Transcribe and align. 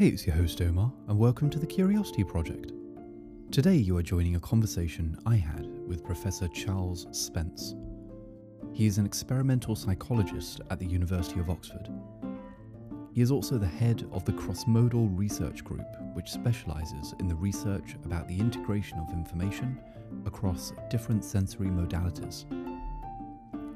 Hey, 0.00 0.08
it's 0.08 0.26
your 0.26 0.34
host 0.34 0.62
Omar, 0.62 0.90
and 1.08 1.18
welcome 1.18 1.50
to 1.50 1.58
the 1.58 1.66
Curiosity 1.66 2.24
Project. 2.24 2.72
Today 3.50 3.74
you 3.74 3.98
are 3.98 4.02
joining 4.02 4.34
a 4.34 4.40
conversation 4.40 5.14
I 5.26 5.36
had 5.36 5.66
with 5.86 6.06
Professor 6.06 6.48
Charles 6.48 7.06
Spence. 7.10 7.74
He 8.72 8.86
is 8.86 8.96
an 8.96 9.04
experimental 9.04 9.76
psychologist 9.76 10.62
at 10.70 10.78
the 10.78 10.86
University 10.86 11.38
of 11.38 11.50
Oxford. 11.50 11.90
He 13.12 13.20
is 13.20 13.30
also 13.30 13.58
the 13.58 13.66
head 13.66 14.08
of 14.10 14.24
the 14.24 14.32
Crossmodal 14.32 15.18
Research 15.18 15.62
Group, 15.62 15.84
which 16.14 16.30
specialises 16.30 17.14
in 17.18 17.28
the 17.28 17.36
research 17.36 17.94
about 18.02 18.26
the 18.26 18.40
integration 18.40 18.98
of 19.00 19.12
information 19.12 19.78
across 20.24 20.72
different 20.88 21.22
sensory 21.22 21.68
modalities. 21.68 22.46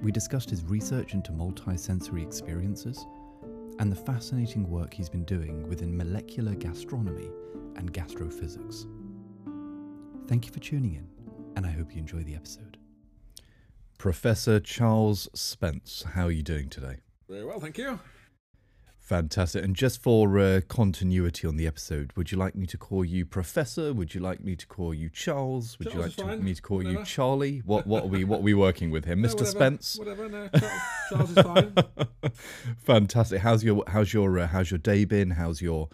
We 0.00 0.11
discussed 0.11 0.48
his 0.48 0.64
research 0.64 1.12
into 1.12 1.32
multisensory 1.32 2.22
experiences 2.22 3.04
and 3.78 3.90
the 3.90 3.96
fascinating 3.96 4.68
work 4.68 4.94
he's 4.94 5.08
been 5.08 5.24
doing 5.24 5.68
within 5.68 5.96
molecular 5.96 6.54
gastronomy 6.54 7.28
and 7.76 7.92
gastrophysics. 7.92 8.86
Thank 10.28 10.46
you 10.46 10.52
for 10.52 10.60
tuning 10.60 10.94
in, 10.94 11.08
and 11.56 11.66
I 11.66 11.70
hope 11.70 11.92
you 11.92 11.98
enjoy 11.98 12.22
the 12.22 12.34
episode. 12.34 12.78
Professor 13.98 14.60
Charles 14.60 15.28
Spence, 15.34 16.04
how 16.14 16.26
are 16.26 16.30
you 16.30 16.42
doing 16.42 16.68
today? 16.68 16.96
Very 17.28 17.44
well, 17.44 17.60
thank 17.60 17.78
you. 17.78 17.98
Fantastic. 19.04 19.63
And 19.63 19.76
just 19.76 20.03
for 20.03 20.39
uh, 20.39 20.63
continuity 20.67 21.46
on 21.46 21.57
the 21.57 21.67
episode, 21.67 22.11
would 22.17 22.32
you 22.32 22.39
like 22.39 22.54
me 22.54 22.67
to 22.68 22.79
call 22.79 23.04
you 23.04 23.26
Professor? 23.26 23.93
Would 23.93 24.14
you 24.14 24.21
like 24.22 24.43
me 24.43 24.57
to 24.57 24.67
call 24.67 24.95
you 24.95 25.11
Charles? 25.11 25.79
Would 25.79 25.90
Charles 25.90 26.17
you 26.17 26.25
like 26.25 26.39
to, 26.39 26.43
me 26.43 26.54
to 26.54 26.62
call 26.62 26.82
you. 26.82 27.04
Charlie? 27.04 27.61
What 27.67 27.86
what 27.86 28.04
are 28.04 28.07
we 28.07 28.25
what 28.25 28.39
are 28.39 28.43
we 28.43 28.54
working 28.54 28.90
with 28.90 29.04
here, 29.04 29.14
No, 29.17 29.29
Mr. 29.29 29.32
whatever, 29.32 29.50
Spence? 29.50 29.98
Whatever, 29.98 30.29
no, 30.31 30.48
Charles, 30.48 30.72
Charles 31.11 31.31
is 31.36 31.43
fine. 31.43 31.75
Fantastic. 32.78 33.42
How's 33.42 33.62
your 33.62 33.84
how's 33.89 34.15
your 34.15 34.39
uh, 34.39 34.47
how's 34.47 34.70
your 34.70 34.78
day 34.78 35.05
been? 35.05 35.33
How's 35.33 35.61
your 35.61 35.91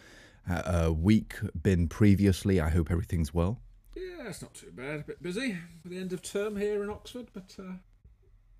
uh, 0.49 0.87
uh, 0.87 0.93
week 0.93 1.35
been 1.61 1.89
previously? 1.89 2.61
I 2.61 2.69
hope 2.69 2.93
everything's 2.93 3.35
well. 3.35 3.61
Yeah, 3.97 4.29
it's 4.29 4.41
not 4.41 4.55
too 4.55 4.71
bad. 4.71 5.01
A 5.01 5.03
bit 5.03 5.21
busy 5.21 5.59
with 5.83 5.91
the 5.91 5.99
end 5.99 6.13
of 6.13 6.23
term 6.23 6.57
here 6.57 6.85
in 6.85 6.91
Oxford, 6.91 7.27
but 7.33 7.57
uh, 7.59 7.73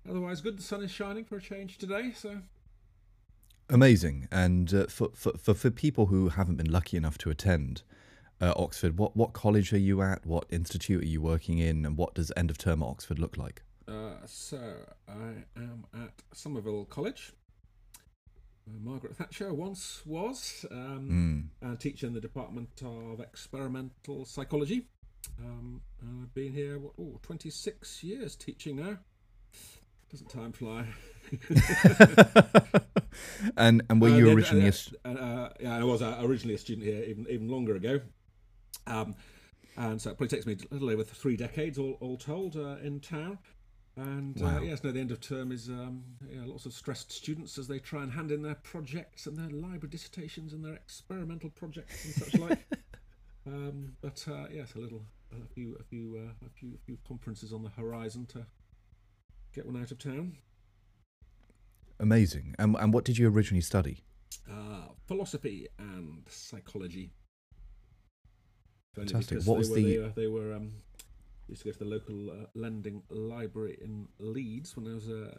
otherwise 0.09 0.41
good. 0.41 0.57
The 0.57 0.63
sun 0.63 0.83
is 0.83 0.91
shining 0.91 1.23
for 1.23 1.37
a 1.37 1.41
change 1.41 1.77
today, 1.77 2.11
so 2.13 2.39
Amazing. 3.71 4.27
And 4.31 4.73
uh, 4.73 4.87
for, 4.87 5.09
for 5.15 5.31
for 5.37 5.53
for 5.53 5.69
people 5.71 6.07
who 6.07 6.29
haven't 6.29 6.57
been 6.57 6.71
lucky 6.71 6.97
enough 6.97 7.17
to 7.19 7.29
attend 7.29 7.83
uh, 8.41 8.53
Oxford, 8.55 8.97
what 8.97 9.15
what 9.15 9.33
college 9.33 9.71
are 9.73 9.77
you 9.79 10.01
at? 10.01 10.25
What 10.25 10.45
institute 10.49 11.03
are 11.03 11.07
you 11.07 11.21
working 11.21 11.57
in? 11.59 11.85
And 11.85 11.97
what 11.97 12.13
does 12.13 12.31
end 12.35 12.49
of 12.51 12.57
term 12.57 12.83
at 12.83 12.87
Oxford 12.87 13.17
look 13.19 13.37
like? 13.37 13.63
uh, 13.87 14.15
so 14.25 14.59
I 15.07 15.43
am 15.57 15.85
at 15.93 16.13
Somerville 16.33 16.85
College. 16.85 17.33
Uh, 18.67 18.77
Margaret 18.83 19.15
Thatcher 19.15 19.53
once 19.53 20.01
was 20.05 20.65
um, 20.71 21.49
Mm. 21.63 21.73
a 21.73 21.75
teacher 21.77 22.07
in 22.07 22.13
the 22.13 22.21
Department 22.21 22.69
of 22.85 23.19
Experimental 23.19 24.23
Psychology. 24.25 24.87
Um, 25.39 25.81
and 26.01 26.23
I've 26.23 26.33
been 26.33 26.53
here 26.53 26.77
what, 26.79 26.93
oh, 26.99 27.19
26 27.23 28.03
years 28.03 28.35
teaching 28.35 28.75
now. 28.77 28.97
Doesn't 30.11 30.29
time 30.29 30.51
fly? 30.51 30.85
and 33.57 33.81
and 33.89 34.01
were 34.01 34.09
Uh, 34.09 34.17
you 34.17 34.29
originally? 34.29 34.67
a 34.67 34.69
uh, 34.69 34.71
uh, 35.05 35.09
uh, 35.09 35.49
yeah, 35.59 35.77
I 35.77 35.83
was 35.83 36.01
uh, 36.01 36.17
originally 36.21 36.55
a 36.55 36.57
student 36.57 36.85
here 36.85 37.03
even 37.03 37.25
even 37.29 37.47
longer 37.49 37.75
ago, 37.75 38.01
um, 38.87 39.15
and 39.77 40.01
so 40.01 40.09
it 40.11 40.17
probably 40.17 40.27
takes 40.29 40.45
me 40.45 40.57
a 40.71 40.73
little 40.73 40.89
over 40.89 41.03
three 41.03 41.37
decades 41.37 41.77
all, 41.77 41.97
all 42.01 42.17
told 42.17 42.55
uh, 42.55 42.77
in 42.83 42.99
town. 42.99 43.37
And 43.97 44.39
Wow. 44.41 44.57
uh, 44.57 44.61
yes, 44.61 44.83
no, 44.83 44.91
the 44.91 44.99
end 45.01 45.11
of 45.11 45.19
term 45.19 45.51
is 45.51 45.67
um, 45.69 46.03
yeah, 46.29 46.41
lots 46.45 46.65
of 46.65 46.73
stressed 46.73 47.11
students 47.11 47.57
as 47.57 47.67
they 47.67 47.77
try 47.79 48.03
and 48.03 48.11
hand 48.13 48.31
in 48.31 48.41
their 48.41 48.55
projects 48.55 49.27
and 49.27 49.37
their 49.37 49.49
library 49.49 49.89
dissertations 49.89 50.53
and 50.53 50.63
their 50.63 50.75
experimental 50.75 51.49
projects 51.49 52.05
and 52.05 52.13
such 52.13 52.35
like. 52.35 52.65
Um, 53.47 53.93
but 54.01 54.23
uh, 54.29 54.45
yes, 54.53 54.75
a 54.75 54.79
little, 54.79 55.01
a 55.31 55.47
few, 55.47 55.75
a 55.79 55.83
few, 55.83 56.15
uh, 56.17 56.45
a 56.45 56.49
few, 56.49 56.73
a 56.75 56.85
few 56.85 56.97
conferences 57.07 57.51
on 57.51 57.63
the 57.63 57.69
horizon 57.69 58.27
to 58.27 58.45
get 59.53 59.65
one 59.65 59.81
out 59.81 59.91
of 59.91 59.97
town. 59.97 60.37
Amazing. 62.01 62.55
And 62.59 62.75
and 62.77 62.93
what 62.93 63.05
did 63.05 63.17
you 63.17 63.29
originally 63.29 63.61
study? 63.61 64.03
Uh, 64.49 64.87
philosophy 65.07 65.67
and 65.79 66.23
psychology. 66.27 67.13
Fantastic. 68.95 69.43
What 69.43 69.55
they 69.55 69.59
was 69.59 69.69
were, 69.69 69.75
the- 69.77 69.83
They, 69.97 70.03
uh, 70.03 70.09
they 70.15 70.27
were 70.27 70.53
um, 70.53 70.71
used 71.47 71.61
to 71.61 71.69
go 71.69 71.71
to 71.73 71.79
the 71.79 71.85
local 71.85 72.29
uh, 72.31 72.45
lending 72.55 73.03
library 73.09 73.77
in 73.81 74.07
Leeds 74.19 74.75
when 74.75 74.87
I 74.91 74.93
was 74.95 75.07
a, 75.07 75.31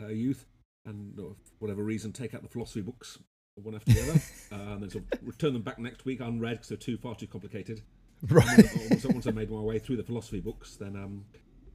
a, 0.00 0.06
a 0.06 0.12
youth, 0.12 0.46
and 0.86 1.18
uh, 1.18 1.22
for 1.22 1.34
whatever 1.60 1.84
reason, 1.84 2.12
take 2.12 2.34
out 2.34 2.42
the 2.42 2.48
philosophy 2.48 2.80
books 2.80 3.18
one 3.62 3.74
after 3.74 3.92
the 3.92 4.02
other, 4.02 4.20
uh, 4.52 4.72
and 4.74 4.82
then 4.82 4.90
sort 4.90 5.04
of 5.12 5.18
return 5.26 5.52
them 5.52 5.62
back 5.62 5.78
next 5.78 6.04
week 6.04 6.20
unread 6.20 6.56
because 6.56 6.68
they're 6.68 6.76
too 6.78 6.96
far 6.96 7.14
too 7.14 7.26
complicated. 7.26 7.82
Right. 8.28 8.64
once, 8.90 9.04
once 9.06 9.26
I 9.28 9.30
made 9.30 9.48
my 9.48 9.60
way 9.60 9.78
through 9.78 9.96
the 9.98 10.02
philosophy 10.02 10.40
books, 10.40 10.74
then 10.74 10.96
um, 10.96 11.24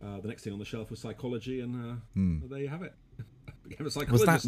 uh, 0.06 0.20
the 0.20 0.28
next 0.28 0.44
thing 0.44 0.52
on 0.52 0.60
the 0.60 0.66
shelf 0.66 0.90
was 0.92 1.00
psychology, 1.00 1.62
and 1.62 1.74
uh, 1.92 1.96
Hmm. 2.16 2.40
there 2.50 2.60
you 2.60 2.68
have 2.68 2.82
it. 2.84 2.94
Became 3.68 3.88
a 3.88 4.12
Was 4.12 4.26
that 4.26 4.46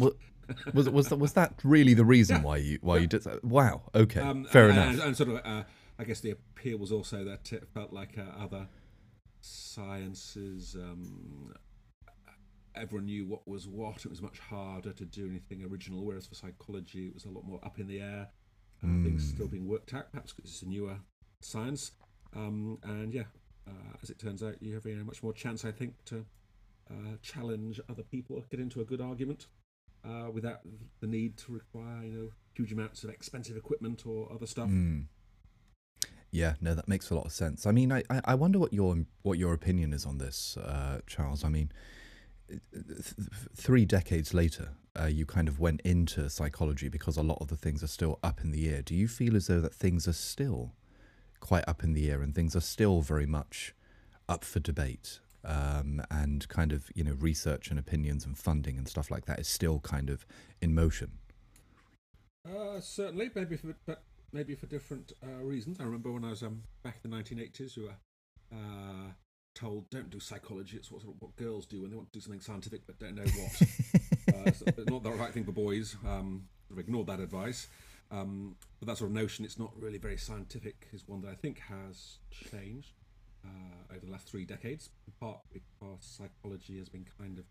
was 0.74 0.88
was 0.90 1.08
that 1.08 1.16
was 1.18 1.32
that 1.32 1.60
really 1.64 1.94
the 1.94 2.04
reason 2.04 2.36
Yeah. 2.36 2.42
why 2.42 2.56
you 2.58 2.78
why 2.82 2.98
you 2.98 3.06
did 3.06 3.22
that? 3.24 3.44
Wow. 3.44 3.82
Okay. 3.94 4.20
Um, 4.20 4.44
Fair 4.44 4.68
and, 4.68 4.72
enough. 4.78 4.90
And, 4.94 5.00
and 5.02 5.16
sort 5.16 5.30
of, 5.30 5.36
uh, 5.44 5.64
I 5.98 6.04
guess 6.04 6.20
the 6.20 6.30
appeal 6.32 6.78
was 6.78 6.92
also 6.92 7.24
that 7.24 7.52
it 7.52 7.66
felt 7.72 7.92
like 7.92 8.18
uh, 8.18 8.42
other 8.42 8.68
sciences, 9.40 10.74
um, 10.78 11.54
everyone 12.74 13.06
knew 13.06 13.26
what 13.26 13.46
was 13.48 13.66
what. 13.66 14.04
It 14.04 14.08
was 14.10 14.20
much 14.22 14.38
harder 14.38 14.92
to 14.92 15.04
do 15.04 15.26
anything 15.26 15.64
original, 15.64 16.04
whereas 16.04 16.26
for 16.26 16.34
psychology, 16.34 17.06
it 17.06 17.14
was 17.14 17.24
a 17.24 17.30
lot 17.30 17.44
more 17.44 17.60
up 17.64 17.78
in 17.78 17.86
the 17.86 18.00
air. 18.00 18.28
Uh, 18.82 19.02
Things 19.02 19.24
Mm. 19.24 19.34
still 19.34 19.48
being 19.48 19.66
worked 19.66 19.94
out, 19.94 20.10
perhaps 20.12 20.32
because 20.34 20.50
it's 20.50 20.62
a 20.62 20.66
newer 20.68 20.98
science. 21.40 21.92
Um, 22.34 22.78
and 22.82 23.14
yeah, 23.14 23.24
uh, 23.66 23.96
as 24.02 24.10
it 24.10 24.18
turns 24.18 24.42
out, 24.42 24.62
you 24.62 24.74
have 24.74 24.84
a 24.86 24.94
much 24.96 25.22
more 25.22 25.32
chance, 25.32 25.64
I 25.64 25.72
think, 25.72 25.94
to 26.06 26.26
uh, 26.90 27.16
challenge 27.22 27.80
other 27.88 28.02
people, 28.02 28.44
get 28.50 28.60
into 28.60 28.80
a 28.80 28.84
good 28.84 29.00
argument 29.00 29.46
uh, 30.04 30.30
without 30.30 30.60
the 31.00 31.06
need 31.06 31.36
to 31.38 31.52
require, 31.52 32.04
you 32.04 32.12
know, 32.12 32.28
huge 32.54 32.72
amounts 32.72 33.04
of 33.04 33.10
expensive 33.10 33.56
equipment 33.56 34.06
or 34.06 34.30
other 34.32 34.46
stuff. 34.46 34.68
Mm. 34.68 35.06
Yeah, 36.30 36.54
no, 36.60 36.74
that 36.74 36.88
makes 36.88 37.10
a 37.10 37.14
lot 37.14 37.24
of 37.24 37.32
sense. 37.32 37.66
I 37.66 37.72
mean, 37.72 37.92
I, 37.92 38.02
I 38.10 38.34
wonder 38.34 38.58
what 38.58 38.72
your 38.72 38.96
what 39.22 39.38
your 39.38 39.54
opinion 39.54 39.92
is 39.92 40.04
on 40.04 40.18
this, 40.18 40.56
uh, 40.56 41.00
Charles. 41.06 41.44
I 41.44 41.48
mean, 41.48 41.72
th- 42.48 43.14
three 43.54 43.84
decades 43.84 44.34
later, 44.34 44.70
uh, 45.00 45.06
you 45.06 45.24
kind 45.24 45.48
of 45.48 45.58
went 45.60 45.80
into 45.82 46.28
psychology 46.28 46.88
because 46.88 47.16
a 47.16 47.22
lot 47.22 47.38
of 47.40 47.48
the 47.48 47.56
things 47.56 47.82
are 47.82 47.88
still 47.88 48.18
up 48.22 48.40
in 48.42 48.50
the 48.50 48.68
air. 48.68 48.82
Do 48.82 48.94
you 48.94 49.08
feel 49.08 49.36
as 49.36 49.46
though 49.46 49.60
that 49.60 49.74
things 49.74 50.06
are 50.06 50.12
still 50.12 50.74
quite 51.40 51.64
up 51.68 51.82
in 51.82 51.92
the 51.92 52.10
air 52.10 52.22
and 52.22 52.34
things 52.34 52.56
are 52.56 52.60
still 52.60 53.00
very 53.02 53.26
much 53.26 53.74
up 54.28 54.44
for 54.44 54.60
debate? 54.60 55.20
Um, 55.48 56.02
and 56.10 56.48
kind 56.48 56.72
of 56.72 56.90
you 56.96 57.04
know 57.04 57.14
research 57.20 57.70
and 57.70 57.78
opinions 57.78 58.26
and 58.26 58.36
funding 58.36 58.78
and 58.78 58.88
stuff 58.88 59.12
like 59.12 59.26
that 59.26 59.38
is 59.38 59.46
still 59.46 59.78
kind 59.78 60.10
of 60.10 60.26
in 60.60 60.74
motion. 60.74 61.12
Uh, 62.44 62.80
certainly, 62.80 63.30
maybe 63.34 63.56
for 63.56 63.74
but 63.86 64.02
maybe 64.32 64.54
for 64.54 64.66
different 64.66 65.12
uh, 65.22 65.44
reasons. 65.44 65.78
I 65.80 65.84
remember 65.84 66.12
when 66.12 66.24
I 66.24 66.30
was 66.30 66.42
um, 66.42 66.62
back 66.82 66.98
in 67.04 67.10
the 67.10 67.16
1980s, 67.16 67.76
we 67.76 67.84
were 67.84 67.96
uh, 68.52 69.12
told 69.54 69.88
don't 69.90 70.10
do 70.10 70.20
psychology. 70.20 70.76
It's 70.76 70.90
what 70.90 71.02
what 71.20 71.36
girls 71.36 71.66
do 71.66 71.82
when 71.82 71.90
they 71.90 71.96
want 71.96 72.12
to 72.12 72.18
do 72.18 72.22
something 72.22 72.40
scientific 72.40 72.82
but 72.86 72.98
don't 72.98 73.14
know 73.14 73.22
what. 73.22 74.48
uh, 74.48 74.52
so 74.52 74.64
it's 74.66 74.90
not 74.90 75.02
the 75.02 75.10
right 75.12 75.32
thing 75.32 75.44
for 75.44 75.52
boys. 75.52 75.96
Um, 76.06 76.48
sort 76.68 76.78
of 76.78 76.84
ignored 76.84 77.06
that 77.08 77.20
advice. 77.20 77.68
Um, 78.10 78.54
but 78.78 78.86
that 78.88 78.98
sort 78.98 79.10
of 79.10 79.16
notion, 79.16 79.44
it's 79.44 79.58
not 79.58 79.72
really 79.76 79.98
very 79.98 80.16
scientific, 80.16 80.86
is 80.92 81.08
one 81.08 81.22
that 81.22 81.30
I 81.30 81.34
think 81.34 81.58
has 81.60 82.18
changed 82.30 82.92
uh, 83.46 83.94
over 83.94 84.04
the 84.04 84.12
last 84.12 84.28
three 84.28 84.44
decades. 84.44 84.90
In 85.06 85.12
part 85.20 85.38
because 85.52 85.98
psychology 86.00 86.78
has 86.78 86.88
been 86.88 87.06
kind 87.18 87.38
of, 87.38 87.44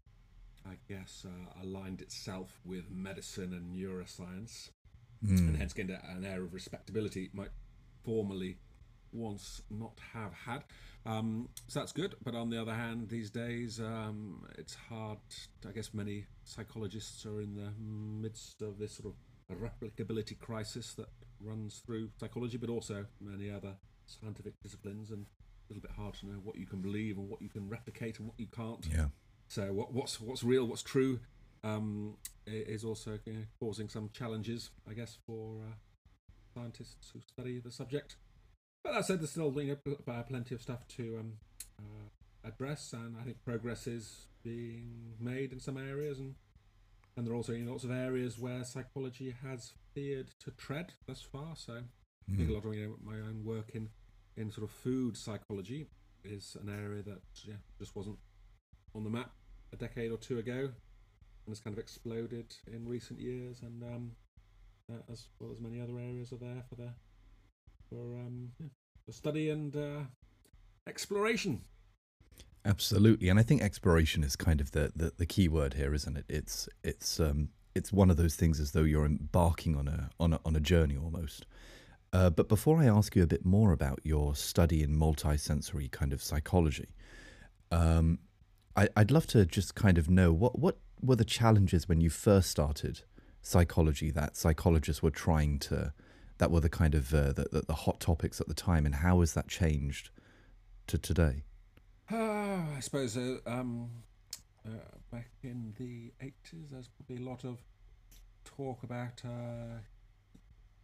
I 0.65 0.75
guess, 0.89 1.25
uh, 1.25 1.61
aligned 1.63 2.01
itself 2.01 2.59
with 2.65 2.89
medicine 2.91 3.53
and 3.53 3.75
neuroscience 3.75 4.69
Mm. 5.23 5.37
and 5.39 5.57
hence 5.57 5.73
gained 5.73 5.89
an 5.91 6.25
air 6.25 6.43
of 6.43 6.53
respectability 6.53 7.23
it 7.23 7.33
might 7.33 7.49
formerly 8.03 8.57
once 9.11 9.61
not 9.71 9.97
have 10.13 10.33
had. 10.33 10.63
Um, 11.05 11.47
so 11.67 11.79
that's 11.79 11.93
good. 11.93 12.15
But 12.23 12.35
on 12.35 12.49
the 12.49 12.61
other 12.61 12.73
hand, 12.73 13.09
these 13.09 13.31
days 13.31 13.79
um, 13.79 14.45
it's 14.57 14.75
hard. 14.75 15.19
I 15.67 15.71
guess 15.71 15.93
many 15.93 16.25
psychologists 16.43 17.25
are 17.25 17.39
in 17.41 17.55
the 17.55 17.71
midst 17.79 18.61
of 18.61 18.77
this 18.77 18.97
sort 18.97 19.13
of 19.49 19.57
replicability 19.57 20.37
crisis 20.37 20.93
that 20.95 21.07
runs 21.39 21.81
through 21.85 22.09
psychology, 22.19 22.57
but 22.57 22.69
also 22.69 23.05
many 23.21 23.49
other 23.49 23.75
scientific 24.05 24.53
disciplines, 24.61 25.11
and 25.11 25.25
a 25.69 25.73
little 25.73 25.81
bit 25.81 25.91
hard 25.95 26.13
to 26.15 26.25
know 26.27 26.39
what 26.43 26.55
you 26.57 26.65
can 26.65 26.81
believe 26.81 27.17
and 27.17 27.29
what 27.29 27.41
you 27.41 27.49
can 27.49 27.67
replicate 27.69 28.19
and 28.19 28.27
what 28.27 28.39
you 28.39 28.47
can't. 28.47 28.85
Yeah. 28.91 29.07
So 29.47 29.73
what, 29.73 29.93
what's 29.93 30.19
what's 30.19 30.43
real, 30.43 30.65
what's 30.65 30.83
true, 30.83 31.19
um, 31.63 32.17
is 32.45 32.83
also 32.83 33.19
you 33.25 33.33
know, 33.33 33.43
causing 33.59 33.89
some 33.89 34.09
challenges, 34.13 34.71
I 34.89 34.93
guess, 34.93 35.17
for 35.25 35.59
uh, 35.61 35.73
scientists 36.53 37.11
who 37.13 37.19
study 37.21 37.59
the 37.59 37.71
subject. 37.71 38.15
But 38.83 38.93
that 38.93 39.05
said, 39.05 39.19
there's 39.19 39.31
still 39.31 39.53
you 39.61 39.77
know, 39.85 39.95
uh, 40.07 40.23
plenty 40.23 40.53
of 40.55 40.61
stuff 40.61 40.87
to 40.97 41.17
um, 41.19 41.33
uh, 41.79 42.47
address, 42.47 42.93
and 42.93 43.15
I 43.19 43.23
think 43.23 43.43
progress 43.43 43.87
is 43.87 44.27
being 44.43 45.13
made 45.19 45.51
in 45.51 45.59
some 45.59 45.77
areas, 45.77 46.19
and 46.19 46.35
and 47.17 47.25
there 47.25 47.33
are 47.33 47.37
also 47.37 47.53
you 47.53 47.63
know, 47.63 47.71
lots 47.71 47.83
of 47.83 47.91
areas 47.91 48.37
where 48.37 48.63
psychology 48.63 49.33
has 49.43 49.73
feared 49.93 50.31
to 50.43 50.51
tread 50.51 50.93
thus 51.07 51.21
far. 51.21 51.55
So 51.55 51.73
I 51.73 52.35
think 52.35 52.49
a 52.49 52.51
Mm. 52.51 52.55
lot 52.55 52.65
of 52.65 52.73
you 52.75 52.87
know, 52.87 52.95
my 53.03 53.19
own 53.19 53.43
work 53.45 53.69
in 53.73 53.89
in 54.37 54.51
sort 54.51 54.63
of 54.63 54.71
food 54.71 55.17
psychology 55.17 55.87
is 56.23 56.57
an 56.61 56.69
area 56.69 57.01
that 57.03 57.21
yeah 57.43 57.55
just 57.79 57.95
wasn't 57.95 58.17
on 58.93 59.03
the 59.03 59.09
map 59.09 59.31
a 59.73 59.75
decade 59.75 60.11
or 60.11 60.17
two 60.17 60.39
ago, 60.39 60.59
and 60.59 61.49
has 61.49 61.59
kind 61.59 61.73
of 61.73 61.79
exploded 61.79 62.55
in 62.71 62.87
recent 62.87 63.19
years. 63.19 63.61
And 63.61 63.83
um, 63.83 64.11
uh, 64.91 65.11
as 65.11 65.27
well 65.39 65.51
as 65.51 65.59
many 65.59 65.81
other 65.81 65.97
areas 65.97 66.31
are 66.31 66.37
there 66.37 66.63
for 66.69 66.75
the 66.75 66.89
for 67.89 68.15
um 68.15 68.51
yeah, 68.59 68.67
for 69.05 69.11
study 69.11 69.49
and 69.49 69.75
uh, 69.75 70.01
exploration. 70.87 71.61
Absolutely, 72.63 73.29
and 73.29 73.39
I 73.39 73.43
think 73.43 73.61
exploration 73.61 74.23
is 74.23 74.35
kind 74.35 74.59
of 74.59 74.71
the, 74.71 74.91
the, 74.95 75.13
the 75.17 75.25
key 75.27 75.47
word 75.47 75.75
here, 75.75 75.93
isn't 75.93 76.17
it? 76.17 76.25
It's 76.27 76.67
it's 76.83 77.19
um 77.19 77.49
it's 77.75 77.91
one 77.91 78.09
of 78.09 78.17
those 78.17 78.35
things 78.35 78.59
as 78.59 78.71
though 78.71 78.83
you're 78.83 79.05
embarking 79.05 79.75
on 79.75 79.87
a 79.87 80.09
on 80.19 80.33
a, 80.33 80.39
on 80.45 80.55
a 80.55 80.59
journey 80.59 80.97
almost. 80.97 81.45
Uh, 82.15 82.29
but 82.29 82.47
before 82.47 82.81
I 82.81 82.85
ask 82.85 83.13
you 83.13 83.23
a 83.23 83.27
bit 83.27 83.45
more 83.45 83.73
about 83.73 83.99
your 84.05 84.35
study 84.35 84.81
in 84.81 84.95
multisensory 84.95 85.91
kind 85.91 86.13
of 86.13 86.23
psychology, 86.23 86.87
um, 87.71 88.19
I, 88.73 88.87
I'd 88.95 89.11
love 89.11 89.27
to 89.27 89.45
just 89.45 89.75
kind 89.75 89.97
of 89.97 90.09
know 90.09 90.31
what 90.31 90.57
what 90.57 90.77
were 91.01 91.17
the 91.17 91.25
challenges 91.25 91.89
when 91.89 91.99
you 91.99 92.09
first 92.09 92.49
started 92.49 93.01
psychology 93.41 94.11
that 94.11 94.37
psychologists 94.37 95.03
were 95.03 95.11
trying 95.11 95.59
to 95.59 95.91
that 96.37 96.51
were 96.51 96.61
the 96.61 96.69
kind 96.69 96.95
of 96.95 97.13
uh, 97.13 97.33
the, 97.33 97.47
the 97.51 97.63
the 97.67 97.73
hot 97.73 97.99
topics 97.99 98.39
at 98.39 98.47
the 98.47 98.53
time, 98.53 98.85
and 98.85 98.95
how 98.95 99.19
has 99.19 99.33
that 99.33 99.49
changed 99.49 100.09
to 100.87 100.97
today? 100.97 101.43
Uh, 102.09 102.61
I 102.77 102.79
suppose 102.79 103.17
uh, 103.17 103.39
um, 103.45 103.89
uh, 104.65 104.69
back 105.11 105.31
in 105.43 105.73
the 105.77 106.13
80s, 106.25 106.69
there's 106.71 106.87
probably 106.87 107.25
a 107.25 107.29
lot 107.29 107.43
of 107.43 107.59
talk 108.45 108.83
about 108.83 109.21
uh, 109.25 109.79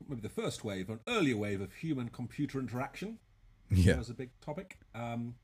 maybe 0.08 0.22
the 0.22 0.30
first 0.30 0.64
wave, 0.64 0.90
an 0.90 1.00
earlier 1.08 1.38
wave 1.38 1.62
of 1.62 1.74
human 1.74 2.10
computer 2.10 2.60
interaction. 2.60 3.20
Yeah. 3.70 3.98
was 3.98 4.10
a 4.10 4.14
big 4.14 4.32
topic. 4.42 4.78
Um, 4.94 5.36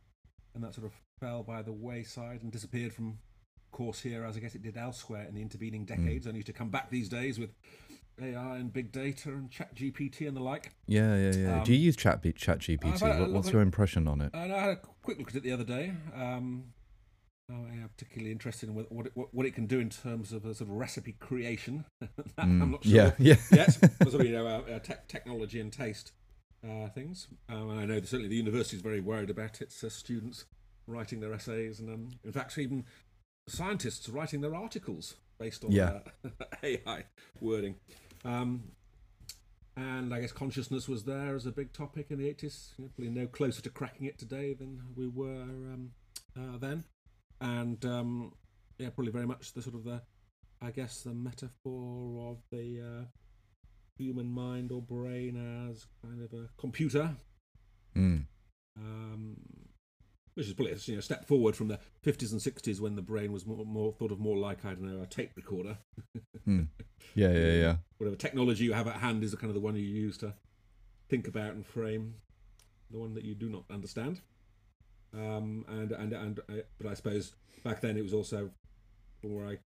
and 0.54 0.64
that 0.64 0.74
sort 0.74 0.88
of 0.88 0.94
fell 1.20 1.44
by 1.44 1.62
the 1.62 1.72
wayside 1.72 2.44
and 2.44 2.52
disappeared 2.52 2.94
from 2.94 3.20
course 3.72 4.02
here, 4.02 4.26
as 4.26 4.36
I 4.36 4.40
guess 4.40 4.56
it 4.56 4.64
did 4.64 4.78
elsewhere 4.78 5.26
in 5.28 5.36
the 5.36 5.42
intervening 5.42 5.86
decades, 5.86 6.28
only 6.28 6.44
to 6.44 6.54
come 6.54 6.70
back 6.70 6.90
these 6.90 7.10
days 7.10 7.40
with 7.40 7.52
AI 8.22 8.58
and 8.58 8.74
big 8.74 8.92
data 8.92 9.30
and 9.30 9.52
chat 9.52 9.76
GPT 9.76 10.28
and 10.28 10.36
the 10.36 10.42
like. 10.42 10.74
Yeah, 10.88 11.16
yeah, 11.16 11.36
yeah. 11.36 11.58
Um, 11.60 11.64
Do 11.64 11.74
you 11.74 11.80
use 11.80 11.96
Chat 11.96 12.24
Chat 12.36 12.60
GPT? 12.60 13.02
What, 13.02 13.30
what's 13.30 13.52
your 13.52 13.62
impression 13.62 14.08
on 14.08 14.22
it? 14.22 14.32
I 14.34 14.48
had 14.48 14.70
a 14.70 14.80
quick 15.04 15.20
look 15.20 15.30
at 15.30 15.36
it 15.36 15.44
the 15.44 15.52
other 15.52 15.64
day. 15.64 15.94
Um, 16.16 16.66
I'm 17.50 17.90
particularly 17.96 18.32
interested 18.32 18.68
in 18.68 18.76
what, 18.76 18.92
what, 18.92 19.06
it, 19.08 19.14
what, 19.16 19.46
it 19.46 19.56
can 19.56 19.68
do 19.68 19.80
in 19.80 19.90
terms 19.90 20.34
of 20.34 20.46
a 20.46 20.54
sort 20.54 20.70
of 20.70 20.76
recipe 20.76 21.14
creation. 21.14 21.86
That 22.36 22.46
Mm, 22.46 22.62
I'm 22.62 22.72
not 22.72 22.84
sure 22.84 22.94
Yeah, 22.94 23.12
yeah. 23.20 23.36
yet. 23.52 23.72
Sort 23.72 24.14
of, 24.16 24.24
you 24.26 24.34
know, 24.34 24.46
uh, 24.46 24.74
uh, 24.76 24.80
tech 24.80 25.08
technology 25.08 25.60
and 25.60 25.72
taste 25.72 26.12
uh, 26.64 26.90
things. 26.90 27.28
Um, 27.50 27.70
and 27.72 27.80
I 27.80 27.86
know 27.86 27.96
certainly 28.02 28.28
the 28.28 28.36
university 28.36 28.76
is 28.76 28.82
very 28.84 29.00
worried 29.00 29.30
about 29.30 29.62
its 29.62 29.84
uh, 29.84 29.90
students 29.90 30.46
writing 30.88 31.20
their 31.20 31.34
essays, 31.34 31.80
and 31.80 31.90
um, 31.90 32.10
in 32.24 32.32
fact, 32.32 32.58
even 32.58 32.86
scientists 33.48 34.08
writing 34.10 34.42
their 34.42 34.54
articles 34.56 35.16
based 35.40 35.64
on 35.64 35.72
Yeah. 35.72 36.00
uh, 36.26 36.30
AI 36.64 37.06
wording. 37.42 37.76
Um, 38.26 38.64
and 39.76 40.14
I 40.14 40.22
guess 40.22 40.32
consciousness 40.32 40.88
was 40.90 41.04
there 41.06 41.36
as 41.36 41.46
a 41.46 41.52
big 41.52 41.72
topic 41.72 42.08
in 42.10 42.18
the 42.20 42.26
80s. 42.34 42.72
You 42.78 42.86
know, 42.86 42.92
probably 42.96 43.14
no 43.22 43.28
closer 43.28 43.62
to 43.62 43.70
cracking 43.70 44.06
it 44.08 44.18
today 44.18 44.54
than 44.54 44.82
we 44.96 45.08
were 45.08 45.44
um, 45.44 45.92
uh, 46.38 46.58
then. 46.58 46.84
And 47.42 47.84
um, 47.86 48.34
yeah, 48.78 48.90
probably 48.90 49.12
very 49.12 49.28
much 49.28 49.54
the 49.54 49.62
sort 49.62 49.76
of 49.76 49.84
the, 49.84 50.02
I 50.62 50.72
guess, 50.72 51.02
the 51.04 51.14
metaphor 51.14 52.32
of 52.32 52.38
the 52.52 52.82
uh, 52.82 53.06
human 53.98 54.30
mind 54.32 54.72
or 54.72 54.82
brain 54.82 55.70
as 55.70 55.86
kind 56.04 56.22
of 56.24 56.34
a 56.34 56.50
computer, 56.58 57.16
Mm. 57.96 58.26
um, 58.78 59.38
which 60.36 60.46
is 60.48 60.54
probably 60.54 60.74
a 60.74 60.78
you 60.86 60.96
know, 60.96 61.02
step 61.02 61.26
forward 61.28 61.56
from 61.56 61.68
the 61.68 61.80
50s 62.06 62.32
and 62.32 62.40
60s 62.40 62.80
when 62.80 62.96
the 62.96 63.02
brain 63.02 63.32
was 63.32 63.46
more, 63.48 63.66
more 63.66 63.92
thought 63.92 64.12
of 64.12 64.20
more 64.20 64.38
like 64.38 64.64
I 64.66 64.76
don't 64.76 64.84
know 64.84 65.02
a 65.02 65.08
tape 65.08 65.32
recorder. 65.36 65.78
Mm. 66.48 66.68
Yeah, 67.16 67.32
yeah, 67.32 67.54
yeah. 67.54 67.76
Whatever 67.98 68.16
technology 68.16 68.64
you 68.64 68.74
have 68.74 68.88
at 68.88 68.98
hand 68.98 69.24
is 69.24 69.32
the 69.32 69.38
kind 69.38 69.50
of 69.50 69.56
the 69.56 69.60
one 69.60 69.76
you 69.76 69.82
use 69.82 70.18
to 70.20 70.34
think 71.10 71.28
about 71.28 71.54
and 71.54 71.66
frame 71.66 72.16
the 72.92 73.00
one 73.00 73.16
that 73.16 73.24
you 73.24 73.34
do 73.36 73.50
not 73.50 73.64
understand. 73.72 74.22
Um, 75.14 75.66
and 75.68 75.92
and 75.92 76.14
and 76.14 76.40
uh, 76.50 76.54
but 76.80 76.88
I 76.88 76.94
suppose 76.94 77.34
back 77.64 77.82
then 77.82 77.98
it 77.98 78.04
was 78.04 78.14
also 78.14 78.52
where 79.22 79.48
I 79.48 79.58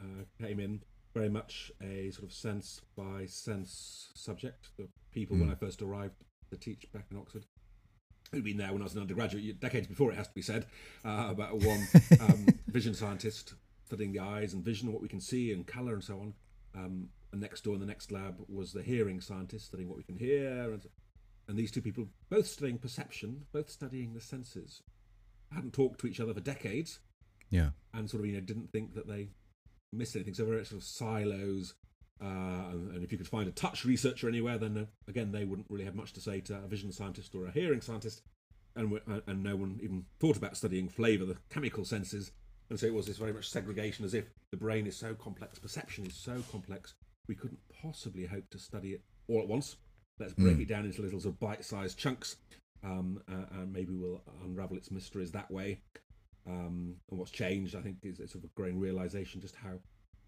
uh, 0.00 0.24
came 0.40 0.60
in 0.60 0.82
very 1.14 1.28
much 1.28 1.70
a 1.82 2.10
sort 2.10 2.24
of 2.24 2.32
sense 2.32 2.80
by 2.96 3.26
sense 3.26 4.10
subject. 4.14 4.68
The 4.78 4.88
people 5.12 5.36
when 5.36 5.48
Mm. 5.48 5.52
I 5.52 5.54
first 5.54 5.82
arrived 5.82 6.14
to 6.50 6.56
teach 6.56 6.90
back 6.92 7.06
in 7.10 7.16
Oxford 7.16 7.44
who'd 8.32 8.44
been 8.44 8.58
there 8.58 8.72
when 8.72 8.82
I 8.82 8.84
was 8.84 8.94
an 8.94 9.00
undergraduate, 9.00 9.58
decades 9.60 9.86
before 9.86 10.12
it 10.12 10.16
has 10.16 10.28
to 10.28 10.34
be 10.34 10.42
said, 10.42 10.66
uh, 11.04 11.28
about 11.30 11.64
one 11.64 11.86
um, 12.20 12.46
vision 12.66 12.94
scientist 12.94 13.54
studying 13.84 14.12
the 14.12 14.20
eyes 14.20 14.52
and 14.52 14.62
vision, 14.62 14.92
what 14.92 15.00
we 15.00 15.08
can 15.08 15.20
see 15.20 15.52
and 15.52 15.66
colour 15.66 15.94
and 15.94 16.04
so 16.04 16.20
on. 16.20 16.34
Um, 16.74 17.08
and 17.32 17.40
next 17.40 17.64
door 17.64 17.74
in 17.74 17.80
the 17.80 17.86
next 17.86 18.12
lab 18.12 18.38
was 18.48 18.72
the 18.72 18.82
hearing 18.82 19.20
scientist 19.20 19.66
studying 19.66 19.88
what 19.88 19.96
we 19.96 20.04
can 20.04 20.16
hear. 20.16 20.72
And, 20.72 20.82
and 21.48 21.58
these 21.58 21.70
two 21.70 21.82
people, 21.82 22.08
both 22.28 22.46
studying 22.46 22.78
perception, 22.78 23.46
both 23.52 23.70
studying 23.70 24.14
the 24.14 24.20
senses, 24.20 24.82
hadn't 25.52 25.72
talked 25.72 26.00
to 26.00 26.06
each 26.06 26.20
other 26.20 26.34
for 26.34 26.40
decades 26.40 27.00
Yeah. 27.50 27.70
and 27.94 28.08
sort 28.08 28.20
of, 28.22 28.26
you 28.26 28.34
know, 28.34 28.40
didn't 28.40 28.70
think 28.70 28.94
that 28.94 29.08
they 29.08 29.30
missed 29.92 30.14
anything. 30.14 30.34
So 30.34 30.44
very 30.44 30.64
sort 30.64 30.82
of 30.82 30.86
silos. 30.86 31.74
Uh, 32.20 32.24
and, 32.70 32.90
and 32.94 33.04
if 33.04 33.12
you 33.12 33.18
could 33.18 33.28
find 33.28 33.48
a 33.48 33.52
touch 33.52 33.84
researcher 33.84 34.28
anywhere, 34.28 34.58
then 34.58 34.76
uh, 34.76 34.84
again, 35.08 35.32
they 35.32 35.44
wouldn't 35.44 35.70
really 35.70 35.84
have 35.84 35.94
much 35.94 36.12
to 36.14 36.20
say 36.20 36.40
to 36.42 36.56
a 36.56 36.66
vision 36.68 36.92
scientist 36.92 37.34
or 37.34 37.46
a 37.46 37.50
hearing 37.50 37.80
scientist. 37.80 38.22
And, 38.76 39.00
uh, 39.08 39.20
and 39.26 39.42
no 39.42 39.56
one 39.56 39.80
even 39.82 40.04
thought 40.20 40.36
about 40.36 40.56
studying 40.56 40.88
flavour, 40.88 41.24
the 41.24 41.36
chemical 41.50 41.84
senses. 41.84 42.30
And 42.70 42.78
so 42.78 42.86
it 42.86 42.92
was 42.94 43.06
this 43.06 43.16
very 43.16 43.32
much 43.32 43.48
segregation 43.48 44.04
as 44.04 44.12
if 44.14 44.26
the 44.50 44.58
brain 44.58 44.86
is 44.86 44.96
so 44.96 45.14
complex, 45.14 45.58
perception 45.58 46.04
is 46.06 46.14
so 46.14 46.42
complex, 46.52 46.94
we 47.26 47.34
couldn't 47.34 47.60
possibly 47.82 48.26
hope 48.26 48.44
to 48.50 48.58
study 48.58 48.90
it 48.92 49.02
all 49.28 49.40
at 49.40 49.48
once. 49.48 49.76
Let's 50.18 50.34
break 50.34 50.56
Mm. 50.56 50.62
it 50.62 50.68
down 50.68 50.84
into 50.84 51.02
little 51.02 51.20
sort 51.20 51.34
of 51.34 51.40
bite 51.40 51.64
sized 51.64 51.98
chunks 51.98 52.36
um, 52.82 53.22
uh, 53.28 53.44
and 53.52 53.72
maybe 53.72 53.92
we'll 53.92 54.22
unravel 54.44 54.76
its 54.76 54.90
mysteries 54.90 55.32
that 55.32 55.50
way. 55.50 55.80
Um, 56.46 56.96
and 57.10 57.18
what's 57.18 57.30
changed, 57.30 57.74
I 57.74 57.82
think, 57.82 57.98
is 58.02 58.20
a 58.20 58.28
sort 58.28 58.44
of 58.44 58.50
a 58.50 58.52
growing 58.54 58.78
realization 58.80 59.40
just 59.40 59.56
how 59.56 59.80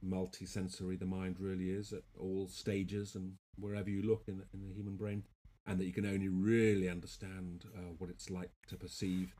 multi-sensory 0.03 0.97
the 0.97 1.07
mind 1.07 1.39
really 1.39 1.71
is 1.71 1.93
at 1.93 2.03
all 2.19 2.47
stages 2.49 3.15
and 3.15 3.35
wherever 3.59 3.89
you 3.91 4.03
look 4.03 4.25
in 4.29 4.39
the, 4.39 4.45
in 4.55 4.67
the 4.69 4.75
human 4.75 4.97
brain, 4.97 5.23
and 5.67 5.79
that 5.79 5.85
you 5.85 5.93
can 5.93 6.07
only 6.07 6.29
really 6.29 6.89
understand 6.89 7.65
uh, 7.77 7.93
what 7.99 8.11
it's 8.11 8.31
like 8.31 8.51
to 8.69 8.77
perceive 8.77 9.35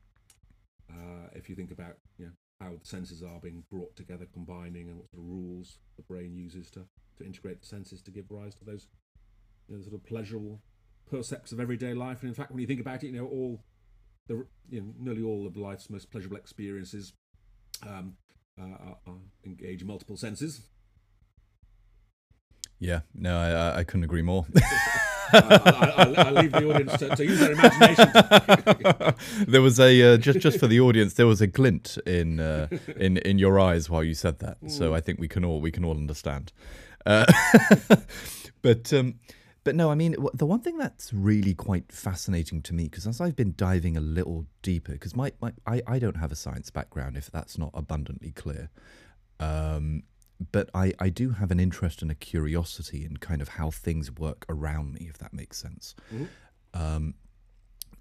uh, 0.89 1.27
if 1.33 1.49
you 1.49 1.55
think 1.55 1.71
about 1.71 1.95
you 2.17 2.25
know 2.25 2.31
how 2.59 2.71
the 2.71 2.85
senses 2.85 3.23
are 3.23 3.39
being 3.39 3.63
brought 3.71 3.95
together, 3.95 4.27
combining, 4.33 4.87
and 4.87 4.97
what 4.97 5.09
sort 5.09 5.23
of 5.23 5.29
rules 5.29 5.77
the 5.97 6.03
brain 6.03 6.35
uses 6.35 6.69
to 6.71 6.81
to 7.17 7.25
integrate 7.25 7.59
the 7.61 7.67
senses 7.67 8.01
to 8.01 8.11
give 8.11 8.25
rise 8.29 8.55
to 8.55 8.65
those 8.65 8.87
you 9.67 9.75
know, 9.77 9.81
sort 9.81 9.93
of 9.95 10.03
pleasurable 10.05 10.61
percepts 11.09 11.51
of 11.51 11.59
everyday 11.59 11.93
life. 11.93 12.21
And 12.21 12.29
in 12.29 12.35
fact, 12.35 12.51
when 12.51 12.59
you 12.61 12.67
think 12.67 12.79
about 12.81 13.03
it, 13.03 13.07
you 13.07 13.13
know 13.21 13.27
all 13.27 13.63
the 14.27 14.45
you 14.69 14.81
know 14.81 14.93
nearly 14.99 15.23
all 15.23 15.45
of 15.47 15.57
life's 15.57 15.89
most 15.89 16.11
pleasurable 16.11 16.37
experiences 16.37 17.13
um, 17.87 18.13
uh, 18.59 18.63
are, 18.65 18.97
are 19.07 19.17
engage 19.45 19.83
multiple 19.83 20.17
senses. 20.17 20.61
Yeah. 22.79 23.01
No, 23.13 23.37
I, 23.37 23.79
I- 23.79 23.83
couldn't 23.83 24.03
agree 24.05 24.23
more. 24.23 24.45
I, 25.33 26.13
I 26.17 26.31
leave 26.31 26.51
the 26.51 26.69
audience 26.69 26.97
to, 26.97 27.15
to 27.15 27.23
use 27.25 27.39
their 27.39 27.53
imagination. 27.53 28.11
there 29.47 29.61
was 29.61 29.79
a 29.79 30.15
uh, 30.15 30.17
just 30.17 30.39
just 30.39 30.59
for 30.59 30.67
the 30.67 30.81
audience. 30.81 31.13
There 31.13 31.27
was 31.27 31.39
a 31.39 31.47
glint 31.47 31.97
in 32.05 32.41
uh, 32.41 32.67
in 32.97 33.15
in 33.17 33.37
your 33.39 33.57
eyes 33.57 33.89
while 33.89 34.03
you 34.03 34.13
said 34.13 34.39
that. 34.39 34.57
So 34.67 34.91
Mm. 34.91 34.95
I 34.95 34.99
think 34.99 35.19
we 35.21 35.29
can 35.29 35.45
all 35.45 35.61
we 35.61 35.71
can 35.71 35.85
all 35.85 35.95
understand. 35.95 36.51
Uh, 37.05 37.25
but 38.61 38.91
um, 38.91 39.19
but 39.63 39.75
no, 39.75 39.91
I 39.91 39.95
mean 39.95 40.15
the 40.33 40.45
one 40.45 40.59
thing 40.59 40.77
that's 40.77 41.13
really 41.13 41.53
quite 41.53 41.91
fascinating 41.91 42.61
to 42.63 42.73
me 42.73 42.85
because 42.85 43.05
as 43.05 43.21
I've 43.21 43.35
been 43.35 43.53
diving 43.55 43.95
a 43.97 44.01
little 44.01 44.45
deeper, 44.61 44.93
because 44.93 45.15
my, 45.15 45.31
my 45.41 45.53
I 45.65 45.81
I 45.87 45.99
don't 45.99 46.17
have 46.17 46.31
a 46.31 46.35
science 46.35 46.69
background 46.69 47.17
if 47.17 47.29
that's 47.29 47.57
not 47.57 47.71
abundantly 47.73 48.31
clear. 48.31 48.69
Um, 49.39 50.03
but 50.51 50.69
I, 50.73 50.93
I 50.99 51.09
do 51.09 51.31
have 51.31 51.51
an 51.51 51.59
interest 51.59 52.01
and 52.01 52.09
a 52.09 52.15
curiosity 52.15 53.05
in 53.05 53.17
kind 53.17 53.41
of 53.41 53.49
how 53.49 53.69
things 53.69 54.11
work 54.11 54.45
around 54.49 54.93
me, 54.93 55.07
if 55.07 55.17
that 55.19 55.33
makes 55.33 55.57
sense. 55.57 55.93
Mhm. 56.11 56.27
Um, 56.73 57.13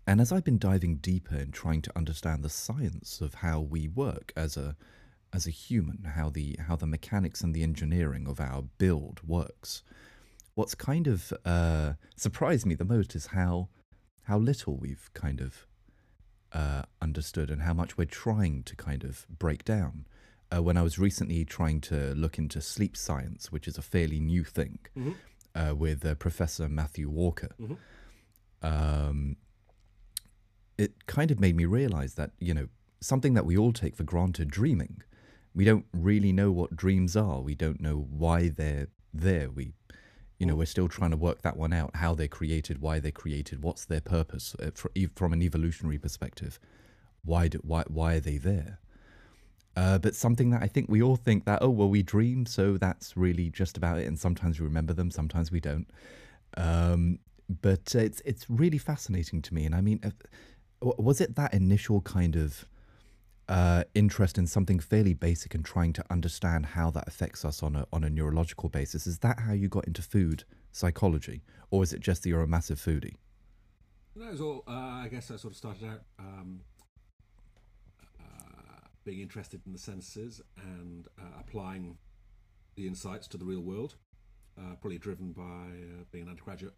and 0.07 0.21
as 0.21 0.33
I've 0.33 0.45
been 0.45 0.59
diving 0.59 0.97
deeper 0.97 1.37
and 1.37 1.52
trying 1.52 1.83
to 1.83 1.93
understand 1.97 2.43
the 2.43 2.49
science 2.49 3.21
of 3.21 3.35
how 3.35 3.61
we 3.61 3.88
work 3.88 4.33
as 4.37 4.57
a 4.57 4.76
as 5.33 5.47
a 5.47 5.50
human, 5.50 6.05
how 6.05 6.31
the 6.31 6.57
how 6.67 6.76
the 6.76 6.87
mechanics 6.87 7.43
and 7.43 7.55
the 7.55 7.62
engineering 7.62 8.26
of 8.26 8.40
our 8.40 8.62
build 8.79 9.21
works, 9.26 9.83
what's 10.61 10.75
kind 10.75 11.07
of 11.07 11.33
uh, 11.47 11.95
surprised 12.17 12.67
me 12.67 12.75
the 12.75 12.85
most 12.97 13.14
is 13.14 13.26
how 13.38 13.69
how 14.25 14.38
little 14.38 14.76
we've 14.76 15.09
kind 15.14 15.40
of 15.40 15.67
uh, 16.52 16.83
understood 17.00 17.49
and 17.50 17.62
how 17.62 17.73
much 17.73 17.97
we're 17.97 18.05
trying 18.26 18.62
to 18.64 18.76
kind 18.76 19.02
of 19.05 19.26
break 19.45 19.64
down. 19.64 20.05
uh, 20.52 20.61
when 20.61 20.76
I 20.76 20.83
was 20.83 20.99
recently 20.99 21.45
trying 21.45 21.81
to 21.93 21.97
look 22.23 22.37
into 22.37 22.61
sleep 22.61 22.97
science, 22.97 23.52
which 23.52 23.67
is 23.69 23.79
a 23.79 23.83
fairly 23.95 24.19
new 24.19 24.43
thing, 24.43 24.79
Mhm. 24.97 25.14
uh, 25.61 25.75
with 25.76 26.05
uh, 26.05 26.17
Professor 26.17 26.69
Matthew 26.69 27.09
Walker. 27.09 27.52
Mhm. 27.61 27.76
Um, 28.71 29.37
it 30.76 31.07
kind 31.07 31.31
of 31.31 31.38
made 31.38 31.55
me 31.55 31.67
realize 31.67 32.14
that, 32.14 32.31
you 32.40 32.52
know, 32.52 32.67
something 33.00 33.35
that 33.35 33.47
we 33.47 33.57
all 33.57 33.73
take 33.73 33.95
for 33.95 34.02
granted, 34.02 34.49
dreaming, 34.50 35.02
we 35.55 35.64
don't 35.64 35.87
really 35.93 36.33
know 36.33 36.50
what 36.50 36.75
dreams 36.75 37.17
are. 37.17 37.40
We 37.40 37.55
don't 37.55 37.81
know 37.81 37.99
why 38.23 38.49
they're 38.49 38.88
there. 39.14 39.49
We, 39.50 39.73
you 40.41 40.47
know, 40.47 40.57
we're 40.57 40.65
still 40.65 40.89
trying 40.89 41.11
to 41.11 41.19
work 41.19 41.43
that 41.43 41.59
one 41.59 41.73
out, 41.73 41.95
how 41.97 42.15
they're 42.15 42.27
created, 42.27 42.81
why 42.81 42.99
they're 42.99 43.13
created, 43.13 43.63
what's 43.63 43.85
their 43.85 44.01
purpose 44.01 44.57
uh, 44.59 44.71
ev- 44.97 45.13
from 45.15 45.35
an 45.35 45.43
evolutionary 45.43 45.99
perspective. 45.99 46.59
Why, 47.23 47.47
do, 47.49 47.59
why, 47.63 47.85
why 47.89 48.15
are 48.15 48.21
they 48.21 48.39
there? 48.39 48.79
Uh, 49.77 49.99
but 49.99 50.17
something 50.17 50.49
that 50.51 50.63
I 50.63 50.67
think 50.67 50.89
we 50.89 51.03
all 51.03 51.17
think 51.17 51.45
that, 51.45 51.59
oh, 51.61 51.69
well, 51.69 51.91
we 51.91 52.03
dream, 52.03 52.47
so 52.47 52.79
that's 52.79 53.19
really 53.19 53.51
just 53.51 53.77
about 53.77 53.99
it. 53.99 54.07
And 54.07 54.19
sometimes 54.19 54.59
we 54.59 54.65
remember 54.65 54.95
them, 54.95 55.11
sometimes 55.11 55.53
we 55.53 55.61
don't. 55.61 55.87
Um, 56.57 57.19
but 57.63 57.95
it's 57.95 58.23
it's 58.25 58.49
really 58.49 58.79
fascinating 58.79 59.43
to 59.43 59.55
me. 59.55 59.67
And 59.67 59.75
I 59.75 59.81
mean, 59.81 60.01
uh, 60.05 60.11
was 60.81 61.21
it 61.21 61.37
that 61.37 61.53
initial 61.53 62.01
kind 62.01 62.37
of 62.37 62.65
uh, 63.50 63.83
interest 63.97 64.38
in 64.38 64.47
something 64.47 64.78
fairly 64.78 65.12
basic 65.12 65.54
and 65.57 65.64
trying 65.64 65.92
to 65.92 66.04
understand 66.09 66.64
how 66.66 66.88
that 66.92 67.09
affects 67.09 67.45
us 67.45 67.62
on 67.62 67.75
a 67.75 67.87
on 67.92 68.04
a 68.04 68.09
neurological 68.09 68.69
basis? 68.69 69.07
Is 69.09 69.19
that 69.19 69.40
how 69.40 69.52
you 69.52 69.69
got 69.69 69.87
into 69.87 70.02
food 70.02 70.45
psychology, 70.71 71.42
or 71.71 71.83
is 71.83 71.92
it 71.92 72.00
just 72.00 72.23
that 72.23 72.28
you're 72.28 72.42
a 72.42 72.47
massive 72.47 72.78
foodie? 72.78 73.16
It 74.14 74.30
was 74.30 74.40
all. 74.40 74.62
Uh, 74.69 75.02
I 75.04 75.09
guess 75.11 75.33
I 75.33 75.37
sort 75.37 75.52
of 75.52 75.57
started 75.57 75.85
out 75.85 76.02
um, 76.21 76.61
uh, 78.21 78.87
being 79.04 79.21
interested 79.21 79.61
in 79.66 79.73
the 79.73 79.78
senses 79.78 80.40
and 80.57 81.09
uh, 81.19 81.40
applying 81.40 81.99
the 82.76 82.87
insights 82.87 83.26
to 83.28 83.37
the 83.37 83.45
real 83.45 83.62
world. 83.62 83.97
Uh, 84.57 84.75
probably 84.80 84.99
driven 84.99 85.33
by 85.33 85.73
being 86.12 86.25
an 86.25 86.30
undergraduate, 86.30 86.75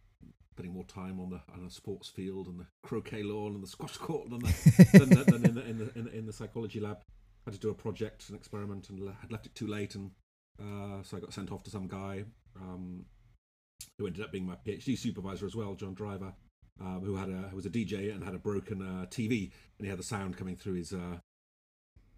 putting 0.56 0.72
more 0.72 0.84
time 0.84 1.20
on 1.20 1.30
the 1.30 1.40
on 1.54 1.64
a 1.66 1.70
sports 1.70 2.08
field 2.08 2.46
and 2.46 2.58
the 2.58 2.66
croquet 2.82 3.22
lawn 3.22 3.54
and 3.54 3.62
the 3.62 3.68
squash 3.68 3.96
court 3.96 4.30
than, 4.30 4.40
the, 4.40 4.88
than, 4.98 5.08
the, 5.08 5.24
than 5.24 5.44
in, 5.44 5.54
the, 5.54 5.66
in, 5.66 5.78
the, 5.78 5.98
in, 5.98 6.04
the, 6.04 6.18
in 6.18 6.26
the 6.26 6.32
psychology 6.32 6.80
lab. 6.80 6.98
I 7.46 7.50
Had 7.50 7.54
to 7.54 7.60
do 7.60 7.70
a 7.70 7.74
project, 7.74 8.28
an 8.28 8.36
experiment, 8.36 8.88
and 8.88 9.00
had 9.20 9.32
left 9.32 9.46
it 9.46 9.54
too 9.54 9.66
late, 9.66 9.94
and 9.96 10.12
uh, 10.60 11.02
so 11.02 11.16
I 11.16 11.20
got 11.20 11.32
sent 11.32 11.50
off 11.50 11.64
to 11.64 11.70
some 11.70 11.88
guy 11.88 12.24
um, 12.56 13.04
who 13.98 14.06
ended 14.06 14.22
up 14.22 14.30
being 14.30 14.46
my 14.46 14.56
PhD 14.66 14.96
supervisor 14.96 15.46
as 15.46 15.56
well, 15.56 15.74
John 15.74 15.94
Driver, 15.94 16.34
um, 16.80 17.02
who 17.04 17.16
had 17.16 17.28
a 17.28 17.48
who 17.48 17.56
was 17.56 17.66
a 17.66 17.70
DJ 17.70 18.14
and 18.14 18.22
had 18.22 18.34
a 18.34 18.38
broken 18.38 18.80
uh, 18.80 19.06
TV, 19.06 19.50
and 19.78 19.86
he 19.86 19.88
had 19.88 19.98
the 19.98 20.04
sound 20.04 20.36
coming 20.36 20.56
through 20.56 20.74
his. 20.74 20.92
Uh, 20.92 21.18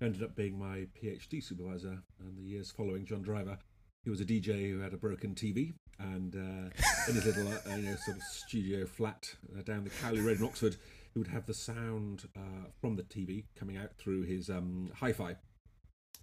ended 0.01 0.23
up 0.23 0.37
being 0.37 0.59
my 0.59 0.87
PhD 1.01 1.43
supervisor, 1.43 2.03
and 2.21 2.37
the 2.37 2.43
years 2.43 2.71
following 2.71 3.07
John 3.07 3.23
Driver, 3.23 3.59
he 4.05 4.11
was 4.11 4.21
a 4.21 4.25
DJ 4.25 4.71
who 4.71 4.81
had 4.81 4.93
a 4.93 4.97
broken 4.97 5.35
TV, 5.35 5.73
and 5.99 6.35
uh, 6.37 6.71
in 7.09 7.15
his 7.15 7.25
little 7.25 7.49
uh, 7.49 7.77
you 7.77 7.87
know 7.91 7.97
sort 7.97 8.19
of 8.19 8.23
studio 8.23 8.85
flat 8.87 9.35
uh, 9.59 9.63
down 9.63 9.85
the 9.85 9.91
Cowley 9.91 10.21
Road 10.21 10.39
in 10.39 10.45
Oxford, 10.45 10.77
he 11.13 11.19
would 11.19 11.29
have 11.29 11.47
the 11.47 11.55
sound 11.55 12.29
uh, 12.37 12.69
from 12.81 12.97
the 12.97 13.03
TV 13.03 13.45
coming 13.59 13.77
out 13.77 13.91
through 13.97 14.23
his 14.23 14.51
um, 14.51 14.91
hi-fi 14.95 15.31
and 15.31 15.37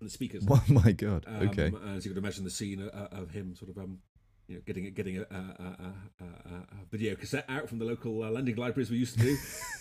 the 0.01 0.09
speakers. 0.09 0.45
Oh 0.49 0.63
my 0.67 0.91
god! 0.91 1.25
Um, 1.27 1.49
Okay, 1.49 1.71
As 1.95 2.05
you 2.05 2.11
could 2.11 2.17
imagine, 2.17 2.43
the 2.43 2.49
scene 2.51 2.81
uh, 2.87 3.07
of 3.11 3.31
him 3.31 3.55
sort 3.55 3.71
of, 3.71 3.77
um, 3.77 3.99
you 4.47 4.55
know, 4.55 4.61
getting 4.65 4.91
getting 4.93 5.17
a, 5.17 5.21
a, 5.21 5.23
a, 5.23 5.93
a, 6.19 6.23
a, 6.23 6.55
a 6.55 6.85
video 6.91 7.15
cassette 7.15 7.45
out 7.49 7.67
from 7.67 7.79
the 7.79 7.85
local 7.85 8.23
uh, 8.23 8.29
lending 8.29 8.57
libraries 8.57 8.91
we 8.91 8.97
used 8.97 9.17
to 9.17 9.23
do 9.23 9.37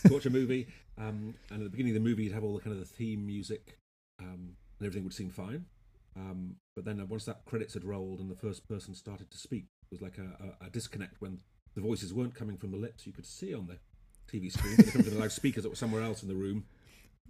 to 0.06 0.12
watch 0.12 0.26
a 0.26 0.30
movie. 0.30 0.68
Um, 0.96 1.34
and 1.50 1.58
at 1.60 1.64
the 1.64 1.70
beginning 1.70 1.96
of 1.96 2.02
the 2.02 2.08
movie, 2.08 2.24
you'd 2.24 2.32
have 2.32 2.44
all 2.44 2.54
the 2.54 2.60
kind 2.60 2.72
of 2.72 2.80
the 2.80 2.86
theme 2.94 3.26
music, 3.26 3.76
um, 4.20 4.56
and 4.78 4.86
everything 4.86 5.04
would 5.04 5.14
seem 5.14 5.30
fine. 5.30 5.64
Um, 6.16 6.56
but 6.80 6.86
then 6.86 6.98
uh, 6.98 7.04
once 7.04 7.26
that 7.26 7.44
credits 7.44 7.74
had 7.74 7.84
rolled 7.84 8.20
and 8.20 8.30
the 8.30 8.34
first 8.34 8.66
person 8.66 8.94
started 8.94 9.30
to 9.30 9.36
speak, 9.36 9.66
it 9.82 9.90
was 9.90 10.00
like 10.00 10.16
a, 10.16 10.62
a, 10.62 10.68
a 10.68 10.70
disconnect 10.70 11.20
when 11.20 11.40
the 11.74 11.82
voices 11.82 12.14
weren't 12.14 12.34
coming 12.34 12.56
from 12.56 12.70
the 12.70 12.78
lips. 12.78 13.06
You 13.06 13.12
could 13.12 13.26
see 13.26 13.52
on 13.52 13.66
the 13.66 13.76
TV 14.32 14.50
screen, 14.50 14.76
they 14.78 14.84
come 14.84 15.02
from 15.02 15.12
the 15.14 15.20
loudspeakers 15.20 15.64
that 15.64 15.68
were 15.68 15.76
somewhere 15.76 16.02
else 16.02 16.22
in 16.22 16.28
the 16.28 16.34
room. 16.34 16.64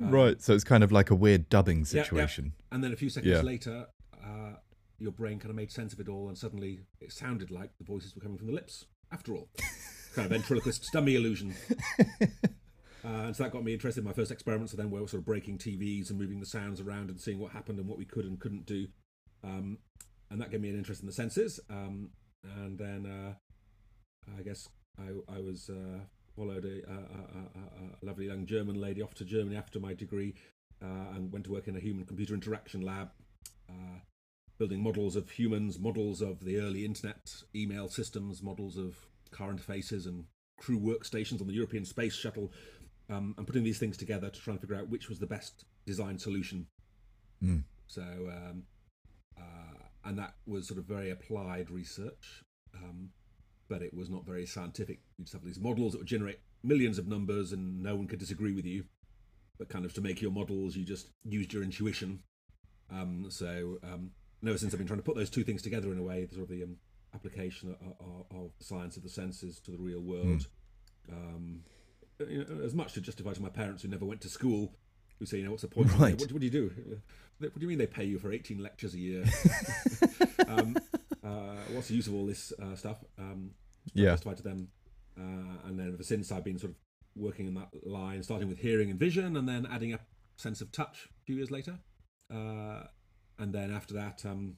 Um, 0.00 0.12
right. 0.12 0.40
So 0.40 0.54
it's 0.54 0.62
kind 0.62 0.85
of 0.85 0.92
like 0.92 1.11
a 1.11 1.16
weird 1.16 1.49
dubbing 1.49 1.78
yeah. 1.78 1.85
situation. 1.85 2.52
and 2.71 2.85
then 2.85 2.92
a 2.92 2.97
few 2.97 3.11
seconds 3.11 3.33
Yeah. 3.33 3.40
later, 3.40 3.87
uh, 4.25 4.52
your 5.00 5.11
brain 5.11 5.40
kind 5.40 5.50
of 5.50 5.57
made 5.57 5.73
sense 5.73 5.92
of 5.92 5.99
it 5.99 6.09
all, 6.09 6.28
and 6.28 6.38
suddenly 6.38 6.78
it 7.00 7.11
sounded 7.12 7.50
like 7.50 7.71
the 7.78 7.85
voices 7.85 8.14
were 8.14 8.23
coming 8.23 8.38
from 8.38 8.47
the 8.47 8.52
lips. 8.52 8.85
After 9.11 9.35
all, 9.35 9.49
kind 10.14 10.26
of 10.26 10.30
ventriloquist 10.30 10.88
dummy 10.92 11.16
illusion. 11.16 11.57
Uh, 13.02 13.25
and 13.25 13.37
so 13.37 13.42
that 13.42 13.52
got 13.52 13.64
me 13.64 13.73
interested 13.73 14.00
in 14.00 14.07
my 14.07 14.12
first 14.12 14.30
experiments. 14.30 14.73
So 14.73 14.76
then 14.76 14.90
we 14.90 15.00
were 15.00 15.09
sort 15.09 15.21
of 15.21 15.25
breaking 15.25 15.59
TVs 15.59 16.11
and 16.11 16.19
moving 16.19 16.40
the 16.40 16.47
sounds 16.47 16.80
around 16.80 17.09
and 17.09 17.19
seeing 17.19 17.38
what 17.38 17.52
happened 17.52 17.78
and 17.78 17.88
what 17.88 17.99
we 17.99 18.04
could 18.04 18.25
and 18.25 18.38
couldn't 18.38 18.66
do. 18.66 18.88
Um, 19.42 19.78
and 20.30 20.40
that 20.40 20.50
gave 20.50 20.61
me 20.61 20.70
an 20.70 20.76
interest 20.76 21.00
in 21.00 21.06
the 21.06 21.12
senses. 21.12 21.61
Um, 21.68 22.11
and 22.44 22.78
then 22.78 23.06
uh, 23.06 23.35
I 24.38 24.42
guess 24.42 24.68
I, 24.99 25.35
I 25.35 25.40
was 25.40 25.68
uh, 25.68 26.00
followed 26.37 26.64
a, 26.64 26.90
a, 26.90 26.94
a, 26.94 28.02
a, 28.02 28.06
lovely 28.06 28.26
young 28.26 28.47
German 28.47 28.80
lady 28.80 29.02
off 29.02 29.14
to 29.14 29.25
Germany 29.25 29.56
after 29.56 29.80
my 29.80 29.94
degree 29.94 30.35
uh, 30.82 31.14
and 31.14 31.32
went 31.32 31.44
to 31.47 31.52
work 31.52 31.68
in 31.68 31.76
a 31.76 31.80
human 31.80 32.04
computer 32.04 32.35
interaction 32.35 32.80
lab, 32.80 33.11
uh, 33.68 33.99
building 34.59 34.82
models 34.82 35.16
of 35.16 35.30
humans, 35.30 35.78
models 35.78 36.23
of 36.23 36.44
the 36.44 36.59
early 36.59 36.85
internet, 36.85 37.35
email 37.54 37.88
systems, 37.88 38.42
models 38.42 38.76
of 38.76 38.97
car 39.30 39.52
interfaces 39.52 40.06
and 40.06 40.25
crew 40.59 40.78
workstations 40.78 41.40
on 41.40 41.47
the 41.47 41.54
European 41.54 41.85
Space 41.85 42.14
Shuttle, 42.14 42.52
um, 43.09 43.35
and 43.37 43.47
putting 43.47 43.64
these 43.64 43.78
things 43.78 43.97
together 43.97 44.30
to 44.30 44.40
try 44.40 44.52
and 44.52 44.61
figure 44.61 44.76
out 44.76 44.88
which 44.88 45.09
was 45.09 45.18
the 45.18 45.26
best 45.26 45.64
design 45.87 46.18
solution. 46.18 46.66
Mm. 47.42 47.64
So, 47.87 48.02
um, 48.02 48.64
uh, 49.40 49.85
and 50.04 50.18
that 50.18 50.35
was 50.47 50.66
sort 50.66 50.78
of 50.78 50.85
very 50.85 51.11
applied 51.11 51.70
research, 51.70 52.44
um, 52.75 53.11
but 53.68 53.82
it 53.82 53.94
was 53.94 54.11
not 54.11 54.25
very 54.25 54.47
scientific. 54.47 55.00
You 55.18 55.25
just 55.25 55.32
have 55.32 55.44
these 55.44 55.61
models 55.61 55.92
that 55.92 55.99
would 55.99 56.06
generate 56.06 56.40
millions 56.62 56.99
of 56.99 57.06
numbers, 57.06 57.52
and 57.52 57.82
no 57.82 57.97
one 57.97 58.06
could 58.06 58.18
disagree 58.18 58.54
with 58.54 58.66
you. 58.66 58.85
But 59.59 59.68
kind 59.68 59.85
of 59.85 59.92
to 59.94 60.00
make 60.00 60.23
your 60.23 60.30
models, 60.30 60.76
you 60.76 60.85
just 60.85 61.11
used 61.25 61.52
your 61.52 61.62
intuition. 61.62 62.23
Um, 62.90 63.26
so, 63.28 63.78
um, 63.82 64.11
ever 64.47 64.59
since 64.59 64.73
I've 64.73 64.78
been 64.78 64.87
trying 64.87 65.00
to 65.00 65.04
put 65.04 65.16
those 65.16 65.30
two 65.30 65.44
things 65.44 65.62
together 65.62 65.92
in 65.92 65.99
a 65.99 66.02
way, 66.02 66.26
sort 66.30 66.42
of 66.42 66.49
the 66.49 66.62
um, 66.62 66.76
application 67.14 67.76
of, 67.80 67.94
of, 68.00 68.44
of 68.44 68.50
the 68.59 68.64
science 68.64 68.97
of 68.97 69.02
the 69.02 69.09
senses 69.09 69.61
to 69.61 69.70
the 69.70 69.78
real 69.78 70.00
world. 70.00 70.47
Um, 71.12 71.61
you 72.28 72.44
know, 72.44 72.64
as 72.64 72.75
much 72.75 72.92
to 72.94 73.00
justify 73.00 73.32
to 73.32 73.42
my 73.42 73.49
parents 73.49 73.82
who 73.82 73.88
never 73.88 74.04
went 74.04 74.20
to 74.23 74.28
school, 74.28 74.75
who 75.20 75.26
say, 75.26 75.36
you 75.38 75.44
know, 75.44 75.50
what's 75.50 75.62
the 75.62 75.68
point? 75.68 75.88
Right. 75.98 76.18
What, 76.18 76.32
what 76.32 76.40
do 76.40 76.46
you 76.46 76.50
do? 76.50 76.72
What 77.38 77.54
do 77.54 77.60
you 77.60 77.68
mean 77.68 77.78
they 77.78 77.86
pay 77.86 78.04
you 78.04 78.18
for 78.18 78.32
18 78.32 78.58
lectures 78.58 78.94
a 78.94 78.98
year? 78.98 79.24
um, 80.48 80.76
uh, 81.22 81.56
what's 81.72 81.88
the 81.88 81.94
use 81.94 82.06
of 82.06 82.14
all 82.14 82.26
this 82.26 82.52
uh, 82.60 82.74
stuff? 82.74 83.04
Um, 83.18 83.52
Yeah. 83.94 84.10
Justify 84.10 84.34
to 84.34 84.42
them. 84.42 84.68
Uh, 85.18 85.68
and 85.68 85.78
then 85.78 85.92
ever 85.94 86.02
since 86.02 86.32
I've 86.32 86.44
been 86.44 86.58
sort 86.58 86.72
of 86.72 86.76
working 87.14 87.46
in 87.46 87.54
that 87.54 87.68
line, 87.86 88.22
starting 88.22 88.48
with 88.48 88.58
hearing 88.58 88.90
and 88.90 88.98
vision, 88.98 89.36
and 89.36 89.48
then 89.48 89.66
adding 89.70 89.92
a 89.94 90.00
sense 90.36 90.60
of 90.60 90.72
touch 90.72 91.08
a 91.22 91.24
few 91.24 91.36
years 91.36 91.50
later. 91.50 91.78
Uh, 92.32 92.84
and 93.38 93.52
then 93.52 93.70
after 93.70 93.94
that, 93.94 94.24
um, 94.24 94.56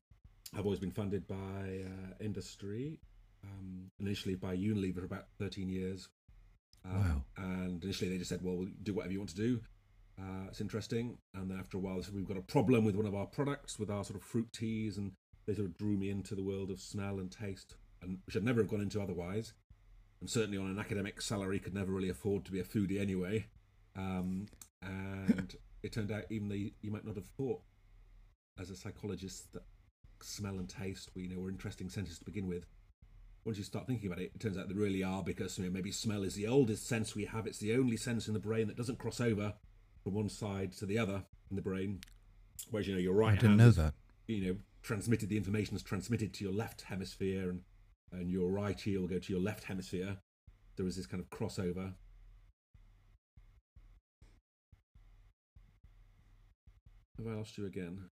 I've 0.57 0.65
always 0.65 0.81
been 0.81 0.91
funded 0.93 1.27
by 1.27 1.37
uh, 1.37 2.15
industry, 2.21 2.99
um, 3.45 3.91
initially 3.99 4.35
by 4.35 4.57
Unilever 4.57 4.99
for 4.99 5.05
about 5.05 5.27
13 5.39 5.69
years. 5.69 6.09
Um, 6.85 7.01
Wow. 7.01 7.23
And 7.37 7.83
initially 7.85 8.11
they 8.11 8.19
just 8.19 8.29
said, 8.29 8.43
well, 8.43 8.57
we'll 8.57 8.69
do 8.83 8.93
whatever 8.95 9.13
you 9.13 9.19
want 9.21 9.31
to 9.31 9.37
do. 9.37 9.61
Uh, 10.23 10.47
it's 10.49 10.61
interesting. 10.61 11.19
And 11.35 11.51
then 11.51 11.59
after 11.59 11.77
a 11.77 11.81
while, 11.81 11.97
they 11.97 12.03
said, 12.03 12.15
we've 12.15 12.27
got 12.27 12.37
a 12.37 12.43
problem 12.43 12.85
with 12.85 12.95
one 12.95 13.07
of 13.07 13.15
our 13.15 13.27
products, 13.27 13.79
with 13.79 13.91
our 13.91 14.05
sort 14.05 14.17
of 14.17 14.23
fruit 14.23 14.53
teas. 14.53 14.99
And 14.99 15.13
they 15.47 15.55
sort 15.55 15.67
of 15.67 15.77
drew 15.77 15.97
me 15.97 16.11
into 16.11 16.35
the 16.35 16.45
world 16.45 16.71
of 16.71 16.81
smell 16.81 17.19
and 17.19 17.31
taste, 17.31 17.75
and 18.03 18.19
which 18.27 18.37
I'd 18.37 18.45
never 18.45 18.61
have 18.61 18.71
gone 18.71 18.81
into 18.81 19.01
otherwise. 19.01 19.53
And 20.21 20.31
certainly 20.31 20.59
on 20.59 20.67
an 20.67 20.79
academic 20.79 21.21
salary, 21.21 21.59
could 21.59 21.75
never 21.75 21.93
really 21.93 22.11
afford 22.11 22.45
to 22.45 22.53
be 22.53 22.61
a 22.61 22.65
foodie 22.65 23.01
anyway. 23.01 23.47
Um, 23.97 24.47
and 24.81 25.57
it 25.83 25.93
turned 25.93 26.13
out 26.13 26.25
even 26.31 26.49
though 26.49 26.55
you, 26.55 26.71
you 26.81 26.93
might 26.93 27.05
not 27.05 27.17
have 27.17 27.27
thought 27.27 27.61
as 28.61 28.71
a 28.71 28.77
psychologist 28.77 29.53
that 29.53 29.63
smell 30.23 30.59
and 30.59 30.69
taste 30.69 31.11
were, 31.15 31.23
you 31.23 31.35
know, 31.35 31.41
were 31.41 31.51
interesting 31.51 31.89
senses 31.89 32.19
to 32.19 32.25
begin 32.25 32.47
with. 32.47 32.67
Once 33.45 33.59
you 33.59 33.65
start 33.65 33.89
thinking 33.89 34.07
about 34.07 34.21
it, 34.21 34.31
it 34.33 34.41
turns 34.41 34.57
out 34.57 34.69
they 34.69 34.75
really 34.75 35.03
are 35.03 35.25
because 35.25 35.59
you 35.59 35.65
know, 35.65 35.71
maybe 35.71 35.91
smell 35.91 36.23
is 36.23 36.37
the 36.37 36.47
oldest 36.47 36.87
sense 36.87 37.17
we 37.17 37.25
have. 37.25 37.49
It's 37.49 37.59
the 37.59 37.75
only 37.75 37.97
sense 37.97 38.29
in 38.29 38.35
the 38.35 38.39
brain 38.39 38.69
that 38.69 38.77
doesn't 38.77 39.01
cross 39.01 39.21
over 39.21 39.55
from 40.03 40.15
one 40.15 40.29
side 40.29 40.73
to 40.73 40.87
the 40.87 40.99
other 40.99 41.23
in 41.51 41.57
the 41.57 41.63
brain. 41.63 42.01
Whereas 42.71 42.87
you 42.87 42.95
know 42.95 43.01
your 43.01 43.15
right 43.15 43.33
I 43.33 43.35
didn't 43.35 43.49
hand 43.51 43.59
know 43.59 43.69
is, 43.69 43.77
that. 43.77 43.95
you 44.27 44.47
know 44.47 44.57
transmitted 44.83 45.29
the 45.29 45.37
information 45.37 45.77
is 45.77 45.83
transmitted 45.83 46.35
to 46.35 46.45
your 46.45 46.53
left 46.53 46.83
hemisphere 46.83 47.51
and 47.51 47.61
and 48.13 48.31
your 48.31 48.51
right 48.51 48.87
ear 48.87 49.01
will 49.01 49.09
go 49.09 49.19
to 49.19 49.33
your 49.33 49.41
left 49.41 49.65
hemisphere. 49.65 50.19
There 50.77 50.87
is 50.87 50.97
this 50.97 51.07
kind 51.07 51.23
of 51.23 51.31
crossover. 51.31 51.95
Have 57.19 57.27
I 57.27 57.37
lost 57.37 57.57
you 57.57 57.67
again? 57.67 58.11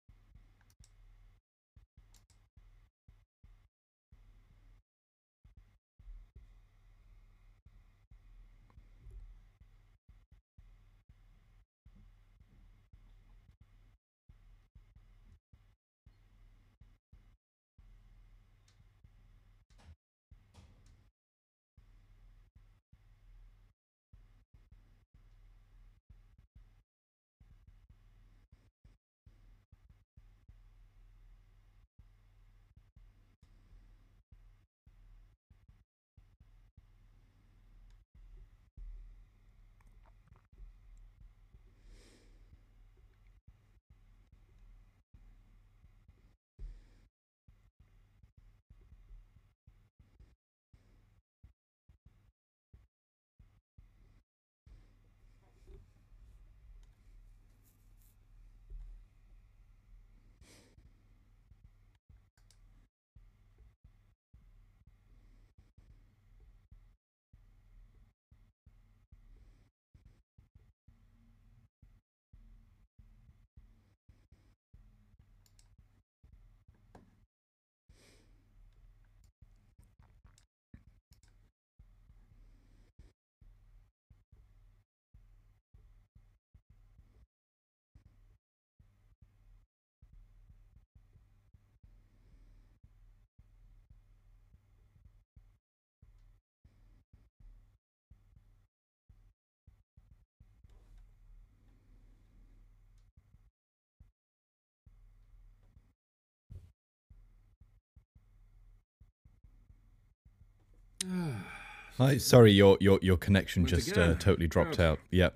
Hi, 111.97 112.17
sorry, 112.17 112.51
your 112.51 112.77
your 112.81 112.99
your 113.01 113.17
connection 113.17 113.63
Went 113.63 113.75
just 113.75 113.97
uh, 113.97 114.15
totally 114.15 114.47
dropped 114.47 114.79
Oh. 114.79 114.91
out. 114.93 114.99
Yeah. 115.11 115.29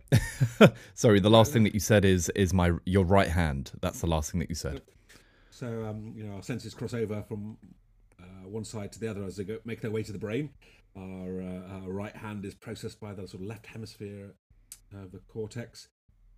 sorry, 0.96 1.20
the 1.20 1.30
last 1.30 1.54
thing 1.54 1.64
that 1.64 1.74
you 1.74 1.80
said 1.80 2.04
is 2.04 2.30
is 2.30 2.54
my 2.54 2.72
your 2.86 3.06
right 3.06 3.28
hand. 3.28 3.72
That's 3.82 4.02
the 4.02 4.08
last 4.08 4.32
thing 4.32 4.40
that 4.40 4.50
you 4.50 4.56
said. 4.56 4.82
So 5.52 5.86
um, 5.86 6.14
you 6.16 6.24
know, 6.24 6.36
our 6.36 6.44
senses 6.44 6.74
cross 6.74 6.94
over 6.94 7.22
from 7.28 7.58
uh, 8.20 8.48
one 8.48 8.64
side 8.66 8.92
to 8.94 9.00
the 9.00 9.08
other 9.08 9.24
as 9.24 9.38
they 9.38 9.44
go 9.44 9.60
make 9.66 9.82
their 9.82 9.92
way 9.92 10.02
to 10.04 10.12
the 10.12 10.20
brain. 10.20 10.50
Our, 10.96 11.42
uh, 11.42 11.82
our 11.84 11.92
right 11.92 12.16
hand 12.16 12.44
is 12.44 12.56
processed 12.56 13.00
by 13.00 13.14
the 13.14 13.28
sort 13.28 13.42
of 13.44 13.48
left 13.48 13.68
hemisphere 13.68 14.34
of 14.96 15.12
the 15.12 15.20
cortex. 15.28 15.90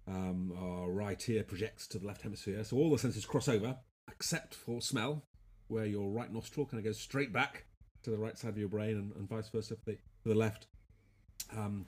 Um, 0.05 0.51
our 0.57 0.91
right 0.91 1.29
ear 1.29 1.43
projects 1.43 1.87
to 1.89 1.99
the 1.99 2.07
left 2.07 2.23
hemisphere. 2.23 2.63
So 2.65 2.75
all 2.75 2.89
the 2.89 2.97
senses 2.97 3.25
cross 3.25 3.47
over, 3.47 3.77
except 4.11 4.53
for 4.55 4.81
smell, 4.81 5.23
where 5.67 5.85
your 5.85 6.09
right 6.09 6.33
nostril 6.33 6.65
kind 6.65 6.79
of 6.79 6.83
goes 6.83 6.99
straight 6.99 7.31
back 7.31 7.65
to 8.03 8.09
the 8.09 8.17
right 8.17 8.37
side 8.37 8.49
of 8.49 8.57
your 8.57 8.69
brain, 8.69 8.97
and, 8.97 9.13
and 9.15 9.29
vice 9.29 9.49
versa 9.49 9.75
for 9.75 9.91
the, 9.91 9.97
for 10.23 10.29
the 10.29 10.35
left. 10.35 10.67
Um, 11.55 11.85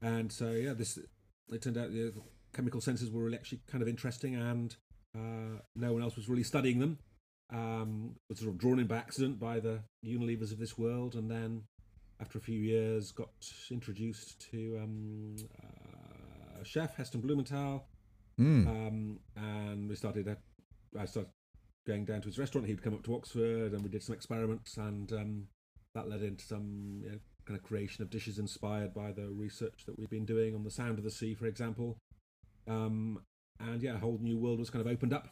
and 0.00 0.32
so 0.32 0.50
yeah, 0.52 0.72
this 0.72 0.98
it 1.48 1.62
turned 1.62 1.78
out 1.78 1.92
the 1.92 2.12
chemical 2.54 2.80
senses 2.80 3.10
were 3.10 3.22
really 3.22 3.36
actually 3.36 3.60
kind 3.70 3.82
of 3.82 3.88
interesting, 3.88 4.34
and 4.34 4.74
uh, 5.16 5.60
no 5.76 5.92
one 5.92 6.02
else 6.02 6.16
was 6.16 6.28
really 6.28 6.42
studying 6.42 6.78
them. 6.78 6.98
Um, 7.52 8.16
was 8.30 8.38
sort 8.38 8.50
of 8.50 8.58
drawn 8.58 8.78
in 8.78 8.86
by 8.86 8.96
accident 8.96 9.38
by 9.38 9.60
the 9.60 9.80
Unilevers 10.04 10.52
of 10.52 10.58
this 10.58 10.78
world, 10.78 11.14
and 11.14 11.30
then 11.30 11.64
after 12.20 12.38
a 12.38 12.40
few 12.40 12.58
years, 12.58 13.12
got 13.12 13.30
introduced 13.70 14.50
to 14.50 14.78
um, 14.82 15.36
uh, 15.62 16.62
chef 16.62 16.96
Heston 16.96 17.20
Blumenthal, 17.20 17.84
Mm. 18.40 18.66
um, 18.66 19.18
and 19.36 19.88
we 19.88 19.94
started. 19.94 20.26
At, 20.26 20.38
I 20.98 21.04
started 21.04 21.30
going 21.86 22.04
down 22.04 22.22
to 22.22 22.28
his 22.28 22.38
restaurant. 22.38 22.66
He'd 22.66 22.82
come 22.82 22.94
up 22.94 23.02
to 23.04 23.14
Oxford, 23.14 23.72
and 23.72 23.82
we 23.82 23.90
did 23.90 24.02
some 24.02 24.14
experiments, 24.14 24.76
and 24.78 25.12
um, 25.12 25.48
that 25.94 26.08
led 26.08 26.22
into 26.22 26.44
some 26.44 27.00
you 27.02 27.10
know, 27.10 27.18
kind 27.46 27.58
of 27.58 27.64
creation 27.64 28.02
of 28.02 28.10
dishes 28.10 28.38
inspired 28.38 28.94
by 28.94 29.12
the 29.12 29.28
research 29.28 29.84
that 29.86 29.98
we've 29.98 30.10
been 30.10 30.24
doing 30.24 30.54
on 30.54 30.64
the 30.64 30.70
sound 30.70 30.98
of 30.98 31.04
the 31.04 31.10
sea, 31.10 31.34
for 31.34 31.46
example. 31.46 31.98
Um, 32.68 33.20
and 33.60 33.82
yeah, 33.82 33.94
a 33.94 33.98
whole 33.98 34.18
new 34.20 34.38
world 34.38 34.58
was 34.58 34.70
kind 34.70 34.84
of 34.84 34.90
opened 34.90 35.12
up. 35.12 35.28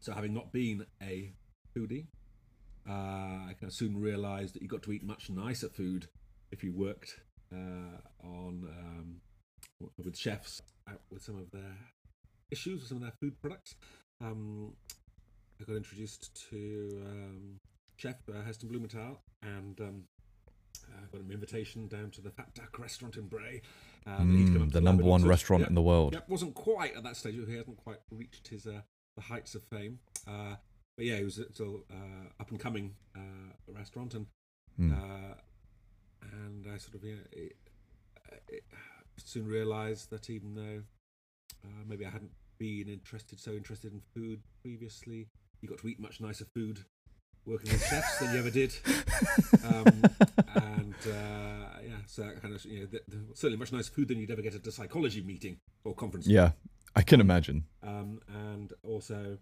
So, 0.00 0.12
having 0.12 0.32
not 0.32 0.52
been 0.52 0.86
a 1.02 1.32
foodie, 1.76 2.06
uh, 2.88 2.92
I 2.92 3.54
kind 3.58 3.64
of 3.64 3.74
soon 3.74 4.00
realised 4.00 4.54
that 4.54 4.62
you 4.62 4.68
got 4.68 4.82
to 4.84 4.92
eat 4.92 5.04
much 5.04 5.28
nicer 5.28 5.68
food 5.68 6.06
if 6.50 6.62
you 6.62 6.72
worked 6.72 7.16
uh, 7.52 7.98
on 8.22 8.64
um, 8.68 9.20
with 9.96 10.16
chefs 10.16 10.60
out 10.88 11.00
with 11.10 11.22
some 11.22 11.36
of 11.36 11.50
their 11.50 11.76
issues 12.50 12.80
with 12.80 12.88
some 12.88 12.98
of 12.98 13.02
their 13.02 13.12
food 13.20 13.40
products. 13.40 13.74
Um, 14.20 14.72
I 15.60 15.64
got 15.64 15.76
introduced 15.76 16.48
to 16.50 17.02
um, 17.06 17.60
Chef 17.96 18.16
uh, 18.28 18.42
Heston 18.44 18.68
Blumenthal 18.68 19.20
and 19.42 19.80
um, 19.80 20.04
uh, 20.92 21.06
got 21.12 21.20
an 21.22 21.30
invitation 21.30 21.86
down 21.88 22.10
to 22.12 22.20
the 22.20 22.30
Fat 22.30 22.54
Duck 22.54 22.78
restaurant 22.78 23.16
in 23.16 23.26
Bray. 23.28 23.62
Um, 24.06 24.46
Mm, 24.48 24.72
the 24.72 24.80
number 24.80 25.02
one 25.04 25.24
restaurant 25.24 25.60
Yep. 25.62 25.68
in 25.70 25.74
the 25.74 25.82
world. 25.82 26.14
Yep, 26.14 26.28
wasn't 26.28 26.54
quite 26.54 26.94
at 26.96 27.02
that 27.04 27.16
stage. 27.16 27.34
He 27.34 27.54
hasn't 27.54 27.76
quite 27.76 27.98
reached 28.10 28.48
his 28.48 28.66
uh, 28.66 28.82
the 29.16 29.22
heights 29.22 29.54
of 29.54 29.62
fame. 29.64 29.98
Uh, 30.26 30.56
but 30.96 31.06
yeah, 31.06 31.16
he 31.16 31.24
was 31.24 31.40
still 31.52 31.84
uh, 31.90 32.28
up 32.40 32.50
and 32.50 32.58
coming 32.60 32.94
uh, 33.16 33.52
restaurant, 33.66 34.14
and 34.14 34.26
Mm. 34.78 34.92
uh, 34.92 35.34
and 36.32 36.66
I 36.72 36.76
sort 36.78 36.94
of 36.94 37.04
yeah, 37.04 37.16
it, 37.32 37.56
it 38.48 38.62
soon 39.16 39.46
realised 39.46 40.10
that 40.10 40.30
even 40.30 40.54
though 40.54 40.82
uh, 41.64 41.84
maybe 41.86 42.06
I 42.06 42.10
hadn't 42.10 42.30
been 42.58 42.88
interested 42.88 43.38
so 43.40 43.52
interested 43.52 43.92
in 43.92 44.00
food 44.14 44.40
previously, 44.62 45.28
you 45.60 45.68
got 45.68 45.78
to 45.78 45.88
eat 45.88 45.98
much 46.00 46.20
nicer 46.20 46.44
food 46.54 46.84
working 47.48 47.72
with 47.72 47.84
chefs 47.86 48.18
than 48.18 48.32
you 48.32 48.38
ever 48.38 48.50
did. 48.50 48.74
Um, 49.64 50.02
and 50.54 50.94
uh, 51.06 51.80
yeah, 51.82 51.96
so 52.06 52.22
that 52.22 52.40
kind 52.42 52.54
of 52.54 52.64
you 52.64 52.80
know, 52.80 52.86
the, 52.86 53.00
the, 53.08 53.18
certainly 53.34 53.58
much 53.58 53.72
nicer 53.72 53.90
food 53.92 54.08
than 54.08 54.18
you'd 54.18 54.30
ever 54.30 54.42
get 54.42 54.54
at 54.54 54.66
a 54.66 54.72
psychology 54.72 55.22
meeting 55.22 55.58
or 55.84 55.94
conference. 55.94 56.26
Yeah, 56.26 56.52
I 56.94 57.02
can 57.02 57.20
imagine. 57.20 57.64
Um, 57.82 58.20
and 58.28 58.72
also 58.82 59.38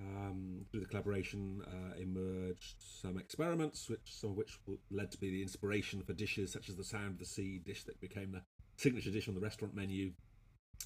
um, 0.00 0.64
through 0.70 0.80
the 0.80 0.86
collaboration 0.86 1.62
uh, 1.66 1.96
emerged 2.00 2.76
some 2.78 3.18
experiments, 3.18 3.88
which 3.88 4.00
some 4.06 4.30
of 4.30 4.36
which 4.36 4.58
led 4.90 5.10
to 5.12 5.18
be 5.18 5.30
the 5.30 5.42
inspiration 5.42 6.02
for 6.02 6.12
dishes 6.12 6.52
such 6.52 6.68
as 6.68 6.76
the 6.76 6.84
Sound 6.84 7.12
of 7.12 7.18
the 7.18 7.24
Sea 7.24 7.60
dish 7.64 7.84
that 7.84 8.00
became 8.00 8.32
the 8.32 8.42
signature 8.76 9.10
dish 9.10 9.28
on 9.28 9.34
the 9.34 9.40
restaurant 9.40 9.74
menu, 9.74 10.12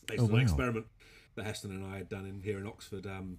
based 0.07 0.21
Oh, 0.21 0.25
on 0.27 0.31
wow. 0.33 0.37
an 0.39 0.43
experiment 0.43 0.87
that 1.37 1.45
Heston 1.47 1.71
and 1.71 1.85
I 1.85 1.99
had 1.99 2.09
done 2.09 2.27
in 2.27 2.41
here 2.41 2.59
in 2.59 2.67
Oxford 2.67 3.07
um, 3.07 3.39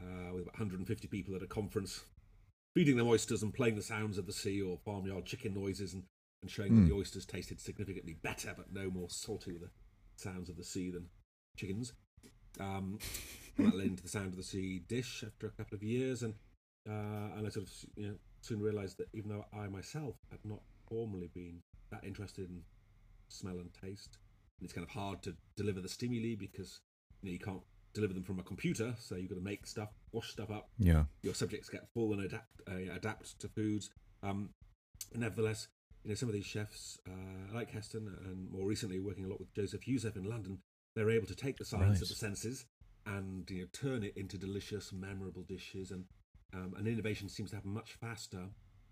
uh, 0.00 0.32
with 0.32 0.42
about 0.42 0.54
150 0.58 1.08
people 1.08 1.34
at 1.36 1.42
a 1.42 1.46
conference, 1.46 2.04
feeding 2.74 2.96
them 2.96 3.06
oysters 3.06 3.42
and 3.42 3.54
playing 3.54 3.76
the 3.76 3.82
sounds 3.82 4.18
of 4.18 4.26
the 4.26 4.32
sea 4.32 4.60
or 4.60 4.78
farmyard 4.84 5.24
chicken 5.24 5.54
noises 5.54 5.94
and, 5.94 6.02
and 6.42 6.50
showing 6.50 6.72
Hmm. 6.72 6.80
that 6.80 6.88
the 6.88 6.94
oysters 6.96 7.24
tasted 7.24 7.60
significantly 7.60 8.16
better 8.22 8.52
but 8.56 8.72
no 8.72 8.90
more 8.90 9.08
salty 9.08 9.52
with 9.52 9.62
the 9.62 9.70
sounds 10.16 10.48
of 10.48 10.56
the 10.56 10.64
sea 10.64 10.90
than 10.90 11.06
chickens. 11.56 11.92
Um, 12.60 12.98
that 13.58 13.76
led 13.76 13.86
into 13.86 14.02
the 14.02 14.08
sound 14.08 14.28
of 14.28 14.36
the 14.36 14.42
sea 14.42 14.82
dish 14.88 15.24
after 15.26 15.46
a 15.46 15.50
couple 15.50 15.74
of 15.76 15.82
years, 15.82 16.22
and 16.22 16.34
uh, 16.88 17.36
and 17.36 17.46
I 17.46 17.50
sort 17.50 17.66
of 17.66 17.72
you 17.96 18.08
know 18.08 18.14
soon 18.42 18.60
realised 18.60 18.98
that 18.98 19.08
even 19.12 19.30
though 19.30 19.44
I 19.52 19.68
myself 19.68 20.16
had 20.30 20.40
not 20.44 20.60
formally 20.88 21.30
been 21.34 21.60
that 21.90 22.04
interested 22.04 22.48
in 22.48 22.62
smell 23.28 23.58
and 23.58 23.70
taste, 23.72 24.18
and 24.58 24.64
it's 24.64 24.72
kind 24.72 24.86
of 24.86 24.90
hard 24.92 25.22
to 25.22 25.34
deliver 25.56 25.80
the 25.80 25.88
stimuli 25.88 26.36
because 26.36 26.78
you 27.22 27.28
know 27.28 27.32
you 27.32 27.38
can't 27.40 27.62
deliver 27.94 28.12
them 28.14 28.24
from 28.24 28.38
a 28.38 28.42
computer, 28.42 28.94
so 28.98 29.14
you've 29.16 29.28
got 29.30 29.36
to 29.36 29.40
make 29.40 29.66
stuff, 29.66 29.88
wash 30.12 30.30
stuff 30.30 30.50
up, 30.50 30.68
Yeah. 30.78 31.04
your 31.22 31.34
subjects 31.34 31.68
get 31.68 31.88
full 31.94 32.12
and 32.12 32.22
adapt 32.22 32.48
uh, 32.68 32.92
adapt 32.92 33.38
to 33.40 33.48
foods. 33.48 33.90
Um, 34.22 34.50
nevertheless, 35.14 35.68
you 36.02 36.10
know 36.10 36.14
some 36.14 36.28
of 36.28 36.34
these 36.34 36.46
chefs, 36.46 36.98
uh, 37.08 37.54
like 37.54 37.70
Heston, 37.70 38.06
and 38.26 38.50
more 38.50 38.66
recently 38.66 38.98
working 39.00 39.24
a 39.24 39.28
lot 39.28 39.38
with 39.40 39.52
Joseph 39.54 39.86
Youssef 39.86 40.16
in 40.16 40.24
London, 40.24 40.58
they're 40.94 41.10
able 41.10 41.26
to 41.26 41.34
take 41.34 41.56
the 41.56 41.64
science 41.64 41.96
Right. 42.00 42.02
of 42.02 42.08
the 42.08 42.14
senses 42.14 42.66
and 43.06 43.48
you 43.50 43.60
know 43.62 43.68
turn 43.72 44.02
it 44.02 44.16
into 44.16 44.38
delicious, 44.38 44.92
memorable 44.92 45.42
dishes. 45.42 45.90
And 45.90 46.04
um, 46.52 46.74
and 46.76 46.86
innovation 46.86 47.28
seems 47.28 47.50
to 47.50 47.56
happen 47.56 47.72
much 47.72 47.94
faster 48.00 48.48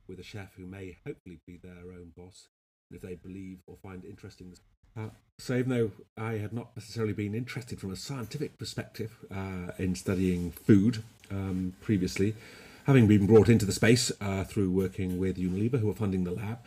with 0.09 0.19
a 0.19 0.23
chef 0.25 0.55
who 0.57 0.67
may 0.67 0.99
hopefully 1.07 1.38
be 1.47 1.59
their 1.59 1.93
own 1.93 2.12
boss 2.17 2.49
if 2.91 3.01
they 3.01 3.15
believe 3.15 3.61
or 3.67 3.77
find 3.77 4.05
interesting. 4.05 4.55
Uh, 4.97 5.09
so 5.39 5.57
even 5.57 5.71
though 5.71 5.91
I 6.17 6.35
had 6.35 6.53
not 6.53 6.77
necessarily 6.77 7.13
been 7.13 7.35
interested 7.35 7.81
from 7.81 7.93
a 7.93 7.97
scientific 7.97 8.59
perspective 8.59 9.11
uh, 9.31 9.73
in 9.79 9.95
studying 9.95 10.53
food 10.53 11.03
um, 11.31 11.75
previously, 11.81 12.35
having 12.87 13.07
been 13.07 13.27
brought 13.27 13.49
into 13.49 13.67
the 13.67 13.73
space 13.73 14.13
uh, 14.21 14.45
through 14.45 14.71
working 14.71 15.19
with 15.19 15.37
Unilever, 15.37 15.81
who 15.81 15.87
were 15.87 15.95
funding 15.95 16.25
the 16.25 16.33
lab, 16.33 16.59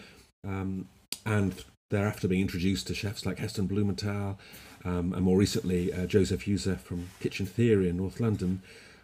um, 0.46 0.88
and 1.26 1.64
thereafter 1.92 2.28
being 2.28 2.42
introduced 2.42 2.88
to 2.88 2.96
chefs 2.96 3.26
like 3.26 3.40
Heston 3.40 3.68
Blumenthal, 3.68 4.40
um, 4.84 5.14
and 5.14 5.24
more 5.24 5.38
recently 5.38 5.94
uh, 5.94 6.06
Joseph 6.06 6.48
Youssef 6.48 6.82
from 6.82 7.10
Kitchen 7.20 7.46
Theory 7.46 7.90
in 7.90 7.98
North 7.98 8.20
London, 8.20 8.62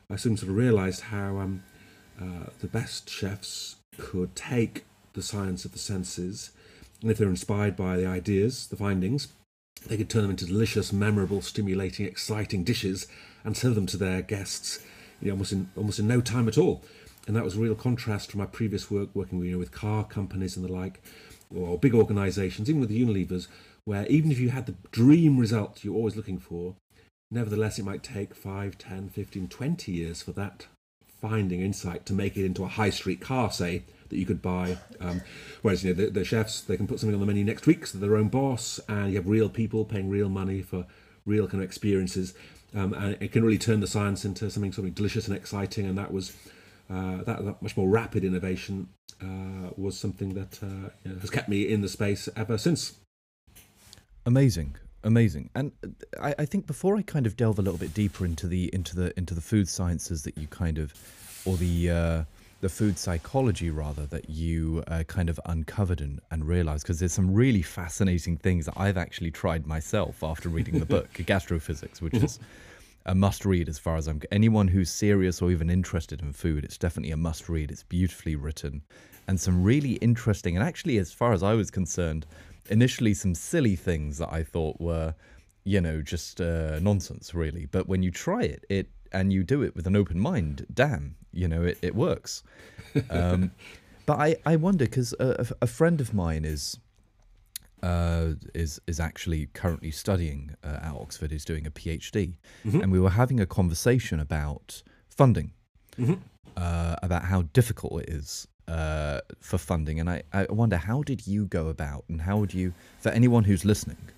I 0.10 0.16
soon 0.18 0.36
sort 0.36 0.50
of 0.50 0.58
realised 0.58 1.04
how 1.04 1.38
um, 1.38 1.64
uh, 2.22 2.50
the 2.60 2.68
best 2.68 3.10
chefs 3.10 3.78
could 3.98 4.36
take 4.36 4.84
the 5.14 5.22
science 5.22 5.66
of 5.66 5.72
the 5.72 5.80
senses, 5.80 6.52
and 7.02 7.12
if 7.12 7.18
they're 7.18 7.30
inspired 7.30 7.76
by 7.76 7.98
the 7.98 8.06
ideas, 8.06 8.68
the 8.68 8.76
findings, 8.76 9.28
they 9.88 9.98
could 9.98 10.10
turn 10.10 10.22
them 10.22 10.32
into 10.32 10.46
delicious, 10.46 10.94
memorable, 10.94 11.42
stimulating, 11.42 12.06
exciting 12.06 12.64
dishes 12.64 13.08
and 13.44 13.58
serve 13.58 13.76
them 13.76 13.88
to 13.88 13.98
their 13.98 14.22
guests, 14.22 14.80
you 15.20 15.28
know, 15.28 15.34
almost 15.34 15.52
in 15.52 15.70
almost 15.76 16.00
in 16.00 16.08
no 16.08 16.22
time 16.22 16.48
at 16.48 16.58
all. 16.58 16.84
And 17.28 17.36
that 17.36 17.44
was 17.44 17.56
a 17.56 17.60
real 17.60 17.76
contrast 17.76 18.32
from 18.32 18.40
my 18.40 18.46
previous 18.46 18.90
work 18.92 19.10
working 19.14 19.44
you 19.44 19.54
know, 19.54 19.58
with 19.58 19.72
car 19.72 20.04
companies 20.04 20.56
and 20.56 20.66
the 20.66 20.72
like, 20.72 21.02
or 21.56 21.78
big 21.78 21.94
organisations, 21.94 22.70
even 22.70 22.80
with 22.80 22.90
the 22.90 23.04
Unilevers, 23.04 23.48
where 23.86 24.06
even 24.08 24.32
if 24.32 24.40
you 24.40 24.50
had 24.50 24.66
the 24.66 24.76
dream 24.92 25.38
result 25.38 25.84
you're 25.84 25.96
always 25.96 26.16
looking 26.16 26.40
for, 26.40 26.76
nevertheless 27.32 27.80
it 27.80 27.86
might 27.86 28.04
take 28.04 28.36
5, 28.36 28.78
10, 28.78 29.10
15, 29.10 29.48
20 29.48 29.92
years 29.92 30.22
for 30.22 30.32
that 30.34 30.68
finding 31.22 31.62
insight 31.62 32.06
to 32.08 32.14
make 32.14 32.36
it 32.36 32.46
into 32.46 32.64
a 32.64 32.68
high 32.68 32.90
street 32.90 33.22
car, 33.22 33.52
say, 33.52 33.84
that 34.12 34.18
you 34.18 34.26
could 34.28 34.42
buy. 34.42 34.78
Um, 35.00 35.22
whereas, 35.64 35.84
you 35.84 35.94
know, 35.94 36.06
the, 36.06 36.12
the 36.12 36.24
chefs, 36.24 36.62
they 36.62 36.78
can 36.78 36.88
put 36.88 37.00
something 37.00 37.16
on 37.16 37.20
the 37.20 37.26
menu 37.26 37.44
next 37.44 37.66
week, 37.66 37.88
so 37.88 37.98
they're 37.98 38.10
their 38.10 38.20
own 38.20 38.30
boss, 38.30 38.80
and 38.88 39.10
you 39.10 39.16
have 39.16 39.28
real 39.28 39.50
people 39.50 39.84
paying 39.84 40.10
real 40.10 40.30
money 40.30 40.62
for 40.62 40.86
real 41.26 41.48
kind 41.48 41.64
of 41.64 41.68
experiences. 41.68 42.36
Um, 42.74 42.94
and 42.94 43.18
it 43.20 43.32
can 43.32 43.44
really 43.44 43.58
turn 43.58 43.80
the 43.80 43.88
science 43.88 44.24
into 44.24 44.50
something 44.50 44.72
something 44.72 44.94
delicious 44.94 45.28
and 45.28 45.36
exciting. 45.36 45.86
And 45.86 45.98
that 45.98 46.14
was 46.14 46.36
uh, 46.90 47.24
that, 47.24 47.44
that 47.46 47.62
much 47.62 47.76
more 47.76 47.90
rapid 47.90 48.24
innovation 48.24 48.88
uh, 49.22 49.72
was 49.76 49.98
something 49.98 50.34
that 50.36 50.60
uh, 50.64 50.90
you 51.04 51.12
know, 51.12 51.20
has 51.20 51.30
kept 51.30 51.50
me 51.50 51.68
in 51.68 51.82
the 51.82 51.90
space 51.90 52.30
ever 52.36 52.58
since. 52.58 52.94
Amazing, 54.26 54.76
amazing. 55.04 55.50
And 55.56 55.72
uh, 55.84 55.90
I, 56.22 56.36
I 56.40 56.46
think 56.46 56.68
before 56.68 56.96
I 56.96 57.02
kind 57.02 57.26
of 57.26 57.36
delve 57.36 57.60
a 57.60 57.62
little 57.62 57.80
bit 57.80 57.94
deeper 57.94 58.26
into 58.26 58.48
the 58.48 58.70
into 58.74 58.96
the 58.96 59.18
into 59.18 59.34
the 59.34 59.42
food 59.42 59.68
sciences 59.68 60.24
that 60.24 60.38
you 60.38 60.48
kind 60.48 60.78
of, 60.78 60.94
or 61.46 61.58
the 61.58 61.90
uh, 61.90 62.24
the 62.62 62.70
food 62.70 62.98
psychology 62.98 63.70
rather 63.70 64.06
that 64.08 64.30
you 64.30 64.84
uh, 64.88 65.04
kind 65.04 65.30
of 65.30 65.40
uncovered 65.46 66.00
and, 66.00 66.22
and 66.32 66.48
realized, 66.48 66.84
because 66.84 67.00
there's 67.00 67.14
some 67.14 67.34
really 67.34 67.62
fascinating 67.62 68.38
things 68.38 68.66
that 68.68 68.76
I've 68.78 68.98
actually 68.98 69.32
tried 69.32 69.68
myself 69.68 70.24
after 70.24 70.48
reading 70.48 70.80
the 70.80 70.86
book 70.86 71.12
Gastrophysics, 71.14 72.02
which 72.02 72.14
is 72.14 72.40
a 73.06 73.16
must 73.16 73.46
read 73.46 73.68
as 73.68 73.80
far 73.80 73.98
as 73.98 74.08
I'm 74.08 74.22
anyone 74.32 74.68
who's 74.68 74.92
serious 74.92 75.42
or 75.42 75.52
even 75.52 75.70
interested 75.70 76.22
in 76.22 76.34
food. 76.34 76.64
It's 76.64 76.78
definitely 76.78 77.12
a 77.12 77.18
must 77.18 77.50
read. 77.50 77.72
It's 77.72 77.84
beautifully 77.84 78.36
written 78.36 78.84
and 79.28 79.40
some 79.40 79.64
really 79.64 79.94
interesting 79.94 80.58
and 80.58 80.66
actually, 80.66 80.98
as 80.98 81.12
far 81.12 81.34
as 81.34 81.44
I 81.44 81.54
was 81.54 81.72
concerned, 81.72 82.26
initially 82.70 83.14
some 83.14 83.36
silly 83.36 83.76
things 83.76 84.18
that 84.18 84.32
I 84.32 84.44
thought 84.44 84.80
were, 84.80 85.16
you 85.64 85.82
know, 85.82 86.02
just 86.02 86.42
uh, 86.42 86.80
nonsense 86.80 87.34
really. 87.34 87.66
But 87.66 87.88
when 87.88 88.04
you 88.04 88.12
try 88.12 88.44
it, 88.44 88.66
it 88.70 88.90
and 89.12 89.32
you 89.34 89.44
do 89.44 89.62
it 89.62 89.76
with 89.76 89.88
an 89.88 89.96
open 89.96 90.20
mind, 90.20 90.66
damn, 90.74 91.16
you 91.32 91.48
know, 91.48 91.64
it, 91.64 91.78
it 91.82 91.96
works. 91.96 92.44
Um, 93.10 93.52
but 94.06 94.20
I, 94.20 94.36
I 94.46 94.58
wonder 94.58 94.84
because 94.84 95.14
a, 95.18 95.48
a 95.62 95.68
friend 95.68 96.02
of 96.02 96.14
mine 96.14 96.44
is 96.44 96.78
uh, 97.84 98.34
is 98.54 98.82
is 98.86 99.00
actually 99.00 99.48
currently 99.54 99.92
studying 99.92 100.56
uh, 100.64 100.80
at 100.82 100.94
Oxford. 100.94 101.32
Is 101.32 101.46
doing 101.46 101.66
a 101.66 101.72
PhD, 101.72 102.36
mm-hmm. 102.66 102.82
and 102.82 102.92
we 102.92 103.00
were 103.00 103.12
having 103.12 103.40
a 103.40 103.46
conversation 103.46 104.20
about 104.20 104.84
funding, 105.08 105.54
mm-hmm. 105.98 106.16
uh, 106.58 106.96
about 107.02 107.24
how 107.24 107.44
difficult 107.54 108.02
it 108.02 108.10
is 108.10 108.48
uh, 108.68 109.22
for 109.40 109.58
funding. 109.58 110.00
And 110.00 110.10
I, 110.10 110.24
I 110.34 110.46
wonder 110.50 110.78
how 110.78 111.04
did 111.04 111.26
you 111.26 111.46
go 111.46 111.68
about, 111.68 112.04
and 112.10 112.22
how 112.22 112.38
would 112.38 112.54
you, 112.54 112.74
for 113.00 113.10
anyone 113.10 113.46
who's 113.46 113.66
listening, 113.66 114.10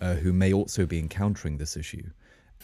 uh, 0.00 0.14
who 0.14 0.32
may 0.32 0.52
also 0.52 0.86
be 0.86 0.98
encountering 0.98 1.58
this 1.58 1.76
issue. 1.76 2.10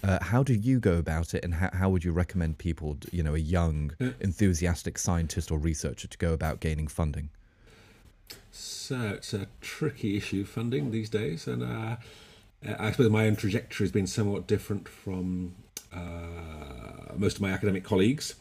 Uh, 0.03 0.19
how 0.23 0.43
do 0.43 0.55
you 0.55 0.81
go 0.81 0.95
about 0.95 1.35
it, 1.35 1.45
and 1.45 1.55
how, 1.55 1.71
how 1.73 1.91
would 1.91 2.05
you 2.05 2.13
recommend 2.13 2.59
people, 2.59 2.97
you 3.13 3.23
know, 3.23 3.35
a 3.35 3.39
young, 3.39 3.93
enthusiastic 4.21 4.99
scientist 4.99 5.51
or 5.51 5.59
researcher, 5.59 6.09
to 6.09 6.19
go 6.19 6.33
about 6.33 6.61
gaining 6.61 6.87
funding? 6.87 7.29
So 8.51 8.99
it's 9.11 9.35
a 9.35 9.47
tricky 9.61 10.17
issue, 10.17 10.45
funding 10.45 10.91
these 10.91 11.11
days, 11.11 11.47
and 11.47 11.63
uh, 11.63 11.97
I 12.79 12.91
suppose 12.91 13.11
my 13.11 13.27
own 13.27 13.37
trajectory 13.37 13.85
has 13.85 13.93
been 13.93 14.07
somewhat 14.07 14.47
different 14.47 14.89
from 14.89 15.55
uh, 15.93 17.15
most 17.17 17.37
of 17.37 17.43
my 17.43 17.51
academic 17.51 17.85
colleagues, 17.85 18.35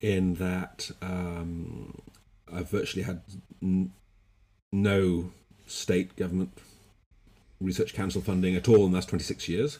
in 0.00 0.34
that 0.34 0.90
um, 1.02 2.00
I've 2.52 2.70
virtually 2.70 3.02
had 3.02 3.20
n- 3.62 3.92
no 4.72 5.32
state 5.66 6.16
government 6.16 6.58
research 7.60 7.92
council 7.94 8.22
funding 8.22 8.54
at 8.54 8.68
all 8.68 8.86
in 8.86 8.92
the 8.92 8.96
last 8.96 9.08
26 9.08 9.48
years. 9.48 9.78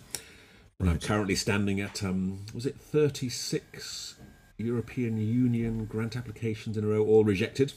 Right. 0.81 0.91
I'm 0.91 1.01
currently 1.01 1.35
standing 1.35 1.81
at, 1.81 2.05
um, 2.05 2.47
was 2.55 2.64
it 2.64 2.77
36 2.77 4.14
European 4.59 5.19
Union 5.19 5.87
grant 5.87 6.17
applications 6.17 6.77
in 6.77 6.85
a 6.85 6.87
row, 6.87 7.05
all 7.05 7.25
rejected. 7.25 7.73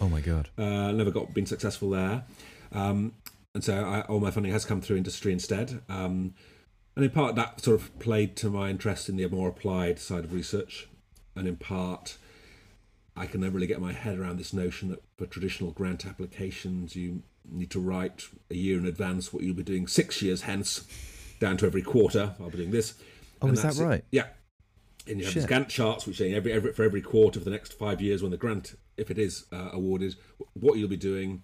Oh 0.00 0.08
my 0.08 0.20
god! 0.20 0.48
Uh, 0.56 0.92
never 0.92 1.10
got 1.10 1.34
been 1.34 1.46
successful 1.46 1.90
there, 1.90 2.24
um, 2.72 3.14
and 3.54 3.62
so 3.62 3.84
I, 3.84 4.00
all 4.02 4.20
my 4.20 4.30
funding 4.30 4.52
has 4.52 4.64
come 4.64 4.80
through 4.80 4.96
industry 4.96 5.32
instead. 5.32 5.82
Um, 5.88 6.34
and 6.96 7.04
in 7.04 7.10
part, 7.10 7.36
that 7.36 7.60
sort 7.60 7.80
of 7.80 7.96
played 8.00 8.36
to 8.36 8.50
my 8.50 8.70
interest 8.70 9.08
in 9.08 9.16
the 9.16 9.28
more 9.28 9.48
applied 9.48 10.00
side 10.00 10.24
of 10.24 10.32
research, 10.32 10.88
and 11.36 11.46
in 11.46 11.56
part, 11.56 12.18
I 13.16 13.26
can 13.26 13.40
never 13.40 13.54
really 13.54 13.68
get 13.68 13.80
my 13.80 13.92
head 13.92 14.18
around 14.18 14.38
this 14.38 14.52
notion 14.52 14.88
that 14.90 15.02
for 15.16 15.26
traditional 15.26 15.70
grant 15.70 16.06
applications, 16.06 16.96
you 16.96 17.22
need 17.48 17.70
to 17.70 17.80
write 17.80 18.28
a 18.50 18.54
year 18.54 18.78
in 18.78 18.86
advance 18.86 19.32
what 19.32 19.42
you'll 19.42 19.54
be 19.54 19.62
doing 19.62 19.86
six 19.86 20.22
years 20.22 20.42
hence, 20.42 20.84
down 21.38 21.56
to 21.58 21.66
every 21.66 21.82
quarter. 21.82 22.34
I'll 22.40 22.50
be 22.50 22.58
doing 22.58 22.70
this. 22.70 22.94
Oh, 23.40 23.48
and 23.48 23.56
is 23.56 23.62
that 23.62 23.82
right? 23.82 24.00
It. 24.00 24.06
Yeah. 24.10 24.26
And 25.06 25.18
you 25.18 25.24
have 25.24 25.32
Shit. 25.32 25.48
these 25.48 25.50
Gantt 25.50 25.68
charts 25.68 26.06
which 26.06 26.18
say 26.18 26.34
every, 26.34 26.52
every 26.52 26.72
for 26.72 26.82
every 26.82 27.00
quarter 27.00 27.38
for 27.38 27.44
the 27.44 27.50
next 27.50 27.72
five 27.72 28.00
years 28.00 28.22
when 28.22 28.30
the 28.30 28.36
grant 28.36 28.74
if 28.96 29.10
it 29.10 29.18
is 29.18 29.46
uh, 29.52 29.70
awarded, 29.72 30.16
what 30.54 30.76
you'll 30.76 30.88
be 30.88 30.96
doing, 30.96 31.42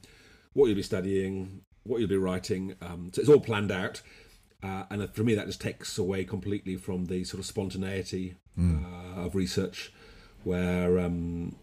what 0.52 0.66
you'll 0.66 0.76
be 0.76 0.82
studying, 0.82 1.62
what 1.84 2.00
you'll 2.00 2.08
be 2.08 2.16
writing. 2.16 2.74
Um, 2.82 3.10
so 3.12 3.20
it's 3.20 3.30
all 3.30 3.40
planned 3.40 3.70
out. 3.70 4.02
Uh, 4.62 4.84
and 4.90 5.14
for 5.14 5.22
me, 5.22 5.34
that 5.34 5.46
just 5.46 5.60
takes 5.60 5.96
away 5.98 6.24
completely 6.24 6.76
from 6.76 7.06
the 7.06 7.22
sort 7.24 7.38
of 7.38 7.46
spontaneity 7.46 8.34
mm. 8.58 8.84
uh, 8.84 9.20
of 9.20 9.34
research, 9.34 9.92
where 10.42 10.98
um, 10.98 11.54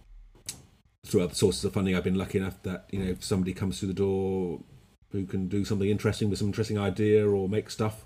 through 1.06 1.24
other 1.24 1.34
sources 1.34 1.66
of 1.66 1.74
funding, 1.74 1.96
I've 1.96 2.04
been 2.04 2.16
lucky 2.16 2.38
enough 2.38 2.62
that 2.64 2.86
you 2.92 3.00
know 3.00 3.10
if 3.10 3.24
somebody 3.24 3.54
comes 3.54 3.80
through 3.80 3.90
the 3.90 3.96
door 3.96 4.60
who 5.12 5.26
can 5.26 5.48
do 5.48 5.66
something 5.66 5.90
interesting 5.90 6.30
with 6.30 6.40
some 6.40 6.48
interesting 6.48 6.78
idea 6.78 7.28
or 7.28 7.50
make 7.50 7.70
stuff, 7.70 8.06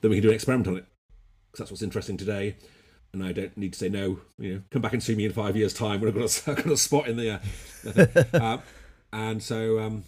then 0.00 0.10
we 0.10 0.16
can 0.16 0.22
do 0.22 0.28
an 0.28 0.34
experiment 0.34 0.68
on 0.68 0.76
it. 0.76 0.84
Because 1.50 1.58
that's 1.58 1.70
what's 1.70 1.82
interesting 1.82 2.16
today 2.16 2.56
and 3.12 3.22
I 3.22 3.32
don't 3.32 3.56
need 3.56 3.72
to 3.74 3.78
say 3.78 3.88
no. 3.88 4.20
You 4.38 4.54
know, 4.54 4.62
come 4.70 4.82
back 4.82 4.92
and 4.92 5.02
see 5.02 5.14
me 5.14 5.24
in 5.24 5.32
five 5.32 5.56
years' 5.56 5.74
time 5.74 6.00
when 6.00 6.08
I've 6.08 6.14
got 6.14 6.46
a, 6.46 6.50
I've 6.50 6.56
got 6.56 6.72
a 6.72 6.76
spot 6.76 7.08
in 7.08 7.16
there. 7.16 7.40
uh, 8.34 8.58
and 9.12 9.42
so, 9.42 9.78
um, 9.78 10.04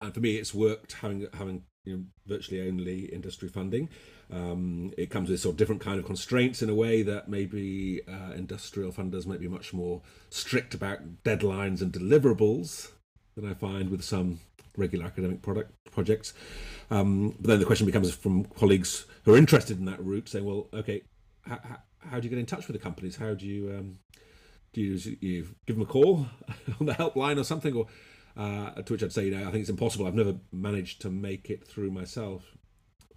and 0.00 0.12
for 0.12 0.20
me, 0.20 0.36
it's 0.36 0.52
worked 0.52 0.94
having 0.94 1.26
having 1.34 1.62
you 1.84 1.96
know, 1.96 2.02
virtually 2.26 2.66
only 2.68 3.04
industry 3.06 3.48
funding. 3.48 3.88
Um, 4.32 4.92
it 4.98 5.10
comes 5.10 5.30
with 5.30 5.38
sort 5.38 5.52
of 5.52 5.56
different 5.56 5.80
kind 5.80 6.00
of 6.00 6.04
constraints 6.04 6.60
in 6.60 6.68
a 6.68 6.74
way 6.74 7.02
that 7.02 7.28
maybe 7.28 8.00
uh, 8.08 8.32
industrial 8.32 8.90
funders 8.90 9.24
might 9.24 9.38
be 9.38 9.46
much 9.46 9.72
more 9.72 10.02
strict 10.30 10.74
about 10.74 11.22
deadlines 11.22 11.80
and 11.80 11.92
deliverables 11.92 12.90
than 13.36 13.48
I 13.48 13.54
find 13.54 13.88
with 13.88 14.02
some 14.02 14.40
regular 14.76 15.04
academic 15.04 15.42
product 15.42 15.72
projects. 15.90 16.32
Um, 16.90 17.30
but 17.40 17.48
then 17.48 17.58
the 17.58 17.64
question 17.64 17.86
becomes 17.86 18.14
from 18.14 18.44
colleagues 18.44 19.06
who 19.24 19.34
are 19.34 19.36
interested 19.36 19.78
in 19.78 19.86
that 19.86 20.04
route, 20.04 20.28
saying, 20.28 20.44
"Well, 20.44 20.68
okay, 20.72 21.02
how, 21.42 21.58
how, 21.98 22.20
do 22.20 22.24
you 22.24 22.30
get 22.30 22.38
in 22.38 22.46
touch 22.46 22.66
with 22.66 22.76
the 22.76 22.82
companies? 22.82 23.16
How 23.16 23.34
do 23.34 23.46
you 23.46 23.74
um, 23.76 23.98
do 24.72 24.80
you, 24.80 25.16
you 25.20 25.48
give 25.66 25.76
them 25.76 25.82
a 25.82 25.86
call 25.86 26.26
on 26.80 26.86
the 26.86 26.94
helpline 26.94 27.38
or 27.38 27.44
something? 27.44 27.74
Or 27.74 27.86
uh, 28.36 28.70
to 28.82 28.92
which 28.92 29.02
I'd 29.02 29.12
say, 29.12 29.26
you 29.26 29.30
know, 29.30 29.42
I 29.48 29.50
think 29.50 29.62
it's 29.62 29.70
impossible. 29.70 30.06
I've 30.06 30.14
never 30.14 30.36
managed 30.52 31.00
to 31.02 31.10
make 31.10 31.48
it 31.48 31.66
through 31.66 31.90
myself 31.90 32.56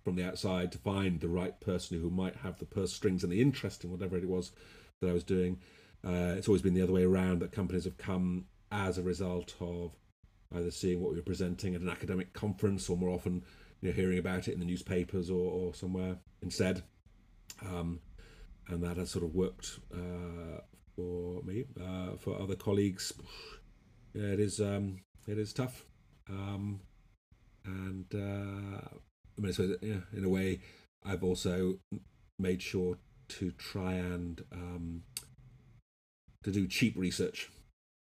from 0.03 0.15
the 0.15 0.25
outside 0.25 0.71
to 0.71 0.77
find 0.77 1.19
the 1.19 1.27
right 1.27 1.59
person 1.59 1.99
who 1.99 2.09
might 2.09 2.37
have 2.37 2.57
the 2.57 2.65
purse 2.65 2.93
strings 2.93 3.23
and 3.23 3.31
the 3.31 3.41
interest 3.41 3.83
in 3.83 3.91
whatever 3.91 4.17
it 4.17 4.27
was 4.27 4.51
that 5.01 5.09
I 5.09 5.13
was 5.13 5.25
doing. 5.25 5.59
Uh, 6.05 6.35
it's 6.37 6.47
always 6.47 6.61
been 6.61 6.73
the 6.73 6.81
other 6.81 6.93
way 6.93 7.03
around 7.03 7.39
that 7.41 7.51
companies 7.51 7.83
have 7.83 7.97
come 7.97 8.45
as 8.71 8.97
a 8.97 9.03
result 9.03 9.55
of 9.59 9.91
either 10.55 10.71
seeing 10.71 11.01
what 11.01 11.11
we 11.11 11.17
were 11.17 11.23
presenting 11.23 11.75
at 11.75 11.81
an 11.81 11.89
academic 11.89 12.33
conference 12.33 12.89
or 12.89 12.97
more 12.97 13.09
often 13.09 13.43
you 13.81 13.89
know, 13.89 13.95
hearing 13.95 14.17
about 14.17 14.47
it 14.47 14.53
in 14.53 14.59
the 14.59 14.65
newspapers 14.65 15.29
or, 15.29 15.51
or 15.51 15.73
somewhere 15.73 16.17
instead. 16.41 16.83
Um, 17.61 17.99
and 18.67 18.83
that 18.83 18.97
has 18.97 19.09
sort 19.09 19.25
of 19.25 19.35
worked 19.35 19.79
uh, 19.93 20.61
for 20.95 21.41
me. 21.43 21.65
Uh, 21.79 22.15
for 22.17 22.39
other 22.39 22.55
colleagues, 22.55 23.13
yeah, 24.13 24.27
it 24.27 24.39
is 24.39 24.59
um, 24.59 25.01
it 25.27 25.37
is 25.37 25.53
tough, 25.53 25.85
um, 26.29 26.79
and 27.65 28.05
uh, 28.13 28.87
I 29.37 29.41
mean, 29.41 29.53
so 29.53 29.75
yeah, 29.81 30.01
in 30.15 30.23
a 30.23 30.29
way, 30.29 30.59
I've 31.03 31.23
also 31.23 31.79
made 32.37 32.61
sure 32.61 32.97
to 33.29 33.51
try 33.51 33.93
and 33.93 34.43
um, 34.51 35.03
to 36.43 36.51
do 36.51 36.67
cheap 36.67 36.95
research. 36.95 37.49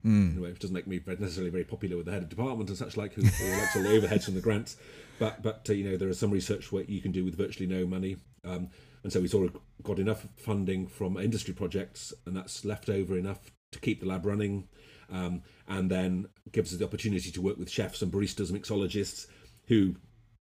Mm. 0.06 0.34
In 0.34 0.38
a 0.38 0.42
way, 0.42 0.50
which 0.50 0.60
doesn't 0.60 0.76
make 0.76 0.86
me 0.86 1.02
necessarily 1.08 1.50
very 1.50 1.64
popular 1.64 1.98
with 1.98 2.06
the 2.06 2.12
head 2.12 2.22
of 2.22 2.30
department 2.30 2.70
and 2.70 2.78
such 2.78 2.96
like, 2.96 3.14
who, 3.14 3.24
likes 3.24 3.76
all 3.76 3.82
the 3.82 3.90
overheads 3.90 4.26
from 4.26 4.36
the 4.36 4.42
grants. 4.42 4.78
But 5.18 5.42
but 5.42 5.66
uh, 5.68 5.74
you 5.74 5.90
know, 5.90 5.98
there 5.98 6.10
is 6.10 6.20
some 6.20 6.32
research 6.32 6.72
work 6.72 6.88
you 6.88 7.02
can 7.02 7.12
do 7.12 7.26
with 7.26 7.36
virtually 7.36 7.68
no 7.68 7.86
money. 7.88 8.18
Um, 8.44 8.70
and 9.04 9.12
so 9.12 9.20
we 9.20 9.28
sort 9.28 9.48
of 9.48 9.62
got 9.84 10.00
enough 10.00 10.28
funding 10.36 10.88
from 10.88 11.18
industry 11.18 11.54
projects, 11.54 12.14
and 12.26 12.36
that's 12.36 12.66
left 12.66 12.90
over 12.90 13.18
enough 13.18 13.52
to 13.72 13.80
keep 13.80 14.00
the 14.00 14.08
lab 14.08 14.26
running, 14.26 14.68
um, 15.12 15.42
and 15.68 15.90
then 15.90 16.28
gives 16.52 16.72
us 16.72 16.80
the 16.80 16.86
opportunity 16.86 17.32
to 17.32 17.42
work 17.42 17.58
with 17.58 17.70
chefs 17.70 18.02
and 18.02 18.12
baristas, 18.12 18.52
and 18.52 18.62
mixologists, 18.62 19.28
who, 19.68 19.96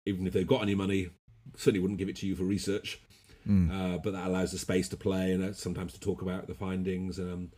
even 0.07 0.27
if 0.27 0.33
they've 0.33 0.47
got 0.47 0.63
any 0.63 0.75
money, 0.75 1.09
certainly 1.57 1.81
wouldn't 1.81 1.99
give 1.99 2.09
it 2.09 2.17
to 2.17 2.27
you 2.27 2.35
for 2.35 2.45
research. 2.45 3.01
Mm. 3.49 3.71
Uh, 3.71 3.99
but 3.99 4.13
that 4.13 4.27
allows 4.27 4.53
the 4.53 4.59
space 4.59 4.89
to 4.91 4.97
play 4.97 5.33
and 5.33 5.43
uh, 5.43 5.53
sometimes 5.53 5.93
to 5.93 6.01
talk 6.01 6.23
about 6.23 6.47
the 6.47 6.55
findings, 6.55 7.19
um, 7.19 7.51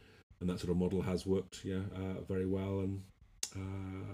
and 0.45 0.53
that 0.53 0.61
sort 0.61 0.71
of 0.71 0.77
model 0.77 1.01
has 1.01 1.25
worked, 1.25 1.65
yeah, 1.65 1.81
uh, 1.97 2.21
very 2.29 2.45
well, 2.45 2.81
and 2.81 3.03
uh, 3.57 4.13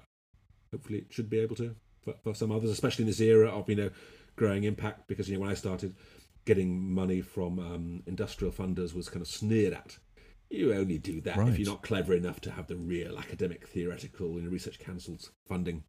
hopefully 0.70 1.00
it 1.00 1.06
should 1.10 1.28
be 1.28 1.40
able 1.40 1.56
to 1.56 1.74
for, 2.02 2.14
for 2.22 2.34
some 2.36 2.52
others, 2.52 2.70
especially 2.70 3.02
in 3.02 3.08
this 3.08 3.20
era 3.20 3.48
of 3.48 3.68
you 3.68 3.74
know 3.74 3.90
growing 4.36 4.62
impact. 4.62 5.08
Because 5.08 5.28
you 5.28 5.34
know 5.34 5.40
when 5.40 5.50
I 5.50 5.54
started 5.54 5.96
getting 6.44 6.94
money 6.94 7.20
from 7.20 7.58
um, 7.58 8.02
industrial 8.06 8.52
funders 8.52 8.94
was 8.94 9.08
kind 9.08 9.22
of 9.22 9.26
sneered 9.26 9.72
at. 9.72 9.98
You 10.50 10.72
only 10.72 10.98
do 10.98 11.20
that 11.22 11.36
right. 11.36 11.48
if 11.48 11.58
you're 11.58 11.68
not 11.68 11.82
clever 11.82 12.14
enough 12.14 12.40
to 12.42 12.52
have 12.52 12.68
the 12.68 12.76
real 12.76 13.18
academic, 13.18 13.66
theoretical, 13.66 14.34
you 14.34 14.42
know, 14.42 14.50
research 14.50 14.78
councils 14.78 15.32
funding. 15.48 15.82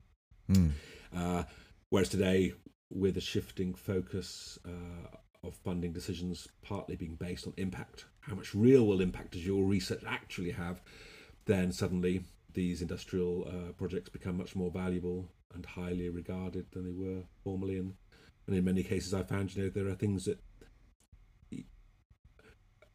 Mm. 0.49 0.71
Uh, 1.15 1.43
whereas 1.89 2.09
today, 2.09 2.53
with 2.89 3.15
a 3.17 3.21
shifting 3.21 3.75
focus 3.75 4.57
uh, 4.65 5.17
of 5.43 5.55
funding 5.55 5.91
decisions 5.91 6.47
partly 6.61 6.95
being 6.95 7.15
based 7.15 7.47
on 7.47 7.53
impact, 7.57 8.05
how 8.21 8.35
much 8.35 8.53
real 8.53 8.85
world 8.85 9.01
impact 9.01 9.31
does 9.31 9.45
your 9.45 9.63
research 9.63 10.03
actually 10.07 10.51
have? 10.51 10.81
Then 11.45 11.71
suddenly 11.71 12.23
these 12.53 12.81
industrial 12.81 13.47
uh, 13.47 13.71
projects 13.73 14.09
become 14.09 14.37
much 14.37 14.55
more 14.55 14.69
valuable 14.69 15.31
and 15.53 15.65
highly 15.65 16.09
regarded 16.09 16.65
than 16.71 16.85
they 16.85 16.91
were 16.91 17.23
formerly. 17.43 17.77
And 17.77 17.93
and 18.47 18.55
in 18.55 18.65
many 18.65 18.83
cases 18.83 19.13
I 19.13 19.23
found 19.23 19.55
you 19.55 19.63
know 19.63 19.69
there 19.69 19.87
are 19.87 19.95
things 19.95 20.25
that 20.25 20.39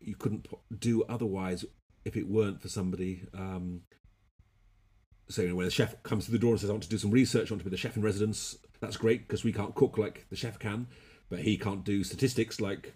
you 0.00 0.14
couldn't 0.14 0.46
do 0.78 1.02
otherwise 1.04 1.64
if 2.04 2.16
it 2.16 2.28
weren't 2.28 2.60
for 2.62 2.68
somebody 2.68 3.26
um, 3.34 3.80
so 5.28 5.42
you 5.42 5.48
know, 5.48 5.56
when 5.56 5.66
a 5.66 5.70
chef 5.70 6.00
comes 6.04 6.26
to 6.26 6.30
the 6.30 6.38
door 6.38 6.52
and 6.52 6.60
says 6.60 6.70
I 6.70 6.74
want 6.74 6.84
to 6.84 6.88
do 6.88 6.98
some 6.98 7.10
research 7.10 7.50
I 7.50 7.54
want 7.54 7.60
to 7.60 7.64
be 7.64 7.70
the 7.70 7.76
chef 7.76 7.96
in 7.96 8.02
residence 8.02 8.56
that's 8.80 8.96
great 8.96 9.26
because 9.26 9.42
we 9.42 9.52
can't 9.52 9.74
cook 9.74 9.98
like 9.98 10.26
the 10.30 10.36
chef 10.36 10.58
can 10.58 10.86
but 11.28 11.40
he 11.40 11.56
can't 11.56 11.84
do 11.84 12.04
statistics 12.04 12.60
like 12.60 12.94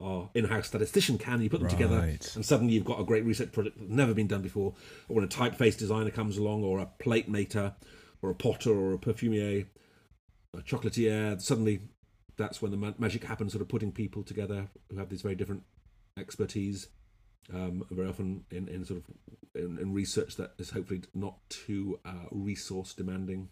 our 0.00 0.30
in-house 0.34 0.68
statistician 0.68 1.18
can. 1.18 1.42
You 1.42 1.50
put 1.50 1.60
them 1.60 1.68
together, 1.68 1.96
and 2.34 2.44
suddenly 2.44 2.74
you've 2.74 2.84
got 2.84 3.00
a 3.00 3.04
great 3.04 3.24
research 3.24 3.52
project 3.52 3.78
that's 3.78 3.90
never 3.90 4.14
been 4.14 4.26
done 4.26 4.42
before. 4.42 4.74
Or 5.08 5.16
when 5.16 5.24
a 5.24 5.28
typeface 5.28 5.76
designer 5.78 6.10
comes 6.10 6.38
along, 6.38 6.64
or 6.64 6.78
a 6.78 6.86
plate 6.86 7.28
maker, 7.28 7.74
or 8.22 8.30
a 8.30 8.34
potter, 8.34 8.70
or 8.70 8.94
a 8.94 8.98
perfumier, 8.98 9.66
a 10.54 10.62
chocolatier, 10.62 11.40
suddenly 11.40 11.82
that's 12.36 12.62
when 12.62 12.70
the 12.70 12.76
ma- 12.76 12.94
magic 12.98 13.24
happens. 13.24 13.52
Sort 13.52 13.62
of 13.62 13.68
putting 13.68 13.92
people 13.92 14.22
together 14.22 14.68
who 14.90 14.96
have 14.96 15.10
these 15.10 15.22
very 15.22 15.34
different 15.34 15.62
expertise. 16.18 16.88
Um, 17.52 17.84
very 17.90 18.08
often 18.08 18.44
in, 18.50 18.68
in 18.68 18.84
sort 18.84 19.00
of 19.00 19.06
in, 19.54 19.78
in 19.78 19.92
research 19.92 20.36
that 20.36 20.52
is 20.58 20.70
hopefully 20.70 21.02
not 21.14 21.36
too 21.48 21.98
uh, 22.04 22.26
resource 22.30 22.94
demanding. 22.94 23.48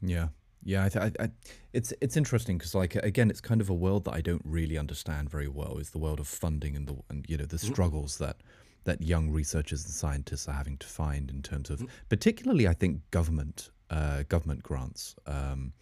Yeah, 0.00 0.28
yeah. 0.64 0.84
I, 0.84 0.88
th- 0.88 1.12
I, 1.18 1.24
I 1.24 1.28
it's 1.72 1.92
it's 2.00 2.16
interesting 2.16 2.58
because 2.58 2.74
like 2.74 2.94
again, 2.96 3.30
it's 3.30 3.40
kind 3.40 3.60
of 3.60 3.70
a 3.70 3.74
world 3.74 4.04
that 4.04 4.14
I 4.14 4.20
don't 4.20 4.42
really 4.44 4.78
understand 4.78 5.30
very 5.30 5.48
well. 5.48 5.78
Is 5.78 5.90
the 5.90 5.98
world 5.98 6.20
of 6.20 6.26
funding 6.28 6.76
and 6.76 6.86
the 6.86 6.96
and 7.08 7.24
you 7.28 7.36
know 7.36 7.44
the 7.44 7.58
struggles 7.58 8.18
that 8.18 8.36
that 8.84 9.02
young 9.02 9.30
researchers 9.30 9.84
and 9.84 9.92
scientists 9.92 10.48
are 10.48 10.52
having 10.52 10.76
to 10.78 10.86
find 10.86 11.30
in 11.30 11.42
terms 11.42 11.70
of 11.70 11.82
particularly 12.08 12.66
I 12.66 12.74
think 12.74 13.02
government 13.10 13.70
uh, 13.90 14.24
government 14.28 14.62
grants. 14.62 15.14
Um, 15.26 15.72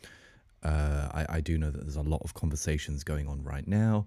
uh, 0.62 1.08
I, 1.12 1.36
I 1.36 1.40
do 1.40 1.58
know 1.58 1.70
that 1.70 1.82
there's 1.82 1.96
a 1.96 2.02
lot 2.02 2.22
of 2.24 2.34
conversations 2.34 3.04
going 3.04 3.28
on 3.28 3.42
right 3.42 3.66
now. 3.66 4.06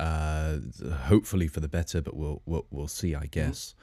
Uh, 0.00 0.58
hopefully 1.02 1.46
for 1.46 1.60
the 1.60 1.68
better, 1.68 2.00
but 2.00 2.16
we'll 2.16 2.42
we'll, 2.46 2.66
we'll 2.70 2.88
see, 2.88 3.14
I 3.14 3.26
guess. 3.26 3.74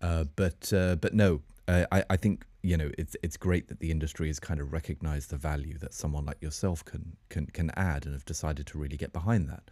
Uh, 0.00 0.24
but 0.36 0.72
uh, 0.72 0.96
but 0.96 1.14
no, 1.14 1.40
uh, 1.68 1.86
I 1.92 2.04
I 2.10 2.16
think 2.16 2.44
you 2.62 2.76
know 2.76 2.90
it's 2.98 3.16
it's 3.22 3.36
great 3.36 3.68
that 3.68 3.80
the 3.80 3.90
industry 3.90 4.28
has 4.28 4.38
kind 4.40 4.60
of 4.60 4.72
recognised 4.72 5.30
the 5.30 5.36
value 5.36 5.78
that 5.78 5.94
someone 5.94 6.24
like 6.24 6.40
yourself 6.42 6.84
can 6.84 7.16
can 7.28 7.46
can 7.46 7.70
add 7.76 8.04
and 8.06 8.14
have 8.14 8.24
decided 8.24 8.66
to 8.68 8.78
really 8.78 8.96
get 8.96 9.12
behind 9.12 9.48
that. 9.48 9.70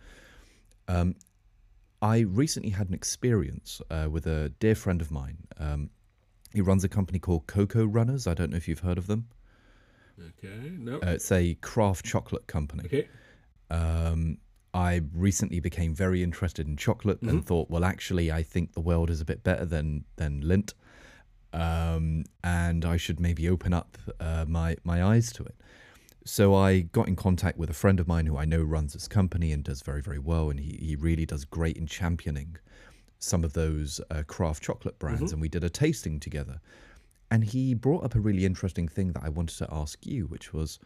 Um, 0.89 1.15
I 2.03 2.21
recently 2.21 2.71
had 2.71 2.89
an 2.89 2.95
experience 2.95 3.83
uh, 3.91 4.09
with 4.11 4.27
a 4.27 4.49
dear 4.59 4.75
friend 4.75 5.01
of 5.03 5.11
mine. 5.11 5.39
Um, 5.59 5.91
he 6.53 6.61
runs 6.61 6.83
a 6.83 6.89
company 6.89 7.19
called 7.19 7.47
Cocoa 7.47 7.85
Runners. 7.85 8.27
I 8.27 8.35
don't 8.35 8.51
know 8.51 8.57
if 8.57 8.67
you've 8.69 8.81
heard 8.81 8.99
of 8.99 9.07
them. 9.07 9.29
Okay, 10.19 10.71
no, 10.79 10.97
Uh, 10.97 11.11
it's 11.11 11.31
a 11.31 11.55
craft 11.57 12.05
chocolate 12.05 12.47
company. 12.47 12.85
okay, 12.87 13.09
Um, 13.71 14.39
I 14.75 15.03
recently 15.15 15.61
became 15.61 15.95
very 15.95 16.23
interested 16.23 16.67
in 16.67 16.77
chocolate 16.77 17.23
and 17.23 17.45
thought, 17.45 17.71
well, 17.71 17.85
actually, 17.85 18.31
I 18.33 18.43
think 18.43 18.73
the 18.73 18.81
world 18.81 19.11
is 19.11 19.21
a 19.21 19.25
bit 19.25 19.43
better 19.43 19.65
than 19.65 20.05
than 20.17 20.43
Lindt, 20.43 20.75
um, 21.53 22.25
and 22.45 22.85
I 22.85 22.97
should 22.97 23.21
maybe 23.21 23.49
open 23.49 23.73
up 23.73 23.99
uh, 24.21 24.45
my 24.49 24.77
my 24.85 25.03
eyes 25.03 25.33
to 25.33 25.45
it. 25.45 25.55
So 26.25 26.55
I 26.55 26.81
got 26.81 27.09
in 27.09 27.17
contact 27.17 27.59
with 27.59 27.71
a 27.71 27.75
friend 27.75 27.99
of 27.99 28.07
mine 28.07 28.27
who 28.27 28.37
I 28.37 28.45
know 28.45 28.63
runs 28.63 28.93
this 28.93 29.09
company 29.09 29.53
and 29.53 29.65
does 29.65 29.83
very 29.83 30.03
very 30.03 30.19
well, 30.19 30.51
and 30.51 30.61
he 30.61 30.79
he 30.81 30.97
really 30.97 31.27
does 31.27 31.45
great 31.45 31.77
in 31.77 31.87
championing 31.87 32.57
some 33.19 33.45
of 33.45 33.53
those 33.53 34.01
uh, 34.11 34.23
craft 34.27 34.63
chocolate 34.63 34.99
brands, 34.99 35.33
and 35.33 35.41
we 35.41 35.49
did 35.49 35.65
a 35.65 35.71
tasting 35.71 36.19
together. 36.21 36.61
And 37.31 37.45
he 37.45 37.75
brought 37.75 38.05
up 38.05 38.15
a 38.15 38.21
really 38.21 38.45
interesting 38.45 38.89
thing 38.89 39.13
that 39.13 39.23
I 39.23 39.29
wanted 39.29 39.57
to 39.59 39.69
ask 39.71 40.05
you, 40.05 40.27
which 40.27 40.53
was 40.53 40.79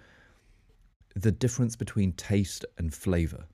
the 1.14 1.32
difference 1.32 1.76
between 1.76 2.12
taste 2.12 2.64
and 2.76 2.92
flavor. 2.92 3.44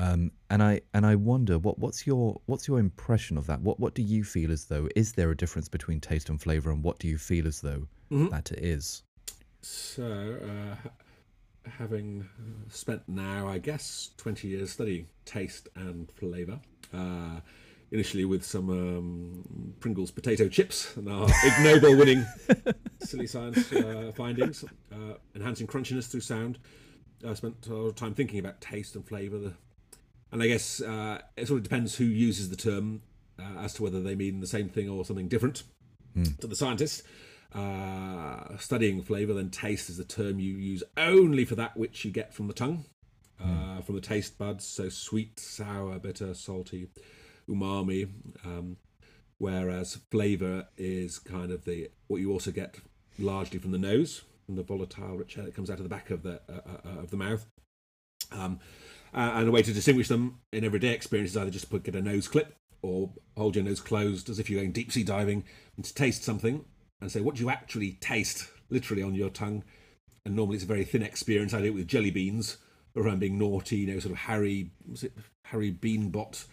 Um, 0.00 0.30
and 0.48 0.62
I 0.62 0.80
and 0.94 1.04
I 1.04 1.14
wonder 1.14 1.58
what 1.58 1.78
what's 1.78 2.06
your 2.06 2.40
what's 2.46 2.66
your 2.66 2.78
impression 2.78 3.36
of 3.36 3.46
that? 3.48 3.60
What 3.60 3.78
what 3.78 3.94
do 3.94 4.00
you 4.00 4.24
feel 4.24 4.50
as 4.50 4.64
though 4.64 4.88
is 4.96 5.12
there 5.12 5.30
a 5.30 5.36
difference 5.36 5.68
between 5.68 6.00
taste 6.00 6.30
and 6.30 6.40
flavor, 6.40 6.70
and 6.70 6.82
what 6.82 6.98
do 6.98 7.06
you 7.06 7.18
feel 7.18 7.46
as 7.46 7.60
though 7.60 7.86
that 8.30 8.50
it 8.50 8.64
is? 8.64 9.02
So, 9.60 10.38
uh, 10.42 10.88
having 11.68 12.26
spent 12.70 13.02
now, 13.06 13.46
I 13.46 13.58
guess, 13.58 14.10
20 14.16 14.48
years 14.48 14.72
studying 14.72 15.06
taste 15.26 15.68
and 15.76 16.10
flavour, 16.12 16.58
uh, 16.94 17.40
initially 17.90 18.24
with 18.24 18.42
some 18.42 18.70
um, 18.70 19.74
Pringles 19.80 20.10
potato 20.10 20.48
chips 20.48 20.96
and 20.96 21.10
our 21.10 21.28
Ig 21.44 21.52
Nobel 21.62 21.96
winning 21.98 22.24
silly 23.00 23.26
science 23.26 23.70
uh, 23.74 24.12
findings, 24.16 24.64
uh, 24.90 25.16
enhancing 25.34 25.66
crunchiness 25.66 26.10
through 26.10 26.22
sound. 26.22 26.58
I 27.28 27.34
spent 27.34 27.66
a 27.66 27.74
lot 27.74 27.88
of 27.88 27.96
time 27.96 28.14
thinking 28.14 28.38
about 28.38 28.62
taste 28.62 28.96
and 28.96 29.06
flavour. 29.06 29.36
The, 29.36 29.52
and 30.32 30.42
I 30.42 30.46
guess 30.46 30.80
uh, 30.80 31.20
it 31.36 31.48
sort 31.48 31.58
of 31.58 31.62
depends 31.64 31.96
who 31.96 32.04
uses 32.04 32.50
the 32.50 32.56
term 32.56 33.02
uh, 33.38 33.60
as 33.60 33.74
to 33.74 33.82
whether 33.82 34.00
they 34.00 34.14
mean 34.14 34.40
the 34.40 34.46
same 34.46 34.68
thing 34.68 34.88
or 34.88 35.04
something 35.04 35.28
different 35.28 35.62
to 36.40 36.46
the 36.46 36.56
scientist. 36.56 37.02
Uh, 37.52 38.56
studying 38.58 39.02
flavour, 39.02 39.34
then 39.34 39.50
taste 39.50 39.90
is 39.90 39.96
the 39.96 40.04
term 40.04 40.38
you 40.38 40.54
use 40.54 40.84
only 40.96 41.44
for 41.44 41.56
that 41.56 41.76
which 41.76 42.04
you 42.04 42.10
get 42.10 42.32
from 42.32 42.46
the 42.46 42.54
tongue, 42.54 42.84
uh, 43.42 43.80
from 43.80 43.96
the 43.96 44.00
taste 44.00 44.38
buds. 44.38 44.64
So 44.64 44.88
sweet, 44.88 45.40
sour, 45.40 45.98
bitter, 45.98 46.34
salty, 46.34 46.88
umami. 47.48 48.08
Um, 48.44 48.76
whereas 49.38 49.98
flavour 50.10 50.68
is 50.76 51.18
kind 51.18 51.50
of 51.50 51.64
the 51.64 51.90
what 52.06 52.20
you 52.20 52.30
also 52.30 52.52
get 52.52 52.76
largely 53.18 53.58
from 53.58 53.72
the 53.72 53.78
nose, 53.78 54.22
from 54.46 54.56
the 54.56 54.62
volatile 54.62 55.16
rich 55.16 55.36
air 55.36 55.44
that 55.44 55.54
comes 55.54 55.70
out 55.70 55.78
of 55.78 55.82
the 55.82 55.88
back 55.88 56.10
of 56.10 56.22
the 56.22 56.40
uh, 56.48 56.60
uh, 56.86 57.00
of 57.00 57.10
the 57.10 57.16
mouth. 57.16 57.46
Um, 58.30 58.60
uh, 59.14 59.32
and 59.34 59.48
a 59.48 59.50
way 59.50 59.62
to 59.62 59.72
distinguish 59.72 60.08
them 60.08 60.38
in 60.52 60.64
everyday 60.64 60.88
experience 60.94 61.30
is 61.32 61.36
either 61.36 61.50
just 61.50 61.70
put 61.70 61.82
get 61.84 61.94
a 61.94 62.02
nose 62.02 62.28
clip 62.28 62.54
or 62.82 63.10
hold 63.36 63.54
your 63.56 63.64
nose 63.64 63.80
closed 63.80 64.28
as 64.30 64.38
if 64.38 64.48
you're 64.48 64.60
going 64.60 64.72
deep 64.72 64.90
sea 64.92 65.02
diving 65.04 65.44
and 65.76 65.84
to 65.84 65.94
taste 65.94 66.22
something 66.24 66.64
and 67.00 67.10
say 67.12 67.20
what 67.20 67.34
do 67.36 67.42
you 67.42 67.50
actually 67.50 67.92
taste 68.00 68.48
literally 68.70 69.02
on 69.02 69.14
your 69.14 69.30
tongue. 69.30 69.64
And 70.24 70.36
normally 70.36 70.56
it's 70.56 70.64
a 70.64 70.68
very 70.68 70.84
thin 70.84 71.02
experience. 71.02 71.54
I 71.54 71.60
do 71.60 71.66
it 71.66 71.74
with 71.74 71.88
jelly 71.88 72.10
beans 72.10 72.58
around 72.96 73.20
being 73.20 73.38
naughty, 73.38 73.78
you 73.78 73.86
know, 73.92 73.98
sort 74.00 74.12
of 74.12 74.18
Harry, 74.18 74.70
was 74.88 75.02
it 75.02 75.12
Harry 75.44 75.72
Beanbot? 75.72 76.44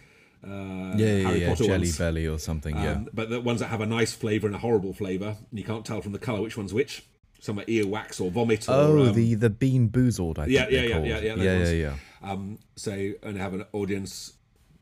Uh, 0.44 0.96
Yeah, 0.96 1.16
yeah, 1.16 1.28
Harry 1.28 1.42
yeah, 1.42 1.50
Potter 1.50 1.64
jelly 1.66 1.80
ones. 1.80 1.98
belly 1.98 2.28
or 2.28 2.40
something. 2.40 2.76
yeah, 2.76 2.92
Um, 2.94 3.10
But 3.14 3.30
the 3.30 3.42
ones 3.42 3.60
that 3.60 3.68
have 3.68 3.82
a 3.82 3.86
nice 3.86 4.14
flavour 4.14 4.48
and 4.48 4.56
a 4.56 4.60
horrible 4.60 4.94
flavour, 4.94 5.36
and 5.50 5.60
you 5.60 5.66
can't 5.66 5.86
tell 5.86 6.02
from 6.02 6.14
the 6.14 6.20
colour 6.20 6.42
which 6.42 6.56
one's 6.58 6.74
which. 6.74 7.04
Some 7.40 7.58
earwax 7.60 8.20
or 8.20 8.32
vomit. 8.32 8.68
Or, 8.68 8.74
Oh, 8.74 9.08
um, 9.08 9.14
the 9.14 9.36
the 9.36 9.50
BeanBoozled. 9.50 10.40
I 10.40 10.46
think 10.46 10.56
Yeah, 10.56 10.66
they're 10.70 10.86
yeah, 10.86 10.98
yeah, 10.98 11.20
yeah, 11.20 11.20
yeah, 11.20 11.44
yeah, 11.44 11.64
yeah, 11.64 11.72
yeah. 11.72 11.96
um, 12.32 12.60
so 12.76 12.92
and 13.24 13.38
have 13.38 13.54
an 13.54 13.66
audience 13.74 14.34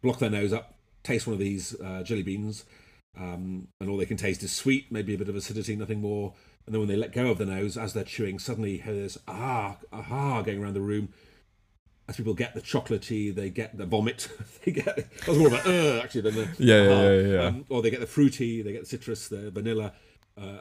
block 0.02 0.20
their 0.20 0.30
nose 0.30 0.54
up, 0.54 0.76
taste 1.04 1.28
one 1.28 1.34
of 1.34 1.40
these 1.40 1.76
uh, 1.82 2.04
jelly 2.04 2.24
beans, 2.24 2.64
um, 3.20 3.68
and 3.80 3.90
all 3.90 3.98
they 3.98 4.06
can 4.06 4.18
taste 4.18 4.44
is 4.44 4.52
sweet, 4.52 4.92
maybe 4.92 5.14
a 5.16 5.18
bit 5.18 5.30
of 5.30 5.36
acidity, 5.36 5.76
nothing 5.76 6.02
more. 6.02 6.34
And 6.66 6.74
then 6.74 6.80
when 6.80 6.88
they 6.90 6.96
let 6.96 7.12
go 7.12 7.28
of 7.28 7.38
the 7.38 7.46
nose, 7.46 7.78
as 7.78 7.94
they're 7.94 8.04
chewing, 8.04 8.40
suddenly 8.40 8.78
hear 8.78 8.94
this 8.94 9.18
ah, 9.28 9.78
aha 9.94 10.42
going 10.42 10.62
around 10.64 10.74
the 10.74 10.82
room. 10.82 11.10
As 12.08 12.18
people 12.18 12.36
get 12.36 12.54
the 12.54 12.62
chocolatey, 12.62 13.34
they 13.34 13.50
get 13.50 13.78
the 13.78 13.86
vomit. 13.86 14.30
they 14.66 14.72
get 14.72 14.86
that 14.96 15.28
was 15.28 15.38
more 15.38 15.48
of 15.48 15.54
a 15.54 16.00
uh, 16.00 16.04
actually 16.04 16.22
than 16.22 16.36
the 16.36 16.50
Yeah, 16.60 16.84
yeah, 16.84 16.90
ah, 16.92 17.02
yeah, 17.02 17.22
yeah. 17.22 17.44
Um, 17.48 17.66
or 17.70 17.82
they 17.82 17.90
get 17.90 18.00
the 18.00 18.08
fruity, 18.08 18.62
they 18.62 18.72
get 18.72 18.82
the 18.82 18.88
citrus, 18.88 19.28
the 19.28 19.50
vanilla. 19.52 19.94
Uh, 20.40 20.60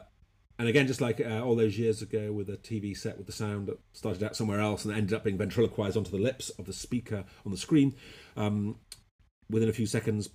and 0.57 0.69
again, 0.69 0.87
just 0.87 1.01
like 1.01 1.19
uh, 1.19 1.41
all 1.41 1.55
those 1.55 1.77
years 1.77 2.01
ago 2.01 2.31
with 2.31 2.49
a 2.49 2.57
TV 2.57 2.95
set 2.95 3.17
with 3.17 3.27
the 3.27 3.33
sound 3.33 3.67
that 3.67 3.79
started 3.93 4.23
out 4.23 4.35
somewhere 4.35 4.61
else 4.61 4.85
and 4.85 4.95
ended 4.95 5.13
up 5.13 5.23
being 5.23 5.37
ventriloquized 5.37 5.97
onto 5.97 6.11
the 6.11 6.17
lips 6.17 6.49
of 6.51 6.65
the 6.65 6.73
speaker 6.73 7.25
on 7.45 7.51
the 7.51 7.57
screen, 7.57 7.93
um, 8.37 8.77
within 9.49 9.69
a 9.69 9.73
few 9.73 9.85
seconds, 9.85 10.29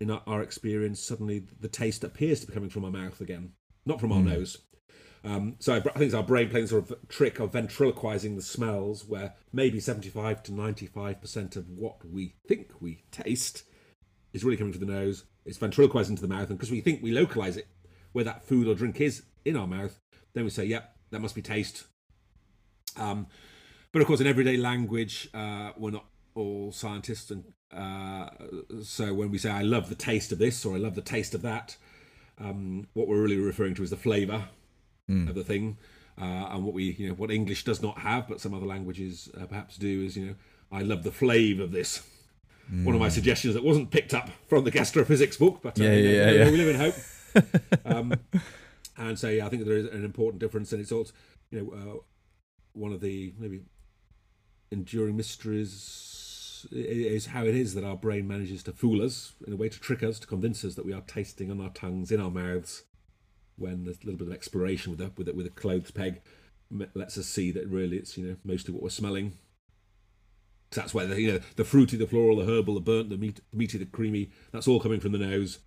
in 0.00 0.10
our, 0.10 0.22
our 0.26 0.42
experience, 0.42 1.00
suddenly 1.00 1.44
the 1.60 1.68
taste 1.68 2.04
appears 2.04 2.40
to 2.40 2.46
be 2.46 2.52
coming 2.52 2.70
from 2.70 2.84
our 2.84 2.90
mouth 2.90 3.20
again, 3.20 3.52
not 3.84 4.00
from 4.00 4.12
our 4.12 4.20
nose. 4.22 4.58
Um, 5.24 5.56
so 5.58 5.74
I, 5.74 5.78
I 5.78 5.80
think 5.80 6.02
it's 6.02 6.14
our 6.14 6.22
brain 6.22 6.48
playing 6.48 6.68
sort 6.68 6.90
of 6.90 7.08
trick 7.08 7.40
of 7.40 7.52
ventriloquizing 7.52 8.36
the 8.36 8.42
smells, 8.42 9.04
where 9.04 9.34
maybe 9.52 9.80
75 9.80 10.42
to 10.44 10.52
95% 10.52 11.56
of 11.56 11.68
what 11.68 11.96
we 12.08 12.34
think 12.46 12.70
we 12.80 13.04
taste 13.10 13.64
is 14.32 14.44
really 14.44 14.56
coming 14.56 14.72
from 14.72 14.86
the 14.86 14.92
nose. 14.92 15.24
It's 15.44 15.58
ventriloquized 15.58 16.10
into 16.10 16.22
the 16.22 16.28
mouth, 16.28 16.48
and 16.48 16.58
because 16.58 16.70
we 16.70 16.80
think 16.80 17.02
we 17.02 17.12
localize 17.12 17.56
it 17.56 17.68
where 18.16 18.24
that 18.24 18.42
food 18.42 18.66
or 18.66 18.74
drink 18.74 18.98
is 18.98 19.24
in 19.44 19.58
our 19.58 19.66
mouth, 19.66 20.00
then 20.32 20.42
we 20.44 20.48
say, 20.48 20.64
"Yep, 20.64 20.96
that 21.10 21.20
must 21.20 21.34
be 21.34 21.42
taste." 21.42 21.84
Um, 22.96 23.26
but 23.92 24.00
of 24.00 24.08
course, 24.08 24.22
in 24.22 24.26
everyday 24.26 24.56
language, 24.56 25.28
uh, 25.34 25.72
we're 25.76 25.90
not 25.90 26.06
all 26.34 26.72
scientists, 26.72 27.30
and 27.30 27.44
uh, 27.70 28.30
so 28.82 29.12
when 29.12 29.30
we 29.30 29.36
say, 29.36 29.50
"I 29.50 29.60
love 29.60 29.90
the 29.90 29.94
taste 29.94 30.32
of 30.32 30.38
this" 30.38 30.64
or 30.64 30.76
"I 30.76 30.78
love 30.78 30.94
the 30.94 31.02
taste 31.02 31.34
of 31.34 31.42
that," 31.42 31.76
um, 32.38 32.88
what 32.94 33.06
we're 33.06 33.20
really 33.20 33.36
referring 33.36 33.74
to 33.74 33.82
is 33.82 33.90
the 33.90 33.98
flavour 33.98 34.48
of 35.28 35.34
the 35.34 35.44
thing. 35.44 35.76
Uh, 36.18 36.24
and 36.52 36.64
what 36.64 36.72
we, 36.72 36.84
you 36.98 37.08
know, 37.08 37.14
what 37.14 37.30
English 37.30 37.64
does 37.64 37.82
not 37.82 37.98
have, 37.98 38.26
but 38.26 38.40
some 38.40 38.54
other 38.54 38.64
languages 38.64 39.28
uh, 39.38 39.44
perhaps 39.44 39.76
do, 39.76 40.02
is 40.06 40.16
you 40.16 40.24
know, 40.26 40.34
I 40.72 40.80
love 40.80 41.02
the 41.02 41.12
flavour 41.12 41.64
of 41.64 41.70
this. 41.70 42.02
One 42.70 42.94
of 42.94 43.00
my 43.00 43.10
suggestions 43.10 43.52
that 43.54 43.62
wasn't 43.62 43.90
picked 43.90 44.14
up 44.14 44.30
from 44.48 44.64
the 44.64 44.70
gastrophysics 44.78 45.36
book, 45.38 45.60
but 45.62 45.78
uh, 45.78 45.84
Yeah, 45.84 45.92
you 45.92 46.04
know, 46.04 46.10
yeah, 46.14 46.30
yeah. 46.30 46.50
we 46.50 46.56
live 46.56 46.68
in 46.74 46.80
hope. 46.80 46.94
um, 47.84 48.14
and 48.96 49.18
so 49.18 49.28
yeah, 49.28 49.46
I 49.46 49.48
think 49.48 49.64
there 49.64 49.76
is 49.76 49.86
an 49.86 50.04
important 50.04 50.40
difference, 50.40 50.72
and 50.72 50.80
it's 50.80 50.92
also, 50.92 51.12
you 51.50 51.60
know, 51.60 51.72
uh, 51.72 51.98
one 52.72 52.92
of 52.92 53.00
the 53.00 53.34
maybe 53.38 53.62
enduring 54.70 55.16
mysteries 55.16 56.66
is 56.72 57.26
how 57.26 57.44
it 57.44 57.54
is 57.54 57.74
that 57.74 57.84
our 57.84 57.96
brain 57.96 58.26
manages 58.26 58.62
to 58.64 58.72
fool 58.72 59.02
us 59.02 59.32
in 59.46 59.52
a 59.52 59.56
way 59.56 59.68
to 59.68 59.78
trick 59.78 60.02
us, 60.02 60.18
to 60.18 60.26
convince 60.26 60.64
us 60.64 60.74
that 60.74 60.86
we 60.86 60.92
are 60.92 61.02
tasting 61.02 61.50
on 61.50 61.60
our 61.60 61.70
tongues, 61.70 62.10
in 62.10 62.20
our 62.20 62.30
mouths, 62.30 62.84
when 63.56 63.84
there's 63.84 63.98
a 64.02 64.06
little 64.06 64.18
bit 64.18 64.28
of 64.28 64.34
exploration 64.34 64.90
with 64.90 65.00
a 65.00 65.12
with 65.16 65.28
a, 65.28 65.34
with 65.34 65.46
a 65.46 65.50
clothes 65.50 65.90
peg. 65.90 66.20
lets 66.94 67.18
us 67.18 67.26
see 67.26 67.50
that 67.52 67.66
really 67.68 67.96
it's 67.96 68.16
you 68.16 68.26
know 68.26 68.36
mostly 68.44 68.72
what 68.72 68.82
we're 68.82 68.90
smelling. 68.90 69.32
That's 70.70 70.92
where 70.92 71.06
the 71.06 71.20
you 71.20 71.32
know 71.32 71.40
the 71.56 71.64
fruity, 71.64 71.96
the 71.96 72.06
floral, 72.06 72.36
the 72.36 72.46
herbal, 72.46 72.74
the 72.74 72.80
burnt, 72.80 73.10
the 73.10 73.16
meat, 73.16 73.40
the 73.50 73.56
meaty, 73.56 73.78
the 73.78 73.86
creamy. 73.86 74.30
That's 74.52 74.68
all 74.68 74.80
coming 74.80 75.00
from 75.00 75.12
the 75.12 75.18
nose. 75.18 75.58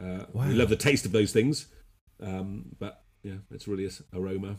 Uh, 0.00 0.26
wow. 0.32 0.48
We 0.48 0.54
love 0.54 0.68
the 0.68 0.76
taste 0.76 1.04
of 1.04 1.12
those 1.12 1.32
things, 1.32 1.68
um, 2.20 2.74
but 2.78 3.02
yeah, 3.22 3.36
it's 3.50 3.68
really 3.68 3.88
aroma. 4.12 4.56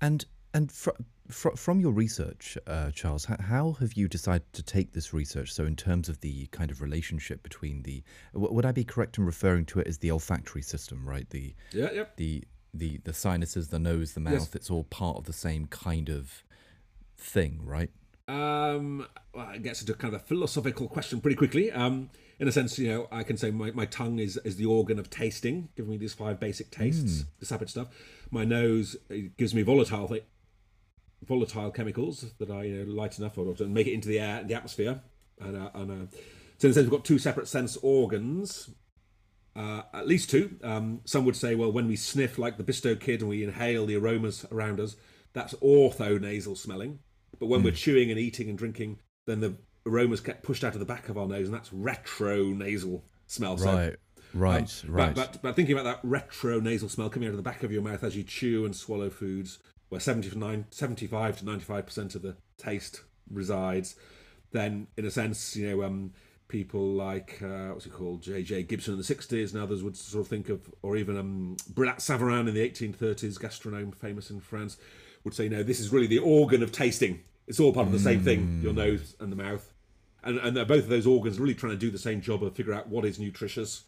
And 0.00 0.24
and 0.54 0.72
fr- 0.72 0.90
fr- 1.28 1.56
from 1.56 1.80
your 1.80 1.92
research, 1.92 2.56
uh, 2.66 2.90
Charles, 2.90 3.26
how, 3.26 3.36
how, 3.40 3.72
have 3.80 3.94
you 3.94 4.08
decided 4.08 4.50
to 4.54 4.62
take 4.62 4.92
this 4.92 5.12
research? 5.12 5.52
So, 5.52 5.64
in 5.64 5.76
terms 5.76 6.08
of 6.08 6.20
the 6.20 6.46
kind 6.46 6.70
of 6.70 6.80
relationship 6.80 7.42
between 7.42 7.82
the, 7.82 8.02
w- 8.32 8.52
would 8.52 8.64
I 8.64 8.72
be 8.72 8.84
correct 8.84 9.18
in 9.18 9.24
referring 9.24 9.66
to 9.66 9.80
it 9.80 9.86
as 9.86 9.98
the 9.98 10.10
olfactory 10.10 10.62
system, 10.62 11.08
right? 11.08 11.28
The 11.30 11.54
yeah, 11.72 11.90
yeah. 11.92 12.04
the 12.16 12.44
the 12.74 12.98
the 13.04 13.12
sinuses, 13.12 13.68
the 13.68 13.78
nose, 13.78 14.14
the 14.14 14.20
mouth. 14.20 14.32
Yes. 14.32 14.54
It's 14.54 14.70
all 14.70 14.84
part 14.84 15.18
of 15.18 15.24
the 15.24 15.32
same 15.32 15.66
kind 15.66 16.08
of 16.08 16.44
thing, 17.16 17.60
right? 17.64 17.90
Um, 18.28 19.06
well, 19.34 19.50
it 19.50 19.62
gets 19.62 19.80
into 19.80 19.94
kind 19.94 20.14
of 20.14 20.20
a 20.20 20.24
philosophical 20.24 20.86
question 20.86 21.20
pretty 21.20 21.36
quickly. 21.36 21.72
Um, 21.72 22.10
in 22.38 22.46
a 22.46 22.52
sense, 22.52 22.78
you 22.78 22.88
know, 22.88 23.08
I 23.10 23.22
can 23.22 23.36
say 23.36 23.50
my, 23.50 23.70
my 23.72 23.86
tongue 23.86 24.18
is, 24.18 24.36
is 24.44 24.56
the 24.56 24.66
organ 24.66 24.98
of 24.98 25.10
tasting, 25.10 25.70
giving 25.76 25.90
me 25.90 25.96
these 25.96 26.14
five 26.14 26.38
basic 26.38 26.70
tastes, 26.70 27.22
mm. 27.22 27.26
this 27.40 27.50
habit 27.50 27.70
stuff. 27.70 27.88
My 28.30 28.44
nose 28.44 28.96
gives 29.36 29.54
me 29.54 29.62
volatile 29.62 30.14
volatile 31.26 31.70
chemicals 31.72 32.32
that 32.38 32.50
are 32.50 32.64
you 32.64 32.84
know, 32.84 32.92
light 32.92 33.18
enough 33.18 33.36
or 33.38 33.52
to 33.54 33.66
make 33.66 33.86
it 33.86 33.92
into 33.92 34.08
the 34.08 34.20
air, 34.20 34.44
the 34.44 34.54
atmosphere. 34.54 35.00
And, 35.40 35.56
uh, 35.56 35.70
and 35.74 35.90
uh, 35.90 36.16
so 36.58 36.66
in 36.66 36.70
a 36.70 36.74
sense, 36.74 36.84
we've 36.84 36.90
got 36.90 37.04
two 37.04 37.18
separate 37.18 37.48
sense 37.48 37.76
organs, 37.82 38.70
uh, 39.56 39.82
at 39.92 40.06
least 40.06 40.30
two. 40.30 40.56
Um, 40.62 41.00
some 41.04 41.24
would 41.24 41.36
say, 41.36 41.54
well, 41.54 41.72
when 41.72 41.88
we 41.88 41.96
sniff 41.96 42.38
like 42.38 42.56
the 42.56 42.64
Bisto 42.64 42.98
kid 42.98 43.20
and 43.20 43.28
we 43.28 43.42
inhale 43.42 43.86
the 43.86 43.96
aromas 43.96 44.46
around 44.52 44.80
us, 44.80 44.96
that's 45.32 45.54
orthonasal 45.54 46.56
smelling. 46.56 47.00
But 47.38 47.46
when 47.46 47.60
mm. 47.60 47.64
we're 47.64 47.72
chewing 47.72 48.10
and 48.10 48.18
eating 48.18 48.48
and 48.48 48.58
drinking, 48.58 48.98
then 49.26 49.40
the 49.40 49.54
aromas 49.86 50.20
get 50.20 50.42
pushed 50.42 50.64
out 50.64 50.74
of 50.74 50.80
the 50.80 50.86
back 50.86 51.08
of 51.08 51.16
our 51.16 51.26
nose, 51.26 51.48
and 51.48 51.54
that's 51.54 51.70
retronasal 51.70 53.02
smell. 53.26 53.56
Right. 53.56 53.62
So, 53.62 53.96
right, 54.34 54.84
um, 54.84 54.94
right. 54.94 55.14
But, 55.14 55.32
but, 55.32 55.42
but, 55.42 55.56
thinking 55.56 55.78
about 55.78 55.84
that 55.84 56.00
retro 56.02 56.60
nasal 56.60 56.88
smell 56.88 57.10
coming 57.10 57.28
out 57.28 57.32
of 57.32 57.36
the 57.36 57.42
back 57.42 57.62
of 57.62 57.72
your 57.72 57.82
mouth 57.82 58.04
as 58.04 58.16
you 58.16 58.22
chew 58.22 58.64
and 58.64 58.74
swallow 58.74 59.10
foods, 59.10 59.58
where 59.88 60.00
79, 60.00 60.66
75 60.70 61.38
to 61.38 61.44
95% 61.44 62.14
of 62.14 62.22
the 62.22 62.36
taste 62.56 63.02
resides, 63.30 63.96
then 64.52 64.86
in 64.96 65.04
a 65.04 65.10
sense, 65.10 65.56
you 65.56 65.70
know, 65.70 65.82
um, 65.84 66.12
people 66.48 66.94
like, 66.94 67.40
uh, 67.42 67.68
what's 67.68 67.84
he 67.84 67.90
called, 67.90 68.22
J.J. 68.22 68.64
Gibson 68.64 68.94
in 68.94 68.98
the 68.98 69.04
60s, 69.04 69.52
and 69.52 69.62
others 69.62 69.82
would 69.82 69.96
sort 69.96 70.22
of 70.22 70.28
think 70.28 70.48
of, 70.48 70.68
or 70.82 70.96
even 70.96 71.16
um, 71.16 71.56
Brillat 71.72 71.98
Savarin 71.98 72.48
in 72.48 72.54
the 72.54 72.68
1830s, 72.68 73.38
gastronome 73.38 73.94
famous 73.94 74.30
in 74.30 74.40
France, 74.40 74.78
would 75.24 75.34
say, 75.34 75.48
no, 75.48 75.62
this 75.62 75.80
is 75.80 75.92
really 75.92 76.06
the 76.06 76.18
organ 76.18 76.62
of 76.62 76.72
tasting. 76.72 77.20
It's 77.46 77.60
all 77.60 77.72
part 77.72 77.86
of 77.86 77.92
the 77.92 77.98
same 77.98 78.22
thing, 78.22 78.60
your 78.62 78.72
mm. 78.72 78.76
nose 78.76 79.16
and 79.20 79.32
the 79.32 79.36
mouth. 79.36 79.72
And, 80.22 80.38
and 80.38 80.54
both 80.68 80.84
of 80.84 80.88
those 80.88 81.06
organs 81.06 81.38
really 81.38 81.54
trying 81.54 81.72
to 81.72 81.78
do 81.78 81.90
the 81.90 81.98
same 81.98 82.20
job 82.20 82.42
of 82.42 82.54
figure 82.54 82.74
out 82.74 82.88
what 82.88 83.04
is 83.04 83.18
nutritious, 83.18 83.84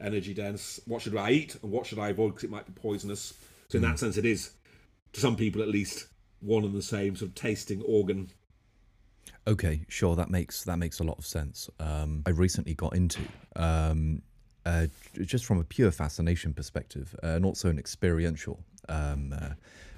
energy 0.00 0.32
dense, 0.32 0.80
what 0.86 1.02
should 1.02 1.16
I 1.16 1.30
eat, 1.30 1.56
and 1.62 1.70
what 1.70 1.86
should 1.86 1.98
I 1.98 2.08
avoid 2.08 2.28
because 2.28 2.44
it 2.44 2.50
might 2.50 2.66
be 2.66 2.72
poisonous. 2.72 3.34
So 3.68 3.76
in 3.76 3.82
that 3.82 3.96
mm. 3.96 3.98
sense, 3.98 4.16
it 4.16 4.24
is 4.24 4.52
to 5.12 5.20
some 5.20 5.36
people 5.36 5.62
at 5.62 5.68
least, 5.68 6.06
one 6.40 6.64
and 6.64 6.74
the 6.74 6.82
same 6.82 7.16
sort 7.16 7.30
of 7.30 7.34
tasting 7.34 7.82
organ. 7.82 8.30
Okay, 9.46 9.84
sure, 9.88 10.16
that 10.16 10.30
makes 10.30 10.64
that 10.64 10.78
makes 10.78 11.00
a 11.00 11.04
lot 11.04 11.18
of 11.18 11.26
sense. 11.26 11.68
Um, 11.80 12.22
I 12.26 12.30
recently 12.30 12.74
got 12.74 12.94
into 12.94 13.22
um, 13.56 14.22
uh, 14.64 14.86
just 15.20 15.44
from 15.44 15.58
a 15.58 15.64
pure 15.64 15.90
fascination 15.90 16.54
perspective, 16.54 17.14
uh, 17.22 17.28
and 17.28 17.44
also 17.44 17.68
an 17.68 17.78
experiential 17.78 18.60
um, 18.88 19.34
uh, 19.36 19.50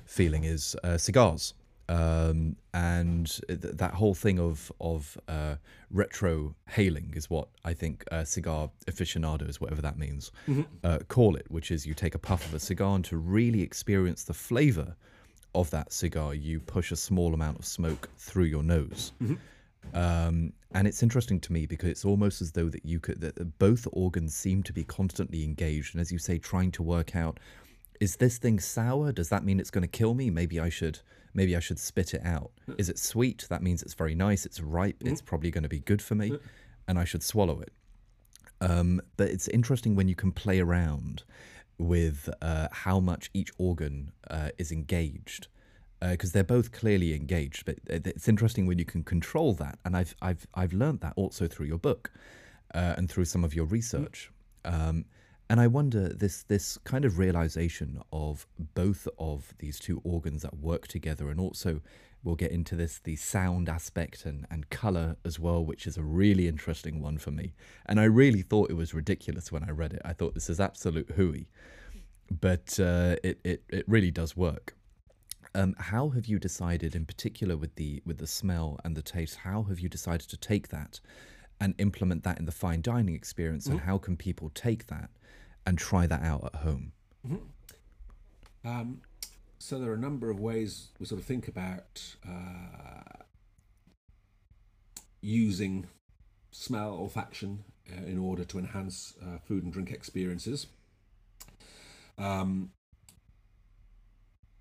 feeling 0.07 0.45
is 0.45 0.77
uh, 0.85 0.97
cigars. 0.99 1.55
Um, 1.87 2.57
and 2.73 3.27
th- 3.47 3.61
that 3.61 3.93
whole 3.93 4.15
thing 4.15 4.39
of 4.39 4.73
of 4.81 5.19
uh, 5.29 5.57
retro 5.91 6.55
hailing 6.67 7.13
is 7.15 7.29
what 7.29 7.49
I 7.63 7.75
think 7.75 8.05
uh, 8.11 8.25
cigar 8.25 8.71
aficionados, 8.89 9.61
whatever 9.61 9.83
that 9.83 9.99
means, 9.99 10.33
mm-hmm. 10.49 10.63
uh, 10.83 11.01
call 11.09 11.37
it, 11.37 11.45
which 11.51 11.71
is 11.71 11.87
you 11.87 11.93
take 11.93 12.15
a 12.15 12.19
puff 12.19 12.47
of 12.47 12.55
a 12.55 12.59
cigar 12.59 12.95
and 12.95 13.05
to 13.05 13.19
really 13.19 13.61
experience 13.61 14.25
the 14.25 14.33
flavor 14.33 14.97
of 15.55 15.71
that 15.71 15.93
cigar, 15.93 16.35
you 16.35 16.59
push 16.59 16.91
a 16.91 16.97
small 16.97 17.35
amount 17.35 17.59
of 17.59 17.65
smoke 17.65 18.09
through 18.17 18.45
your 18.45 18.63
nose. 18.63 19.13
Mm-hmm. 19.23 19.35
Um, 19.97 20.53
and 20.73 20.89
it's 20.89 21.03
interesting 21.03 21.39
to 21.41 21.53
me 21.53 21.67
because 21.67 21.91
it's 21.91 22.05
almost 22.05 22.41
as 22.41 22.53
though 22.53 22.69
that 22.69 22.85
you 22.85 22.99
could 22.99 23.21
that 23.21 23.59
both 23.59 23.87
organs 23.93 24.35
seem 24.35 24.63
to 24.65 24.73
be 24.73 24.85
constantly 24.85 25.45
engaged, 25.45 25.95
and 25.95 26.01
as 26.01 26.11
you 26.11 26.19
say, 26.19 26.39
trying 26.39 26.73
to 26.73 26.83
work 26.83 27.15
out 27.15 27.39
is 28.01 28.17
this 28.17 28.39
thing 28.39 28.61
sour? 28.61 29.13
Does 29.13 29.29
that 29.29 29.45
mean 29.45 29.61
it's 29.61 29.71
going 29.71 29.83
to 29.83 29.89
kill 29.89 30.15
me? 30.15 30.31
Maybe 30.31 30.61
I 30.61 30.69
should 30.69 31.01
maybe 31.33 31.57
I 31.57 31.61
should 31.61 31.79
spit 31.79 32.15
it 32.15 32.23
out. 32.25 32.53
Is 32.79 32.89
it 32.89 32.99
sweet? 32.99 33.47
That 33.49 33.63
means 33.63 33.83
it's 33.83 33.95
very 33.95 34.15
nice. 34.15 34.47
It's 34.47 34.61
ripe. 34.61 35.03
It's 35.05 35.21
probably 35.21 35.51
going 35.51 35.65
to 35.65 35.69
be 35.69 35.81
good 35.81 36.01
for 36.01 36.15
me, 36.15 36.39
and 36.87 36.99
I 36.99 37.05
should 37.05 37.23
swallow 37.23 37.61
it. 37.61 37.73
Um, 38.61 39.01
but 39.17 39.29
it's 39.29 39.49
interesting 39.49 39.95
when 39.97 40.09
you 40.09 40.15
can 40.15 40.33
play 40.33 40.61
around 40.61 41.25
with 41.77 42.29
uh, 42.41 42.69
how 42.71 43.01
much 43.01 43.31
each 43.35 43.51
organ 43.59 44.13
uh, 44.31 44.51
is 44.59 44.71
engaged 44.71 45.49
because 46.01 46.31
uh, 46.31 46.35
they're 46.35 46.45
both 46.45 46.71
clearly 46.73 47.15
engaged. 47.15 47.65
But 47.65 47.79
it's 47.87 48.29
interesting 48.29 48.67
when 48.67 48.79
you 48.79 48.85
can 48.85 49.03
control 49.03 49.55
that, 49.55 49.79
and 49.85 49.97
I've 49.97 50.15
I've 50.23 50.47
I've 50.55 50.73
learned 50.73 51.01
that 51.01 51.15
also 51.17 51.47
through 51.47 51.67
your 51.67 51.79
book 51.79 52.13
uh, 52.75 52.95
and 52.97 53.11
through 53.11 53.25
some 53.25 53.45
of 53.45 53.55
your 53.55 53.67
research. 53.67 54.31
Um, 54.65 55.05
and 55.55 55.61
I 55.61 55.69
wonder 55.69 56.09
this 56.09 56.43
this 56.43 56.79
kind 56.79 57.05
of 57.05 57.17
realization 57.17 58.03
of 58.13 58.45
both 58.75 59.07
of 59.21 59.55
these 59.61 59.79
two 59.79 60.01
organs 60.03 60.43
that 60.43 60.59
work 60.59 60.89
together, 60.89 61.29
and 61.31 61.39
also 61.39 61.81
we'll 62.25 62.35
get 62.35 62.51
into 62.51 62.75
this 62.75 62.99
the 62.99 63.15
sound 63.15 63.69
aspect 63.69 64.27
and, 64.27 64.49
and 64.51 64.69
color 64.69 65.15
as 65.25 65.39
well, 65.39 65.65
which 65.65 65.87
is 65.87 65.97
a 65.97 66.03
really 66.03 66.49
interesting 66.49 67.01
one 67.01 67.19
for 67.19 67.31
me. 67.31 67.55
And 67.87 68.01
I 68.01 68.07
really 68.07 68.43
thought 68.43 68.69
it 68.69 68.75
was 68.75 68.95
ridiculous 68.95 69.53
when 69.53 69.63
I 69.63 69.71
read 69.71 69.93
it. 69.93 70.03
I 70.05 70.13
thought 70.13 70.35
this 70.35 70.51
is 70.51 70.59
absolute 70.59 71.13
hooey, 71.13 71.47
but 72.33 72.81
uh, 72.81 73.15
it, 73.23 73.39
it 73.45 73.63
it 73.69 73.85
really 73.87 74.11
does 74.11 74.37
work. 74.37 74.75
Um, 75.55 75.77
how 75.79 76.09
have 76.09 76.27
you 76.27 76.41
decided, 76.41 76.97
in 76.97 77.07
particular 77.07 77.57
with 77.57 77.77
the 77.77 78.03
with 78.05 78.19
the 78.19 78.27
smell 78.27 78.81
and 78.85 78.97
the 78.97 79.03
taste, 79.03 79.37
how 79.45 79.63
have 79.69 79.79
you 79.79 79.89
decided 79.89 80.29
to 80.31 80.37
take 80.37 80.71
that 80.71 80.99
and 81.61 81.77
implement 81.79 82.25
that 82.25 82.41
in 82.41 82.45
the 82.45 82.51
fine 82.51 82.83
dining 82.83 83.15
experience, 83.15 83.67
mm-hmm. 83.67 83.75
and 83.79 83.83
how 83.83 83.99
can 83.99 84.17
people 84.17 84.51
take 84.51 84.89
that? 84.89 85.11
And 85.67 85.79
try 85.79 86.07
that 86.07 86.23
out 86.23 86.45
at 86.45 86.61
home? 86.61 86.93
Mm-hmm. 87.27 88.69
Um, 88.69 89.01
so 89.59 89.79
there 89.79 89.91
are 89.91 89.95
a 89.95 89.99
number 89.99 90.31
of 90.31 90.41
ways 90.41 90.89
we 90.99 91.07
sort 91.07 91.21
of 91.21 91.27
think 91.27 91.49
about 91.49 92.17
uh, 92.27 93.23
using 95.21 95.87
smell 96.51 96.99
olfaction 96.99 97.59
uh, 97.91 98.05
in 98.07 98.19
order 98.19 98.45
to 98.45 98.59
enhance 98.59 99.15
uh, 99.23 99.39
food 99.39 99.65
and 99.65 99.73
drink 99.73 99.91
experiences. 99.91 100.67
Um, 102.19 102.71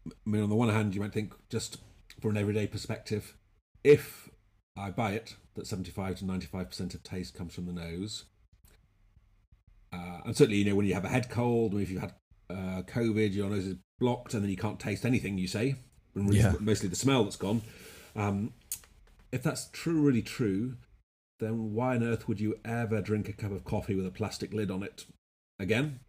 I 0.07 0.29
mean, 0.29 0.43
on 0.43 0.49
the 0.49 0.55
one 0.55 0.69
hand, 0.69 0.95
you 0.95 1.01
might 1.01 1.13
think 1.13 1.33
just 1.49 1.77
for 2.21 2.29
an 2.29 2.37
everyday 2.37 2.67
perspective, 2.67 3.35
if 3.83 4.29
I 4.75 4.89
buy 4.89 5.11
it 5.11 5.35
that 5.55 5.67
75 5.67 6.19
to 6.19 6.25
95% 6.25 6.93
of 6.93 7.03
taste 7.03 7.35
comes 7.35 7.53
from 7.53 7.65
the 7.65 7.73
nose, 7.73 8.25
uh, 9.93 10.21
and 10.25 10.35
certainly, 10.35 10.57
you 10.57 10.65
know, 10.65 10.75
when 10.75 10.85
you 10.85 10.93
have 10.93 11.05
a 11.05 11.09
head 11.09 11.29
cold, 11.29 11.73
or 11.73 11.79
if 11.79 11.89
you've 11.89 12.01
had 12.01 12.13
uh, 12.49 12.81
COVID, 12.83 13.33
your 13.33 13.49
nose 13.49 13.67
is 13.67 13.75
blocked, 13.99 14.33
and 14.33 14.43
then 14.43 14.49
you 14.49 14.57
can't 14.57 14.79
taste 14.79 15.05
anything 15.05 15.37
you 15.37 15.47
say, 15.47 15.75
and 16.15 16.33
yeah. 16.33 16.53
mostly 16.59 16.89
the 16.89 16.95
smell 16.95 17.23
that's 17.23 17.35
gone. 17.35 17.61
Um, 18.15 18.53
if 19.31 19.43
that's 19.43 19.69
true, 19.71 20.01
really 20.01 20.21
true, 20.21 20.75
then 21.39 21.73
why 21.73 21.95
on 21.95 22.03
earth 22.03 22.27
would 22.27 22.39
you 22.39 22.59
ever 22.65 23.01
drink 23.01 23.29
a 23.29 23.33
cup 23.33 23.51
of 23.51 23.63
coffee 23.63 23.95
with 23.95 24.05
a 24.05 24.11
plastic 24.11 24.53
lid 24.53 24.71
on 24.71 24.83
it 24.83 25.05
again? 25.59 25.99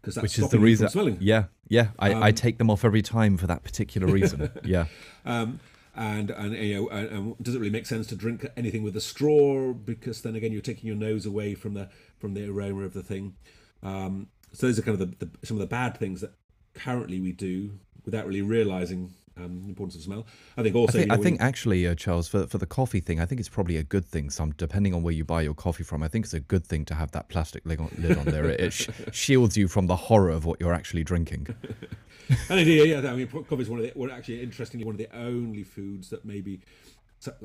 Because 0.00 0.14
that's 0.14 0.22
which 0.22 0.38
is 0.38 0.48
the 0.50 0.58
reason. 0.58 0.88
Smelling. 0.88 1.18
Yeah, 1.20 1.44
yeah. 1.68 1.88
I, 1.98 2.12
um, 2.12 2.22
I 2.22 2.32
take 2.32 2.58
them 2.58 2.70
off 2.70 2.84
every 2.84 3.02
time 3.02 3.36
for 3.36 3.46
that 3.48 3.64
particular 3.64 4.06
reason. 4.06 4.50
yeah. 4.64 4.86
Um, 5.24 5.60
and 5.98 6.30
and 6.30 6.54
you 6.54 6.74
know 6.74 6.88
and, 6.90 7.08
and 7.08 7.38
does 7.42 7.56
it 7.56 7.58
really 7.58 7.72
make 7.72 7.84
sense 7.84 8.06
to 8.06 8.14
drink 8.14 8.46
anything 8.56 8.84
with 8.84 8.96
a 8.96 9.00
straw 9.00 9.72
because 9.72 10.22
then 10.22 10.36
again 10.36 10.52
you're 10.52 10.62
taking 10.62 10.86
your 10.86 10.96
nose 10.96 11.26
away 11.26 11.54
from 11.54 11.74
the 11.74 11.88
from 12.18 12.34
the 12.34 12.48
aroma 12.48 12.82
of 12.82 12.92
the 12.92 13.02
thing 13.02 13.34
um, 13.82 14.28
so 14.52 14.66
those 14.66 14.78
are 14.78 14.82
kind 14.82 15.00
of 15.00 15.18
the, 15.18 15.26
the, 15.26 15.46
some 15.46 15.56
of 15.56 15.60
the 15.60 15.66
bad 15.66 15.96
things 15.96 16.20
that 16.20 16.32
currently 16.74 17.20
we 17.20 17.32
do 17.32 17.78
without 18.04 18.26
really 18.26 18.42
realizing 18.42 19.12
um, 19.36 19.62
the 19.62 19.68
importance 19.68 19.94
of 19.94 20.02
smell. 20.02 20.26
I 20.56 20.62
think 20.62 20.74
also. 20.74 20.90
I 20.90 20.92
think, 20.92 21.02
you 21.02 21.08
know, 21.08 21.14
I 21.14 21.24
think 21.24 21.40
actually, 21.40 21.86
uh, 21.86 21.94
Charles, 21.94 22.28
for 22.28 22.46
for 22.46 22.58
the 22.58 22.66
coffee 22.66 23.00
thing, 23.00 23.20
I 23.20 23.26
think 23.26 23.40
it's 23.40 23.48
probably 23.48 23.76
a 23.76 23.84
good 23.84 24.04
thing. 24.04 24.30
Some 24.30 24.52
depending 24.52 24.94
on 24.94 25.02
where 25.02 25.14
you 25.14 25.24
buy 25.24 25.42
your 25.42 25.54
coffee 25.54 25.84
from, 25.84 26.02
I 26.02 26.08
think 26.08 26.24
it's 26.24 26.34
a 26.34 26.40
good 26.40 26.66
thing 26.66 26.84
to 26.86 26.94
have 26.94 27.12
that 27.12 27.28
plastic 27.28 27.64
lid 27.64 27.80
on, 27.80 27.90
lid 27.98 28.18
on 28.18 28.24
there. 28.24 28.46
It, 28.46 28.60
it 28.60 28.72
sh- 28.72 28.88
shields 29.12 29.56
you 29.56 29.68
from 29.68 29.86
the 29.86 29.96
horror 29.96 30.30
of 30.30 30.44
what 30.44 30.60
you're 30.60 30.74
actually 30.74 31.04
drinking. 31.04 31.46
and 32.50 32.60
indeed, 32.60 32.88
yeah, 32.88 32.98
I 33.10 33.14
mean, 33.14 33.28
coffee 33.28 33.62
is 33.62 33.70
one 33.70 33.78
of 33.78 33.84
the, 33.84 33.92
well, 33.94 34.10
actually, 34.10 34.42
interestingly, 34.42 34.84
one 34.84 34.94
of 34.94 34.98
the 34.98 35.14
only 35.16 35.62
foods 35.62 36.10
that 36.10 36.24
maybe 36.24 36.60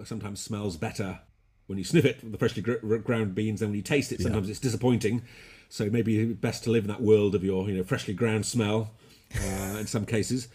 sometimes 0.04 0.40
smells 0.40 0.78
better 0.78 1.20
when 1.68 1.78
you 1.78 1.84
sniff 1.84 2.06
it, 2.06 2.32
the 2.32 2.38
freshly 2.38 2.62
ground 2.62 3.36
beans, 3.36 3.60
than 3.60 3.70
when 3.70 3.78
you 3.78 3.84
taste 3.84 4.12
it. 4.12 4.22
Sometimes 4.22 4.48
yeah. 4.48 4.52
it's 4.52 4.60
disappointing. 4.60 5.24
So 5.70 5.90
maybe 5.90 6.26
best 6.34 6.64
to 6.66 6.72
live 6.72 6.84
in 6.84 6.90
that 6.90 7.02
world 7.02 7.34
of 7.36 7.44
your, 7.44 7.68
you 7.70 7.76
know, 7.76 7.84
freshly 7.84 8.14
ground 8.14 8.46
smell. 8.46 8.92
uh, 9.42 9.78
in 9.80 9.88
some 9.88 10.06
cases. 10.06 10.48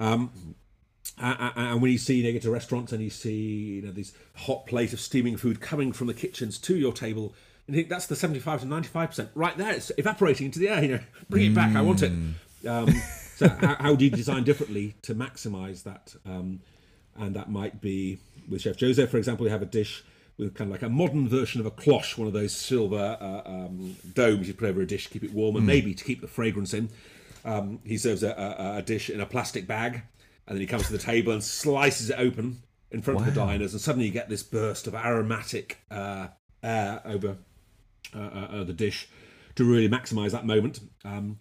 Um, 0.00 0.54
and 1.20 1.82
when 1.82 1.90
you 1.90 1.98
see 1.98 2.20
you, 2.20 2.32
know, 2.32 2.38
to 2.38 2.50
restaurants 2.50 2.92
and 2.92 3.02
you 3.02 3.10
see 3.10 3.80
you 3.80 3.82
know 3.82 3.90
these 3.90 4.12
hot 4.36 4.66
plate 4.66 4.92
of 4.92 5.00
steaming 5.00 5.36
food 5.36 5.60
coming 5.60 5.92
from 5.92 6.06
the 6.06 6.14
kitchens 6.14 6.58
to 6.58 6.76
your 6.76 6.92
table, 6.92 7.34
and 7.66 7.74
you 7.74 7.82
think 7.82 7.90
that's 7.90 8.06
the 8.06 8.14
seventy-five 8.14 8.60
to 8.60 8.66
ninety-five 8.66 9.10
percent 9.10 9.30
right 9.34 9.56
there. 9.56 9.72
It's 9.72 9.90
evaporating 9.98 10.46
into 10.46 10.60
the 10.60 10.68
air. 10.68 10.82
You 10.82 10.88
know, 10.88 11.00
bring 11.28 11.46
it 11.46 11.54
back. 11.54 11.74
I 11.74 11.80
want 11.80 12.02
it. 12.02 12.12
Mm. 12.12 12.34
Um, 12.66 12.90
so 13.36 13.48
how, 13.48 13.76
how, 13.80 13.94
do 13.96 14.04
you 14.04 14.10
design 14.10 14.44
differently 14.44 14.94
to 15.02 15.14
maximise 15.14 15.82
that? 15.84 16.14
Um, 16.24 16.60
and 17.16 17.34
that 17.34 17.50
might 17.50 17.80
be 17.80 18.18
with 18.48 18.62
Chef 18.62 18.76
Jozef, 18.76 19.08
for 19.08 19.16
example. 19.16 19.42
We 19.42 19.50
have 19.50 19.62
a 19.62 19.66
dish 19.66 20.04
with 20.38 20.54
kind 20.54 20.70
of 20.70 20.72
like 20.72 20.82
a 20.82 20.88
modern 20.88 21.28
version 21.28 21.60
of 21.60 21.66
a 21.66 21.70
cloche, 21.70 22.16
one 22.16 22.28
of 22.28 22.32
those 22.32 22.54
silver 22.54 23.18
uh, 23.20 23.42
um, 23.44 23.96
domes 24.14 24.48
you 24.48 24.54
put 24.54 24.68
over 24.68 24.80
a 24.80 24.86
dish 24.86 25.04
to 25.04 25.10
keep 25.10 25.24
it 25.24 25.32
warm, 25.32 25.56
and 25.56 25.64
mm. 25.64 25.68
maybe 25.68 25.94
to 25.94 26.04
keep 26.04 26.20
the 26.20 26.28
fragrance 26.28 26.72
in. 26.72 26.88
Um, 27.44 27.80
he 27.84 27.98
serves 27.98 28.22
a, 28.22 28.30
a, 28.30 28.78
a 28.78 28.82
dish 28.82 29.10
in 29.10 29.20
a 29.20 29.26
plastic 29.26 29.66
bag 29.66 30.02
and 30.48 30.56
then 30.56 30.60
he 30.60 30.66
comes 30.66 30.86
to 30.86 30.92
the 30.92 30.98
table 30.98 31.32
and 31.32 31.44
slices 31.44 32.08
it 32.10 32.18
open 32.18 32.62
in 32.90 33.02
front 33.02 33.20
wow. 33.20 33.26
of 33.26 33.34
the 33.34 33.38
diners, 33.38 33.74
and 33.74 33.82
suddenly 33.82 34.06
you 34.06 34.12
get 34.12 34.30
this 34.30 34.42
burst 34.42 34.86
of 34.86 34.94
aromatic 34.94 35.78
uh, 35.90 36.28
air 36.62 37.02
over 37.04 37.36
uh, 38.16 38.18
uh, 38.18 38.48
uh 38.50 38.64
the 38.64 38.72
dish 38.72 39.08
to 39.54 39.64
really 39.64 39.88
maximise 39.88 40.30
that 40.30 40.46
moment. 40.46 40.80
Um, 41.04 41.38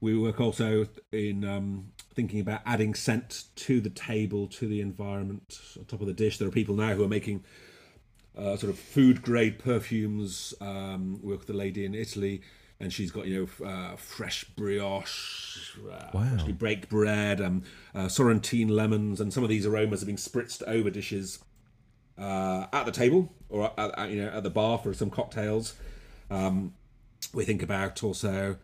we 0.00 0.16
work 0.16 0.40
also 0.40 0.86
in 1.10 1.44
um, 1.44 1.90
thinking 2.14 2.38
about 2.38 2.60
adding 2.64 2.94
scent 2.94 3.44
to 3.56 3.80
the 3.80 3.90
table, 3.90 4.46
to 4.46 4.68
the 4.68 4.80
environment, 4.80 5.58
on 5.76 5.84
top 5.86 6.00
of 6.00 6.06
the 6.06 6.12
dish. 6.12 6.38
There 6.38 6.46
are 6.46 6.52
people 6.52 6.76
now 6.76 6.94
who 6.94 7.02
are 7.02 7.08
making 7.08 7.42
uh, 8.36 8.56
sort 8.56 8.70
of 8.70 8.78
food 8.78 9.22
grade 9.22 9.58
perfumes. 9.58 10.54
Um, 10.60 11.20
work 11.22 11.40
with 11.40 11.50
a 11.50 11.54
lady 11.54 11.84
in 11.84 11.94
Italy 11.94 12.42
and 12.80 12.92
she's 12.92 13.10
got 13.10 13.26
you 13.26 13.48
know 13.60 13.66
uh, 13.66 13.96
fresh 13.96 14.44
brioche, 14.44 15.76
uh, 15.78 16.10
wow. 16.12 16.28
freshly 16.28 16.52
baked 16.52 16.88
bread, 16.88 17.40
um, 17.40 17.62
uh, 17.94 18.06
Sorrentine 18.06 18.68
lemons, 18.68 19.20
and 19.20 19.32
some 19.32 19.42
of 19.42 19.48
these 19.48 19.66
aromas 19.66 20.02
are 20.02 20.06
being 20.06 20.18
spritzed 20.18 20.62
over 20.66 20.90
dishes 20.90 21.38
uh, 22.18 22.66
at 22.72 22.84
the 22.84 22.92
table 22.92 23.32
or 23.48 23.72
at, 23.78 23.98
at, 23.98 24.10
you 24.10 24.22
know 24.22 24.28
at 24.28 24.42
the 24.42 24.50
bar 24.50 24.78
for 24.78 24.92
some 24.92 25.10
cocktails. 25.10 25.74
Um, 26.30 26.74
we 27.32 27.44
think 27.44 27.62
about 27.62 28.02
also. 28.02 28.58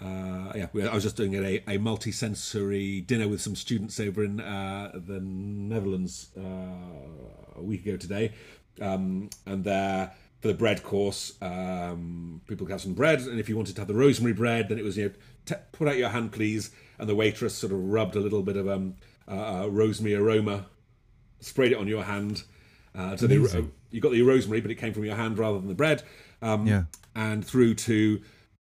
Uh, 0.00 0.52
yeah, 0.54 0.66
I 0.90 0.94
was 0.94 1.02
just 1.02 1.16
doing 1.16 1.34
a, 1.34 1.62
a 1.68 1.76
multi-sensory 1.76 3.02
dinner 3.02 3.28
with 3.28 3.42
some 3.42 3.54
students 3.54 4.00
over 4.00 4.24
in 4.24 4.40
uh, 4.40 4.92
the 4.94 5.20
Netherlands 5.20 6.30
a 6.38 7.60
week 7.60 7.84
ago 7.84 7.98
today, 7.98 8.32
um, 8.80 9.30
and 9.46 9.64
they're 9.64 10.12
for 10.40 10.48
the 10.48 10.54
bread 10.54 10.82
course, 10.82 11.34
um, 11.42 12.40
people 12.46 12.66
could 12.66 12.72
have 12.72 12.80
some 12.80 12.94
bread, 12.94 13.20
and 13.20 13.38
if 13.38 13.48
you 13.48 13.56
wanted 13.56 13.74
to 13.74 13.80
have 13.82 13.88
the 13.88 13.94
rosemary 13.94 14.32
bread, 14.32 14.68
then 14.68 14.78
it 14.78 14.84
was 14.84 14.96
you 14.96 15.08
know 15.08 15.14
t- 15.44 15.54
put 15.72 15.86
out 15.86 15.98
your 15.98 16.08
hand, 16.08 16.32
please, 16.32 16.70
and 16.98 17.08
the 17.08 17.14
waitress 17.14 17.54
sort 17.54 17.72
of 17.72 17.78
rubbed 17.78 18.16
a 18.16 18.20
little 18.20 18.42
bit 18.42 18.56
of 18.56 18.68
um, 18.68 18.94
uh, 19.28 19.64
uh, 19.64 19.66
rosemary 19.66 20.14
aroma, 20.14 20.66
sprayed 21.40 21.72
it 21.72 21.78
on 21.78 21.86
your 21.86 22.04
hand. 22.04 22.44
Uh, 22.94 23.16
so 23.16 23.26
the, 23.26 23.36
uh, 23.36 23.62
you 23.90 24.00
got 24.00 24.12
the 24.12 24.22
rosemary, 24.22 24.60
but 24.60 24.70
it 24.70 24.76
came 24.76 24.92
from 24.92 25.04
your 25.04 25.14
hand 25.14 25.38
rather 25.38 25.58
than 25.58 25.68
the 25.68 25.74
bread. 25.74 26.02
Um, 26.42 26.66
yeah. 26.66 26.84
And 27.14 27.44
through 27.44 27.74
to, 27.74 28.20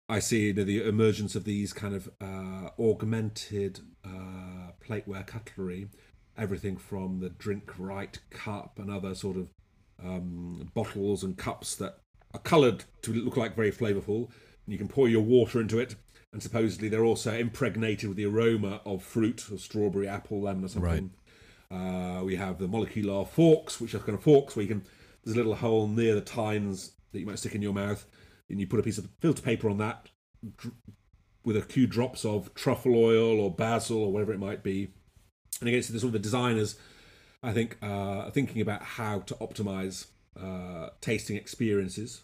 I 0.09 0.19
see 0.19 0.47
you 0.47 0.55
know, 0.55 0.64
the 0.64 0.83
emergence 0.83 1.37
of 1.37 1.45
these 1.45 1.73
kind 1.73 1.95
of 1.95 2.09
uh, 2.21 2.71
augmented 2.81 3.81
uh, 4.05 4.73
plateware 4.85 5.27
cutlery, 5.27 5.89
everything 6.37 6.77
from 6.77 7.21
the 7.21 7.29
drink 7.29 7.73
right 7.79 8.19
cup 8.31 8.79
and 8.79 8.91
other 8.91 9.14
sort 9.14 9.37
of 9.37 9.49
um, 10.03 10.70
bottles 10.74 11.22
and 11.22 11.36
cups 11.36 11.76
that 11.76 11.99
are 12.34 12.40
coloured 12.40 12.84
to 13.03 13.12
look 13.12 13.36
like 13.36 13.57
very 13.57 13.72
flavourful. 13.72 14.28
And 14.64 14.72
you 14.72 14.78
can 14.78 14.88
pour 14.88 15.09
your 15.09 15.22
water 15.22 15.61
into 15.61 15.78
it, 15.78 15.94
and 16.32 16.42
supposedly 16.42 16.88
they're 16.88 17.05
also 17.05 17.32
impregnated 17.32 18.09
with 18.09 18.16
the 18.16 18.26
aroma 18.26 18.80
of 18.84 19.03
fruit, 19.03 19.47
or 19.51 19.59
strawberry, 19.59 20.09
apple, 20.09 20.42
lemon, 20.42 20.64
or 20.64 20.68
something. 20.68 21.11
Right. 21.70 22.18
Uh, 22.20 22.24
we 22.24 22.36
have 22.36 22.59
the 22.59 22.68
molecular 22.68 23.24
forks, 23.24 23.80
which 23.80 23.94
are 23.94 24.01
kind 24.01 24.14
of 24.18 24.22
forks 24.22 24.57
where 24.57 24.62
you 24.64 24.68
can. 24.68 24.84
There's 25.24 25.34
a 25.34 25.38
little 25.38 25.57
hole 25.57 25.88
near 25.88 26.14
the 26.14 26.20
tines 26.20 26.92
that 27.12 27.20
you 27.20 27.26
might 27.26 27.38
stick 27.38 27.55
in 27.55 27.62
your 27.62 27.72
mouth, 27.72 28.07
and 28.49 28.61
you 28.61 28.66
put 28.66 28.80
a 28.80 28.82
piece 28.82 28.99
of 28.99 29.09
filter 29.20 29.42
paper 29.42 29.68
on 29.68 29.78
that 29.78 30.09
with 31.44 31.57
a 31.57 31.62
few 31.62 31.86
drops 31.86 32.24
of 32.24 32.53
truffle 32.55 32.97
oil 32.97 33.40
or 33.40 33.55
basil 33.55 33.99
or 33.99 34.12
whatever 34.12 34.32
it 34.32 34.38
might 34.38 34.62
be. 34.62 34.88
And 35.61 35.68
again, 35.68 35.82
so 35.82 35.92
the 35.92 36.01
sort 36.01 36.09
of 36.09 36.12
the 36.14 36.18
designers 36.18 36.76
I 37.47 37.53
think 37.53 37.78
uh, 37.80 38.28
thinking 38.32 38.61
about 38.61 38.82
how 38.82 39.20
to 39.20 39.34
optimize 39.34 40.07
uh, 40.38 40.88
tasting 41.01 41.36
experiences, 41.36 42.22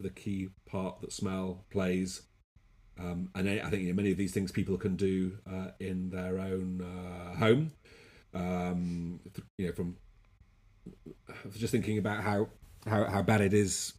the 0.00 0.10
key 0.10 0.48
part 0.68 1.00
that 1.02 1.12
smell 1.12 1.64
plays. 1.70 2.22
Um, 2.98 3.30
and 3.36 3.48
I 3.48 3.70
think 3.70 3.82
you 3.84 3.88
know, 3.90 3.94
many 3.94 4.10
of 4.10 4.18
these 4.18 4.32
things 4.32 4.50
people 4.50 4.76
can 4.76 4.96
do 4.96 5.38
uh, 5.48 5.68
in 5.78 6.10
their 6.10 6.40
own 6.40 6.82
uh, 6.82 7.36
home. 7.36 7.70
Um, 8.34 9.20
you 9.56 9.68
know, 9.68 9.72
from 9.72 9.96
just 11.56 11.70
thinking 11.70 11.98
about 11.98 12.24
how, 12.24 12.48
how 12.88 13.04
how 13.04 13.22
bad 13.22 13.42
it 13.42 13.54
is. 13.54 13.92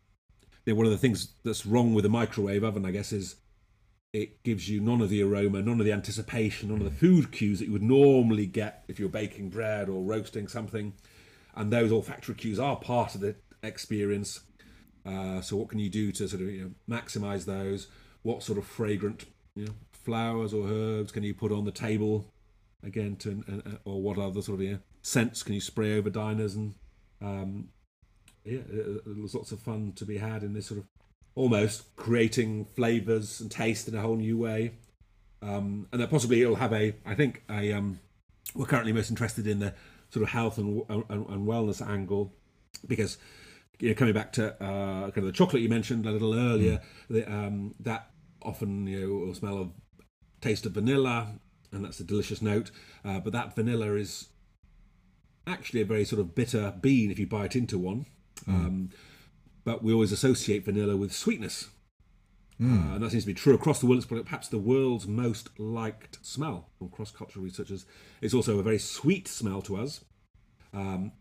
You 0.66 0.74
know, 0.74 0.78
one 0.78 0.86
of 0.86 0.92
the 0.92 0.98
things 0.98 1.30
that's 1.46 1.66
wrong 1.66 1.94
with 1.94 2.06
a 2.06 2.10
microwave 2.10 2.66
oven, 2.66 2.86
I 2.86 2.92
guess, 2.92 3.14
is 3.14 3.38
it 4.22 4.44
gives 4.44 4.68
you 4.68 4.82
none 4.82 5.02
of 5.02 5.10
the 5.10 5.22
aroma, 5.22 5.62
none 5.62 5.80
of 5.80 5.86
the 5.86 5.92
anticipation, 5.92 6.70
none 6.70 6.80
of 6.80 6.86
the 6.86 7.00
food 7.00 7.32
cues 7.32 7.60
that 7.60 7.66
you 7.66 7.72
would 7.72 7.84
normally 7.84 8.48
get 8.48 8.84
if 8.88 9.00
you're 9.00 9.10
baking 9.10 9.50
bread 9.50 9.90
or 9.90 10.02
roasting 10.04 10.48
something. 10.48 10.94
And 11.56 11.72
those 11.72 11.92
olfactory 11.92 12.36
cues 12.36 12.60
are 12.60 12.76
part 12.76 13.16
of 13.16 13.22
the 13.22 13.36
experience. 13.62 14.42
Uh, 15.06 15.42
so, 15.42 15.56
what 15.56 15.70
can 15.70 15.80
you 15.80 15.90
do 15.90 16.12
to 16.12 16.28
sort 16.28 16.42
of 16.42 16.50
you 16.50 16.76
know, 16.88 16.98
maximize 16.98 17.46
those? 17.46 17.88
What 18.24 18.44
sort 18.44 18.58
of 18.58 18.66
fragrant 18.66 19.26
you 19.56 19.66
know, 19.66 19.74
flowers 19.92 20.54
or 20.54 20.68
herbs 20.68 21.12
can 21.12 21.24
you 21.24 21.34
put 21.34 21.52
on 21.52 21.66
the 21.66 21.72
table? 21.72 22.26
Again, 22.84 23.16
to 23.18 23.44
uh, 23.52 23.72
or 23.86 24.02
what 24.02 24.18
other 24.18 24.42
sort 24.42 24.60
of 24.60 24.66
you 24.66 24.72
know, 24.74 24.80
scents 25.02 25.44
can 25.44 25.54
you 25.54 25.62
spray 25.62 25.98
over 25.98 26.10
diners? 26.10 26.56
And 26.56 26.76
um, 27.22 27.70
yeah, 28.44 28.62
there's 28.68 29.36
lots 29.36 29.52
of 29.52 29.60
fun 29.60 29.94
to 29.96 30.06
be 30.06 30.18
had 30.18 30.44
in 30.44 30.54
this 30.54 30.68
sort 30.68 30.80
of 30.80 30.86
almost 31.38 31.96
creating 31.96 32.66
flavors 32.66 33.40
and 33.40 33.52
taste 33.52 33.88
in 33.88 33.94
a 33.94 34.02
whole 34.02 34.16
new 34.16 34.36
way. 34.36 34.74
Um, 35.44 35.88
and 35.92 36.02
that 36.02 36.10
possibly 36.10 36.42
it'll 36.42 36.56
have 36.56 36.74
a, 36.74 36.96
I 37.06 37.14
think, 37.14 37.44
a. 37.50 37.72
Um, 37.72 38.00
we're 38.56 38.66
currently 38.66 38.92
most 38.92 39.12
interested 39.12 39.46
in 39.46 39.60
the 39.60 39.76
sort 40.10 40.24
of 40.24 40.30
health 40.30 40.58
and, 40.58 40.82
and, 40.90 41.06
and 41.10 41.48
wellness 41.48 41.86
angle 41.86 42.34
because 42.88 43.18
you 43.80 43.90
know, 43.90 43.96
coming 43.96 44.16
back 44.16 44.32
to 44.34 44.54
uh, 44.56 45.12
kind 45.12 45.18
of 45.18 45.26
the 45.26 45.32
chocolate 45.32 45.62
you 45.62 45.70
mentioned 45.70 46.08
a 46.08 46.12
little 46.12 46.34
earlier, 46.34 46.78
mm. 46.78 46.82
the, 47.10 47.32
um, 47.32 47.76
that 47.82 48.10
often 48.42 48.88
you 48.88 49.00
know 49.00 49.26
will 49.26 49.36
smell 49.36 49.60
of 49.60 49.72
taste 50.42 50.66
of 50.66 50.72
vanilla, 50.72 51.28
and 51.72 51.86
that's 51.86 52.00
a 52.00 52.04
delicious 52.04 52.42
note. 52.42 52.72
Uh, 53.06 53.20
but 53.20 53.32
that 53.34 53.56
vanilla 53.56 53.94
is 53.94 54.30
actually 55.46 55.82
a 55.82 55.86
very 55.86 56.04
sort 56.04 56.20
of 56.20 56.34
bitter 56.34 56.74
bean 56.82 57.12
if 57.12 57.20
you 57.20 57.28
bite 57.28 57.56
into 57.56 57.78
one. 57.78 58.08
Mm. 58.48 58.54
Um, 58.54 58.90
but 59.68 59.84
we 59.84 59.92
always 59.92 60.14
associate 60.14 60.64
vanilla 60.64 60.96
with 60.96 61.12
sweetness. 61.12 61.68
Mm. 62.58 62.90
Uh, 62.90 62.96
and 62.96 63.04
that 63.04 63.12
seems 63.12 63.24
to 63.24 63.28
be 63.28 63.34
true 63.34 63.54
across 63.54 63.82
the 63.82 63.86
world. 63.86 63.98
It's 63.98 64.06
probably 64.06 64.24
perhaps 64.24 64.48
the 64.48 64.58
world's 64.58 65.06
most 65.06 65.50
liked 65.60 66.20
smell 66.26 66.70
from 66.80 66.88
cross 66.88 67.12
cultural 67.12 67.44
researchers. 67.44 67.86
It's 68.22 68.34
also 68.34 68.60
a 68.60 68.64
very 68.64 68.80
sweet 68.80 69.28
smell 69.28 69.62
to 69.64 69.76
us. 69.76 70.06
Um, 70.74 71.12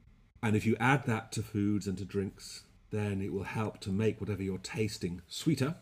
and 0.44 0.55
if 0.55 0.64
you 0.64 0.76
add 0.78 1.07
that 1.07 1.32
to 1.32 1.42
foods 1.42 1.88
and 1.88 1.99
to 1.99 2.05
drinks, 2.05 2.62
then 2.92 3.20
it 3.20 3.32
will 3.32 3.42
help 3.42 3.80
to 3.80 3.90
make 3.90 4.20
whatever 4.20 4.44
you're 4.44 4.59
tasting 4.59 5.22
sweeter. 5.26 5.74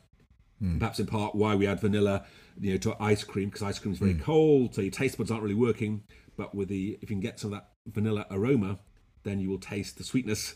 Mm. 0.62 0.78
Perhaps 0.78 1.00
in 1.00 1.04
part 1.04 1.34
why 1.34 1.54
we 1.54 1.66
add 1.66 1.80
vanilla, 1.80 2.24
you 2.58 2.70
know, 2.70 2.78
to 2.78 2.96
ice 2.98 3.24
cream 3.24 3.50
because 3.50 3.62
ice 3.62 3.78
cream 3.78 3.92
is 3.92 3.98
very 3.98 4.14
mm. 4.14 4.22
cold, 4.22 4.74
so 4.74 4.80
your 4.80 4.90
taste 4.90 5.18
buds 5.18 5.30
aren't 5.30 5.42
really 5.42 5.54
working. 5.54 6.04
But 6.38 6.54
with 6.54 6.68
the 6.68 6.98
if 7.02 7.10
you 7.10 7.16
can 7.16 7.20
get 7.20 7.38
some 7.38 7.52
of 7.52 7.58
that 7.58 7.72
vanilla 7.84 8.24
aroma, 8.30 8.78
then 9.22 9.38
you 9.38 9.50
will 9.50 9.58
taste 9.58 9.98
the 9.98 10.04
sweetness 10.04 10.54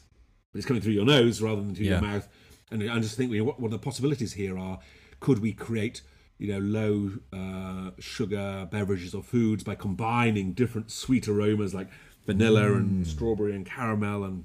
it's 0.59 0.67
coming 0.67 0.83
through 0.83 0.93
your 0.93 1.05
nose 1.05 1.41
rather 1.41 1.63
than 1.63 1.75
through 1.75 1.87
yeah. 1.87 1.93
your 1.93 2.03
mouth. 2.03 2.29
And 2.71 2.91
I 2.91 2.99
just 2.99 3.17
think 3.17 3.33
you 3.33 3.39
know, 3.39 3.45
what, 3.45 3.61
what 3.61 3.71
the 3.71 3.79
possibilities 3.79 4.35
here 4.35 4.59
are. 4.59 4.79
Could 5.21 5.41
we 5.41 5.53
create 5.53 6.03
you 6.39 6.53
know 6.53 6.59
low 6.61 7.11
uh, 7.33 7.91
sugar 7.99 8.69
beverages 8.71 9.15
or 9.15 9.23
foods 9.23 9.65
by 9.65 9.75
combining 9.75 10.53
different 10.53 10.91
sweet 10.91 11.27
aromas 11.27 11.75
like 11.75 11.89
vanilla 12.27 12.63
mm. 12.63 12.77
and 12.77 13.07
strawberry 13.07 13.55
and 13.55 13.67
caramel 13.67 14.23
and 14.23 14.45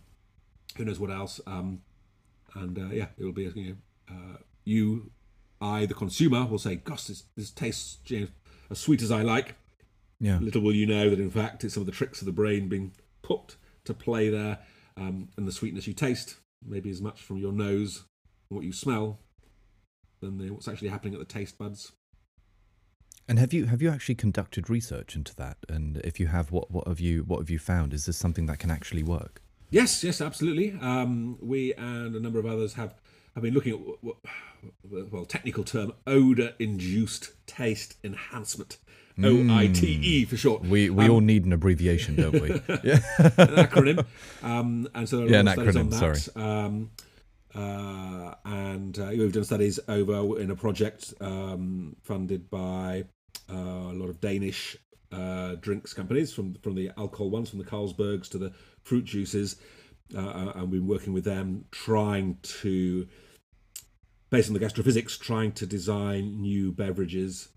who 0.75 0.85
knows 0.85 0.99
what 0.99 1.11
else. 1.11 1.39
Um, 1.45 1.81
and 2.55 2.77
uh, 2.77 2.87
yeah, 2.91 3.07
it 3.17 3.23
will 3.23 3.31
be 3.31 3.51
you 3.55 3.69
know 3.69 3.75
uh, 4.09 4.37
you, 4.63 5.11
I, 5.61 5.85
the 5.85 5.93
consumer, 5.93 6.45
will 6.45 6.59
say, 6.59 6.75
"Gosh, 6.75 7.05
this 7.05 7.23
this 7.35 7.51
tastes 7.51 7.99
you 8.07 8.21
know, 8.21 8.27
as 8.69 8.79
sweet 8.79 9.01
as 9.01 9.11
I 9.11 9.21
like." 9.21 9.55
Yeah. 10.19 10.39
Little 10.39 10.61
will 10.61 10.75
you 10.75 10.85
know 10.85 11.09
that 11.09 11.19
in 11.19 11.29
fact 11.29 11.63
it's 11.63 11.73
some 11.73 11.81
of 11.81 11.87
the 11.87 11.91
tricks 11.91 12.21
of 12.21 12.25
the 12.25 12.31
brain 12.31 12.69
being 12.69 12.93
put 13.21 13.57
to 13.83 13.93
play 13.93 14.29
there 14.29 14.59
um, 14.97 15.29
and 15.37 15.47
the 15.47 15.51
sweetness 15.51 15.87
you 15.87 15.93
taste, 15.93 16.37
maybe 16.65 16.89
as 16.89 17.01
much 17.01 17.21
from 17.21 17.37
your 17.37 17.51
nose 17.51 18.03
and 18.49 18.57
what 18.57 18.65
you 18.65 18.73
smell, 18.73 19.19
than 20.21 20.37
the, 20.37 20.49
what's 20.51 20.67
actually 20.67 20.89
happening 20.89 21.13
at 21.13 21.19
the 21.19 21.25
taste 21.25 21.57
buds. 21.57 21.91
And 23.27 23.39
have 23.39 23.53
you 23.53 23.67
have 23.67 23.81
you 23.81 23.89
actually 23.89 24.15
conducted 24.15 24.69
research 24.69 25.15
into 25.15 25.33
that? 25.35 25.57
And 25.69 25.97
if 25.97 26.19
you 26.19 26.27
have, 26.27 26.51
what 26.51 26.69
what 26.71 26.87
have 26.87 26.99
you 26.99 27.23
what 27.23 27.39
have 27.39 27.49
you 27.49 27.59
found? 27.59 27.93
Is 27.93 28.05
this 28.05 28.17
something 28.17 28.47
that 28.47 28.59
can 28.59 28.69
actually 28.69 29.03
work? 29.03 29.41
Yes, 29.69 30.03
yes, 30.03 30.19
absolutely. 30.19 30.77
Um, 30.81 31.37
we 31.41 31.73
and 31.75 32.15
a 32.15 32.19
number 32.19 32.37
of 32.37 32.45
others 32.45 32.73
have 32.73 32.95
have 33.33 33.43
been 33.43 33.53
looking 33.53 33.73
at 33.73 33.79
what, 34.01 34.17
well 34.83 35.25
technical 35.25 35.63
term 35.63 35.93
odor 36.05 36.53
induced 36.59 37.31
taste 37.47 37.95
enhancement, 38.03 38.77
O 39.21 39.47
I 39.53 39.67
T 39.67 39.87
E 40.01 40.25
for 40.25 40.37
short. 40.37 40.63
We 40.63 40.89
we 40.89 41.05
Um, 41.05 41.11
all 41.11 41.21
need 41.21 41.45
an 41.45 41.53
abbreviation, 41.53 42.15
don't 42.15 42.33
we? 42.33 42.49
yeah. 42.83 42.99
an 43.19 43.57
acronym. 43.67 44.05
Um, 44.41 44.87
and 44.95 45.07
so 45.07 45.17
there 45.17 45.27
are 45.27 45.29
Yeah, 45.29 45.39
an 45.41 45.47
studies 45.47 45.75
on 45.75 45.89
acronym, 45.89 46.33
that. 46.33 46.41
Um, 46.41 46.91
uh, 47.55 48.33
and 48.45 48.97
uh, 48.97 49.07
we've 49.11 49.31
done 49.31 49.43
studies 49.43 49.79
over 49.87 50.39
in 50.39 50.49
a 50.49 50.55
project 50.55 51.13
um, 51.21 51.95
funded 52.01 52.49
by 52.49 53.05
uh, 53.51 53.55
a 53.55 53.93
lot 53.93 54.09
of 54.09 54.19
Danish 54.19 54.75
uh, 55.11 55.55
drinks 55.55 55.93
companies, 55.93 56.33
from 56.33 56.55
from 56.55 56.73
the 56.73 56.89
alcohol 56.97 57.29
ones, 57.29 57.49
from 57.51 57.59
the 57.59 57.65
Carlsbergs 57.65 58.27
to 58.29 58.39
the 58.39 58.51
fruit 58.81 59.05
juices, 59.05 59.57
uh, 60.17 60.53
and 60.55 60.71
we've 60.71 60.81
been 60.81 60.87
working 60.87 61.13
with 61.13 61.23
them, 61.23 61.65
trying 61.71 62.37
to, 62.41 63.07
based 64.31 64.49
on 64.49 64.55
the 64.55 64.59
gastrophysics, 64.59 65.19
trying 65.19 65.51
to 65.51 65.67
design 65.67 66.41
new 66.41 66.71
beverages 66.71 67.49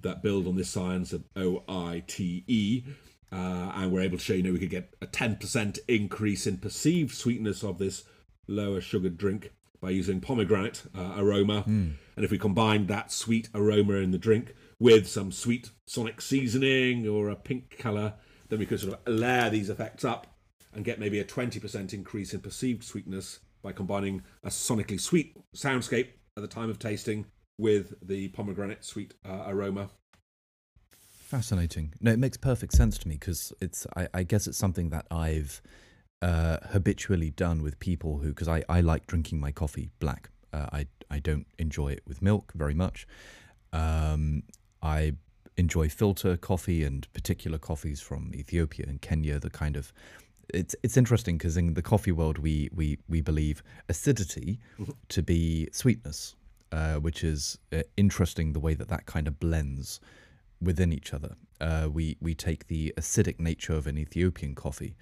that 0.00 0.22
build 0.22 0.46
on 0.46 0.56
this 0.56 0.70
science 0.70 1.12
of 1.12 1.24
O 1.36 1.64
I 1.68 2.02
T 2.06 2.44
E. 2.46 2.84
Uh, 3.30 3.72
and 3.74 3.92
we're 3.92 4.00
able 4.00 4.16
to 4.16 4.24
show, 4.24 4.32
you 4.32 4.42
know, 4.42 4.52
we 4.52 4.58
could 4.58 4.70
get 4.70 4.94
a 5.02 5.06
10% 5.06 5.78
increase 5.86 6.46
in 6.46 6.56
perceived 6.56 7.14
sweetness 7.14 7.62
of 7.62 7.76
this 7.76 8.04
lower 8.46 8.80
sugared 8.80 9.18
drink 9.18 9.52
by 9.80 9.90
using 9.90 10.20
pomegranate 10.20 10.82
uh, 10.96 11.14
aroma. 11.18 11.62
And 12.16 12.24
if 12.24 12.30
we 12.30 12.38
combine 12.38 12.86
that 12.86 13.12
sweet 13.12 13.50
aroma 13.54 13.94
in 13.94 14.12
the 14.12 14.18
drink 14.18 14.54
with 14.80 15.06
some 15.06 15.30
sweet 15.30 15.70
sonic 15.86 16.20
seasoning 16.20 17.06
or 17.06 17.28
a 17.28 17.36
pink 17.36 17.76
colour, 17.78 18.14
then 18.48 18.58
we 18.58 18.66
could 18.66 18.80
sort 18.80 18.94
of 18.94 19.12
layer 19.12 19.50
these 19.50 19.68
effects 19.68 20.04
up 20.04 20.26
and 20.72 20.84
get 20.84 20.98
maybe 20.98 21.20
a 21.20 21.24
20% 21.24 21.92
increase 21.92 22.32
in 22.32 22.40
perceived 22.40 22.82
sweetness 22.82 23.40
by 23.62 23.72
combining 23.72 24.22
a 24.42 24.48
sonically 24.48 25.00
sweet 25.00 25.36
soundscape 25.54 26.08
at 26.36 26.40
the 26.40 26.48
time 26.48 26.70
of 26.70 26.78
tasting 26.78 27.26
with 27.58 27.94
the 28.00 28.28
pomegranate 28.28 28.84
sweet 28.84 29.14
uh, 29.28 29.44
aroma. 29.46 29.90
Fascinating. 30.92 31.92
No, 32.00 32.12
it 32.12 32.18
makes 32.18 32.36
perfect 32.36 32.72
sense 32.72 32.96
to 32.98 33.08
me 33.08 33.16
because 33.16 33.52
it's. 33.60 33.86
I, 33.96 34.08
I 34.14 34.22
guess 34.22 34.46
it's 34.46 34.56
something 34.56 34.88
that 34.90 35.06
I've 35.10 35.60
uh, 36.22 36.58
habitually 36.70 37.30
done 37.30 37.62
with 37.62 37.78
people 37.78 38.18
who, 38.18 38.30
because 38.30 38.48
I, 38.48 38.64
I 38.68 38.80
like 38.80 39.06
drinking 39.06 39.38
my 39.38 39.52
coffee 39.52 39.90
black. 39.98 40.30
Uh, 40.52 40.66
I 40.72 40.86
I 41.10 41.18
don't 41.18 41.46
enjoy 41.58 41.88
it 41.88 42.02
with 42.06 42.22
milk 42.22 42.52
very 42.54 42.74
much. 42.74 43.06
Um, 43.72 44.44
I 44.82 45.12
enjoy 45.56 45.88
filter 45.88 46.36
coffee 46.36 46.84
and 46.84 47.12
particular 47.12 47.58
coffees 47.58 48.00
from 48.00 48.32
Ethiopia 48.34 48.86
and 48.88 49.02
Kenya. 49.02 49.38
The 49.38 49.50
kind 49.50 49.76
of 49.76 49.92
it's 50.54 50.74
it's 50.82 50.96
interesting 50.96 51.36
because 51.36 51.56
in 51.56 51.74
the 51.74 51.82
coffee 51.82 52.12
world 52.12 52.38
we 52.38 52.70
we 52.74 52.98
we 53.08 53.20
believe 53.20 53.62
acidity 53.88 54.60
to 55.08 55.22
be 55.22 55.68
sweetness, 55.72 56.34
uh, 56.72 56.94
which 56.94 57.24
is 57.24 57.58
uh, 57.72 57.82
interesting 57.96 58.52
the 58.52 58.60
way 58.60 58.74
that 58.74 58.88
that 58.88 59.06
kind 59.06 59.26
of 59.26 59.40
blends 59.40 60.00
within 60.60 60.92
each 60.92 61.14
other. 61.14 61.36
Uh, 61.60 61.88
we 61.92 62.16
we 62.20 62.34
take 62.34 62.68
the 62.68 62.92
acidic 62.96 63.38
nature 63.40 63.74
of 63.74 63.86
an 63.86 63.98
Ethiopian 63.98 64.54
coffee. 64.54 64.96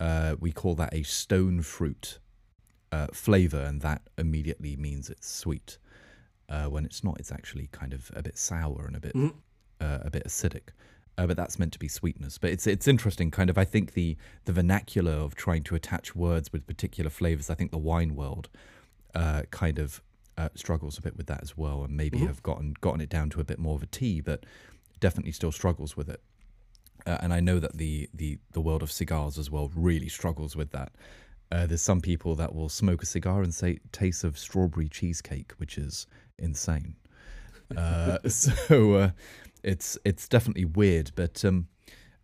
Uh, 0.00 0.36
we 0.40 0.52
call 0.52 0.74
that 0.74 0.92
a 0.92 1.02
stone 1.02 1.62
fruit 1.62 2.18
uh, 2.92 3.06
flavor, 3.12 3.60
and 3.60 3.80
that 3.80 4.02
immediately 4.18 4.76
means 4.76 5.10
it's 5.10 5.30
sweet. 5.30 5.78
Uh, 6.48 6.66
when 6.66 6.84
it's 6.84 7.02
not, 7.02 7.18
it's 7.18 7.32
actually 7.32 7.68
kind 7.72 7.92
of 7.94 8.10
a 8.14 8.22
bit 8.22 8.36
sour 8.36 8.84
and 8.86 8.96
a 8.96 9.00
bit 9.00 9.14
uh, 9.80 9.98
a 10.02 10.10
bit 10.10 10.24
acidic. 10.26 10.68
Uh, 11.16 11.28
but 11.28 11.36
that's 11.36 11.58
meant 11.60 11.72
to 11.72 11.78
be 11.78 11.88
sweetness. 11.88 12.38
But 12.38 12.50
it's 12.50 12.66
it's 12.66 12.88
interesting, 12.88 13.30
kind 13.30 13.48
of. 13.48 13.56
I 13.56 13.64
think 13.64 13.94
the 13.94 14.16
the 14.44 14.52
vernacular 14.52 15.12
of 15.12 15.34
trying 15.34 15.62
to 15.64 15.74
attach 15.74 16.14
words 16.14 16.52
with 16.52 16.66
particular 16.66 17.08
flavors. 17.10 17.48
I 17.50 17.54
think 17.54 17.70
the 17.70 17.78
wine 17.78 18.14
world 18.14 18.48
uh, 19.14 19.42
kind 19.50 19.78
of 19.78 20.02
uh, 20.36 20.48
struggles 20.54 20.98
a 20.98 21.02
bit 21.02 21.16
with 21.16 21.26
that 21.26 21.42
as 21.42 21.56
well, 21.56 21.84
and 21.84 21.96
maybe 21.96 22.18
have 22.18 22.42
gotten 22.42 22.74
gotten 22.80 23.00
it 23.00 23.08
down 23.08 23.30
to 23.30 23.40
a 23.40 23.44
bit 23.44 23.58
more 23.58 23.74
of 23.74 23.82
a 23.82 23.86
T, 23.86 24.20
but 24.20 24.44
definitely 25.00 25.32
still 25.32 25.52
struggles 25.52 25.96
with 25.96 26.08
it. 26.08 26.20
Uh, 27.06 27.18
and 27.20 27.32
I 27.34 27.40
know 27.40 27.58
that 27.58 27.76
the, 27.76 28.08
the 28.14 28.38
the 28.52 28.60
world 28.60 28.82
of 28.82 28.90
cigars 28.90 29.38
as 29.38 29.50
well 29.50 29.70
really 29.74 30.08
struggles 30.08 30.56
with 30.56 30.70
that. 30.70 30.92
Uh, 31.52 31.66
there's 31.66 31.82
some 31.82 32.00
people 32.00 32.34
that 32.34 32.54
will 32.54 32.68
smoke 32.68 33.02
a 33.02 33.06
cigar 33.06 33.42
and 33.42 33.54
say 33.54 33.78
taste 33.92 34.24
of 34.24 34.38
strawberry 34.38 34.88
cheesecake, 34.88 35.52
which 35.58 35.78
is 35.78 36.06
insane. 36.38 36.96
Uh, 37.76 38.18
so 38.28 38.94
uh, 38.94 39.10
it's 39.62 39.98
it's 40.04 40.26
definitely 40.28 40.64
weird. 40.64 41.12
But 41.14 41.44
um, 41.44 41.68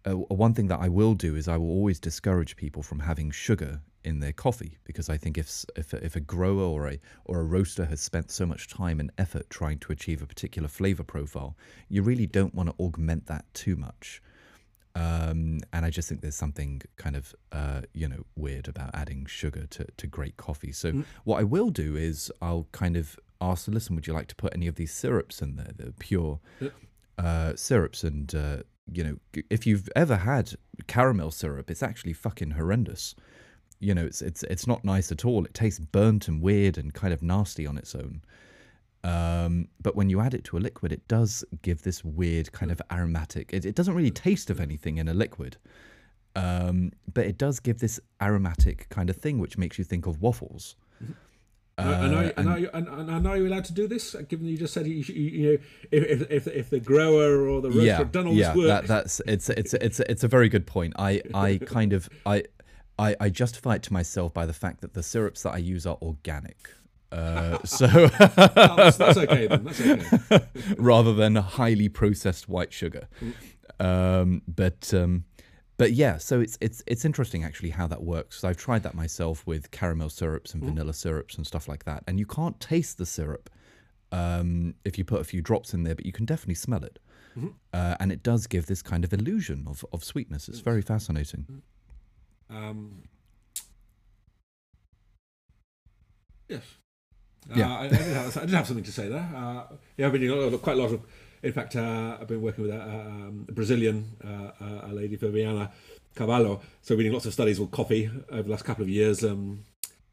uh, 0.05 0.13
one 0.13 0.55
thing 0.55 0.69
that 0.69 0.81
I 0.81 0.89
will 0.89 1.15
do 1.15 1.37
is 1.37 1.49
I 1.49 1.59
will 1.59 1.71
always 1.71 2.01
discourage 2.01 2.57
people 2.57 2.83
from 2.83 3.01
having 3.01 3.31
sugar 3.31 3.83
in 4.05 4.21
their 4.21 4.33
coffee 4.33 4.79
because 4.85 5.09
I 5.09 5.17
think 5.19 5.37
if 5.39 5.65
if 5.77 5.93
a- 5.93 6.05
if 6.05 6.17
a 6.17 6.21
grower 6.21 6.63
or 6.63 6.89
a 6.89 6.99
or 7.25 7.41
a 7.41 7.45
roaster 7.45 7.85
has 7.87 8.01
spent 8.01 8.31
so 8.31 8.47
much 8.47 8.69
time 8.69 8.99
and 9.01 9.11
effort 9.19 9.51
trying 9.51 9.79
to 9.81 9.93
achieve 9.93 10.23
a 10.23 10.27
particular 10.27 10.69
flavor 10.69 11.05
profile, 11.05 11.57
you 11.89 12.03
really 12.03 12.27
don't 12.27 12.55
want 12.55 12.69
to 12.71 12.75
augment 12.85 13.27
that 13.27 13.45
too 13.55 13.77
much. 13.77 14.23
Um, 14.97 15.61
and 15.73 15.87
I 15.87 15.91
just 15.91 16.09
think 16.09 16.21
there's 16.21 16.35
something 16.35 16.83
kind 16.97 17.15
of 17.15 17.35
uh, 17.53 17.83
you 17.95 18.09
know 18.09 18.25
weird 18.37 18.67
about 18.69 18.91
adding 18.95 19.25
sugar 19.27 19.67
to, 19.67 19.87
to 19.97 20.07
great 20.07 20.37
coffee. 20.37 20.73
So 20.73 21.05
what 21.25 21.39
I 21.39 21.45
will 21.45 21.71
do 21.71 21.95
is 21.97 22.33
I'll 22.43 22.67
kind 22.73 22.97
of 22.97 23.19
ask 23.41 23.67
the 23.67 23.71
listen, 23.71 23.95
would 23.95 24.07
you 24.07 24.13
like 24.13 24.27
to 24.29 24.35
put 24.37 24.53
any 24.55 24.67
of 24.67 24.75
these 24.75 24.93
syrups 24.93 25.41
in 25.43 25.57
there, 25.57 25.73
the 25.77 25.93
pure 25.99 26.41
uh, 27.19 27.55
syrups? 27.55 28.03
And 28.03 28.35
uh, 28.35 28.59
you 28.93 29.05
know, 29.05 29.17
if 29.49 29.67
you've 29.67 29.89
ever 29.95 30.17
had 30.17 30.55
caramel 30.89 31.31
syrup, 31.31 31.71
it's 31.71 31.83
actually 31.83 32.13
fucking 32.13 32.53
horrendous. 32.53 33.15
You 33.81 33.95
know, 33.95 34.05
it's 34.05 34.21
it's 34.23 34.43
it's 34.45 34.67
not 34.67 34.85
nice 34.85 35.11
at 35.11 35.25
all. 35.25 35.45
It 35.45 35.55
tastes 35.55 35.81
burnt 35.81 36.29
and 36.29 36.41
weird 36.43 36.77
and 36.79 36.93
kind 36.93 37.13
of 37.15 37.23
nasty 37.23 37.67
on 37.67 37.79
its 37.79 37.95
own. 37.95 38.23
Um, 39.03 39.69
but 39.81 39.97
when 39.97 40.11
you 40.11 40.21
add 40.21 40.35
it 40.35 40.45
to 40.45 40.59
a 40.59 40.61
liquid, 40.61 40.93
it 40.93 41.09
does 41.09 41.43
give 41.63 41.83
this 41.83 42.05
weird 42.05 42.53
kind 42.53 42.71
of 42.71 42.83
aromatic. 42.93 43.51
It, 43.55 43.65
it 43.65 43.75
doesn't 43.75 43.95
really 43.95 44.11
taste 44.11 44.51
of 44.51 44.61
anything 44.61 44.99
in 44.99 45.09
a 45.09 45.15
liquid, 45.15 45.57
um, 46.37 46.93
but 47.13 47.25
it 47.25 47.39
does 47.39 47.61
give 47.61 47.79
this 47.79 47.99
aromatic 48.21 48.89
kind 48.91 49.09
of 49.09 49.17
thing, 49.17 49.39
which 49.39 49.57
makes 49.57 49.79
you 49.79 49.85
think 49.85 50.07
of 50.07 50.21
waffles. 50.21 50.77
and, 51.79 52.15
are, 52.15 52.19
Uh, 52.19 52.23
you- 52.25 52.33
and, 52.37 52.49
are 52.51 52.59
you, 52.59 52.71
and, 52.75 52.89
and 52.89 53.27
are 53.27 53.37
you 53.39 53.47
allowed 53.47 53.65
to 53.65 53.73
do 53.73 53.89
this? 53.89 54.15
Given 54.29 54.45
you 54.47 54.59
just 54.59 54.75
said 54.75 54.87
you, 54.87 54.97
you, 54.97 55.15
you 55.15 55.47
know, 55.53 55.59
if, 55.91 56.31
if, 56.31 56.47
if, 56.49 56.69
the 56.69 56.81
grower 56.81 57.49
or 57.49 57.63
the 57.63 57.69
roaster 57.71 57.85
yeah, 57.85 57.97
have 57.97 58.13
done 58.13 58.27
all 58.27 58.35
yeah, 58.35 58.49
this 58.49 58.57
work, 58.59 58.67
that, 58.69 58.87
that's 58.87 59.23
it's 59.27 59.49
it's 59.49 59.73
it's 59.73 60.01
it's 60.01 60.25
a 60.25 60.29
very 60.29 60.51
good 60.51 60.67
point. 60.67 60.93
I 60.99 61.23
I 61.33 61.59
kind 61.65 61.95
of 61.95 62.11
I, 62.27 62.45
I 63.01 63.17
I 63.21 63.29
justify 63.31 63.77
it 63.77 63.83
to 63.85 63.93
myself 63.93 64.33
by 64.35 64.47
the 64.47 64.53
fact 64.53 64.81
that 64.83 64.95
the 64.95 65.03
syrups 65.03 65.43
that 65.43 65.55
I 65.55 65.59
use 65.59 65.87
are 65.87 65.99
organic. 66.03 66.71
Uh, 67.11 67.59
so 67.65 67.89
oh, 67.89 68.77
that's, 68.77 68.97
that's 68.97 69.19
okay 69.19 69.47
then. 69.47 69.65
That's 69.65 69.81
okay. 69.81 70.47
rather 70.79 71.15
than 71.15 71.37
highly 71.37 71.89
processed 71.89 72.49
white 72.49 72.73
sugar. 72.73 73.09
Um, 73.81 74.43
but 74.47 74.93
um, 74.95 75.25
but 75.77 75.93
yeah, 75.93 76.19
so 76.19 76.41
it's 76.41 76.59
it's 76.61 76.83
it's 76.87 77.05
interesting 77.05 77.43
actually 77.43 77.71
how 77.71 77.87
that 77.87 78.03
works. 78.03 78.45
I've 78.45 78.59
tried 78.59 78.83
that 78.83 78.95
myself 78.95 79.47
with 79.47 79.71
caramel 79.71 80.11
syrups 80.11 80.53
and 80.53 80.63
vanilla 80.63 80.93
syrups 80.93 81.37
and 81.37 81.47
stuff 81.47 81.69
like 81.69 81.85
that, 81.85 82.05
and 82.07 82.19
you 82.19 82.27
can't 82.27 82.61
taste 82.61 82.99
the 82.99 83.07
syrup 83.07 83.49
um, 84.13 84.75
if 84.85 84.99
you 84.99 85.05
put 85.05 85.23
a 85.23 85.25
few 85.25 85.41
drops 85.41 85.73
in 85.73 85.85
there, 85.85 85.95
but 85.95 86.05
you 86.05 86.13
can 86.13 86.27
definitely 86.27 86.55
smell 86.55 86.85
it, 86.85 86.99
uh, 87.73 87.95
and 87.99 88.13
it 88.13 88.23
does 88.23 88.47
give 88.47 88.67
this 88.67 88.83
kind 88.83 89.05
of 89.05 89.13
illusion 89.15 89.65
of 89.67 89.83
of 89.93 90.05
sweetness. 90.05 90.49
It's 90.51 90.61
very 90.61 90.83
fascinating. 90.83 91.63
Um, 92.51 93.03
yes. 96.49 96.63
Yeah. 97.55 97.73
Uh, 97.73 97.77
I, 97.79 97.85
I, 97.85 97.89
did 97.89 97.99
have, 97.99 98.37
I 98.37 98.41
did 98.41 98.51
have 98.51 98.67
something 98.67 98.85
to 98.85 98.93
say 98.93 99.09
there. 99.09 99.29
Uh, 99.35 99.65
yeah, 99.97 100.07
I've 100.07 100.13
been 100.13 100.21
doing 100.21 100.39
a 100.39 100.43
lot 100.43 100.53
of- 100.53 100.63
quite 100.63 100.77
a 100.77 100.81
lot 100.81 100.93
of. 100.93 101.01
In 101.43 101.53
fact, 101.55 101.75
uh, 101.75 102.19
I've 102.21 102.29
been 102.29 102.43
working 102.43 102.65
with 102.65 102.75
a, 102.75 102.83
um, 102.83 103.47
a 103.49 103.53
Brazilian, 103.53 104.05
uh, 104.23 104.51
uh, 104.63 104.89
a 104.91 104.93
lady 104.93 105.17
Fabiana 105.17 105.71
Carvalho. 106.15 106.61
So, 106.83 106.95
we've 106.95 106.99
been 106.99 107.05
doing 107.07 107.15
lots 107.15 107.25
of 107.25 107.33
studies 107.33 107.59
with 107.59 107.71
coffee 107.71 108.11
over 108.31 108.43
the 108.43 108.51
last 108.51 108.65
couple 108.67 108.83
of 108.83 108.91
years. 108.91 109.25
Um, 109.25 109.65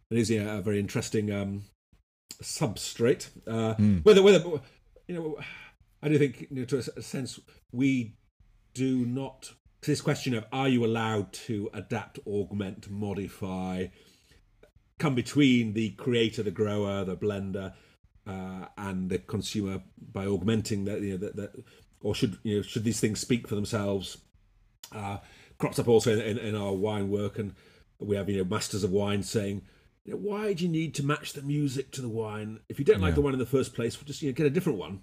it 0.10 0.18
is 0.20 0.32
yeah, 0.32 0.58
a 0.58 0.62
very 0.62 0.80
interesting 0.80 1.30
um, 1.34 1.64
substrate. 2.42 3.28
Uh, 3.46 3.74
Whether, 4.04 4.24
whether 4.24 4.42
you 5.08 5.16
know, 5.16 5.38
I 6.02 6.08
do 6.08 6.18
think, 6.18 6.48
you 6.50 6.60
know, 6.60 6.66
to 6.66 6.78
a 6.96 7.02
sense, 7.02 7.40
we 7.74 8.14
do 8.74 9.06
not. 9.06 9.52
This 9.82 10.02
question 10.02 10.34
of 10.34 10.46
are 10.52 10.68
you 10.68 10.86
allowed 10.86 11.32
to 11.34 11.70
adapt, 11.74 12.20
augment, 12.28 12.90
modify, 12.90 13.88
come 14.98 15.16
between 15.16 15.74
the 15.74 15.92
creator, 15.92 16.44
the 16.44 16.52
grower, 16.52 17.04
the 17.04 17.16
blender, 17.16 17.74
uh, 18.26 18.66
and 18.78 19.10
the 19.10 19.20
consumer 19.20 19.82
by 20.12 20.26
augmenting 20.26 20.86
that, 20.86 21.02
you 21.02 21.12
know, 21.12 21.18
that, 21.18 21.36
that, 21.36 21.64
or 22.02 22.14
should 22.14 22.38
you 22.44 22.58
know, 22.58 22.62
should 22.62 22.84
these 22.84 23.00
things 23.00 23.20
speak 23.20 23.48
for 23.48 23.56
themselves? 23.56 24.18
Uh, 24.94 25.18
crops 25.58 25.80
up 25.80 25.88
also 25.88 26.14
in, 26.14 26.20
in, 26.20 26.38
in 26.38 26.56
our 26.56 26.74
wine 26.74 27.10
work, 27.10 27.40
and 27.40 27.56
we 28.00 28.16
have 28.16 28.30
you 28.30 28.38
know 28.38 28.44
masters 28.44 28.84
of 28.84 28.92
wine 28.92 29.24
saying, 29.24 29.62
you 30.06 30.14
know, 30.14 30.20
why 30.20 30.54
do 30.54 30.64
you 30.64 30.70
need 30.70 30.94
to 30.96 31.06
match 31.06 31.34
the 31.34 31.42
music 31.42 31.92
to 31.92 32.02
the 32.02 32.10
wine? 32.10 32.60
If 32.70 32.80
you 32.80 32.86
don't 32.86 33.02
like 33.02 33.16
the 33.16 33.22
wine 33.22 33.34
in 33.34 33.40
the 33.40 33.46
first 33.46 33.74
place, 33.74 33.96
just 33.96 34.22
you 34.22 34.30
know, 34.30 34.34
get 34.34 34.46
a 34.46 34.52
different 34.52 34.78
one. 34.78 35.02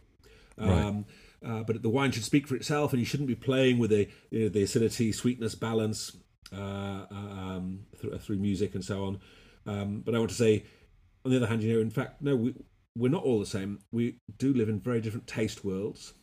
Um, 0.58 1.06
uh, 1.44 1.62
but 1.62 1.82
the 1.82 1.88
wine 1.88 2.10
should 2.10 2.24
speak 2.24 2.46
for 2.46 2.56
itself, 2.56 2.92
and 2.92 3.00
you 3.00 3.06
shouldn't 3.06 3.28
be 3.28 3.34
playing 3.34 3.78
with 3.78 3.90
the 3.90 4.08
you 4.30 4.44
know, 4.44 4.48
the 4.48 4.62
acidity, 4.62 5.12
sweetness, 5.12 5.54
balance 5.54 6.16
uh, 6.52 7.04
um, 7.10 7.86
through, 7.96 8.18
through 8.18 8.36
music 8.36 8.74
and 8.74 8.84
so 8.84 9.04
on. 9.04 9.20
Um, 9.66 10.02
but 10.04 10.14
I 10.14 10.18
want 10.18 10.30
to 10.30 10.36
say, 10.36 10.64
on 11.24 11.30
the 11.30 11.36
other 11.36 11.46
hand, 11.46 11.62
you 11.62 11.74
know, 11.74 11.80
in 11.80 11.90
fact, 11.90 12.20
no, 12.22 12.36
we, 12.36 12.54
we're 12.96 13.10
not 13.10 13.24
all 13.24 13.40
the 13.40 13.46
same. 13.46 13.80
We 13.92 14.18
do 14.38 14.52
live 14.52 14.68
in 14.68 14.80
very 14.80 15.00
different 15.00 15.26
taste 15.26 15.64
worlds. 15.64 16.14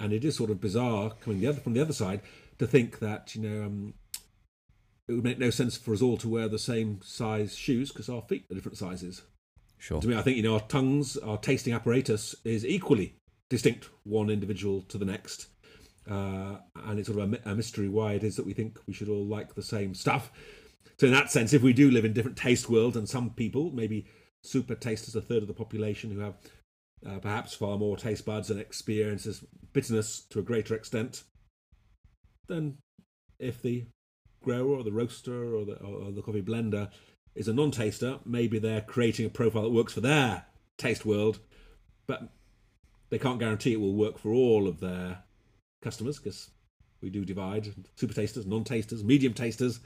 and 0.00 0.12
it 0.12 0.24
is 0.24 0.36
sort 0.36 0.50
of 0.50 0.60
bizarre 0.60 1.12
coming 1.20 1.40
the 1.40 1.46
other 1.46 1.60
from 1.60 1.74
the 1.74 1.80
other 1.80 1.92
side 1.92 2.20
to 2.58 2.66
think 2.66 2.98
that 2.98 3.34
you 3.34 3.42
know 3.42 3.64
um, 3.64 3.94
it 5.08 5.12
would 5.12 5.24
make 5.24 5.38
no 5.38 5.50
sense 5.50 5.76
for 5.76 5.92
us 5.92 6.02
all 6.02 6.16
to 6.18 6.28
wear 6.28 6.48
the 6.48 6.58
same 6.58 7.00
size 7.02 7.56
shoes 7.56 7.90
because 7.90 8.08
our 8.08 8.22
feet 8.22 8.44
are 8.50 8.54
different 8.54 8.78
sizes. 8.78 9.22
Sure. 9.78 10.00
To 10.00 10.08
me, 10.08 10.16
I 10.16 10.22
think 10.22 10.36
you 10.36 10.42
know 10.42 10.54
our 10.54 10.60
tongues, 10.60 11.16
our 11.16 11.38
tasting 11.38 11.72
apparatus 11.72 12.34
is 12.44 12.66
equally 12.66 13.14
distinct, 13.50 13.88
one 14.04 14.30
individual 14.30 14.82
to 14.82 14.98
the 14.98 15.04
next, 15.04 15.48
uh, 16.10 16.56
and 16.86 16.98
it's 16.98 17.08
sort 17.08 17.20
of 17.20 17.32
a, 17.32 17.50
a 17.50 17.54
mystery 17.54 17.88
why 17.88 18.12
it 18.12 18.24
is 18.24 18.36
that 18.36 18.46
we 18.46 18.52
think 18.52 18.78
we 18.86 18.94
should 18.94 19.08
all 19.08 19.26
like 19.26 19.54
the 19.54 19.62
same 19.62 19.94
stuff. 19.94 20.30
So 20.98 21.06
in 21.06 21.12
that 21.12 21.30
sense, 21.30 21.52
if 21.52 21.62
we 21.62 21.72
do 21.72 21.90
live 21.90 22.04
in 22.04 22.12
different 22.12 22.36
taste 22.36 22.68
worlds, 22.68 22.96
and 22.96 23.08
some 23.08 23.30
people, 23.30 23.70
maybe 23.70 24.06
super 24.42 24.74
tasters, 24.74 25.14
a 25.14 25.20
third 25.20 25.42
of 25.42 25.48
the 25.48 25.54
population 25.54 26.10
who 26.10 26.20
have 26.20 26.34
uh, 27.06 27.18
perhaps 27.18 27.54
far 27.54 27.78
more 27.78 27.96
taste 27.96 28.24
buds 28.24 28.50
and 28.50 28.60
experiences 28.60 29.44
bitterness 29.72 30.26
to 30.30 30.40
a 30.40 30.42
greater 30.42 30.74
extent, 30.74 31.24
then 32.48 32.78
if 33.38 33.62
the 33.62 33.84
grower 34.42 34.76
or 34.76 34.84
the 34.84 34.92
roaster 34.92 35.54
or 35.54 35.64
the, 35.64 35.74
or 35.74 36.10
the 36.10 36.22
coffee 36.22 36.42
blender 36.42 36.90
is 37.34 37.48
a 37.48 37.52
non-taster, 37.52 38.18
maybe 38.24 38.58
they're 38.58 38.80
creating 38.80 39.26
a 39.26 39.30
profile 39.30 39.62
that 39.62 39.70
works 39.70 39.92
for 39.92 40.00
their 40.00 40.46
taste 40.76 41.06
world, 41.06 41.38
but 42.06 42.32
they 43.10 43.18
can't 43.18 43.38
guarantee 43.38 43.72
it 43.72 43.80
will 43.80 43.94
work 43.94 44.18
for 44.18 44.32
all 44.32 44.68
of 44.68 44.80
their 44.80 45.18
customers 45.82 46.18
because 46.18 46.50
we 47.00 47.10
do 47.10 47.24
divide 47.24 47.72
super 47.96 48.14
tasters, 48.14 48.46
non-tasters, 48.46 49.04
medium 49.04 49.32
tasters, 49.32 49.80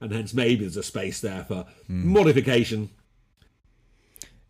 and 0.00 0.12
hence 0.12 0.34
maybe 0.34 0.60
there's 0.60 0.76
a 0.76 0.82
space 0.82 1.20
there 1.20 1.44
for 1.44 1.66
mm. 1.90 2.04
modification. 2.04 2.90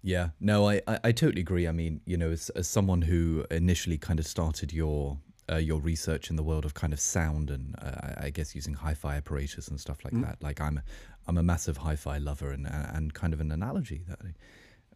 Yeah, 0.02 0.30
no, 0.40 0.68
I, 0.68 0.82
I, 0.88 0.98
I, 1.04 1.12
totally 1.12 1.42
agree. 1.42 1.68
I 1.68 1.72
mean, 1.72 2.00
you 2.06 2.16
know, 2.16 2.32
as, 2.32 2.50
as 2.50 2.66
someone 2.66 3.02
who 3.02 3.44
initially 3.52 3.98
kind 3.98 4.18
of 4.18 4.26
started 4.26 4.72
your 4.72 5.18
uh, 5.50 5.56
your 5.56 5.80
research 5.80 6.30
in 6.30 6.36
the 6.36 6.42
world 6.42 6.64
of 6.64 6.74
kind 6.74 6.92
of 6.92 7.00
sound 7.00 7.50
and 7.50 7.74
uh, 7.80 8.14
I 8.16 8.30
guess 8.30 8.54
using 8.54 8.74
hi-fi 8.74 9.16
apparatus 9.16 9.68
and 9.68 9.78
stuff 9.78 10.04
like 10.04 10.14
mm. 10.14 10.22
that. 10.22 10.42
Like 10.42 10.60
I'm 10.60 10.80
I'm 11.28 11.38
a 11.38 11.42
massive 11.42 11.76
hi-fi 11.76 12.18
lover, 12.18 12.50
and 12.50 12.66
and 12.66 13.14
kind 13.14 13.32
of 13.32 13.40
an 13.40 13.52
analogy 13.52 14.02
that 14.08 14.18
I, 14.24 14.32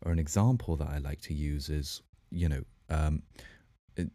or 0.03 0.11
an 0.11 0.19
example 0.19 0.77
that 0.77 0.89
I 0.89 0.99
like 0.99 1.21
to 1.23 1.35
use 1.35 1.69
is 1.69 2.03
you 2.31 2.49
know 2.49 2.63
um, 2.89 3.23
it, 3.97 4.11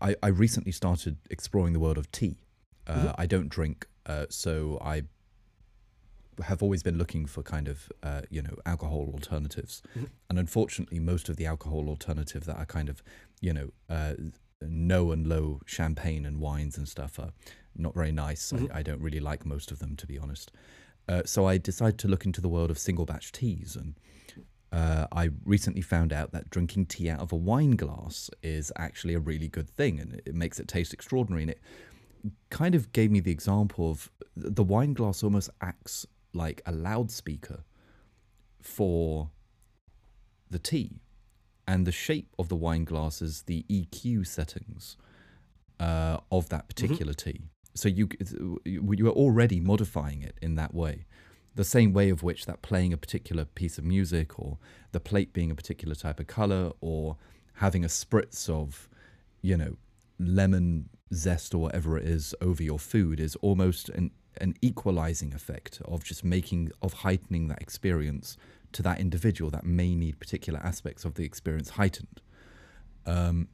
I 0.00 0.14
I 0.22 0.28
recently 0.28 0.72
started 0.72 1.16
exploring 1.30 1.72
the 1.72 1.80
world 1.80 1.98
of 1.98 2.10
tea. 2.10 2.36
Uh, 2.86 2.94
mm-hmm. 2.94 3.08
I 3.18 3.26
don't 3.26 3.48
drink, 3.48 3.86
uh, 4.06 4.26
so 4.30 4.78
I 4.82 5.02
have 6.44 6.62
always 6.62 6.82
been 6.82 6.96
looking 6.96 7.26
for 7.26 7.42
kind 7.42 7.68
of 7.68 7.90
uh, 8.02 8.22
you 8.30 8.42
know 8.42 8.56
alcohol 8.64 9.10
alternatives, 9.12 9.82
mm-hmm. 9.90 10.06
and 10.28 10.38
unfortunately, 10.38 10.98
most 10.98 11.28
of 11.28 11.36
the 11.36 11.46
alcohol 11.46 11.88
alternative 11.88 12.44
that 12.44 12.56
are 12.56 12.66
kind 12.66 12.88
of 12.88 13.02
you 13.40 13.52
know 13.52 13.70
uh, 13.88 14.14
no 14.60 15.12
and 15.12 15.26
low 15.26 15.60
champagne 15.66 16.24
and 16.24 16.40
wines 16.40 16.76
and 16.76 16.88
stuff 16.88 17.18
are 17.18 17.32
not 17.76 17.94
very 17.94 18.12
nice. 18.12 18.52
Mm-hmm. 18.52 18.72
I, 18.72 18.78
I, 18.78 18.82
don't 18.82 19.00
really 19.00 19.20
like 19.20 19.46
most 19.46 19.70
of 19.70 19.78
them, 19.78 19.94
to 19.96 20.06
be 20.06 20.18
honest. 20.18 20.50
Uh, 21.08 21.22
so 21.24 21.46
I 21.46 21.58
decided 21.58 21.98
to 22.00 22.08
look 22.08 22.26
into 22.26 22.40
the 22.40 22.48
world 22.48 22.70
of 22.70 22.78
single 22.78 23.06
batch 23.06 23.32
teas, 23.32 23.76
and 23.76 23.94
uh, 24.72 25.06
I 25.12 25.30
recently 25.44 25.82
found 25.82 26.12
out 26.12 26.32
that 26.32 26.50
drinking 26.50 26.86
tea 26.86 27.10
out 27.10 27.20
of 27.20 27.32
a 27.32 27.36
wine 27.36 27.72
glass 27.72 28.30
is 28.42 28.72
actually 28.76 29.14
a 29.14 29.20
really 29.20 29.48
good 29.48 29.68
thing, 29.68 29.98
and 29.98 30.20
it 30.24 30.34
makes 30.34 30.60
it 30.60 30.68
taste 30.68 30.92
extraordinary. 30.92 31.42
And 31.42 31.50
it 31.50 31.60
kind 32.50 32.74
of 32.74 32.92
gave 32.92 33.10
me 33.10 33.20
the 33.20 33.32
example 33.32 33.90
of 33.90 34.10
the 34.36 34.64
wine 34.64 34.92
glass 34.92 35.22
almost 35.22 35.50
acts 35.60 36.06
like 36.34 36.60
a 36.66 36.72
loudspeaker 36.72 37.64
for 38.60 39.30
the 40.50 40.58
tea 40.58 41.00
and 41.68 41.86
the 41.86 41.92
shape 41.92 42.34
of 42.38 42.48
the 42.48 42.56
wine 42.56 42.84
glass 42.84 43.20
is 43.20 43.42
the 43.42 43.64
EQ 43.68 44.26
settings 44.26 44.96
uh, 45.78 46.16
of 46.32 46.48
that 46.48 46.62
mm-hmm. 46.62 46.68
particular 46.68 47.12
mm-hmm. 47.12 47.30
tea. 47.30 47.40
So 47.74 47.88
you 47.88 48.08
you 48.64 49.06
are 49.06 49.12
already 49.12 49.60
modifying 49.60 50.22
it 50.22 50.36
in 50.42 50.56
that 50.56 50.74
way, 50.74 51.04
the 51.58 51.64
same 51.64 51.92
way 51.92 52.08
of 52.08 52.22
which 52.22 52.46
that 52.46 52.62
playing 52.62 52.92
a 52.92 52.96
particular 52.96 53.44
piece 53.44 53.78
of 53.78 53.84
music, 53.84 54.38
or 54.38 54.58
the 54.92 55.00
plate 55.00 55.32
being 55.32 55.50
a 55.50 55.56
particular 55.56 55.96
type 55.96 56.20
of 56.20 56.28
color, 56.28 56.70
or 56.80 57.16
having 57.54 57.84
a 57.84 57.88
spritz 57.88 58.48
of, 58.48 58.88
you 59.42 59.56
know, 59.56 59.76
lemon 60.20 60.88
zest 61.12 61.52
or 61.56 61.58
whatever 61.58 61.98
it 61.98 62.04
is 62.04 62.32
over 62.40 62.62
your 62.62 62.78
food 62.78 63.18
is 63.18 63.34
almost 63.36 63.88
an 63.88 64.12
an 64.40 64.54
equalizing 64.62 65.34
effect 65.34 65.82
of 65.84 66.04
just 66.04 66.24
making 66.24 66.70
of 66.80 66.92
heightening 66.92 67.48
that 67.48 67.60
experience 67.60 68.36
to 68.70 68.80
that 68.80 69.00
individual 69.00 69.50
that 69.50 69.64
may 69.64 69.96
need 69.96 70.20
particular 70.20 70.60
aspects 70.60 71.04
of 71.04 71.14
the 71.14 71.24
experience 71.24 71.70
heightened. 71.70 72.20
Um, 73.04 73.48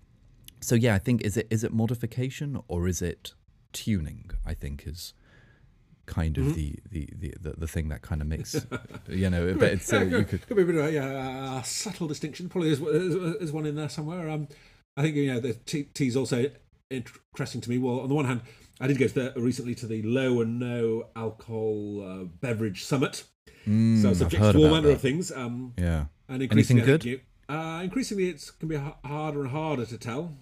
so 0.60 0.74
yeah, 0.74 0.94
I 0.94 0.98
think 0.98 1.22
is 1.22 1.38
it 1.38 1.46
is 1.50 1.64
it 1.64 1.72
modification 1.72 2.60
or 2.68 2.86
is 2.86 3.00
it 3.00 3.32
tuning? 3.72 4.30
I 4.44 4.52
think 4.52 4.86
is 4.86 5.14
kind 6.06 6.38
of 6.38 6.44
mm-hmm. 6.44 6.54
the, 6.54 6.78
the, 6.90 7.08
the, 7.16 7.34
the, 7.40 7.50
the 7.58 7.68
thing 7.68 7.88
that 7.88 8.02
kind 8.02 8.20
of 8.20 8.26
makes 8.26 8.54
you 9.08 9.30
know 9.30 9.54
but 9.54 9.72
it's 9.72 9.92
uh, 9.92 10.00
you 10.00 10.24
could 10.28 10.46
could 10.46 10.56
be 10.56 10.62
a 10.62 10.66
bit 10.66 10.76
of 10.76 10.84
a, 10.84 10.92
yeah, 10.92 11.62
subtle 11.62 12.06
distinction 12.06 12.48
probably 12.48 12.70
is, 12.70 12.80
is, 12.80 13.52
one 13.52 13.66
in 13.66 13.74
there 13.74 13.88
somewhere 13.88 14.28
um 14.28 14.48
i 14.96 15.02
think 15.02 15.16
you 15.16 15.32
know 15.32 15.40
the 15.40 15.54
tea 15.54 15.88
is 16.06 16.16
also 16.16 16.50
interesting 16.90 17.60
to 17.60 17.70
me 17.70 17.78
well 17.78 18.00
on 18.00 18.08
the 18.08 18.14
one 18.14 18.26
hand 18.26 18.42
i 18.80 18.86
did 18.86 18.98
go 18.98 19.06
to 19.06 19.14
the, 19.14 19.40
recently 19.40 19.74
to 19.74 19.86
the 19.86 20.02
low 20.02 20.40
and 20.40 20.58
no 20.58 21.06
alcohol 21.16 22.02
uh, 22.06 22.24
beverage 22.40 22.84
summit 22.84 23.24
Mm, 23.66 24.02
so 24.02 24.12
subject 24.12 24.42
to 24.42 24.58
all 24.58 24.70
manner 24.70 24.90
of 24.90 25.00
things. 25.00 25.32
Um, 25.32 25.72
yeah. 25.78 26.06
And 26.28 26.42
anything 26.50 26.78
good? 26.78 27.04
You, 27.04 27.20
uh, 27.48 27.80
increasingly, 27.82 28.28
it 28.30 28.50
can 28.58 28.68
be 28.68 28.76
harder 29.04 29.42
and 29.42 29.50
harder 29.50 29.86
to 29.86 29.98
tell. 29.98 30.36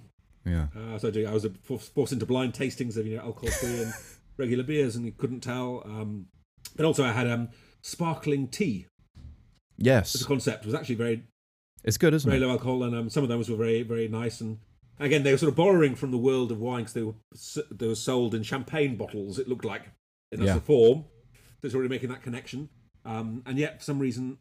Yeah. 0.45 0.67
Uh, 0.77 0.99
so 0.99 1.09
I 1.09 1.33
was 1.33 1.47
forced 1.63 2.13
into 2.13 2.27
blind 2.27 2.53
tastings 2.53 2.97
of 2.97 3.07
you 3.07 3.17
know 3.17 3.23
alcohol-free 3.23 3.83
and 3.83 3.93
regular 4.37 4.65
beers, 4.65 4.97
and 4.97 5.05
you 5.05 5.13
couldn't 5.13 5.41
tell. 5.41 5.83
Um, 5.85 6.27
but 6.77 6.85
also, 6.85 7.05
I 7.05 7.13
had 7.13 7.29
um, 7.29 7.49
sparkling 7.83 8.49
tea. 8.49 8.87
Yes. 9.77 10.13
The 10.13 10.25
concept 10.25 10.65
was 10.65 10.75
actually 10.75 10.97
very. 10.97 11.25
It's 11.85 11.97
good, 11.97 12.15
isn't 12.15 12.29
very 12.29 12.39
it? 12.39 12.41
Very 12.41 12.49
low 12.49 12.55
alcohol, 12.55 12.83
and 12.85 12.95
um, 12.95 13.11
some 13.11 13.23
of 13.23 13.29
those 13.29 13.51
were 13.51 13.57
very, 13.57 13.83
very 13.83 14.09
nice. 14.09 14.41
And 14.41 14.59
again, 15.01 15.23
they 15.23 15.33
were 15.33 15.39
sort 15.39 15.51
of 15.51 15.57
borrowing 15.57 15.95
from 15.95 16.11
the 16.11 16.19
world 16.19 16.53
of 16.53 16.61
wine 16.61 16.85
because 16.85 16.95
they 16.95 17.03
were 17.03 17.15
they 17.71 17.89
were 17.89 17.95
sold 17.95 18.35
in 18.35 18.43
champagne 18.43 18.97
bottles. 18.97 19.39
It 19.39 19.49
looked 19.49 19.65
like 19.65 19.83
in 20.31 20.43
yeah. 20.43 20.55
the 20.55 20.61
form. 20.61 21.05
So 21.61 21.67
it's 21.67 21.75
already 21.75 21.91
making 21.91 22.09
that 22.11 22.23
connection. 22.23 22.69
Um, 23.05 23.43
and 23.47 23.59
yet, 23.59 23.79
for 23.79 23.85
some 23.85 23.99
reason, 23.99 24.39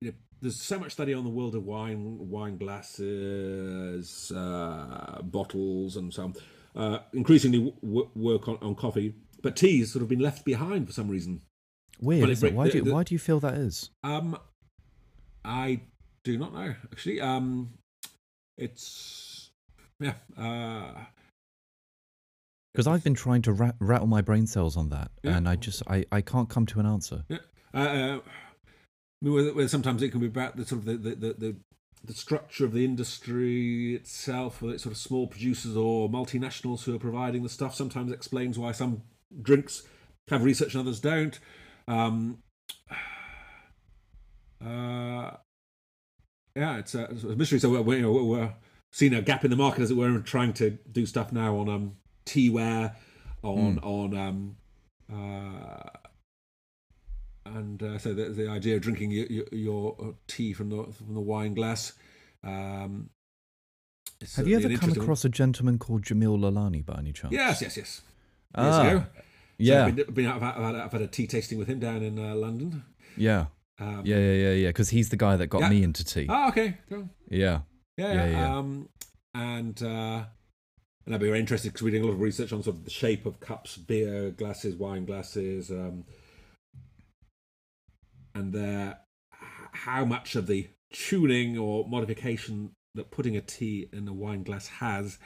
you 0.00 0.10
know, 0.10 0.14
there's 0.40 0.60
so 0.60 0.78
much 0.78 0.92
study 0.92 1.14
on 1.14 1.24
the 1.24 1.30
world 1.30 1.54
of 1.54 1.64
wine, 1.64 2.16
wine 2.28 2.56
glasses, 2.58 4.32
uh, 4.34 5.20
bottles, 5.22 5.96
and 5.96 6.12
so 6.12 6.24
on. 6.24 6.34
Uh, 6.76 6.98
increasingly 7.12 7.74
w- 7.82 8.08
work 8.14 8.46
on, 8.46 8.56
on 8.62 8.74
coffee, 8.74 9.14
but 9.42 9.56
tea's 9.56 9.92
sort 9.92 10.02
of 10.02 10.08
been 10.08 10.20
left 10.20 10.44
behind 10.44 10.86
for 10.86 10.92
some 10.92 11.08
reason. 11.08 11.42
Weird. 12.00 12.30
It, 12.30 12.54
why, 12.54 12.66
the, 12.66 12.70
do 12.70 12.78
you, 12.78 12.84
the, 12.84 12.94
why 12.94 13.02
do 13.02 13.14
you 13.14 13.18
feel 13.18 13.40
that 13.40 13.54
is? 13.54 13.90
Um, 14.04 14.38
I 15.44 15.80
do 16.22 16.38
not 16.38 16.54
know 16.54 16.74
actually. 16.92 17.20
Um, 17.20 17.70
it's 18.56 19.50
yeah. 19.98 20.14
Uh, 20.38 20.92
because 22.72 22.86
I've 22.86 23.02
been 23.02 23.14
trying 23.14 23.42
to 23.42 23.52
rat- 23.52 23.74
rattle 23.80 24.06
my 24.06 24.20
brain 24.20 24.46
cells 24.46 24.76
on 24.76 24.90
that, 24.90 25.10
yeah. 25.24 25.36
and 25.36 25.48
I 25.48 25.56
just 25.56 25.82
I, 25.88 26.04
I 26.12 26.20
can't 26.20 26.48
come 26.48 26.66
to 26.66 26.78
an 26.78 26.86
answer. 26.86 27.24
Yeah. 27.28 27.38
Uh, 27.74 27.78
uh, 27.78 28.20
where, 29.20 29.52
where 29.52 29.68
sometimes 29.68 30.02
it 30.02 30.10
can 30.10 30.20
be 30.20 30.26
about 30.26 30.56
the 30.56 30.64
sort 30.64 30.80
of 30.80 30.84
the, 30.86 31.14
the, 31.14 31.34
the, 31.38 31.56
the, 32.04 32.14
structure 32.14 32.64
of 32.64 32.72
the 32.72 32.84
industry 32.84 33.94
itself, 33.94 34.60
whether 34.60 34.74
it's 34.74 34.84
sort 34.84 34.92
of 34.92 34.98
small 34.98 35.26
producers 35.26 35.76
or 35.76 36.08
multinationals 36.08 36.84
who 36.84 36.94
are 36.94 36.98
providing 36.98 37.42
the 37.42 37.48
stuff. 37.48 37.74
Sometimes 37.74 38.12
explains 38.12 38.58
why 38.58 38.72
some 38.72 39.02
drinks 39.42 39.82
have 40.28 40.44
research 40.44 40.74
and 40.74 40.82
others 40.82 41.00
don't. 41.00 41.38
Um, 41.88 42.38
uh, 44.64 45.30
yeah, 46.56 46.78
it's 46.78 46.94
a, 46.94 47.04
it's 47.04 47.24
a, 47.24 47.36
mystery. 47.36 47.58
So 47.58 47.70
we're, 47.70 47.82
we're, 47.82 48.22
we're 48.22 48.54
seeing 48.92 49.14
a 49.14 49.22
gap 49.22 49.44
in 49.44 49.50
the 49.50 49.56
market, 49.56 49.82
as 49.82 49.90
it 49.90 49.96
were, 49.96 50.06
and 50.06 50.24
trying 50.24 50.52
to 50.54 50.70
do 50.90 51.06
stuff 51.06 51.32
now 51.32 51.56
on 51.56 51.68
um, 51.68 51.96
teaware, 52.26 52.94
on 53.42 53.76
mm. 53.76 53.84
on 53.84 54.16
um, 54.16 54.56
uh, 55.12 55.88
and 57.56 57.82
uh, 57.82 57.98
so 57.98 58.14
the, 58.14 58.30
the 58.30 58.48
idea 58.48 58.76
of 58.76 58.82
drinking 58.82 59.10
your, 59.10 59.44
your, 59.52 60.14
tea 60.26 60.52
from 60.52 60.70
the 60.70 60.84
from 60.92 61.14
the 61.14 61.20
wine 61.20 61.54
glass. 61.54 61.92
Um, 62.42 63.10
Have 64.36 64.48
you 64.48 64.56
ever 64.56 64.76
come 64.76 64.92
across 64.92 65.24
one. 65.24 65.30
a 65.30 65.32
gentleman 65.32 65.78
called 65.78 66.02
Jameel 66.02 66.38
Lalani 66.38 66.84
by 66.84 66.96
any 66.98 67.12
chance? 67.12 67.32
Yes, 67.32 67.62
yes, 67.62 67.76
yes. 67.76 68.02
Ah, 68.54 68.82
Years 68.82 68.94
ago. 68.94 69.06
Yeah. 69.58 69.74
So 69.74 69.86
I've, 69.86 69.96
been, 69.96 70.14
been 70.14 70.26
out, 70.26 70.42
I've, 70.42 70.54
had, 70.54 70.74
I've, 70.76 70.92
had, 70.92 71.02
a 71.02 71.06
tea 71.06 71.26
tasting 71.26 71.58
with 71.58 71.68
him 71.68 71.80
down 71.80 72.02
in 72.02 72.18
uh, 72.18 72.34
London. 72.34 72.82
Yeah. 73.16 73.46
Um, 73.78 74.02
yeah, 74.04 74.16
yeah, 74.16 74.32
yeah, 74.32 74.52
yeah. 74.52 74.68
Because 74.68 74.90
he's 74.90 75.10
the 75.10 75.16
guy 75.16 75.36
that 75.36 75.48
got 75.48 75.62
yeah. 75.62 75.68
me 75.68 75.82
into 75.82 76.04
tea. 76.04 76.26
Oh, 76.28 76.48
okay. 76.48 76.78
Cool. 76.88 77.08
Yeah. 77.28 77.60
Yeah, 77.96 78.14
yeah. 78.14 78.26
yeah. 78.26 78.58
Um, 78.58 78.88
and 79.34 79.82
uh, 79.82 80.24
and 81.06 81.14
I'd 81.14 81.20
be 81.20 81.26
very 81.26 81.40
interested 81.40 81.72
because 81.72 81.82
we're 81.82 81.90
doing 81.90 82.04
a 82.04 82.06
lot 82.06 82.12
of 82.12 82.20
research 82.20 82.52
on 82.52 82.62
sort 82.62 82.76
of 82.76 82.84
the 82.84 82.90
shape 82.90 83.26
of 83.26 83.40
cups, 83.40 83.76
beer 83.76 84.30
glasses, 84.30 84.76
wine 84.76 85.04
glasses, 85.04 85.70
um, 85.70 86.04
and 88.34 88.52
their 88.52 88.98
how 89.72 90.04
much 90.04 90.36
of 90.36 90.46
the 90.46 90.68
tuning 90.92 91.56
or 91.56 91.86
modification 91.88 92.72
that 92.94 93.10
putting 93.10 93.36
a 93.36 93.40
tea 93.40 93.88
in 93.92 94.08
a 94.08 94.12
wine 94.12 94.42
glass 94.42 94.66
has 94.66 95.18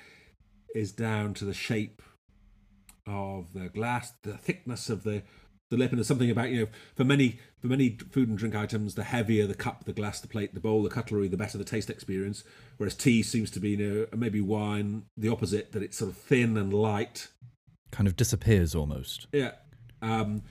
is 0.75 0.93
down 0.93 1.35
to 1.35 1.45
the 1.45 1.55
shape 1.55 2.03
of 3.07 3.53
the 3.53 3.69
glass, 3.69 4.13
the 4.23 4.37
thickness 4.37 4.91
of 4.91 5.05
the 5.05 5.23
the 5.71 5.79
lip, 5.79 5.91
and 5.91 5.99
there's 5.99 6.07
something 6.07 6.31
about 6.31 6.51
you 6.51 6.61
know 6.61 6.69
for 6.95 7.05
many 7.05 7.39
for 7.59 7.69
many 7.69 7.99
food 8.11 8.29
and 8.29 8.39
drink 8.39 8.55
items, 8.55 8.95
the 8.95 9.05
heavier 9.05 9.47
the 9.47 9.55
cup, 9.55 9.85
the 9.85 9.93
glass, 9.93 10.21
the 10.21 10.29
plate, 10.29 10.55
the 10.55 10.61
bowl, 10.61 10.83
the 10.83 10.91
cutlery, 10.91 11.29
the 11.29 11.37
better 11.37 11.59
the 11.59 11.65
taste 11.65 11.91
experience. 11.91 12.45
Whereas 12.77 12.95
tea 12.95 13.23
seems 13.23 13.51
to 13.53 13.61
be 13.61 13.71
you 13.71 13.77
know 13.77 14.07
maybe 14.17 14.41
wine 14.41 15.05
the 15.17 15.29
opposite, 15.29 15.73
that 15.73 15.83
it's 15.83 15.99
sort 15.99 16.11
of 16.11 16.17
thin 16.17 16.57
and 16.57 16.73
light, 16.73 17.29
kind 17.91 18.07
of 18.07 18.17
disappears 18.17 18.75
almost. 18.75 19.27
Yeah, 19.33 19.53
um, 20.03 20.43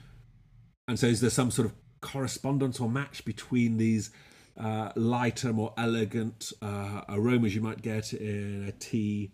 and 0.88 0.98
so 0.98 1.06
is 1.06 1.20
there 1.20 1.30
some 1.30 1.50
sort 1.50 1.66
of 1.66 1.74
correspondence 2.04 2.80
or 2.80 2.88
match 2.88 3.24
between 3.24 3.76
these? 3.76 4.10
Uh, 4.56 4.92
lighter, 4.94 5.52
more 5.52 5.74
elegant 5.76 6.52
uh, 6.62 7.00
aromas 7.08 7.56
you 7.56 7.60
might 7.60 7.82
get 7.82 8.12
in 8.12 8.64
a 8.68 8.70
tea, 8.70 9.32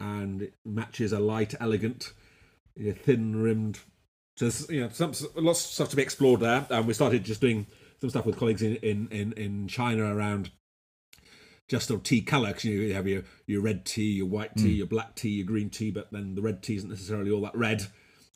and 0.00 0.40
it 0.40 0.54
matches 0.64 1.12
a 1.12 1.18
light, 1.18 1.54
elegant, 1.60 2.14
thin-rimmed 2.74 3.78
so 4.36 4.50
you 4.70 4.82
know 4.82 4.88
some 4.90 5.12
lots 5.34 5.64
of 5.64 5.70
stuff 5.70 5.88
to 5.90 5.96
be 5.96 6.02
explored 6.02 6.40
there. 6.40 6.66
And 6.68 6.86
we 6.86 6.92
started 6.92 7.24
just 7.24 7.40
doing 7.40 7.66
some 8.00 8.10
stuff 8.10 8.26
with 8.26 8.38
colleagues 8.38 8.62
in 8.62 8.76
in 8.76 9.08
in, 9.10 9.32
in 9.32 9.68
China 9.68 10.14
around 10.14 10.50
just 11.68 11.88
sort 11.88 11.98
of 11.98 12.04
tea 12.04 12.20
color 12.20 12.48
because 12.48 12.64
you 12.64 12.92
have 12.92 13.06
your 13.06 13.22
your 13.46 13.62
red 13.62 13.86
tea, 13.86 14.12
your 14.12 14.26
white 14.26 14.54
tea, 14.56 14.74
mm. 14.74 14.78
your 14.78 14.86
black 14.86 15.14
tea, 15.14 15.30
your 15.30 15.46
green 15.46 15.70
tea, 15.70 15.90
but 15.90 16.12
then 16.12 16.34
the 16.34 16.42
red 16.42 16.62
tea 16.62 16.76
isn't 16.76 16.90
necessarily 16.90 17.30
all 17.30 17.40
that 17.40 17.56
red. 17.56 17.86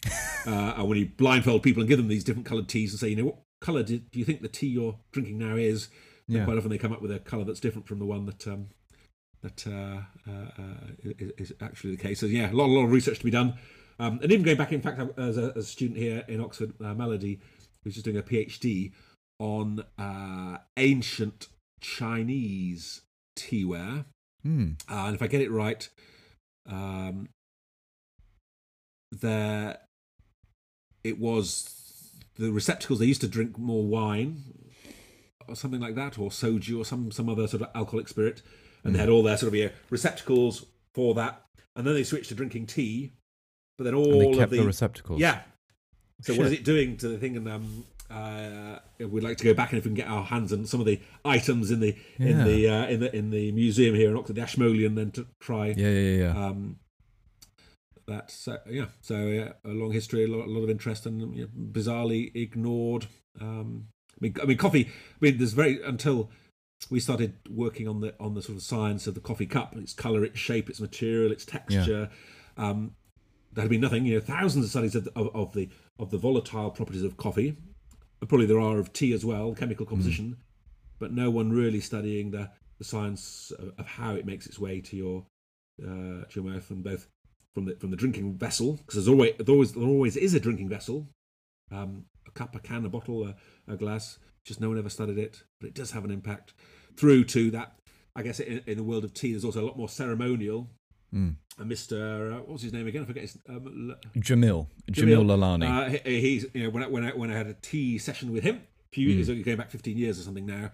uh, 0.46 0.74
and 0.76 0.88
when 0.88 0.98
you 0.98 1.06
blindfold 1.06 1.62
people 1.62 1.82
and 1.82 1.88
give 1.88 1.98
them 1.98 2.08
these 2.08 2.24
different 2.24 2.46
colored 2.46 2.66
teas 2.66 2.92
and 2.92 3.00
say, 3.00 3.10
you 3.10 3.16
know, 3.16 3.24
what 3.26 3.38
color 3.60 3.82
do, 3.82 3.98
do 3.98 4.18
you 4.18 4.24
think 4.24 4.42
the 4.42 4.48
tea 4.48 4.68
you're 4.68 4.98
drinking 5.12 5.38
now 5.38 5.56
is? 5.56 5.88
Yeah. 6.28 6.44
Quite 6.44 6.58
often 6.58 6.70
they 6.70 6.78
come 6.78 6.92
up 6.92 7.02
with 7.02 7.10
a 7.10 7.18
color 7.18 7.44
that's 7.44 7.60
different 7.60 7.88
from 7.88 7.98
the 7.98 8.04
one 8.04 8.26
that 8.26 8.46
um, 8.46 8.68
that 9.42 9.66
uh, 9.66 10.30
uh, 10.30 10.62
uh 10.62 10.92
is, 11.02 11.50
is, 11.50 11.52
actually 11.60 11.96
the 11.96 12.02
case. 12.02 12.20
So 12.20 12.26
yeah, 12.26 12.50
a 12.50 12.54
lot, 12.54 12.66
a 12.66 12.72
lot 12.72 12.84
of 12.84 12.92
research 12.92 13.18
to 13.18 13.24
be 13.24 13.30
done. 13.30 13.54
Um, 13.98 14.20
and 14.22 14.30
even 14.30 14.44
going 14.44 14.56
back, 14.56 14.72
in 14.72 14.80
fact, 14.80 15.00
as 15.18 15.36
a, 15.36 15.52
as 15.56 15.64
a 15.64 15.68
student 15.68 15.98
here 15.98 16.24
in 16.28 16.40
Oxford, 16.40 16.72
uh, 16.82 16.94
Melody, 16.94 17.40
who's 17.82 17.94
just 17.94 18.04
doing 18.04 18.16
a 18.16 18.22
PhD 18.22 18.92
on 19.38 19.84
uh, 19.98 20.58
ancient 20.76 21.48
Chinese 21.80 23.02
teaware. 23.36 24.04
Mm. 24.46 24.80
Uh, 24.90 25.06
and 25.06 25.14
if 25.14 25.22
I 25.22 25.26
get 25.26 25.40
it 25.40 25.50
right, 25.50 25.88
um, 26.68 27.28
there 29.12 29.78
it 31.02 31.18
was 31.18 31.79
the 32.40 32.52
receptacles 32.52 32.98
they 32.98 33.06
used 33.06 33.20
to 33.20 33.28
drink 33.28 33.58
more 33.58 33.84
wine 33.84 34.42
or 35.48 35.56
something 35.56 35.80
like 35.80 35.94
that, 35.94 36.18
or 36.18 36.30
soju 36.30 36.78
or 36.78 36.84
some 36.84 37.10
some 37.10 37.28
other 37.28 37.46
sort 37.46 37.62
of 37.62 37.68
alcoholic 37.74 38.08
spirit, 38.08 38.42
and 38.84 38.92
mm. 38.92 38.96
they 38.96 38.98
hmm. 38.98 39.00
had 39.00 39.08
all 39.08 39.22
their 39.22 39.36
sort 39.36 39.48
of 39.48 39.54
you 39.54 39.66
know, 39.66 39.70
receptacles 39.90 40.66
for 40.94 41.14
that, 41.14 41.42
and 41.76 41.86
then 41.86 41.94
they 41.94 42.04
switched 42.04 42.28
to 42.28 42.34
drinking 42.34 42.66
tea 42.66 43.12
but 43.80 43.84
then 43.84 43.94
all 43.94 44.12
and 44.12 44.20
they 44.20 44.26
kept 44.32 44.42
of 44.42 44.50
the, 44.50 44.56
the 44.58 44.66
receptacles. 44.66 45.18
Yeah. 45.18 45.40
So 46.20 46.34
Shit. 46.34 46.38
what 46.38 46.48
is 46.48 46.52
it 46.52 46.64
doing 46.64 46.98
to 46.98 47.08
the 47.08 47.16
thing? 47.16 47.38
And 47.38 47.48
um, 47.48 47.84
uh, 48.10 48.76
we'd 48.98 49.24
like 49.24 49.38
to 49.38 49.44
go 49.44 49.54
back 49.54 49.70
and 49.70 49.78
if 49.78 49.86
we 49.86 49.88
can 49.88 49.94
get 49.94 50.06
our 50.06 50.22
hands 50.22 50.52
on 50.52 50.66
some 50.66 50.80
of 50.80 50.86
the 50.86 51.00
items 51.24 51.70
in 51.70 51.80
the 51.80 51.96
yeah. 52.18 52.26
in 52.26 52.44
the 52.44 52.68
uh, 52.68 52.86
in 52.88 53.00
the 53.00 53.16
in 53.16 53.30
the 53.30 53.52
museum 53.52 53.94
here 53.94 54.10
in 54.10 54.18
Oxford, 54.18 54.36
the 54.36 54.42
Ashmolean, 54.42 54.96
then 54.96 55.12
to 55.12 55.26
try. 55.40 55.68
Yeah, 55.68 55.88
yeah, 55.88 56.24
yeah. 56.24 56.46
Um, 56.46 56.76
that's 58.10 58.48
uh, 58.48 58.58
yeah. 58.68 58.86
So 59.00 59.16
yeah, 59.26 59.52
a 59.64 59.68
long 59.68 59.92
history, 59.92 60.24
a 60.24 60.28
lot, 60.28 60.46
a 60.46 60.50
lot 60.50 60.62
of 60.62 60.70
interest, 60.70 61.06
and 61.06 61.36
you 61.36 61.42
know, 61.42 61.48
bizarrely 61.72 62.34
ignored. 62.34 63.06
Um, 63.40 63.86
I 64.12 64.18
mean, 64.20 64.36
I 64.42 64.46
mean, 64.46 64.58
coffee. 64.58 64.86
I 64.86 65.16
mean, 65.20 65.38
there's 65.38 65.52
very 65.52 65.80
until 65.82 66.30
we 66.90 67.00
started 67.00 67.36
working 67.48 67.86
on 67.86 68.00
the 68.00 68.14
on 68.18 68.34
the 68.34 68.42
sort 68.42 68.56
of 68.56 68.62
science 68.62 69.06
of 69.06 69.14
the 69.14 69.20
coffee 69.20 69.46
cup, 69.46 69.76
its 69.76 69.92
color, 69.92 70.24
its 70.24 70.38
shape, 70.38 70.68
its 70.68 70.80
material, 70.80 71.30
its 71.30 71.44
texture. 71.44 72.10
Yeah. 72.58 72.68
Um, 72.68 72.96
there 73.52 73.62
had 73.62 73.70
been 73.70 73.80
nothing. 73.80 74.06
You 74.06 74.16
know, 74.16 74.20
thousands 74.20 74.64
of 74.64 74.70
studies 74.70 74.94
of, 74.94 75.08
of, 75.14 75.34
of, 75.34 75.52
the 75.52 75.68
of 75.98 76.10
the 76.10 76.18
volatile 76.18 76.70
properties 76.70 77.04
of 77.04 77.16
coffee. 77.16 77.56
Probably 78.26 78.46
there 78.46 78.60
are 78.60 78.78
of 78.78 78.92
tea 78.92 79.12
as 79.12 79.24
well, 79.24 79.54
chemical 79.54 79.86
hmm. 79.86 79.90
composition, 79.90 80.26
mm. 80.26 80.36
but 80.98 81.10
no 81.10 81.30
one 81.30 81.52
really 81.52 81.80
studying 81.80 82.32
the, 82.32 82.50
the 82.76 82.84
science 82.84 83.50
of, 83.58 83.72
of, 83.78 83.86
how 83.86 84.14
it 84.14 84.26
makes 84.26 84.46
its 84.46 84.58
way 84.58 84.82
to 84.82 84.94
your 84.94 85.24
uh, 85.82 86.26
to 86.26 86.28
your 86.34 86.44
mouth, 86.44 86.70
and 86.70 86.84
both 86.84 87.08
from 87.54 87.64
the 87.66 87.76
from 87.76 87.90
the 87.90 87.96
drinking 87.96 88.38
vessel, 88.38 88.74
because 88.74 88.94
there's 88.94 89.08
always 89.08 89.34
there 89.38 89.54
always 89.54 89.72
there 89.72 89.84
always 89.84 90.16
is 90.16 90.34
a 90.34 90.40
drinking 90.40 90.68
vessel, 90.68 91.08
um, 91.72 92.04
a 92.26 92.30
cup, 92.30 92.54
a 92.54 92.60
can, 92.60 92.84
a 92.84 92.88
bottle, 92.88 93.24
a, 93.24 93.34
a 93.72 93.76
glass. 93.76 94.18
Just 94.44 94.60
no 94.60 94.68
one 94.68 94.78
ever 94.78 94.88
studied 94.88 95.18
it, 95.18 95.42
but 95.60 95.68
it 95.68 95.74
does 95.74 95.90
have 95.90 96.04
an 96.04 96.10
impact. 96.10 96.54
Through 96.96 97.24
to 97.24 97.50
that, 97.50 97.78
I 98.16 98.22
guess 98.22 98.40
in, 98.40 98.62
in 98.66 98.76
the 98.76 98.82
world 98.82 99.04
of 99.04 99.12
tea, 99.12 99.32
there's 99.32 99.44
also 99.44 99.62
a 99.62 99.66
lot 99.66 99.76
more 99.76 99.88
ceremonial 99.88 100.68
Mm. 101.14 101.34
Mr. 101.60 102.32
Uh, 102.32 102.36
what 102.38 102.48
was 102.52 102.62
his 102.62 102.72
name 102.72 102.86
again? 102.86 103.02
I 103.02 103.04
forget 103.04 103.22
his 103.22 103.38
um, 103.48 103.94
Jameel. 104.16 104.68
Jameel, 104.90 105.24
Jameel 105.24 105.24
Lalani. 105.24 105.68
Uh, 105.68 105.98
he, 106.04 106.20
he's 106.20 106.46
you 106.54 106.64
know 106.64 106.70
when 106.70 106.84
I, 106.84 106.86
when 106.86 107.04
I 107.04 107.10
when 107.10 107.30
I 107.30 107.36
had 107.36 107.48
a 107.48 107.54
tea 107.54 107.98
session 107.98 108.32
with 108.32 108.44
him 108.44 108.56
a 108.56 108.94
few 108.94 109.08
years 109.08 109.28
mm. 109.28 109.44
going 109.44 109.56
back 109.56 109.70
fifteen 109.70 109.98
years 109.98 110.18
or 110.18 110.22
something 110.22 110.46
now. 110.46 110.70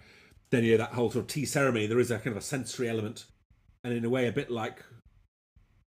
Then 0.49 0.63
you 0.63 0.73
know 0.73 0.77
that 0.77 0.93
whole 0.93 1.09
sort 1.09 1.23
of 1.23 1.27
tea 1.27 1.45
ceremony. 1.45 1.87
There 1.87 1.99
is 1.99 2.11
a 2.11 2.17
kind 2.17 2.29
of 2.29 2.37
a 2.37 2.41
sensory 2.41 2.87
element, 2.87 3.25
and 3.83 3.93
in 3.93 4.05
a 4.05 4.09
way 4.09 4.27
a 4.27 4.31
bit 4.31 4.51
like 4.51 4.83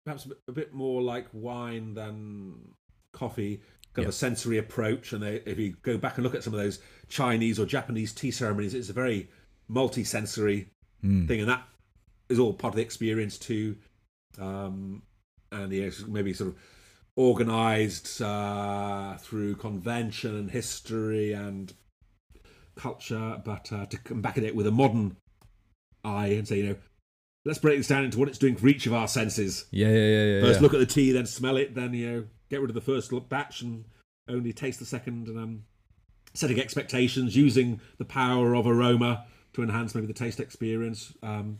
perhaps 0.07 0.23
a 0.23 0.29
bit, 0.29 0.37
a 0.47 0.51
bit 0.53 0.73
more 0.73 1.01
like 1.01 1.27
wine 1.33 1.93
than 1.93 2.55
coffee. 3.11 3.61
Kind 3.93 4.05
of 4.05 4.13
a 4.13 4.15
sensory 4.15 4.59
approach, 4.59 5.11
and 5.11 5.23
they, 5.23 5.41
if 5.45 5.57
you 5.57 5.75
go 5.81 5.97
back 5.97 6.17
and 6.17 6.23
look 6.23 6.35
at 6.35 6.43
some 6.43 6.53
of 6.53 6.59
those 6.59 6.79
Chinese 7.09 7.59
or 7.59 7.65
Japanese 7.65 8.13
tea 8.13 8.29
ceremonies, 8.29 8.75
it's 8.75 8.89
a 8.89 8.93
very 8.93 9.27
multi-sensory 9.67 10.69
mm. 11.03 11.27
thing, 11.27 11.39
and 11.39 11.49
that 11.49 11.63
is 12.29 12.37
all 12.37 12.53
part 12.53 12.73
of 12.73 12.75
the 12.75 12.83
experience 12.83 13.39
too 13.39 13.75
um, 14.39 15.01
and 15.51 15.71
yeah, 15.71 15.89
maybe 16.07 16.33
sort 16.33 16.49
of 16.49 16.55
organized 17.15 18.21
uh, 18.21 19.17
through 19.17 19.55
convention 19.55 20.35
and 20.35 20.51
history 20.51 21.33
and 21.33 21.73
culture, 22.75 23.41
but 23.43 23.71
uh, 23.71 23.85
to 23.87 23.97
come 23.97 24.21
back 24.21 24.37
at 24.37 24.43
it 24.43 24.55
with 24.55 24.67
a 24.67 24.71
modern 24.71 25.17
eye 26.03 26.27
and 26.27 26.47
say, 26.47 26.57
you 26.57 26.67
know, 26.67 26.75
let's 27.47 27.59
break 27.59 27.77
this 27.77 27.87
down 27.87 28.03
into 28.03 28.19
what 28.19 28.27
it's 28.27 28.37
doing 28.37 28.57
for 28.57 28.67
each 28.67 28.85
of 28.85 28.93
our 28.93 29.07
senses. 29.07 29.65
Yeah, 29.71 29.87
yeah, 29.87 29.93
yeah. 29.93 30.23
yeah 30.23 30.41
first, 30.41 30.59
yeah. 30.59 30.63
look 30.63 30.73
at 30.73 30.79
the 30.79 30.85
tea, 30.85 31.13
then 31.13 31.25
smell 31.25 31.55
it, 31.55 31.73
then 31.73 31.93
you 31.93 32.11
know, 32.11 32.25
get 32.49 32.59
rid 32.59 32.69
of 32.69 32.75
the 32.75 32.81
first 32.81 33.11
batch 33.29 33.61
and 33.61 33.85
only 34.27 34.51
taste 34.51 34.79
the 34.79 34.85
second, 34.85 35.27
and 35.27 35.37
um, 35.37 35.63
setting 36.33 36.59
expectations, 36.59 37.35
using 37.35 37.79
the 37.97 38.05
power 38.05 38.53
of 38.53 38.67
aroma 38.67 39.25
to 39.53 39.63
enhance 39.63 39.95
maybe 39.95 40.07
the 40.07 40.13
taste 40.13 40.41
experience. 40.41 41.13
Um, 41.23 41.59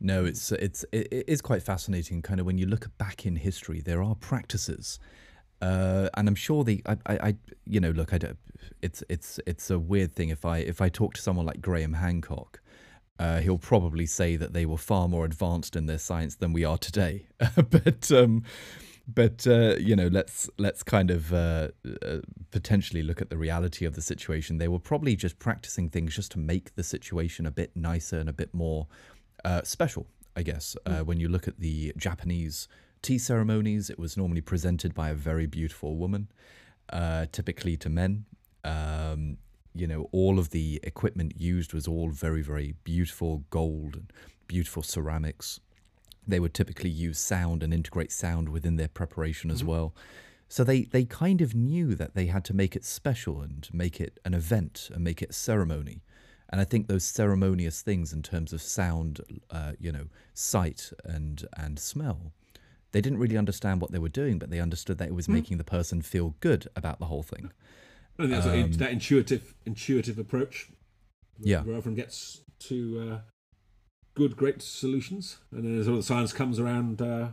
no, 0.00 0.24
it's 0.24 0.52
it's 0.52 0.84
it 0.92 1.24
is 1.26 1.42
quite 1.42 1.62
fascinating. 1.62 2.22
Kind 2.22 2.38
of 2.38 2.46
when 2.46 2.56
you 2.56 2.66
look 2.66 2.88
back 2.98 3.26
in 3.26 3.34
history, 3.34 3.80
there 3.80 4.00
are 4.00 4.14
practices, 4.14 5.00
uh, 5.60 6.08
and 6.14 6.28
I'm 6.28 6.36
sure 6.36 6.62
the 6.62 6.82
I, 6.86 6.96
I, 7.06 7.14
I, 7.14 7.36
you 7.66 7.80
know 7.80 7.90
look 7.90 8.12
I 8.12 8.18
don't, 8.18 8.38
it's 8.80 9.02
it's 9.08 9.40
it's 9.44 9.70
a 9.70 9.78
weird 9.78 10.14
thing 10.14 10.28
if 10.28 10.44
I 10.44 10.58
if 10.58 10.80
I 10.80 10.88
talk 10.88 11.14
to 11.14 11.22
someone 11.22 11.46
like 11.46 11.60
Graham 11.60 11.94
Hancock, 11.94 12.60
uh, 13.18 13.40
he'll 13.40 13.58
probably 13.58 14.06
say 14.06 14.36
that 14.36 14.52
they 14.52 14.66
were 14.66 14.76
far 14.76 15.08
more 15.08 15.24
advanced 15.24 15.76
in 15.76 15.86
their 15.86 15.98
science 15.98 16.36
than 16.36 16.52
we 16.52 16.64
are 16.64 16.78
today. 16.78 17.26
but 17.70 18.10
um, 18.10 18.42
but 19.06 19.46
uh, 19.46 19.76
you 19.78 19.94
know 19.94 20.08
let's 20.08 20.48
let's 20.58 20.82
kind 20.82 21.10
of 21.10 21.32
uh, 21.32 21.68
uh, 22.02 22.18
potentially 22.50 23.02
look 23.02 23.20
at 23.20 23.30
the 23.30 23.36
reality 23.36 23.84
of 23.84 23.94
the 23.94 24.02
situation. 24.02 24.58
They 24.58 24.68
were 24.68 24.78
probably 24.78 25.14
just 25.14 25.38
practicing 25.38 25.90
things 25.90 26.14
just 26.14 26.32
to 26.32 26.38
make 26.38 26.74
the 26.74 26.82
situation 26.82 27.46
a 27.46 27.50
bit 27.50 27.70
nicer 27.76 28.18
and 28.18 28.28
a 28.28 28.32
bit 28.32 28.52
more 28.52 28.88
uh, 29.44 29.62
special, 29.62 30.06
I 30.34 30.42
guess. 30.42 30.76
Uh, 30.86 30.90
mm. 30.90 31.06
When 31.06 31.20
you 31.20 31.28
look 31.28 31.46
at 31.46 31.60
the 31.60 31.92
Japanese 31.96 32.66
tea 33.02 33.18
ceremonies, 33.18 33.90
it 33.90 33.98
was 33.98 34.16
normally 34.16 34.40
presented 34.40 34.94
by 34.94 35.10
a 35.10 35.14
very 35.14 35.46
beautiful 35.46 35.96
woman, 35.96 36.28
uh, 36.90 37.26
typically 37.30 37.76
to 37.76 37.88
men. 37.88 38.24
Um, 38.64 39.36
you 39.74 39.86
know, 39.86 40.08
all 40.12 40.38
of 40.38 40.50
the 40.50 40.80
equipment 40.82 41.34
used 41.36 41.74
was 41.74 41.88
all 41.88 42.10
very, 42.10 42.42
very 42.42 42.74
beautiful 42.84 43.44
gold 43.50 43.96
and 43.96 44.12
beautiful 44.46 44.82
ceramics. 44.82 45.60
They 46.26 46.40
would 46.40 46.54
typically 46.54 46.90
use 46.90 47.18
sound 47.18 47.62
and 47.62 47.74
integrate 47.74 48.12
sound 48.12 48.48
within 48.48 48.76
their 48.76 48.88
preparation 48.88 49.50
as 49.50 49.58
mm-hmm. 49.58 49.70
well. 49.70 49.94
So 50.48 50.62
they, 50.62 50.82
they 50.82 51.04
kind 51.04 51.40
of 51.40 51.54
knew 51.54 51.94
that 51.96 52.14
they 52.14 52.26
had 52.26 52.44
to 52.44 52.54
make 52.54 52.76
it 52.76 52.84
special 52.84 53.40
and 53.40 53.68
make 53.72 54.00
it 54.00 54.20
an 54.24 54.34
event 54.34 54.90
and 54.94 55.02
make 55.02 55.20
it 55.20 55.30
a 55.30 55.34
ceremony. 55.34 56.02
And 56.48 56.60
I 56.60 56.64
think 56.64 56.86
those 56.86 57.04
ceremonious 57.04 57.82
things 57.82 58.12
in 58.12 58.22
terms 58.22 58.52
of 58.52 58.62
sound, 58.62 59.20
uh, 59.50 59.72
you 59.80 59.90
know, 59.90 60.06
sight 60.34 60.92
and 61.04 61.44
and 61.56 61.78
smell, 61.78 62.32
they 62.92 63.00
didn't 63.00 63.18
really 63.18 63.36
understand 63.36 63.80
what 63.80 63.90
they 63.90 63.98
were 63.98 64.08
doing, 64.08 64.38
but 64.38 64.50
they 64.50 64.60
understood 64.60 64.98
that 64.98 65.08
it 65.08 65.14
was 65.14 65.26
mm. 65.26 65.34
making 65.34 65.58
the 65.58 65.64
person 65.64 66.00
feel 66.00 66.36
good 66.38 66.68
about 66.76 67.00
the 67.00 67.06
whole 67.06 67.24
thing. 67.24 67.50
And 68.18 68.32
um, 68.32 68.72
that 68.72 68.90
intuitive 68.90 69.54
intuitive 69.66 70.18
approach. 70.18 70.68
Yeah, 71.40 71.62
where 71.62 71.76
everyone 71.76 71.96
gets 71.96 72.42
to 72.60 73.10
uh, 73.12 73.18
good, 74.14 74.36
great 74.36 74.62
solutions, 74.62 75.38
and 75.50 75.64
then 75.64 75.78
as 75.78 75.88
all 75.88 75.96
the 75.96 76.02
science 76.02 76.32
comes 76.32 76.60
around 76.60 77.02
uh, 77.02 77.28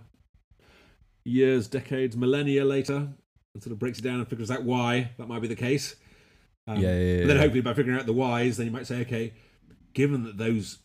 years, 1.23 1.67
decades, 1.67 2.17
millennia 2.17 2.65
later, 2.65 3.09
and 3.53 3.63
sort 3.63 3.71
of 3.71 3.79
breaks 3.79 3.99
it 3.99 4.01
down 4.01 4.15
and 4.15 4.27
figures 4.27 4.49
out 4.49 4.63
why 4.63 5.11
that 5.17 5.27
might 5.27 5.41
be 5.41 5.47
the 5.47 5.55
case. 5.55 5.95
Um, 6.67 6.77
yeah, 6.77 6.97
yeah, 6.97 7.17
yeah, 7.19 7.27
then 7.27 7.37
hopefully 7.37 7.61
by 7.61 7.73
figuring 7.73 7.99
out 7.99 8.05
the 8.05 8.13
whys, 8.13 8.57
then 8.57 8.67
you 8.67 8.71
might 8.71 8.87
say, 8.87 9.01
okay, 9.01 9.33
given 9.93 10.23
that 10.23 10.37
those 10.37 10.79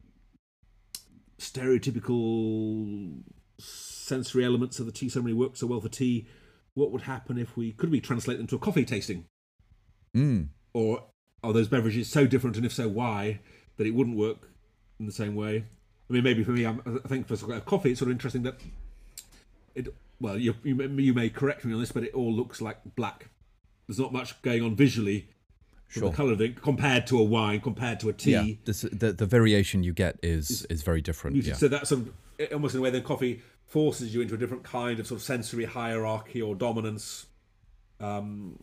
stereotypical 1.39 3.23
sensory 3.59 4.45
elements 4.45 4.79
of 4.79 4.87
the 4.87 4.93
tea 4.93 5.09
ceremony 5.09 5.35
work 5.35 5.57
so 5.57 5.67
well 5.67 5.81
for 5.81 5.89
tea, 5.89 6.27
what 6.75 6.91
would 6.93 7.03
happen 7.03 7.39
if 7.39 7.57
we 7.57 7.73
could 7.73 7.91
we 7.91 8.01
translate 8.01 8.39
them 8.39 8.47
to 8.47 8.57
a 8.57 8.59
coffee 8.59 8.85
tasting? 8.85 9.27
Mm. 10.17 10.49
Or 10.73 11.05
are 11.45 11.53
those 11.53 11.69
beverages 11.69 12.09
so 12.09 12.27
different, 12.27 12.57
and 12.57 12.65
if 12.67 12.73
so, 12.73 12.89
why 12.89 13.41
that 13.77 13.87
it 13.87 13.93
wouldn't 13.95 14.17
work 14.17 14.51
in 14.99 15.07
the 15.07 15.13
same 15.13 15.35
way? 15.35 15.65
I 16.09 16.13
mean, 16.13 16.23
maybe 16.25 16.43
for 16.45 16.53
me, 16.53 16.65
I'm, 16.65 16.81
I 17.05 17.09
think 17.09 17.27
for 17.29 17.37
coffee, 17.61 17.91
it's 17.91 18.01
sort 18.01 18.09
of 18.11 18.13
interesting 18.13 18.43
that 18.45 18.61
it. 19.75 19.89
Well, 20.21 20.39
you, 20.39 20.55
you 20.63 20.75
may- 20.75 21.03
you 21.03 21.13
may 21.13 21.29
correct 21.29 21.65
me 21.65 21.75
on 21.75 21.81
this, 21.81 21.93
but 21.93 22.03
it 22.03 22.15
all 22.15 22.33
looks 22.33 22.63
like 22.63 22.79
black. 22.97 23.29
There's 23.87 23.99
not 23.99 24.13
much 24.13 24.41
going 24.43 24.63
on 24.63 24.75
visually 24.75 25.29
Sure. 25.89 26.11
the 26.11 26.17
colour 26.17 26.33
of 26.33 26.41
it 26.41 26.61
compared 26.63 27.07
to 27.09 27.19
a 27.19 27.23
wine, 27.23 27.61
compared 27.61 28.01
to 28.01 28.09
a 28.09 28.13
tea. 28.13 28.31
Yeah, 28.33 28.55
this, 28.65 28.81
the 28.81 29.13
the 29.13 29.27
variation 29.27 29.83
you 29.85 29.93
get 29.93 30.19
is 30.23 30.67
is 30.71 30.83
very 30.83 31.01
different. 31.01 31.37
Yeah. 31.37 31.55
So 31.55 31.69
that's 31.69 31.91
sort 31.91 32.01
of, 32.41 32.53
almost 32.53 32.75
in 32.75 32.81
a 32.81 32.83
way 32.83 32.91
then 32.91 33.03
coffee 33.05 33.43
forces 33.67 34.13
you 34.15 34.21
into 34.21 34.35
a 34.35 34.39
different 34.39 34.65
kind 34.65 34.99
of 34.99 35.07
sort 35.07 35.21
of 35.21 35.25
sensory 35.25 35.65
hierarchy 35.65 36.43
or 36.43 36.55
dominance. 36.57 37.27
Um, 38.01 38.59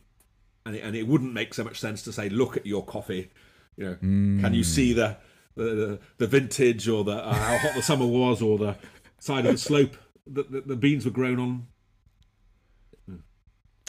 and 0.66 0.76
it, 0.76 0.84
and 0.84 0.96
it 0.96 1.08
wouldn't 1.08 1.34
make 1.34 1.54
so 1.54 1.64
much 1.64 1.80
sense 1.80 2.04
to 2.04 2.12
say, 2.12 2.30
look 2.30 2.58
at 2.58 2.66
your 2.66 2.86
coffee. 2.86 3.32
You 3.78 3.86
know, 3.86 3.96
can 4.42 4.54
you 4.54 4.64
see 4.64 4.94
the 4.94 5.18
the, 5.56 5.64
the, 5.64 6.00
the 6.18 6.28
vintage 6.28 6.88
or 6.88 7.04
the 7.04 7.18
uh, 7.18 7.34
how 7.34 7.58
hot 7.58 7.76
the 7.76 7.82
summer 7.82 8.08
was 8.08 8.42
or 8.42 8.58
the 8.58 8.76
side 9.20 9.46
of 9.46 9.54
the 9.54 9.58
slope 9.58 9.98
that 10.28 10.52
the, 10.52 10.62
the 10.62 10.76
beans 10.76 11.06
were 11.06 11.12
grown 11.12 11.40
on? 11.40 11.68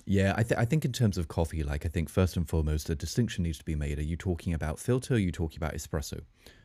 Yeah, 0.06 0.34
I, 0.36 0.42
th- 0.42 0.58
I 0.60 0.66
think 0.66 0.84
in 0.84 0.92
terms 0.92 1.16
of 1.16 1.28
coffee, 1.28 1.62
like 1.62 1.86
I 1.86 1.88
think 1.88 2.10
first 2.10 2.36
and 2.36 2.46
foremost, 2.46 2.90
a 2.90 2.94
distinction 2.94 3.44
needs 3.44 3.56
to 3.58 3.64
be 3.64 3.74
made. 3.74 3.98
Are 3.98 4.02
you 4.02 4.16
talking 4.16 4.52
about 4.52 4.78
filter? 4.78 5.14
Or 5.14 5.16
are 5.16 5.20
you 5.20 5.32
talking 5.32 5.56
about 5.56 5.72
espresso? 5.72 6.20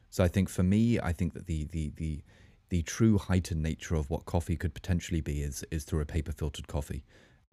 So 0.09 0.23
I 0.23 0.27
think 0.27 0.49
for 0.49 0.63
me, 0.63 0.99
I 0.99 1.13
think 1.13 1.33
that 1.33 1.47
the 1.47 1.65
the 1.65 1.93
the 1.95 2.21
the 2.69 2.81
true 2.83 3.17
heightened 3.17 3.63
nature 3.63 3.95
of 3.95 4.09
what 4.09 4.25
coffee 4.25 4.57
could 4.57 4.73
potentially 4.73 5.21
be 5.21 5.41
is 5.41 5.63
is 5.71 5.83
through 5.83 6.01
a 6.01 6.05
paper 6.05 6.31
filtered 6.31 6.67
coffee. 6.67 7.03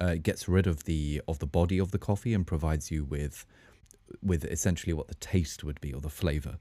Uh, 0.01 0.09
it 0.09 0.23
gets 0.23 0.49
rid 0.49 0.67
of 0.67 0.85
the 0.85 1.21
of 1.27 1.39
the 1.39 1.47
body 1.47 1.79
of 1.79 1.91
the 1.91 1.99
coffee 1.99 2.35
and 2.35 2.47
provides 2.47 2.91
you 2.91 3.05
with 3.05 3.47
with 4.23 4.45
essentially 4.45 4.93
what 4.93 5.09
the 5.09 5.15
taste 5.15 5.65
would 5.65 5.81
be 5.81 5.93
or 5.93 6.01
the 6.01 6.11
flavor. 6.11 6.59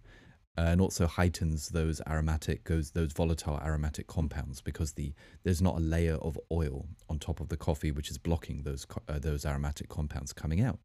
Uh, 0.58 0.62
and 0.68 0.80
also 0.80 1.06
heightens 1.06 1.68
those 1.70 2.00
aromatic 2.08 2.64
those 2.64 2.92
those 2.92 3.12
volatile 3.12 3.60
aromatic 3.62 4.08
compounds 4.08 4.62
because 4.62 4.94
the 4.94 5.14
there's 5.44 5.62
not 5.62 5.76
a 5.76 5.82
layer 5.82 6.16
of 6.16 6.40
oil 6.50 6.88
on 7.10 7.20
top 7.20 7.42
of 7.42 7.50
the 7.50 7.58
coffee 7.58 7.92
which 7.92 8.10
is 8.10 8.18
blocking 8.18 8.64
those 8.64 8.88
uh, 9.10 9.20
those 9.20 9.46
aromatic 9.46 9.90
compounds 9.90 10.32
coming 10.32 10.62
out. 10.62 10.80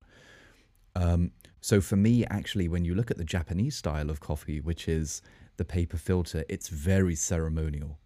Um, 0.97 1.31
so 1.61 1.81
for 1.81 1.95
me, 1.95 2.25
actually, 2.27 2.67
when 2.67 2.85
you 2.85 2.97
look 2.97 3.13
at 3.13 3.17
the 3.17 3.25
Japanese 3.25 3.77
style 3.77 4.11
of 4.11 4.19
coffee, 4.19 4.61
which 4.61 4.89
is 4.89 5.23
the 5.57 5.65
paper 5.65 5.97
filter, 5.97 6.45
it's 6.49 6.69
very 6.69 7.15
ceremonial. 7.15 8.00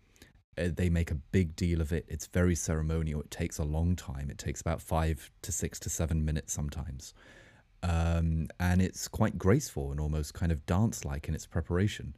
Uh, 0.57 0.69
they 0.75 0.89
make 0.89 1.11
a 1.11 1.17
big 1.17 1.57
deal 1.57 1.81
of 1.81 1.93
it. 1.93 2.05
It's 2.09 2.27
very 2.27 2.55
ceremonial. 2.55 3.21
It 3.21 3.31
takes 3.31 3.59
a 3.59 3.65
long 3.65 3.97
time. 3.97 4.31
It 4.31 4.39
takes 4.39 4.61
about 4.61 4.81
five 4.81 5.31
to 5.43 5.53
six 5.53 5.79
to 5.81 5.91
seven 5.91 6.25
minutes 6.25 6.53
sometimes 6.53 7.15
um, 7.85 8.49
and 8.59 8.81
it's 8.81 9.09
quite 9.09 9.37
graceful 9.37 9.91
and 9.91 10.01
almost 10.01 10.33
kind 10.33 10.51
of 10.51 10.65
dance-like 10.65 11.29
in 11.29 11.35
its 11.35 11.47
preparation. 11.47 12.17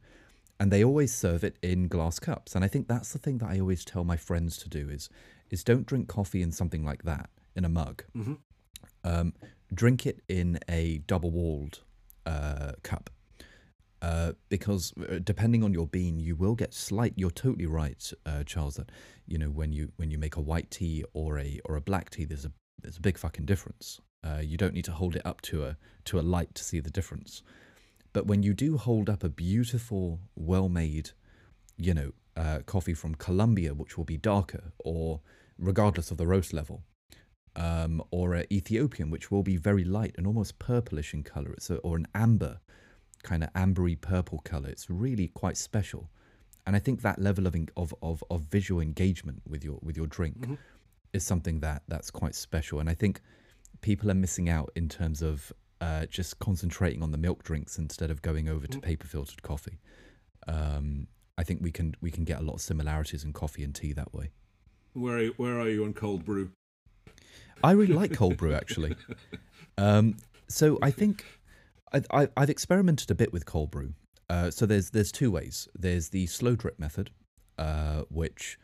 And 0.59 0.71
they 0.71 0.83
always 0.83 1.13
serve 1.13 1.43
it 1.43 1.57
in 1.61 1.87
glass 1.87 2.19
cups, 2.19 2.55
and 2.55 2.63
I 2.63 2.67
think 2.67 2.87
that's 2.87 3.11
the 3.13 3.19
thing 3.19 3.37
that 3.39 3.49
I 3.49 3.59
always 3.59 3.85
tell 3.85 4.03
my 4.03 4.17
friends 4.17 4.57
to 4.59 4.69
do 4.69 4.89
is 4.89 5.09
is 5.49 5.63
don't 5.63 5.85
drink 5.85 6.07
coffee 6.09 6.41
in 6.41 6.51
something 6.51 6.83
like 6.83 7.03
that 7.03 7.29
in 7.55 7.63
a 7.63 7.69
mug. 7.69 8.03
Mhm. 8.15 8.37
Um, 9.03 9.33
drink 9.73 10.05
it 10.05 10.21
in 10.27 10.59
a 10.67 10.97
double-walled 10.99 11.79
uh, 12.25 12.73
cup. 12.83 13.09
Uh, 14.01 14.33
because 14.49 14.93
uh, 15.09 15.19
depending 15.23 15.63
on 15.63 15.73
your 15.73 15.87
bean, 15.87 16.19
you 16.19 16.35
will 16.35 16.55
get 16.55 16.73
slight. 16.73 17.13
You're 17.15 17.31
totally 17.31 17.65
right, 17.65 18.11
uh, 18.25 18.43
Charles. 18.43 18.75
That 18.75 18.91
you 19.25 19.37
know 19.37 19.49
when 19.49 19.73
you 19.73 19.91
when 19.97 20.11
you 20.11 20.19
make 20.19 20.35
a 20.35 20.41
white 20.41 20.69
tea 20.69 21.03
or 21.13 21.39
a 21.39 21.59
or 21.65 21.75
a 21.75 21.81
black 21.81 22.11
tea, 22.11 22.25
there's 22.25 22.45
a 22.45 22.51
there's 22.81 22.97
a 22.97 23.01
big 23.01 23.17
fucking 23.17 23.45
difference. 23.45 23.99
Uh, 24.23 24.39
you 24.39 24.57
don't 24.57 24.73
need 24.73 24.85
to 24.85 24.91
hold 24.91 25.15
it 25.15 25.25
up 25.25 25.41
to 25.41 25.63
a 25.65 25.77
to 26.05 26.19
a 26.19 26.21
light 26.21 26.53
to 26.55 26.63
see 26.63 26.79
the 26.79 26.91
difference. 26.91 27.41
But 28.13 28.27
when 28.27 28.43
you 28.43 28.53
do 28.53 28.77
hold 28.77 29.09
up 29.09 29.23
a 29.23 29.29
beautiful, 29.29 30.19
well-made, 30.35 31.11
you 31.77 31.93
know, 31.93 32.11
uh, 32.35 32.59
coffee 32.65 32.93
from 32.93 33.15
Colombia, 33.15 33.73
which 33.73 33.97
will 33.97 34.05
be 34.05 34.17
darker, 34.17 34.71
or 34.79 35.21
regardless 35.59 36.11
of 36.11 36.17
the 36.17 36.25
roast 36.25 36.53
level, 36.53 36.83
um, 37.55 38.01
or 38.11 38.35
a 38.35 38.45
Ethiopian, 38.51 39.09
which 39.09 39.29
will 39.29 39.43
be 39.43 39.57
very 39.57 39.83
light 39.83 40.15
and 40.17 40.25
almost 40.25 40.59
purplish 40.59 41.13
in 41.13 41.23
color, 41.23 41.51
it's 41.51 41.69
a, 41.69 41.77
or 41.77 41.95
an 41.95 42.07
amber, 42.15 42.59
kind 43.23 43.43
of 43.43 43.51
ambery 43.53 43.99
purple 43.99 44.39
color. 44.39 44.69
It's 44.69 44.89
really 44.89 45.27
quite 45.29 45.57
special, 45.57 46.09
and 46.65 46.75
I 46.75 46.79
think 46.79 47.01
that 47.01 47.19
level 47.19 47.47
of 47.47 47.55
of, 47.75 47.93
of 48.01 48.23
of 48.29 48.41
visual 48.43 48.81
engagement 48.81 49.41
with 49.47 49.63
your 49.63 49.79
with 49.81 49.97
your 49.97 50.07
drink 50.07 50.39
Mhm. 50.41 50.57
is 51.13 51.23
something 51.23 51.59
that 51.61 51.83
that's 51.87 52.11
quite 52.11 52.35
special, 52.35 52.79
and 52.79 52.89
I 52.89 52.93
think 52.93 53.21
people 53.81 54.09
are 54.09 54.15
missing 54.15 54.49
out 54.49 54.71
in 54.75 54.89
terms 54.89 55.21
of 55.21 55.51
uh, 55.79 56.05
just 56.07 56.39
concentrating 56.39 57.03
on 57.03 57.11
the 57.11 57.17
milk 57.19 57.43
drinks 57.43 57.77
instead 57.77 58.09
of 58.09 58.21
going 58.23 58.49
over 58.49 58.65
to 58.65 58.77
Mm. 58.79 58.81
paper 58.83 59.05
filtered 59.07 59.43
coffee. 59.43 59.77
Um, 60.47 61.07
I 61.37 61.43
think 61.43 61.61
we 61.61 61.71
can 61.71 61.93
we 62.01 62.09
can 62.11 62.23
get 62.23 62.39
a 62.39 62.43
lot 62.43 62.53
of 62.55 62.61
similarities 62.61 63.23
in 63.23 63.31
coffee 63.33 63.63
and 63.63 63.75
tea 63.75 63.93
that 63.93 64.11
way. 64.13 64.31
Where 64.93 65.17
are 65.17 65.21
you, 65.21 65.33
where 65.37 65.59
are 65.59 65.69
you 65.69 65.83
on 65.85 65.93
cold 65.93 66.25
brew? 66.25 66.51
I 67.63 67.71
really 67.71 67.93
like 67.93 68.13
cold 68.13 68.37
brew 68.37 68.53
actually. 68.53 68.95
Um, 69.79 70.17
so 70.47 70.79
I 70.81 70.89
think 70.89 71.23
I, 71.93 72.27
I've 72.35 72.49
experimented 72.49 73.11
a 73.11 73.15
bit 73.15 73.31
with 73.31 73.45
cold 73.45 73.71
brew. 73.71 73.93
Uh, 74.29 74.51
so 74.51 74.65
there's 74.65 74.89
there's 74.89 75.11
two 75.11 75.31
ways. 75.31 75.67
There's 75.73 76.09
the 76.09 76.27
slow 76.27 76.55
drip 76.55 76.79
method, 76.79 77.11
uh, 77.57 78.01
which 78.09 78.59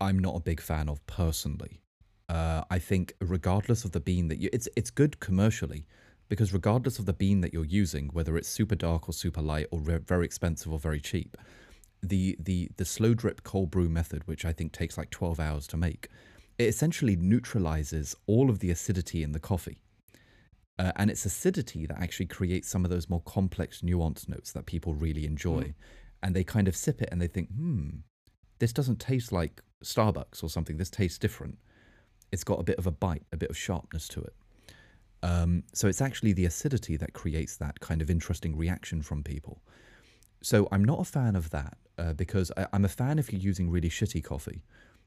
I'm 0.00 0.18
not 0.18 0.36
a 0.36 0.40
big 0.40 0.60
fan 0.60 0.88
of 0.88 1.04
personally. 1.06 1.80
Uh, 2.28 2.62
I 2.70 2.78
think 2.78 3.14
regardless 3.20 3.84
of 3.84 3.92
the 3.92 4.00
bean 4.00 4.28
that 4.28 4.38
you, 4.38 4.48
it's 4.52 4.68
it's 4.76 4.90
good 4.90 5.20
commercially 5.20 5.86
because 6.28 6.52
regardless 6.52 6.98
of 6.98 7.06
the 7.06 7.12
bean 7.12 7.40
that 7.42 7.52
you're 7.52 7.64
using, 7.64 8.08
whether 8.12 8.36
it's 8.36 8.48
super 8.48 8.74
dark 8.74 9.08
or 9.08 9.12
super 9.12 9.42
light 9.42 9.66
or 9.70 9.80
re- 9.80 9.98
very 9.98 10.24
expensive 10.24 10.72
or 10.72 10.78
very 10.78 11.00
cheap, 11.00 11.36
the 12.02 12.36
the 12.38 12.70
the 12.76 12.84
slow 12.84 13.14
drip 13.14 13.42
cold 13.42 13.70
brew 13.70 13.88
method, 13.88 14.26
which 14.26 14.44
I 14.44 14.52
think 14.52 14.72
takes 14.72 14.96
like 14.96 15.10
12 15.10 15.40
hours 15.40 15.66
to 15.68 15.76
make, 15.76 16.08
it 16.58 16.68
essentially 16.68 17.16
neutralizes 17.16 18.14
all 18.26 18.48
of 18.48 18.60
the 18.60 18.70
acidity 18.70 19.22
in 19.22 19.32
the 19.32 19.40
coffee. 19.40 19.82
Uh, 20.82 20.90
and 20.96 21.10
it's 21.12 21.24
acidity 21.24 21.86
that 21.86 22.02
actually 22.02 22.26
creates 22.26 22.68
some 22.68 22.84
of 22.84 22.90
those 22.90 23.08
more 23.08 23.20
complex, 23.20 23.82
nuanced 23.82 24.28
notes 24.28 24.50
that 24.50 24.66
people 24.66 24.94
really 24.94 25.24
enjoy. 25.26 25.62
Mm. 25.62 25.74
And 26.24 26.34
they 26.34 26.42
kind 26.42 26.66
of 26.66 26.74
sip 26.74 27.00
it 27.00 27.08
and 27.12 27.22
they 27.22 27.28
think, 27.28 27.50
hmm, 27.50 27.90
this 28.58 28.72
doesn't 28.72 28.98
taste 28.98 29.30
like 29.30 29.62
Starbucks 29.84 30.42
or 30.42 30.50
something. 30.50 30.78
This 30.78 30.90
tastes 30.90 31.18
different. 31.18 31.58
It's 32.32 32.42
got 32.42 32.58
a 32.58 32.64
bit 32.64 32.78
of 32.78 32.88
a 32.88 32.90
bite, 32.90 33.22
a 33.32 33.36
bit 33.36 33.48
of 33.48 33.56
sharpness 33.56 34.08
to 34.08 34.22
it. 34.22 34.34
Um, 35.22 35.62
so 35.72 35.86
it's 35.86 36.00
actually 36.00 36.32
the 36.32 36.46
acidity 36.46 36.96
that 36.96 37.12
creates 37.12 37.56
that 37.58 37.78
kind 37.78 38.02
of 38.02 38.10
interesting 38.10 38.56
reaction 38.56 39.02
from 39.02 39.22
people. 39.22 39.62
So 40.42 40.66
I'm 40.72 40.84
not 40.84 40.98
a 40.98 41.04
fan 41.04 41.36
of 41.36 41.50
that 41.50 41.76
uh, 41.96 42.12
because 42.14 42.50
I, 42.56 42.66
I'm 42.72 42.84
a 42.84 42.88
fan 42.88 43.20
if 43.20 43.32
you're 43.32 43.40
using 43.40 43.70
really 43.70 43.88
shitty 43.88 44.24
coffee. 44.24 44.64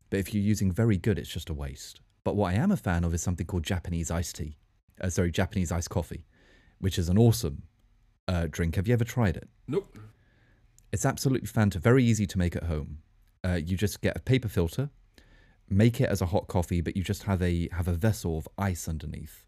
But 0.10 0.22
if 0.22 0.34
you're 0.34 0.42
using 0.42 0.72
very 0.72 0.98
good, 0.98 1.20
it's 1.20 1.30
just 1.30 1.50
a 1.50 1.54
waste. 1.54 2.00
But 2.24 2.38
what 2.38 2.54
I 2.54 2.58
am 2.58 2.72
a 2.72 2.78
fan 2.78 3.04
of 3.04 3.14
is 3.14 3.22
something 3.22 3.46
called 3.46 3.64
Japanese 3.64 4.10
iced 4.10 4.38
tea. 4.38 4.56
Uh, 5.02 5.10
sorry, 5.10 5.32
Japanese 5.32 5.72
iced 5.72 5.90
coffee, 5.90 6.26
which 6.80 6.98
is 6.98 7.10
an 7.10 7.18
awesome 7.18 7.64
uh, 8.28 8.48
drink. 8.50 8.76
Have 8.76 8.88
you 8.88 8.94
ever 8.94 9.04
tried 9.04 9.36
it? 9.38 9.50
Nope. 9.68 9.98
It's 10.92 11.06
absolutely 11.06 11.48
fantastic. 11.48 11.84
Very 11.84 12.04
easy 12.04 12.26
to 12.28 12.38
make 12.38 12.56
at 12.56 12.64
home. 12.64 13.00
Uh, 13.44 13.60
you 13.64 13.76
just 13.78 14.02
get 14.02 14.16
a 14.16 14.20
paper 14.22 14.48
filter, 14.48 14.90
make 15.70 16.00
it 16.00 16.10
as 16.10 16.22
a 16.22 16.28
hot 16.28 16.48
coffee, 16.48 16.82
but 16.82 16.96
you 16.96 17.04
just 17.04 17.24
have 17.24 17.42
a 17.42 17.68
have 17.72 17.88
a 17.88 17.94
vessel 17.94 18.38
of 18.38 18.48
ice 18.58 18.88
underneath. 18.88 19.46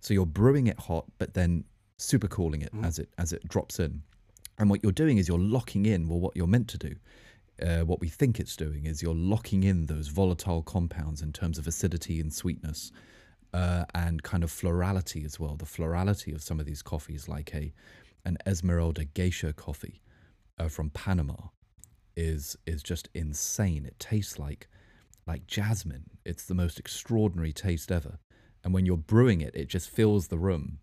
So 0.00 0.12
you're 0.12 0.26
brewing 0.26 0.66
it 0.66 0.78
hot, 0.80 1.06
but 1.18 1.34
then 1.34 1.64
super 1.98 2.26
cooling 2.28 2.62
it 2.62 2.72
Mhm. 2.74 2.84
as 2.84 2.98
it 2.98 3.08
as 3.18 3.32
it 3.32 3.46
drops 3.48 3.78
in. 3.78 4.02
And 4.58 4.68
what 4.68 4.82
you're 4.82 4.92
doing 4.92 5.18
is 5.18 5.28
you're 5.28 5.38
locking 5.38 5.86
in 5.86 6.08
well 6.08 6.20
what 6.20 6.36
you're 6.36 6.46
meant 6.48 6.68
to 6.68 6.78
do. 6.78 6.96
Uh, 7.64 7.84
what 7.84 8.00
we 8.00 8.08
think 8.08 8.40
it's 8.40 8.56
doing 8.56 8.86
is 8.86 9.02
you're 9.02 9.14
locking 9.14 9.62
in 9.62 9.86
those 9.86 10.08
volatile 10.08 10.62
compounds 10.62 11.22
in 11.22 11.32
terms 11.32 11.58
of 11.58 11.66
acidity 11.68 12.18
and 12.18 12.32
sweetness, 12.34 12.90
uh, 13.52 13.84
and 13.94 14.22
kind 14.22 14.42
of 14.42 14.50
florality 14.50 15.24
as 15.24 15.38
well. 15.38 15.56
The 15.56 15.66
florality 15.66 16.32
of 16.32 16.42
some 16.42 16.60
of 16.60 16.66
these 16.66 16.82
coffees, 16.82 17.28
like 17.28 17.54
a 17.54 17.72
an 18.24 18.38
Esmeralda 18.46 19.04
Geisha 19.04 19.52
coffee 19.52 20.00
uh, 20.58 20.68
from 20.68 20.90
Panama, 20.90 21.48
is 22.16 22.56
is 22.66 22.82
just 22.82 23.08
insane. 23.14 23.84
It 23.84 23.98
tastes 23.98 24.38
like 24.38 24.68
like 25.26 25.46
jasmine. 25.46 26.10
It's 26.24 26.44
the 26.44 26.54
most 26.54 26.78
extraordinary 26.78 27.52
taste 27.52 27.92
ever. 27.92 28.18
And 28.64 28.72
when 28.72 28.86
you're 28.86 28.96
brewing 28.96 29.40
it, 29.40 29.54
it 29.54 29.68
just 29.68 29.90
fills 29.90 30.28
the 30.28 30.38
room 30.38 30.78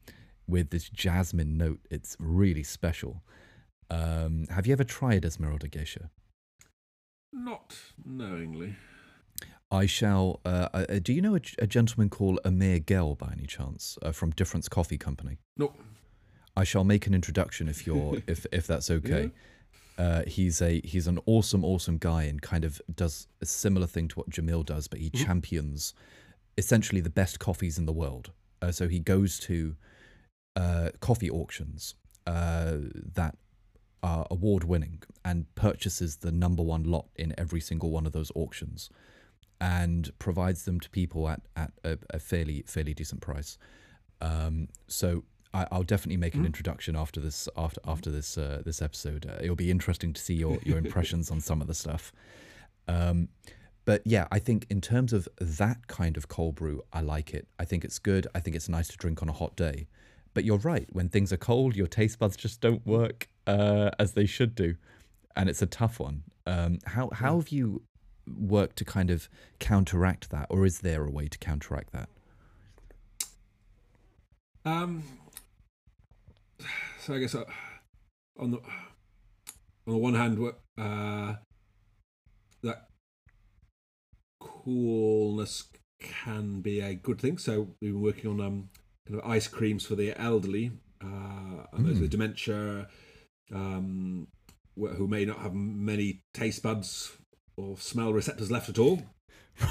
with 0.47 0.69
this 0.69 0.89
jasmine 0.89 1.57
note. 1.57 1.79
It's 1.89 2.17
really 2.19 2.63
special. 2.63 3.23
Um, 3.89 4.47
have 4.49 4.67
you 4.67 4.73
ever 4.73 4.83
tried 4.83 5.25
Esmeralda 5.25 5.67
Geisha? 5.67 6.09
Not 7.31 7.75
knowingly. 8.03 8.75
I 9.71 9.85
shall. 9.85 10.39
Uh, 10.45 10.69
uh, 10.73 10.85
do 11.01 11.13
you 11.13 11.21
know 11.21 11.35
a, 11.35 11.41
a 11.59 11.67
gentleman 11.67 12.09
called 12.09 12.39
Amir 12.43 12.79
Gehl 12.79 13.17
by 13.17 13.31
any 13.31 13.45
chance 13.45 13.97
uh, 14.01 14.11
from 14.11 14.31
Difference 14.31 14.67
Coffee 14.67 14.97
Company? 14.97 15.37
No. 15.57 15.73
I 16.57 16.63
shall 16.63 16.83
make 16.83 17.07
an 17.07 17.13
introduction 17.13 17.67
if 17.67 17.85
you're 17.85 18.17
if 18.27 18.45
if 18.51 18.65
that's 18.65 18.89
okay. 18.89 19.31
Uh, 19.97 20.23
he's 20.25 20.61
a 20.61 20.81
he's 20.83 21.07
an 21.07 21.19
awesome 21.25 21.63
awesome 21.63 21.97
guy 21.97 22.23
and 22.23 22.41
kind 22.41 22.63
of 22.63 22.81
does 22.93 23.27
a 23.41 23.45
similar 23.45 23.85
thing 23.85 24.07
to 24.07 24.15
what 24.15 24.29
Jameel 24.29 24.65
does, 24.65 24.87
but 24.87 24.99
he 24.99 25.09
champions 25.09 25.93
essentially 26.57 27.01
the 27.01 27.09
best 27.09 27.39
coffees 27.39 27.77
in 27.77 27.85
the 27.85 27.93
world. 27.93 28.31
Uh, 28.61 28.71
so 28.71 28.87
he 28.87 28.99
goes 28.99 29.39
to 29.39 29.75
uh, 30.55 30.89
coffee 30.99 31.29
auctions 31.29 31.95
uh, 32.27 32.77
that 33.13 33.37
are 34.01 34.25
award 34.31 34.63
winning 34.63 35.01
and 35.23 35.53
purchases 35.55 36.17
the 36.17 36.31
number 36.31 36.63
one 36.63 36.83
lot 36.83 37.07
in 37.15 37.33
every 37.37 37.59
single 37.61 37.91
one 37.91 38.05
of 38.05 38.13
those 38.13 38.31
auctions 38.35 38.89
and 39.61 40.11
provides 40.19 40.63
them 40.63 40.79
to 40.79 40.89
people 40.89 41.27
at, 41.27 41.41
at 41.55 41.71
a, 41.83 41.97
a 42.11 42.19
fairly 42.19 42.63
fairly 42.65 42.93
decent 42.93 43.21
price. 43.21 43.57
Um, 44.21 44.67
so 44.87 45.23
I, 45.53 45.67
will 45.71 45.83
definitely 45.83 46.17
make 46.17 46.35
an 46.35 46.45
introduction 46.45 46.95
after 46.95 47.19
this 47.19 47.49
after 47.57 47.81
after 47.85 48.11
this 48.11 48.37
uh, 48.37 48.61
this 48.63 48.81
episode. 48.81 49.25
Uh, 49.25 49.39
it'll 49.41 49.55
be 49.55 49.71
interesting 49.71 50.13
to 50.13 50.21
see 50.21 50.35
your 50.35 50.59
your 50.63 50.77
impressions 50.83 51.31
on 51.31 51.41
some 51.41 51.61
of 51.61 51.67
the 51.67 51.73
stuff. 51.73 52.11
Um, 52.87 53.29
but 53.85 54.01
yeah, 54.05 54.27
I 54.31 54.39
think 54.39 54.67
in 54.69 54.81
terms 54.81 55.13
of 55.13 55.27
that 55.39 55.87
kind 55.87 56.17
of 56.17 56.27
cold 56.27 56.55
brew, 56.55 56.83
I 56.93 57.01
like 57.01 57.33
it. 57.33 57.47
I 57.57 57.65
think 57.65 57.83
it's 57.83 57.97
good. 57.97 58.27
I 58.35 58.39
think 58.39 58.55
it's 58.55 58.69
nice 58.69 58.87
to 58.89 58.97
drink 58.97 59.21
on 59.23 59.29
a 59.29 59.33
hot 59.33 59.55
day. 59.55 59.87
But 60.35 60.43
you're 60.43 60.59
right. 60.59 60.87
When 60.91 61.09
things 61.09 61.33
are 61.33 61.37
cold, 61.37 61.75
your 61.75 61.87
taste 61.87 62.19
buds 62.19 62.37
just 62.37 62.61
don't 62.61 62.85
work 62.85 63.27
uh, 63.47 63.89
as 63.97 64.11
they 64.11 64.27
should 64.27 64.53
do, 64.53 64.75
and 65.35 65.49
it's 65.49 65.63
a 65.63 65.65
tough 65.65 65.99
one. 65.99 66.23
Um, 66.45 66.77
how 66.85 67.09
how 67.11 67.37
have 67.37 67.49
you 67.49 67.81
worked 68.37 68.77
to 68.77 68.85
kind 68.85 69.09
of 69.09 69.29
counteract 69.59 70.29
that, 70.29 70.47
or 70.49 70.65
is 70.65 70.79
there 70.79 71.05
a 71.05 71.11
way 71.11 71.27
to 71.27 71.37
counteract 71.37 71.91
that? 71.93 72.09
Um, 74.65 75.03
so 76.99 77.13
I 77.13 77.19
guess 77.19 77.35
uh, 77.35 77.45
on 78.37 78.51
the 78.51 78.57
on 78.57 79.93
the 79.93 79.97
one 79.97 80.13
hand, 80.13 80.39
uh, 80.77 81.35
that 82.61 82.87
coolness 84.39 85.63
can 85.99 86.61
be 86.61 86.79
a 86.79 86.93
good 86.93 87.19
thing. 87.19 87.37
So 87.37 87.69
we've 87.81 87.93
been 87.93 88.01
working 88.01 88.29
on 88.29 88.41
um, 88.41 88.69
kind 89.07 89.19
of 89.19 89.29
ice 89.29 89.47
creams 89.47 89.85
for 89.85 89.95
the 89.95 90.19
elderly 90.19 90.71
uh, 91.03 91.65
and 91.73 91.85
those 91.85 91.99
with 91.99 92.11
hmm. 92.11 92.17
dementia, 92.19 92.87
um, 93.53 94.27
who 94.75 95.07
may 95.07 95.25
not 95.25 95.39
have 95.39 95.53
many 95.53 96.21
taste 96.33 96.63
buds 96.63 97.11
or 97.59 97.77
smell 97.77 98.13
receptors 98.13 98.51
left 98.51 98.69
at 98.69 98.79
all. 98.79 99.01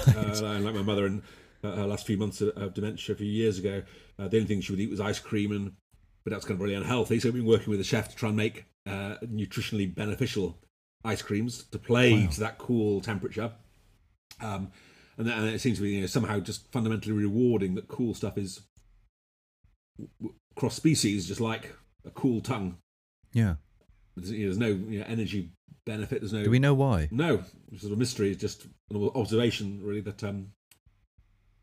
Right. 0.07 0.43
Uh, 0.43 0.59
like 0.59 0.75
my 0.75 0.83
mother 0.83 1.07
in 1.07 1.23
uh, 1.65 1.75
her 1.77 1.87
last 1.87 2.07
few 2.07 2.19
months 2.19 2.43
of, 2.43 2.51
of, 2.59 2.75
dementia 2.75 3.15
a 3.15 3.17
few 3.17 3.27
years 3.27 3.59
ago, 3.59 3.83
uh, 4.19 4.29
the 4.29 4.37
only 4.37 4.47
thing 4.47 4.61
she 4.61 4.71
would 4.71 4.81
eat 4.81 4.91
was 4.91 5.01
ice 5.01 5.19
cream, 5.19 5.51
and 5.51 5.73
but 6.25 6.31
that's 6.31 6.45
kind 6.45 6.57
of 6.57 6.61
really 6.61 6.75
unhealthy. 6.75 7.19
So 7.19 7.29
we've 7.29 7.43
been 7.43 7.51
working 7.51 7.71
with 7.71 7.81
a 7.81 7.85
chef 7.85 8.11
to 8.11 8.15
try 8.15 8.29
and 8.29 8.37
make 8.37 8.67
uh, 8.87 9.15
nutritionally 9.25 9.95
beneficial 9.95 10.59
ice 11.05 11.23
creams 11.23 11.65
to 11.65 11.79
play 11.79 12.13
wow. 12.13 12.31
to 12.31 12.41
that 12.41 12.59
cool 12.59 13.01
temperature. 13.01 13.53
Um, 14.43 14.73
and, 15.17 15.27
that, 15.27 15.39
and, 15.39 15.49
it 15.49 15.61
seems 15.61 15.79
to 15.79 15.85
be 15.85 15.91
you 15.93 16.01
know, 16.03 16.07
somehow 16.07 16.39
just 16.39 16.71
fundamentally 16.71 17.15
rewarding 17.15 17.75
that 17.77 17.89
cool 17.89 18.13
stuff 18.13 18.37
is 18.37 18.61
cross 20.55 20.75
species, 20.75 21.27
just 21.27 21.41
like 21.41 21.75
a 22.05 22.11
cool 22.11 22.41
tongue. 22.41 22.77
Yeah. 23.33 23.55
There's, 24.17 24.31
you 24.31 24.39
know, 24.39 24.55
there's 24.55 24.59
no 24.59 24.91
you 24.91 24.99
know, 25.01 25.07
energy 25.09 25.51
benefit. 25.89 26.21
There's 26.21 26.33
no. 26.33 26.45
Do 26.45 26.51
we 26.51 26.59
know 26.59 26.75
why? 26.75 27.09
No, 27.11 27.43
it's 27.73 27.81
sort 27.81 27.93
of 27.93 27.99
mystery. 27.99 28.31
It's 28.31 28.41
just 28.41 28.67
an 28.91 29.11
observation, 29.15 29.81
really, 29.83 30.03
that 30.03 30.23
um, 30.23 30.53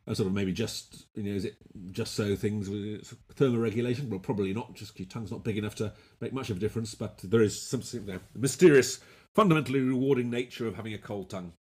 sort 0.08 0.28
of 0.28 0.34
maybe 0.34 0.52
just 0.52 1.06
you 1.16 1.24
know, 1.24 1.32
is 1.32 1.46
it 1.46 1.56
just 1.92 2.16
so 2.16 2.36
things 2.36 2.70
with 2.70 3.14
thermoregulation? 3.36 4.10
Well, 4.10 4.20
probably 4.20 4.54
not. 4.54 4.74
Just 4.74 5.00
your 5.00 5.08
tongue's 5.08 5.32
not 5.32 5.44
big 5.44 5.58
enough 5.58 5.76
to 5.76 5.94
make 6.20 6.34
much 6.34 6.50
of 6.50 6.58
a 6.58 6.60
difference. 6.60 6.96
But 6.96 7.20
there 7.20 7.42
is 7.42 7.62
something 7.62 8.06
there, 8.06 8.20
the 8.34 8.40
mysterious, 8.40 9.00
fundamentally 9.34 9.80
rewarding 9.80 10.30
nature 10.30 10.68
of 10.68 10.76
having 10.76 10.94
a 10.94 10.98
cold 10.98 11.30
tongue. 11.30 11.54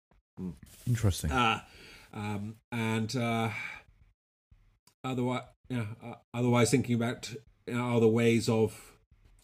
Mm. 0.40 0.54
Interesting. 0.86 1.32
Uh, 1.32 1.60
um, 2.14 2.56
and 2.70 3.14
uh, 3.16 3.50
otherwise, 5.04 5.42
yeah, 5.68 5.86
uh, 6.02 6.14
otherwise 6.32 6.70
thinking 6.70 6.94
about 6.94 7.34
you 7.66 7.74
know, 7.74 7.96
other 7.96 8.08
ways 8.08 8.48
of. 8.48 8.88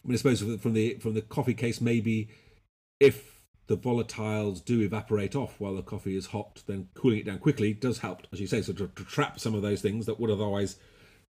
I 0.05 0.07
mean, 0.07 0.15
I 0.15 0.17
suppose 0.17 0.61
from 0.61 0.73
the 0.73 0.95
from 0.95 1.13
the 1.13 1.21
coffee 1.21 1.53
case, 1.53 1.81
maybe 1.81 2.29
if 2.99 3.41
the 3.67 3.77
volatiles 3.77 4.63
do 4.65 4.81
evaporate 4.81 5.35
off 5.35 5.59
while 5.59 5.75
the 5.75 5.83
coffee 5.83 6.17
is 6.17 6.27
hot, 6.27 6.63
then 6.65 6.89
cooling 6.95 7.19
it 7.19 7.25
down 7.25 7.37
quickly 7.37 7.73
does 7.73 7.99
help, 7.99 8.25
as 8.33 8.41
you 8.41 8.47
say, 8.47 8.61
so 8.61 8.73
to, 8.73 8.87
to 8.87 9.03
trap 9.03 9.39
some 9.39 9.53
of 9.53 9.61
those 9.61 9.81
things 9.81 10.07
that 10.07 10.19
would 10.19 10.31
otherwise 10.31 10.77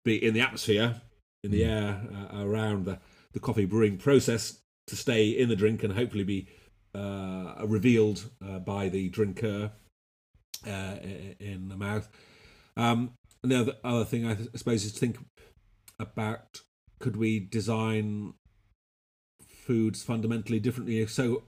be 0.06 0.24
in 0.24 0.34
the 0.34 0.40
atmosphere, 0.40 1.02
in 1.44 1.52
the 1.52 1.62
mm. 1.62 1.68
air 1.68 2.02
uh, 2.34 2.46
around 2.46 2.86
the, 2.86 2.98
the 3.34 3.40
coffee 3.40 3.66
brewing 3.66 3.98
process 3.98 4.60
to 4.88 4.96
stay 4.96 5.30
in 5.30 5.50
the 5.50 5.56
drink 5.56 5.84
and 5.84 5.94
hopefully 5.94 6.24
be 6.24 6.48
uh, 6.96 7.56
revealed 7.66 8.30
uh, 8.44 8.60
by 8.60 8.90
the 8.90 9.10
drinker 9.10 9.72
uh, 10.66 10.96
in 11.40 11.68
the 11.70 11.76
mouth. 11.76 12.10
Um, 12.78 13.12
and 13.44 13.52
the 13.52 13.60
other, 13.60 13.74
other 13.84 14.06
thing 14.06 14.26
I 14.26 14.38
suppose 14.56 14.86
is 14.86 14.94
to 14.94 15.00
think 15.00 15.18
about 16.00 16.62
could 17.00 17.18
we 17.18 17.40
design 17.40 18.34
foods 19.46 20.04
fundamentally 20.04 20.60
differently? 20.60 21.06
So 21.08 21.44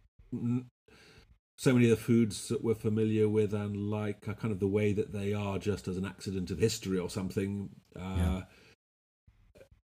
so 1.62 1.74
many 1.74 1.86
of 1.86 1.92
the 1.92 2.04
foods 2.04 2.48
that 2.48 2.64
we're 2.64 2.74
familiar 2.74 3.30
with 3.30 3.54
and 3.54 3.78
like 3.78 4.28
are 4.28 4.34
kind 4.34 4.52
of 4.52 4.60
the 4.60 4.68
way 4.68 4.94
that 4.94 5.14
they 5.14 5.32
are 5.32 5.60
just 5.60 5.88
as 5.88 5.96
an 5.96 6.06
accident 6.06 6.50
of 6.50 6.58
history 6.58 6.98
or 6.98 7.08
something. 7.08 7.70
Uh, 7.96 8.16
yeah. 8.18 8.42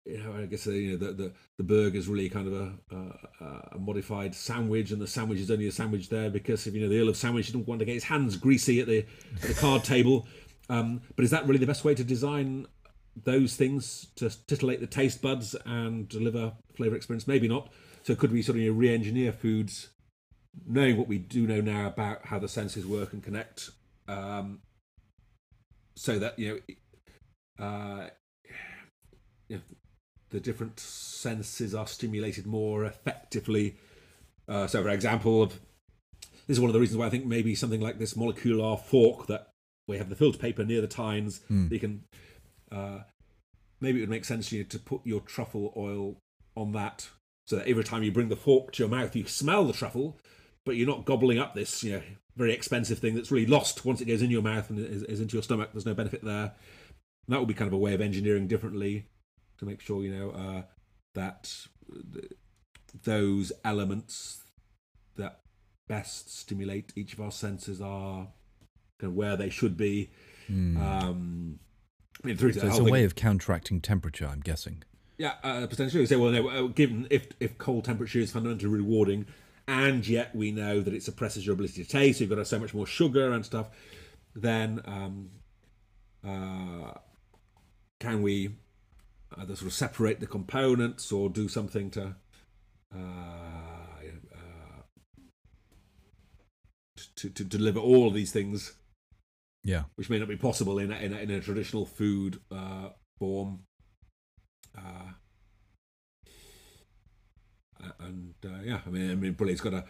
You 0.05 0.23
know, 0.23 0.33
I 0.33 0.45
guess 0.45 0.65
uh, 0.65 0.71
you 0.71 0.91
know 0.91 0.97
the, 0.97 1.11
the 1.11 1.33
the 1.57 1.65
burger 1.65 1.97
is 1.97 2.07
really 2.07 2.29
kind 2.29 2.47
of 2.47 2.53
a, 2.53 2.95
a, 2.95 3.75
a, 3.75 3.77
modified 3.77 4.33
sandwich, 4.33 4.91
and 4.91 5.01
the 5.01 5.07
sandwich 5.07 5.39
is 5.39 5.51
only 5.51 5.67
a 5.67 5.71
sandwich 5.73 6.07
there 6.07 6.29
because 6.29 6.65
if 6.65 6.73
you 6.73 6.79
know 6.79 6.87
the 6.87 7.01
Earl 7.01 7.09
of 7.09 7.17
Sandwich 7.17 7.47
didn't 7.47 7.67
want 7.67 7.79
to 7.79 7.85
get 7.85 7.95
his 7.95 8.05
hands 8.05 8.37
greasy 8.37 8.79
at 8.79 8.87
the 8.87 9.05
at 9.41 9.49
the 9.49 9.53
card 9.53 9.83
table. 9.83 10.25
Um, 10.69 11.01
but 11.17 11.25
is 11.25 11.31
that 11.31 11.45
really 11.45 11.59
the 11.59 11.67
best 11.67 11.83
way 11.83 11.93
to 11.95 12.03
design 12.05 12.67
those 13.25 13.57
things 13.57 14.07
to 14.15 14.29
titillate 14.47 14.79
the 14.79 14.87
taste 14.87 15.21
buds 15.21 15.53
and 15.65 16.07
deliver 16.07 16.53
flavor 16.75 16.95
experience? 16.95 17.27
Maybe 17.27 17.49
not. 17.49 17.73
So 18.03 18.15
could 18.15 18.31
we 18.31 18.41
sort 18.41 18.55
of 18.55 18.61
you 18.61 18.71
know, 18.71 18.77
re-engineer 18.77 19.33
foods 19.33 19.89
knowing 20.65 20.97
what 20.97 21.07
we 21.07 21.17
do 21.17 21.45
know 21.45 21.61
now 21.61 21.87
about 21.87 22.25
how 22.25 22.39
the 22.39 22.47
senses 22.47 22.85
work 22.85 23.13
and 23.13 23.23
connect, 23.23 23.69
um, 24.07 24.59
so 25.95 26.19
that 26.19 26.37
you 26.39 26.61
know, 27.59 27.65
uh, 27.65 28.09
you 29.49 29.57
know, 29.57 29.61
the 30.29 30.39
different 30.39 30.79
senses 30.79 31.73
are 31.73 31.87
stimulated 31.87 32.45
more 32.45 32.85
effectively. 32.85 33.77
Uh, 34.47 34.67
so, 34.67 34.81
for 34.81 34.89
example, 34.89 35.43
of 35.43 35.59
this 36.47 36.55
is 36.57 36.61
one 36.61 36.69
of 36.69 36.73
the 36.73 36.79
reasons 36.79 36.97
why 36.97 37.07
I 37.07 37.09
think 37.09 37.25
maybe 37.25 37.55
something 37.55 37.81
like 37.81 37.99
this 37.99 38.15
molecular 38.15 38.77
fork 38.77 39.27
that 39.27 39.49
we 39.87 39.97
have 39.97 40.09
the 40.09 40.15
filter 40.15 40.37
paper 40.37 40.63
near 40.63 40.81
the 40.81 40.87
tines, 40.87 41.41
mm. 41.51 41.71
you 41.71 41.79
can 41.79 42.03
uh, 42.71 42.99
maybe 43.81 43.99
it 43.99 44.03
would 44.03 44.09
make 44.09 44.25
sense 44.25 44.49
to 44.49 44.57
you 44.57 44.63
to 44.63 44.79
put 44.79 45.01
your 45.05 45.21
truffle 45.21 45.73
oil 45.77 46.17
on 46.55 46.71
that 46.73 47.09
so 47.45 47.55
that 47.57 47.67
every 47.67 47.83
time 47.83 48.03
you 48.03 48.11
bring 48.11 48.29
the 48.29 48.35
fork 48.35 48.73
to 48.73 48.83
your 48.83 48.89
mouth, 48.89 49.15
you 49.15 49.25
smell 49.25 49.65
the 49.65 49.73
truffle, 49.73 50.17
but 50.67 50.75
you're 50.75 50.87
not 50.87 51.05
gobbling 51.05 51.39
up 51.39 51.55
this 51.55 51.83
you 51.83 51.93
know 51.93 52.01
very 52.35 52.53
expensive 52.53 52.99
thing 52.99 53.15
that's 53.15 53.31
really 53.31 53.47
lost 53.47 53.83
once 53.83 53.99
it 53.99 54.05
goes 54.05 54.21
in 54.21 54.29
your 54.29 54.43
mouth 54.43 54.69
and 54.69 54.77
is, 54.79 55.01
is 55.03 55.19
into 55.19 55.35
your 55.35 55.43
stomach. 55.43 55.71
There's 55.73 55.87
no 55.87 55.95
benefit 55.95 56.23
there. 56.23 56.53
And 57.27 57.33
that 57.33 57.39
would 57.39 57.47
be 57.47 57.55
kind 57.55 57.67
of 57.67 57.73
a 57.73 57.77
way 57.77 57.95
of 57.95 58.01
engineering 58.01 58.47
differently 58.47 59.07
to 59.57 59.65
make 59.65 59.81
sure 59.81 60.03
you 60.03 60.15
know 60.15 60.29
uh, 60.29 60.61
that 61.15 61.51
those 63.03 63.51
elements 63.65 64.43
that 65.15 65.39
best 65.87 66.37
stimulate 66.37 66.93
each 66.95 67.13
of 67.13 67.19
our 67.19 67.31
senses 67.31 67.81
are 67.81 68.27
kind 68.99 69.11
of 69.11 69.15
where 69.15 69.35
they 69.35 69.49
should 69.49 69.75
be. 69.75 70.11
Mm. 70.49 70.77
Um, 70.77 71.59
I 72.23 72.27
mean, 72.27 72.37
so 72.37 72.47
it's 72.47 72.77
a 72.77 72.83
way 72.83 73.03
of 73.03 73.15
counteracting 73.15 73.81
temperature, 73.81 74.27
I'm 74.27 74.39
guessing. 74.39 74.83
Yeah, 75.17 75.33
uh, 75.43 75.65
potentially. 75.67 76.05
Say, 76.05 76.15
well, 76.15 76.31
no, 76.31 76.47
uh, 76.47 76.67
given 76.67 77.07
if 77.09 77.27
if 77.39 77.57
cold 77.57 77.85
temperature 77.85 78.19
is 78.19 78.31
fundamentally 78.31 78.69
rewarding, 78.69 79.25
and 79.67 80.07
yet 80.07 80.33
we 80.33 80.51
know 80.51 80.81
that 80.81 80.93
it 80.93 81.03
suppresses 81.03 81.45
your 81.45 81.53
ability 81.53 81.83
to 81.83 81.89
taste. 81.89 82.21
You've 82.21 82.29
got 82.29 82.47
so 82.47 82.59
much 82.59 82.73
more 82.73 82.87
sugar 82.87 83.31
and 83.33 83.45
stuff. 83.45 83.69
Then 84.33 84.81
um, 84.85 85.29
uh, 86.25 86.93
can 87.99 88.21
we 88.21 88.55
either 89.37 89.55
sort 89.55 89.67
of 89.67 89.73
separate 89.73 90.19
the 90.19 90.27
components 90.27 91.11
or 91.11 91.29
do 91.29 91.47
something 91.47 91.91
to 91.91 92.15
uh, 92.95 92.99
uh, 92.99 94.81
to, 97.15 97.29
to 97.29 97.43
deliver 97.43 97.79
all 97.79 98.07
of 98.07 98.13
these 98.13 98.31
things? 98.31 98.73
Yeah, 99.63 99.83
which 99.95 100.09
may 100.09 100.19
not 100.19 100.29
be 100.29 100.37
possible 100.37 100.79
in 100.79 100.93
a, 100.93 100.95
in 100.95 101.13
a, 101.13 101.17
in 101.17 101.31
a 101.31 101.41
traditional 101.41 101.85
food 101.85 102.39
uh, 102.51 102.89
form. 103.19 103.63
Uh, 107.83 108.05
and 108.05 108.33
uh, 108.45 108.61
yeah, 108.63 108.79
I 108.85 108.89
mean, 108.89 109.11
I 109.11 109.15
mean, 109.15 109.35
probably 109.35 109.53
it's 109.53 109.61
got 109.61 109.73
a. 109.73 109.85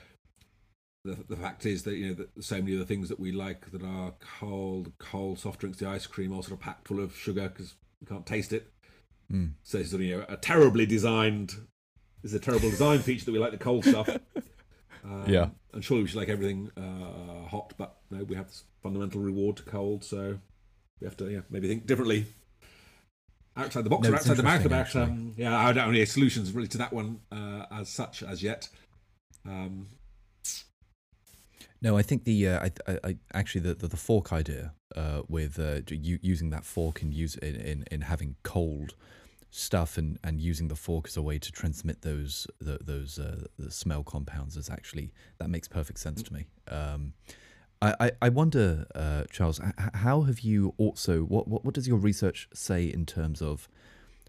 The, 1.04 1.18
the 1.30 1.38
fact 1.38 1.66
is 1.66 1.84
that 1.84 1.96
you 1.96 2.08
know 2.08 2.14
that 2.16 2.44
so 2.44 2.56
many 2.56 2.74
of 2.74 2.80
the 2.80 2.86
things 2.86 3.08
that 3.10 3.20
we 3.20 3.32
like 3.32 3.72
that 3.72 3.84
are 3.84 4.14
cold, 4.40 4.92
cold 4.98 5.40
soft 5.40 5.60
drinks, 5.62 5.80
the 5.80 5.88
ice 5.88 6.06
cream, 6.06 6.34
all 6.34 6.42
sort 6.42 6.54
of 6.54 6.60
packed 6.60 6.88
full 6.88 7.00
of 7.00 7.16
sugar 7.16 7.48
because 7.50 7.76
we 8.02 8.08
can't 8.08 8.26
taste 8.26 8.52
it. 8.52 8.72
Mm. 9.32 9.52
So 9.64 9.78
it's 9.78 9.94
you 9.94 10.18
know 10.18 10.26
a 10.28 10.38
terribly 10.38 10.86
designed. 10.86 11.56
It's 12.24 12.34
a 12.34 12.40
terrible 12.40 12.70
design 12.70 13.00
feature 13.00 13.26
that 13.26 13.32
we 13.32 13.40
like 13.40 13.52
the 13.52 13.58
cold 13.58 13.86
stuff. 13.86 14.10
Um, 15.04 15.24
Yeah. 15.28 15.50
and 15.74 15.82
surely 15.84 16.04
we 16.04 16.10
should 16.10 16.18
like 16.18 16.28
everything 16.28 16.70
uh, 16.76 17.48
hot, 17.48 17.74
but 17.78 17.98
no, 18.12 18.24
we 18.26 18.36
have 18.36 18.48
this 18.48 18.66
fundamental 18.84 19.22
reward 19.22 19.56
to 19.58 19.64
cold, 19.64 20.04
so 20.04 20.40
we 21.00 21.06
have 21.06 21.16
to 21.18 21.30
yeah 21.32 21.42
maybe 21.50 21.68
think 21.68 21.86
differently. 21.86 22.26
Outside 23.58 23.84
the 23.84 23.90
box 23.90 24.04
No, 24.04 24.12
or 24.12 24.16
outside 24.16 24.38
the 24.38 24.44
mouth 24.44 24.66
about 24.66 24.96
um, 24.96 25.34
yeah 25.36 25.58
I 25.58 25.74
don't 25.74 25.86
have 25.86 25.90
any 25.90 26.06
solutions 26.06 26.52
really 26.54 26.68
to 26.70 26.78
that 26.78 26.94
one 26.94 27.20
uh, 27.32 27.66
as 27.72 27.90
such 27.90 28.24
as 28.24 28.44
yet. 28.44 28.70
Um, 29.46 29.88
No, 31.82 31.98
I 31.98 32.02
think 32.02 32.24
the 32.24 32.48
uh, 32.50 32.66
I, 32.66 32.72
I, 32.92 33.00
I 33.04 33.18
actually 33.34 33.62
the, 33.62 33.74
the 33.74 33.88
the 33.88 33.98
fork 33.98 34.32
idea 34.32 34.74
uh, 34.96 35.22
with 35.28 35.60
uh, 35.60 35.82
u- 35.90 36.20
using 36.22 36.50
that 36.52 36.66
fork 36.66 37.02
and 37.02 37.14
use 37.14 37.36
in, 37.36 37.56
in, 37.56 37.84
in 37.92 38.02
having 38.02 38.36
cold 38.44 38.96
stuff 39.50 39.98
and, 39.98 40.20
and 40.24 40.42
using 40.42 40.68
the 40.68 40.76
fork 40.76 41.08
as 41.08 41.18
a 41.18 41.22
way 41.22 41.40
to 41.40 41.52
transmit 41.52 42.02
those 42.02 42.48
the, 42.60 42.78
those 42.84 43.18
uh, 43.18 43.46
the 43.58 43.72
smell 43.72 44.04
compounds 44.04 44.58
is 44.58 44.70
actually 44.70 45.12
that 45.40 45.50
makes 45.50 45.68
perfect 45.68 46.00
sense 46.00 46.22
to 46.24 46.34
me. 46.34 46.46
Um, 46.70 47.14
I, 47.82 48.12
I, 48.22 48.30
wonder, 48.30 48.88
uh, 48.96 49.26
Charles, 49.30 49.62
how 49.94 50.22
have 50.22 50.40
you 50.40 50.74
also 50.78 51.22
what, 51.22 51.48
what 51.48 51.64
what 51.64 51.74
does 51.76 51.88
your 51.88 51.98
research 51.98 52.50
say 52.54 52.86
in 52.86 53.06
terms 53.06 53.42
of 53.42 53.68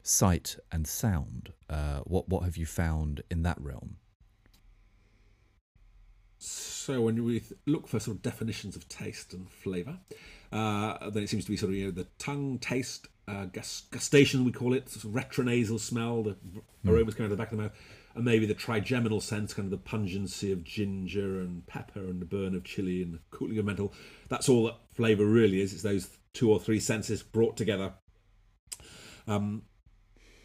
sight 0.02 0.56
and 0.70 0.86
sound? 0.86 1.52
Uh, 1.70 2.00
what 2.00 2.28
what 2.28 2.42
have 2.42 2.56
you 2.56 2.66
found 2.66 3.22
in 3.30 3.42
that 3.44 3.58
realm? 3.60 3.96
So 6.38 7.00
when 7.02 7.24
we 7.24 7.42
look 7.66 7.88
for 7.88 7.98
sort 7.98 8.16
of 8.18 8.22
definitions 8.22 8.76
of 8.76 8.88
taste 8.88 9.32
and 9.32 9.50
flavour, 9.50 9.98
uh, 10.52 11.10
then 11.10 11.22
it 11.22 11.28
seems 11.28 11.44
to 11.46 11.50
be 11.50 11.56
sort 11.56 11.70
of 11.70 11.76
you 11.76 11.86
know 11.86 11.90
the 11.90 12.06
tongue 12.18 12.58
taste, 12.58 13.08
uh, 13.26 13.46
gus- 13.46 13.84
gustation 13.90 14.44
we 14.44 14.52
call 14.52 14.74
it, 14.74 14.88
sort 14.90 15.04
of 15.04 15.10
retronasal 15.10 15.80
smell, 15.80 16.22
the 16.22 16.36
aromas 16.86 17.14
coming 17.14 17.30
out 17.30 17.32
of 17.32 17.38
the 17.38 17.42
back 17.42 17.52
of 17.52 17.58
the 17.58 17.64
mouth, 17.64 17.76
and 18.18 18.24
maybe 18.24 18.46
the 18.46 18.54
trigeminal 18.54 19.20
sense, 19.20 19.54
kind 19.54 19.66
of 19.66 19.70
the 19.70 19.78
pungency 19.78 20.52
of 20.52 20.64
ginger 20.64 21.40
and 21.40 21.66
pepper 21.66 22.00
and 22.00 22.20
the 22.20 22.26
burn 22.26 22.54
of 22.54 22.64
chili 22.64 23.02
and 23.02 23.14
the 23.14 23.20
cooling 23.30 23.58
of 23.58 23.64
menthol. 23.64 23.92
That's 24.28 24.48
all 24.48 24.64
that 24.64 24.76
flavour 24.94 25.24
really 25.24 25.60
is. 25.60 25.72
It's 25.72 25.82
those 25.82 26.10
two 26.34 26.50
or 26.50 26.60
three 26.60 26.80
senses 26.80 27.22
brought 27.22 27.56
together. 27.56 27.94
Um, 29.26 29.62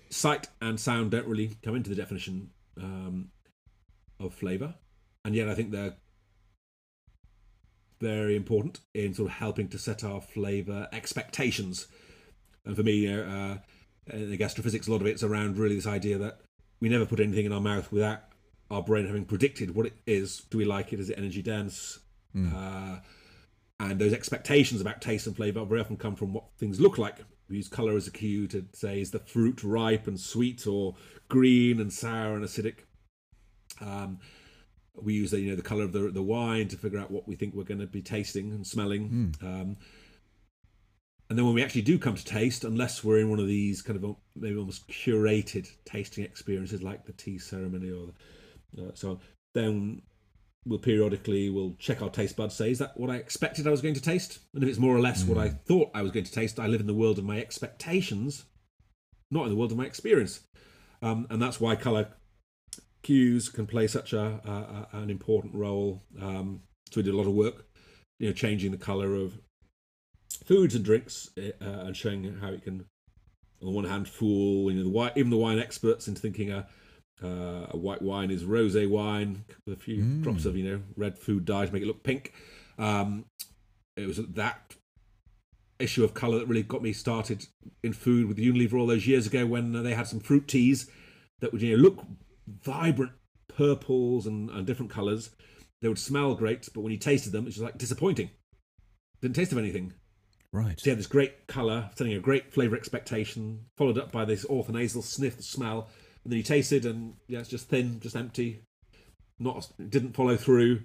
sight 0.09 0.47
and 0.61 0.80
sound 0.80 1.11
don't 1.11 1.28
really 1.28 1.57
come 1.63 1.76
into 1.76 1.89
the 1.89 1.95
definition 1.95 2.51
um, 2.78 3.30
of 4.19 4.34
flavour 4.34 4.76
and 5.26 5.36
yet 5.36 5.47
I 5.47 5.55
think 5.55 5.71
they're 5.71 5.95
very 8.01 8.36
important 8.36 8.82
in 8.93 9.13
sort 9.13 9.30
of 9.30 9.36
helping 9.36 9.69
to 9.69 9.78
set 9.78 10.03
our 10.03 10.19
flavour 10.19 10.89
expectations. 10.91 11.88
And 12.65 12.76
for 12.76 12.84
me, 12.84 12.93
you 12.93 13.21
uh, 13.21 13.57
in 14.07 14.30
the 14.30 14.38
gastrophysics, 14.38 14.88
a 14.88 14.91
lot 14.91 15.01
of 15.01 15.07
it's 15.07 15.24
around 15.24 15.57
really 15.57 15.76
this 15.76 15.88
idea 15.88 16.17
that 16.17 16.41
we 16.80 16.89
never 16.89 17.05
put 17.05 17.19
anything 17.19 17.45
in 17.45 17.53
our 17.53 17.61
mouth 17.61 17.91
without 17.91 18.24
our 18.69 18.82
brain 18.82 19.05
having 19.05 19.26
predicted 19.26 19.76
what 19.76 19.86
it 19.86 19.93
is. 20.05 20.41
Do 20.49 20.57
we 20.57 20.65
like 20.65 20.93
it? 20.93 20.99
Is 20.99 21.09
it 21.09 21.17
energy 21.17 21.41
dense? 21.41 21.99
Uh, 22.55 22.99
and 23.80 23.99
those 23.99 24.13
expectations 24.13 24.82
about 24.82 25.01
taste 25.01 25.28
and 25.28 25.36
flavour 25.36 25.65
very 25.65 25.82
often 25.82 25.97
come 25.97 26.15
from 26.15 26.34
what 26.34 26.45
things 26.57 26.80
look 26.80 26.97
like. 26.97 27.17
We 27.49 27.57
use 27.57 27.67
colour 27.67 27.95
as 27.95 28.07
a 28.07 28.11
cue 28.11 28.47
to 28.47 28.65
say, 28.74 29.01
is 29.01 29.11
the 29.11 29.19
fruit 29.19 29.63
ripe 29.63 30.07
and 30.07 30.19
sweet 30.19 30.65
or 30.65 30.95
green 31.28 31.80
and 31.80 31.91
sour 31.91 32.36
and 32.36 32.43
acidic? 32.43 32.86
Um, 33.82 34.19
we 34.95 35.13
use 35.13 35.32
the 35.32 35.39
you 35.39 35.49
know 35.49 35.55
the 35.55 35.63
color 35.63 35.84
of 35.84 35.91
the 35.91 36.11
the 36.11 36.21
wine 36.21 36.67
to 36.67 36.78
figure 36.78 36.99
out 36.99 37.09
what 37.11 37.28
we 37.28 37.36
think 37.36 37.55
we're 37.55 37.63
going 37.63 37.80
to 37.80 37.88
be 37.88 38.01
tasting 38.01 38.51
and 38.51 38.65
smelling. 38.65 39.34
Um, 39.41 39.78
and 41.34 41.38
then 41.40 41.48
when 41.48 41.56
we 41.56 41.64
actually 41.64 41.82
do 41.82 41.98
come 41.98 42.14
to 42.14 42.24
taste, 42.24 42.64
unless 42.64 43.04
we're 43.04 43.18
in 43.18 43.28
one 43.28 43.40
of 43.40 43.48
these 43.48 43.82
kind 43.82 43.98
of 43.98 44.16
maybe 44.36 44.56
almost 44.56 44.88
curated 44.88 45.68
tasting 45.84 46.24
experiences 46.24 46.84
like 46.84 47.08
the 47.08 47.12
tea 47.14 47.40
ceremony 47.40 47.89
or 47.89 48.14
the, 48.76 48.89
uh, 48.89 48.92
so 48.93 49.10
on, 49.10 49.20
then 49.55 50.04
we'll 50.64 50.78
periodically 50.78 51.50
we'll 51.50 51.74
check 51.80 52.04
our 52.04 52.12
taste 52.12 52.36
buds. 52.36 52.54
Say, 52.54 52.70
is 52.70 52.78
that 52.78 52.96
what 53.00 53.10
I 53.10 53.16
expected 53.16 53.66
I 53.66 53.72
was 53.72 53.82
going 53.82 53.96
to 53.96 54.00
taste? 54.00 54.42
And 54.54 54.62
if 54.62 54.70
it's 54.70 54.78
more 54.78 54.96
or 54.96 55.00
less 55.00 55.24
what 55.24 55.39
I 55.39 55.50
thought 55.50 55.89
I 55.96 56.04
was 56.04 56.12
going 56.12 56.26
to 56.26 56.32
taste, 56.32 56.60
I 56.60 56.68
live 56.68 56.82
in 56.82 56.86
the 56.86 56.93
world 56.93 57.18
of 57.18 57.26
my 57.26 57.39
expectations, 57.39 58.46
not 59.32 59.46
in 59.46 59.50
the 59.50 59.55
world 59.55 59.72
of 59.72 59.78
my 59.80 59.86
experience. 59.86 60.42
Um, 61.01 61.26
and 61.32 61.42
that's 61.42 61.60
why 61.60 61.76
color 61.76 62.10
cues 63.01 63.50
can 63.50 63.66
play 63.66 63.88
such 63.88 64.14
a, 64.14 64.39
a, 64.46 64.97
a 64.97 65.01
an 65.01 65.10
important 65.10 65.55
role. 65.55 66.04
Um, 66.22 66.62
so 66.92 67.00
we 67.00 67.04
did 67.04 67.16
a 67.16 67.18
lot 67.18 67.26
of 67.26 67.34
work, 67.34 67.66
you 68.20 68.28
know, 68.28 68.34
changing 68.34 68.70
the 68.70 68.78
color 68.78 69.16
of 69.16 69.39
foods 70.36 70.76
and 70.76 70.84
drinks 70.84 71.30
uh, 71.38 71.51
and 71.62 71.96
showing 71.96 72.38
how 72.42 72.50
it 72.50 72.64
can, 72.64 72.86
on 73.62 73.68
the 73.68 73.72
one 73.72 73.86
hand, 73.86 74.08
fool 74.08 74.72
you 74.72 74.78
know 74.78 74.84
the 74.84 74.89
wine, 74.89 75.12
even 75.16 75.30
the 75.32 75.38
wine 75.38 75.60
experts 75.60 76.08
into 76.08 76.22
thinking 76.22 76.51
a 76.51 76.68
uh, 77.24 77.68
a 77.70 77.78
white 77.78 78.01
wine 78.01 78.32
is 78.32 78.43
rosé 78.43 78.89
wine 78.89 79.46
with 79.66 79.78
a 79.78 79.80
few 79.80 79.97
Mm. 80.04 80.24
drops 80.24 80.46
of 80.46 80.58
you 80.58 80.64
know 80.64 80.82
red 80.97 81.18
food 81.18 81.46
dye 81.46 81.66
to 81.66 81.72
make 81.72 81.84
it 81.84 81.88
look 81.88 82.04
pink. 82.04 82.34
Um, 82.78 83.26
it 83.96 84.08
was 84.08 84.18
that 84.18 84.76
issue 85.80 86.04
of 86.04 86.14
color 86.14 86.39
that 86.39 86.47
really 86.47 86.64
got 86.64 86.82
me 86.82 86.93
started 86.93 87.46
in 87.84 87.93
food 87.93 88.28
with 88.28 88.38
Unilever 88.38 88.80
all 88.80 88.88
those 88.88 89.08
years 89.08 89.28
ago 89.28 89.46
when 89.46 89.84
they 89.84 89.93
had 89.93 90.08
some 90.08 90.20
fruit 90.20 90.47
teas 90.47 90.89
that 91.39 91.51
would 91.51 91.62
you 91.62 91.76
know 91.76 91.84
look 91.84 92.04
vibrant 92.47 93.12
purples 93.47 94.26
and, 94.26 94.50
and 94.50 94.66
different 94.66 94.92
colors. 94.92 95.30
They 95.82 95.89
would 95.89 96.00
smell 96.00 96.34
great, 96.36 96.70
but 96.74 96.82
when 96.82 96.92
you 96.93 96.97
tasted 96.97 97.32
them, 97.34 97.46
it's 97.46 97.55
just 97.55 97.64
like 97.64 97.78
disappointing. 97.78 98.30
Didn't 99.22 99.36
taste 99.36 99.51
of 99.51 99.58
anything. 99.58 99.93
Right. 100.54 100.80
So 100.80 100.86
you 100.86 100.92
had 100.92 101.00
this 101.00 101.08
great 101.08 101.47
colour, 101.47 101.89
setting 101.96 102.13
a 102.13 102.20
great 102.20 102.54
flavour 102.54 102.75
expectation, 102.75 103.66
followed 103.75 103.97
up 103.97 104.12
by 104.12 104.24
this 104.24 104.46
orthonasal 104.46 105.01
sniff 105.01 105.42
smell, 105.42 105.89
and 106.24 106.32
then 106.32 106.38
you 106.38 106.43
tasted, 106.43 106.86
and 106.86 107.16
yeah, 107.28 107.39
it's 107.39 107.50
just 107.50 107.70
thin, 107.70 108.00
just 108.00 108.16
empty. 108.16 108.62
Not 109.39 109.67
didn't 109.89 110.13
follow 110.13 110.38
through. 110.38 110.82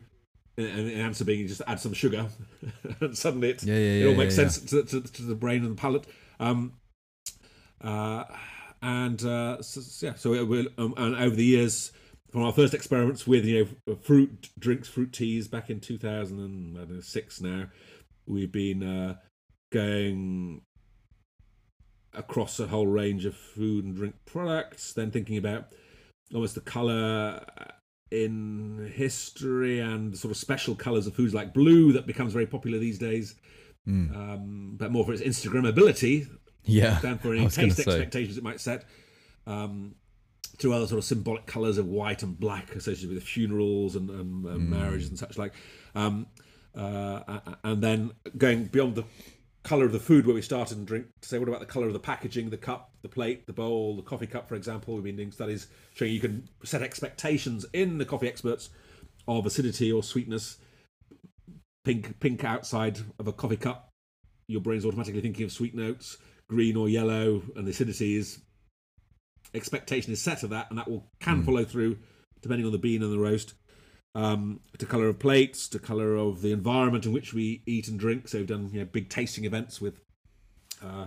And 0.57 0.67
and 0.67 0.89
the 0.89 0.95
answer 0.95 1.25
being 1.25 1.41
you 1.41 1.49
just 1.49 1.61
add 1.67 1.81
some 1.81 1.93
sugar, 1.93 2.29
and 3.01 3.17
suddenly 3.17 3.51
it's, 3.51 3.63
Yeah, 3.63 3.75
yeah, 3.75 3.81
it 3.81 4.01
yeah, 4.01 4.09
all 4.09 4.15
makes 4.15 4.35
sense 4.35 4.59
to, 4.59 4.83
to, 4.83 5.03
to 5.03 5.23
the 5.23 5.35
brain 5.35 5.63
and 5.63 5.77
the 5.77 5.81
palate. 5.81 6.07
Um, 6.41 6.73
uh, 7.83 8.25
and 8.81 9.23
uh, 9.23 9.61
so, 9.61 9.83
so, 9.83 10.07
yeah, 10.07 10.15
so 10.15 10.33
it 10.33 10.49
will, 10.49 10.67
um, 10.79 10.95
and 10.97 11.15
over 11.15 11.37
the 11.37 11.45
years, 11.45 11.93
from 12.33 12.43
our 12.43 12.53
first 12.53 12.73
experiments 12.73 13.27
with 13.27 13.45
you 13.45 13.69
know 13.87 13.97
fruit 13.97 14.49
drinks, 14.59 14.89
fruit 14.89 15.13
teas 15.13 15.47
back 15.47 15.69
in 15.69 15.79
2006 15.79 17.41
now, 17.43 17.67
we've 18.27 18.51
been 18.51 18.83
uh, 18.83 19.17
going 19.71 20.63
across 22.15 22.59
a 22.59 22.67
whole 22.67 22.87
range 22.87 23.25
of 23.25 23.37
food 23.37 23.85
and 23.85 23.95
drink 23.95 24.15
products, 24.27 24.93
then 24.93 25.11
thinking 25.11 25.37
about 25.37 25.67
almost 26.35 26.55
the 26.55 26.61
colour 26.61 27.45
in 28.11 28.91
history 28.95 29.81
and 29.81 30.17
sort 30.17 30.31
of 30.31 30.37
special 30.37 30.75
colours 30.75 31.07
of 31.07 31.15
foods 31.15 31.35
like 31.35 31.53
blue 31.53 31.93
that 31.93 32.07
becomes 32.07 32.33
very 32.33 32.47
popular 32.47 32.79
these 32.79 32.99
days, 32.99 33.35
Mm. 33.87 34.15
um, 34.17 34.75
but 34.77 34.91
more 34.91 35.05
for 35.05 35.13
its 35.13 35.23
Instagrammability 35.23 36.29
Yeah. 36.65 36.99
than 37.01 37.19
for 37.19 37.33
any 37.35 37.49
taste 37.49 37.79
expectations 37.81 38.37
it 38.37 38.45
might 38.45 38.61
set. 38.61 38.87
Um, 39.47 39.95
through 40.59 40.73
other 40.73 40.87
sort 40.87 40.99
of 40.99 41.05
symbolic 41.05 41.47
colours 41.47 41.79
of 41.79 41.87
white 41.87 42.23
and 42.23 42.39
black 42.39 42.75
associated 42.75 43.15
with 43.15 43.23
funerals 43.23 43.95
and, 43.95 44.11
and, 44.11 44.45
and 44.45 44.61
Mm. 44.63 44.69
marriages 44.69 45.09
and 45.09 45.19
such 45.19 45.39
like. 45.39 45.55
Um, 45.95 46.27
uh, 46.75 47.41
and 47.65 47.83
then 47.83 48.11
going 48.37 48.65
beyond 48.67 48.95
the 48.97 49.05
colour 49.69 49.85
of 49.85 49.93
the 49.93 50.01
food 50.01 50.25
where 50.25 50.35
we 50.35 50.41
started 50.41 50.79
and 50.79 50.87
drink 50.87 51.07
to 51.21 51.29
say, 51.29 51.39
what 51.39 51.47
about 51.47 51.61
the 51.61 51.67
colour 51.67 51.87
of 51.87 51.93
the 51.93 51.99
packaging, 51.99 52.49
the 52.49 52.57
cup, 52.57 52.91
the 53.03 53.09
plate, 53.09 53.47
the 53.47 53.53
bowl, 53.53 53.97
the 53.97 54.03
coffee 54.03 54.27
cup, 54.27 54.49
for 54.49 54.55
example? 54.55 54.95
We've 54.95 55.05
been 55.05 55.17
doing 55.17 55.31
studies 55.31 55.67
showing 55.93 56.15
you 56.15 56.21
can 56.21 56.49
set 56.65 56.81
expectations 56.81 57.67
in 57.75 57.99
the 57.99 58.07
coffee 58.07 58.29
experts 58.29 58.71
of 59.27 59.45
acidity 59.45 59.93
or 59.93 60.03
sweetness. 60.03 60.57
Pink, 61.85 62.19
pink 62.19 62.45
outside 62.45 62.99
of 63.19 63.29
a 63.29 63.33
coffee 63.33 63.59
cup, 63.59 63.91
your 64.47 64.63
brain's 64.63 64.87
automatically 64.87 65.21
thinking 65.21 65.45
of 65.45 65.53
sweet 65.53 65.75
notes. 65.75 66.17
Green 66.49 66.75
or 66.75 66.89
yellow, 66.89 67.43
and 67.55 67.67
the 67.67 67.73
acidity 67.73 68.17
is 68.17 68.41
expectation 69.53 70.15
is 70.15 70.23
set 70.23 70.43
of 70.45 70.51
that, 70.51 70.71
and 70.71 70.79
that 70.79 70.89
will 70.89 71.11
can 71.21 71.41
hmm. 71.41 71.45
follow 71.45 71.65
through 71.65 71.99
depending 72.41 72.65
on 72.65 72.73
the 72.73 72.79
bean 72.79 73.03
and 73.03 73.13
the 73.13 73.19
roast. 73.19 73.53
Um, 74.15 74.61
to 74.79 74.87
colour 74.87 75.07
of 75.09 75.19
plates, 75.19 75.69
to 75.69 75.79
colour 75.79 76.17
of 76.17 76.41
the 76.43 76.51
environment 76.51 77.07
in 77.07 77.13
which 77.13 77.33
we 77.35 77.63
eat 77.67 77.89
and 77.89 78.01
drink. 78.01 78.27
So 78.27 78.39
we've 78.39 78.47
done 78.47 78.71
you 78.73 78.81
know, 78.81 78.87
big 78.87 79.09
tasting 79.11 79.45
events 79.45 79.81
with 79.81 80.01
uh, 80.83 81.07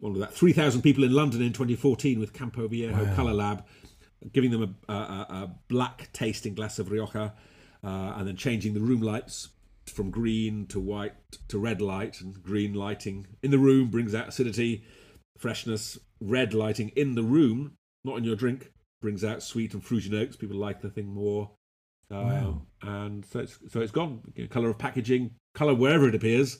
one 0.00 0.12
of 0.12 0.18
that 0.18 0.32
three 0.34 0.52
thousand 0.52 0.82
people 0.82 1.04
in 1.04 1.12
London 1.12 1.42
in 1.42 1.52
2014 1.52 2.18
with 2.18 2.32
Campo 2.32 2.66
Viejo 2.66 3.04
Wow. 3.04 3.14
Colour 3.14 3.34
Lab, 3.34 3.64
giving 4.32 4.50
them 4.50 4.76
a, 4.88 4.92
a, 4.92 4.96
a 4.96 5.26
a 5.44 5.54
black 5.68 6.08
tasting 6.12 6.54
glass 6.54 6.78
of 6.78 6.90
Rioja, 6.90 7.34
uh, 7.84 8.14
and 8.16 8.26
then 8.26 8.36
changing 8.36 8.74
the 8.74 8.80
room 8.80 9.02
lights 9.02 9.50
from 9.86 10.10
green 10.10 10.66
to 10.68 10.80
white 10.80 11.14
to 11.48 11.58
red 11.58 11.80
light, 11.80 12.20
and 12.20 12.42
green 12.42 12.72
lighting 12.72 13.26
in 13.42 13.50
the 13.50 13.58
room 13.58 13.90
brings 13.90 14.14
out 14.14 14.28
acidity, 14.28 14.84
freshness. 15.38 15.98
Red 16.22 16.52
lighting 16.52 16.90
in 16.96 17.14
the 17.14 17.22
room, 17.22 17.76
not 18.04 18.18
in 18.18 18.24
your 18.24 18.36
drink, 18.36 18.72
brings 19.00 19.24
out 19.24 19.42
sweet 19.42 19.72
and 19.72 19.82
fruity 19.82 20.10
notes. 20.10 20.36
People 20.36 20.56
like 20.56 20.82
the 20.82 20.90
thing 20.90 21.14
more. 21.14 21.52
Wow. 22.18 22.62
And 22.82 23.24
so 23.24 23.40
it's, 23.40 23.58
so 23.68 23.80
it's 23.80 23.92
gone. 23.92 24.20
Color 24.50 24.70
of 24.70 24.78
packaging, 24.78 25.32
color 25.54 25.74
wherever 25.74 26.08
it 26.08 26.14
appears, 26.14 26.58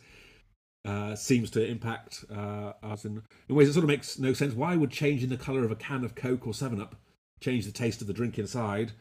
uh, 0.85 1.15
seems 1.15 1.51
to 1.51 1.65
impact 1.65 2.25
uh, 2.35 2.73
us 2.83 3.05
in, 3.05 3.23
in 3.49 3.55
ways 3.55 3.69
that 3.69 3.75
sort 3.75 3.85
of 3.85 3.89
makes 3.89 4.19
no 4.19 4.33
sense. 4.33 4.55
Why 4.55 4.77
would 4.77 4.91
changing 4.91 5.29
the 5.29 5.37
color 5.37 5.65
of 5.65 5.71
a 5.71 5.77
can 5.77 6.05
of 6.05 6.15
Coke 6.15 6.47
or 6.47 6.55
Seven 6.55 6.81
Up 6.81 6.97
change 7.41 7.67
the 7.67 7.73
taste 7.73 8.01
of 8.01 8.07
the 8.07 8.13
drink 8.13 8.39
inside? 8.39 8.93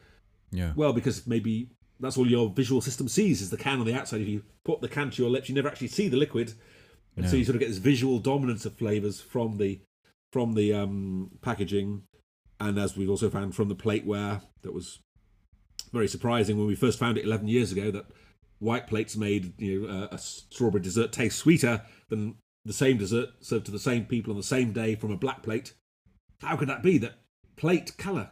Yeah. 0.50 0.72
Well, 0.74 0.92
because 0.92 1.26
maybe 1.26 1.70
that's 2.00 2.16
all 2.16 2.26
your 2.26 2.50
visual 2.50 2.80
system 2.80 3.08
sees 3.08 3.40
is 3.40 3.50
the 3.50 3.56
can 3.56 3.78
on 3.78 3.86
the 3.86 3.94
outside. 3.94 4.20
If 4.20 4.28
you 4.28 4.42
put 4.64 4.80
the 4.80 4.88
can 4.88 5.10
to 5.10 5.22
your 5.22 5.30
lips, 5.30 5.48
you 5.48 5.54
never 5.54 5.68
actually 5.68 5.88
see 5.88 6.08
the 6.08 6.16
liquid, 6.16 6.54
and 7.16 7.28
so 7.28 7.36
you 7.36 7.44
sort 7.44 7.56
of 7.56 7.60
get 7.60 7.68
this 7.68 7.78
visual 7.78 8.18
dominance 8.18 8.64
of 8.64 8.74
flavors 8.74 9.20
from 9.20 9.58
the 9.58 9.80
from 10.32 10.54
the 10.54 10.72
um, 10.72 11.30
packaging, 11.42 12.02
and 12.58 12.78
as 12.78 12.96
we've 12.96 13.10
also 13.10 13.28
found 13.28 13.54
from 13.54 13.68
the 13.68 13.76
plateware, 13.76 14.42
that 14.62 14.72
was 14.72 15.00
very 15.92 16.08
surprising 16.08 16.56
when 16.58 16.66
we 16.66 16.74
first 16.74 16.98
found 16.98 17.18
it 17.18 17.24
11 17.24 17.48
years 17.48 17.72
ago 17.72 17.90
that 17.90 18.06
white 18.58 18.86
plates 18.86 19.16
made 19.16 19.54
you 19.58 19.80
know 19.82 20.08
a, 20.10 20.14
a 20.14 20.18
strawberry 20.18 20.82
dessert 20.82 21.12
taste 21.12 21.38
sweeter 21.38 21.82
than 22.08 22.36
the 22.64 22.72
same 22.72 22.98
dessert 22.98 23.30
served 23.40 23.64
to 23.66 23.72
the 23.72 23.78
same 23.78 24.04
people 24.04 24.30
on 24.32 24.36
the 24.36 24.42
same 24.42 24.72
day 24.72 24.94
from 24.94 25.10
a 25.10 25.16
black 25.16 25.42
plate. 25.42 25.72
How 26.42 26.56
could 26.56 26.68
that 26.68 26.82
be 26.82 26.98
that 26.98 27.20
plate 27.56 27.96
color 27.96 28.30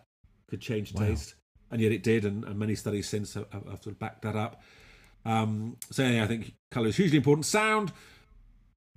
could 0.48 0.60
change 0.60 0.92
Wow. 0.94 1.06
taste? 1.06 1.34
And 1.70 1.80
yet 1.80 1.92
it 1.92 2.02
did, 2.02 2.24
and, 2.24 2.44
and 2.44 2.58
many 2.58 2.74
studies 2.74 3.08
since 3.08 3.34
have, 3.34 3.46
have 3.52 3.82
sort 3.82 3.86
of 3.88 3.98
backed 3.98 4.22
that 4.22 4.36
up. 4.36 4.62
Um, 5.24 5.76
so 5.90 6.02
yeah, 6.02 6.24
I 6.24 6.26
think 6.26 6.54
color 6.70 6.88
is 6.88 6.96
hugely 6.96 7.18
important. 7.18 7.44
Sound, 7.44 7.92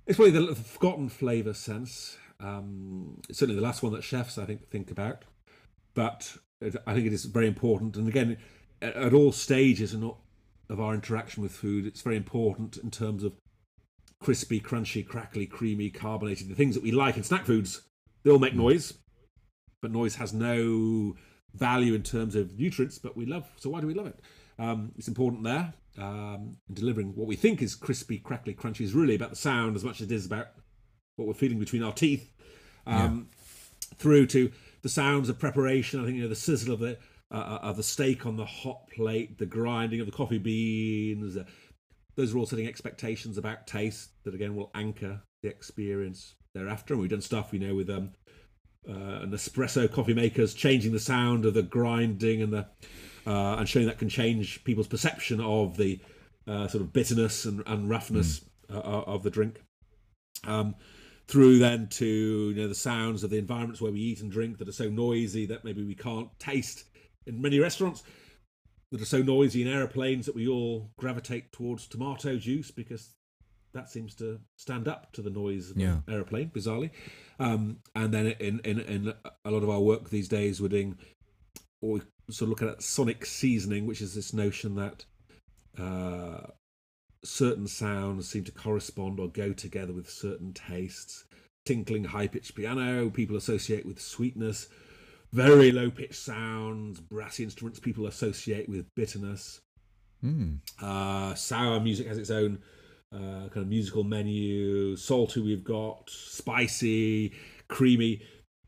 it's 0.06 0.16
probably 0.16 0.32
the 0.38 0.54
forgotten 0.54 1.08
flavor 1.08 1.52
sense. 1.52 2.16
Um, 2.40 3.20
it's 3.28 3.38
certainly 3.38 3.56
the 3.60 3.66
last 3.66 3.82
one 3.82 3.92
that 3.92 4.02
chefs 4.02 4.36
I 4.38 4.44
think 4.46 4.68
think 4.70 4.90
about, 4.90 5.24
but 5.94 6.36
I 6.86 6.94
think 6.94 7.06
it 7.06 7.12
is 7.12 7.24
very 7.24 7.46
important. 7.46 7.96
And 7.96 8.08
again, 8.08 8.36
at, 8.80 8.94
at 8.94 9.14
all 9.14 9.32
stages 9.32 9.94
and 9.94 10.12
of 10.68 10.80
our 10.80 10.94
interaction 10.94 11.42
with 11.42 11.52
food, 11.52 11.86
it's 11.86 12.02
very 12.02 12.16
important 12.16 12.76
in 12.76 12.90
terms 12.90 13.24
of 13.24 13.34
crispy, 14.20 14.60
crunchy, 14.60 15.06
crackly, 15.06 15.46
creamy, 15.46 15.90
carbonated. 15.90 16.48
The 16.48 16.54
things 16.54 16.74
that 16.74 16.82
we 16.82 16.92
like 16.92 17.16
in 17.16 17.24
snack 17.24 17.44
foods, 17.44 17.82
they 18.22 18.30
all 18.30 18.38
make 18.38 18.54
noise, 18.54 18.94
but 19.80 19.90
noise 19.90 20.14
has 20.16 20.32
no 20.32 21.16
value 21.54 21.94
in 21.94 22.02
terms 22.02 22.34
of 22.34 22.58
nutrients. 22.58 22.98
But 22.98 23.16
we 23.16 23.26
love, 23.26 23.50
so 23.56 23.70
why 23.70 23.80
do 23.80 23.86
we 23.86 23.94
love 23.94 24.06
it? 24.06 24.20
Um, 24.58 24.92
it's 24.96 25.08
important 25.08 25.44
there. 25.44 25.74
Um, 25.98 26.56
and 26.68 26.76
delivering 26.76 27.14
what 27.16 27.26
we 27.26 27.36
think 27.36 27.60
is 27.60 27.74
crispy, 27.74 28.18
crackly, 28.18 28.54
crunchy 28.54 28.82
is 28.82 28.94
really 28.94 29.14
about 29.14 29.30
the 29.30 29.36
sound 29.36 29.76
as 29.76 29.84
much 29.84 30.00
as 30.00 30.10
it 30.10 30.14
is 30.14 30.24
about 30.24 30.48
what 31.16 31.28
we're 31.28 31.34
feeling 31.34 31.58
between 31.58 31.82
our 31.82 31.92
teeth. 31.92 32.32
Um, 32.86 33.28
Through 33.96 34.26
to 34.28 34.50
the 34.82 34.88
sounds 34.88 35.28
of 35.28 35.38
preparation. 35.38 36.00
I 36.00 36.04
think 36.04 36.16
you 36.16 36.22
know 36.22 36.28
the 36.28 36.34
sizzle 36.34 36.74
of 36.74 36.80
the 36.80 36.98
uh, 37.30 37.58
of 37.62 37.76
the 37.76 37.82
steak 37.82 38.26
on 38.26 38.36
the 38.36 38.44
hot 38.44 38.88
plate, 38.88 39.38
the 39.38 39.46
grinding 39.46 40.00
of 40.00 40.06
the 40.06 40.12
coffee 40.12 40.38
beans. 40.38 41.36
Uh, 41.36 41.44
those 42.14 42.34
are 42.34 42.38
all 42.38 42.46
setting 42.46 42.66
expectations 42.66 43.38
about 43.38 43.66
taste 43.66 44.10
that 44.24 44.34
again 44.34 44.54
will 44.54 44.70
anchor 44.74 45.22
the 45.42 45.48
experience 45.48 46.34
thereafter. 46.54 46.94
And 46.94 47.00
we've 47.00 47.10
done 47.10 47.22
stuff, 47.22 47.52
you 47.52 47.58
know, 47.58 47.74
with 47.74 47.88
um, 47.88 48.10
uh, 48.88 49.22
an 49.22 49.30
espresso 49.30 49.90
coffee 49.90 50.14
makers 50.14 50.54
changing 50.54 50.92
the 50.92 51.00
sound 51.00 51.46
of 51.46 51.54
the 51.54 51.62
grinding 51.62 52.42
and 52.42 52.52
the 52.52 52.66
uh, 53.26 53.56
and 53.56 53.68
showing 53.68 53.86
that 53.86 53.98
can 53.98 54.08
change 54.08 54.62
people's 54.64 54.88
perception 54.88 55.40
of 55.40 55.76
the 55.76 56.00
uh, 56.48 56.66
sort 56.66 56.82
of 56.82 56.92
bitterness 56.92 57.44
and, 57.44 57.62
and 57.66 57.88
roughness 57.88 58.44
uh, 58.68 58.78
of 58.80 59.22
the 59.22 59.30
drink. 59.30 59.62
Um, 60.44 60.74
through 61.28 61.58
then 61.58 61.86
to 61.88 62.06
you 62.06 62.54
know 62.54 62.68
the 62.68 62.74
sounds 62.74 63.22
of 63.24 63.30
the 63.30 63.38
environments 63.38 63.80
where 63.80 63.92
we 63.92 64.00
eat 64.00 64.20
and 64.20 64.30
drink 64.30 64.58
that 64.58 64.68
are 64.68 64.72
so 64.72 64.88
noisy 64.88 65.46
that 65.46 65.64
maybe 65.64 65.82
we 65.84 65.94
can't 65.94 66.28
taste 66.38 66.84
in 67.26 67.40
many 67.40 67.58
restaurants 67.58 68.02
that 68.90 69.00
are 69.00 69.06
so 69.06 69.22
noisy 69.22 69.62
in 69.62 69.68
aeroplanes 69.68 70.26
that 70.26 70.34
we 70.34 70.46
all 70.48 70.90
gravitate 70.98 71.50
towards 71.52 71.86
tomato 71.86 72.36
juice 72.36 72.70
because 72.70 73.14
that 73.72 73.88
seems 73.88 74.14
to 74.14 74.38
stand 74.58 74.86
up 74.86 75.10
to 75.12 75.22
the 75.22 75.30
noise 75.30 75.70
of 75.70 75.78
Yeah. 75.78 76.00
an 76.06 76.12
aeroplane, 76.12 76.50
bizarrely. 76.50 76.90
Um, 77.38 77.78
and 77.94 78.12
then 78.12 78.26
in, 78.38 78.60
in 78.64 78.80
in 78.80 79.14
a 79.46 79.50
lot 79.50 79.62
of 79.62 79.70
our 79.70 79.80
work 79.80 80.10
these 80.10 80.28
days, 80.28 80.60
we're 80.60 80.68
doing 80.68 80.98
or 81.80 81.94
we 81.94 82.00
sort 82.30 82.42
of 82.42 82.48
look 82.50 82.62
at 82.62 82.82
sonic 82.82 83.24
seasoning, 83.24 83.86
which 83.86 84.02
is 84.02 84.14
this 84.14 84.34
notion 84.34 84.74
that 84.74 85.06
uh, 85.78 86.48
certain 87.24 87.66
sounds 87.66 88.28
seem 88.28 88.44
to 88.44 88.52
correspond 88.52 89.20
or 89.20 89.28
go 89.28 89.52
together 89.52 89.92
with 89.92 90.10
certain 90.10 90.52
tastes. 90.52 91.24
Tinkling 91.64 92.04
high 92.04 92.26
pitched 92.26 92.54
piano, 92.54 93.08
people 93.08 93.36
associate 93.36 93.86
with 93.86 94.00
sweetness. 94.00 94.68
Very 95.32 95.70
low 95.70 95.90
pitched 95.90 96.16
sounds, 96.16 97.00
brassy 97.00 97.44
instruments, 97.44 97.78
people 97.78 98.06
associate 98.06 98.68
with 98.68 98.86
bitterness. 98.94 99.60
Mm. 100.24 100.58
Uh, 100.80 101.34
sour 101.34 101.80
music 101.80 102.06
has 102.06 102.18
its 102.18 102.30
own 102.30 102.58
uh, 103.14 103.48
kind 103.48 103.58
of 103.58 103.68
musical 103.68 104.04
menu. 104.04 104.96
Salty, 104.96 105.40
we've 105.40 105.64
got 105.64 106.08
spicy, 106.08 107.32
creamy, 107.68 108.22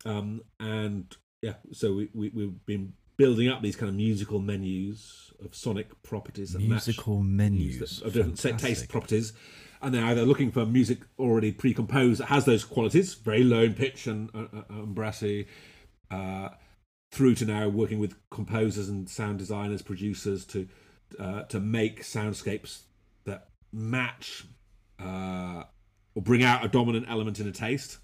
um, 0.04 0.42
and 0.60 1.16
yeah. 1.42 1.54
So 1.72 1.94
we, 1.94 2.10
we 2.14 2.28
we've 2.30 2.66
been 2.66 2.92
building 3.16 3.48
up 3.48 3.62
these 3.62 3.76
kind 3.76 3.88
of 3.88 3.94
musical 3.94 4.38
menus 4.38 5.32
of 5.44 5.54
sonic 5.54 6.02
properties 6.02 6.52
that 6.52 6.60
match 6.60 6.86
Musical 6.86 7.20
menus. 7.22 8.02
of 8.02 8.12
different 8.12 8.38
set 8.38 8.58
taste 8.58 8.88
properties, 8.88 9.32
and 9.82 9.94
they're 9.94 10.04
either 10.04 10.24
looking 10.24 10.50
for 10.50 10.64
music 10.64 11.00
already 11.18 11.52
pre-composed 11.52 12.20
that 12.20 12.26
has 12.26 12.44
those 12.44 12.64
qualities, 12.64 13.14
very 13.14 13.44
low 13.44 13.64
in 13.64 13.74
pitch 13.74 14.06
and, 14.06 14.30
uh, 14.34 14.46
uh, 14.56 14.62
and 14.70 14.94
brassy, 14.94 15.46
uh, 16.10 16.48
through 17.12 17.34
to 17.36 17.44
now 17.44 17.68
working 17.68 17.98
with 17.98 18.16
composers 18.30 18.88
and 18.88 19.08
sound 19.08 19.38
designers, 19.38 19.82
producers 19.82 20.44
to 20.46 20.68
uh, 21.18 21.42
to 21.44 21.60
make 21.60 22.02
soundscapes 22.02 22.82
that 23.24 23.48
match 23.72 24.44
uh, 24.98 25.62
or 26.14 26.22
bring 26.22 26.42
out 26.42 26.64
a 26.64 26.68
dominant 26.68 27.06
element 27.08 27.38
in 27.38 27.46
a 27.46 27.52
taste. 27.52 27.98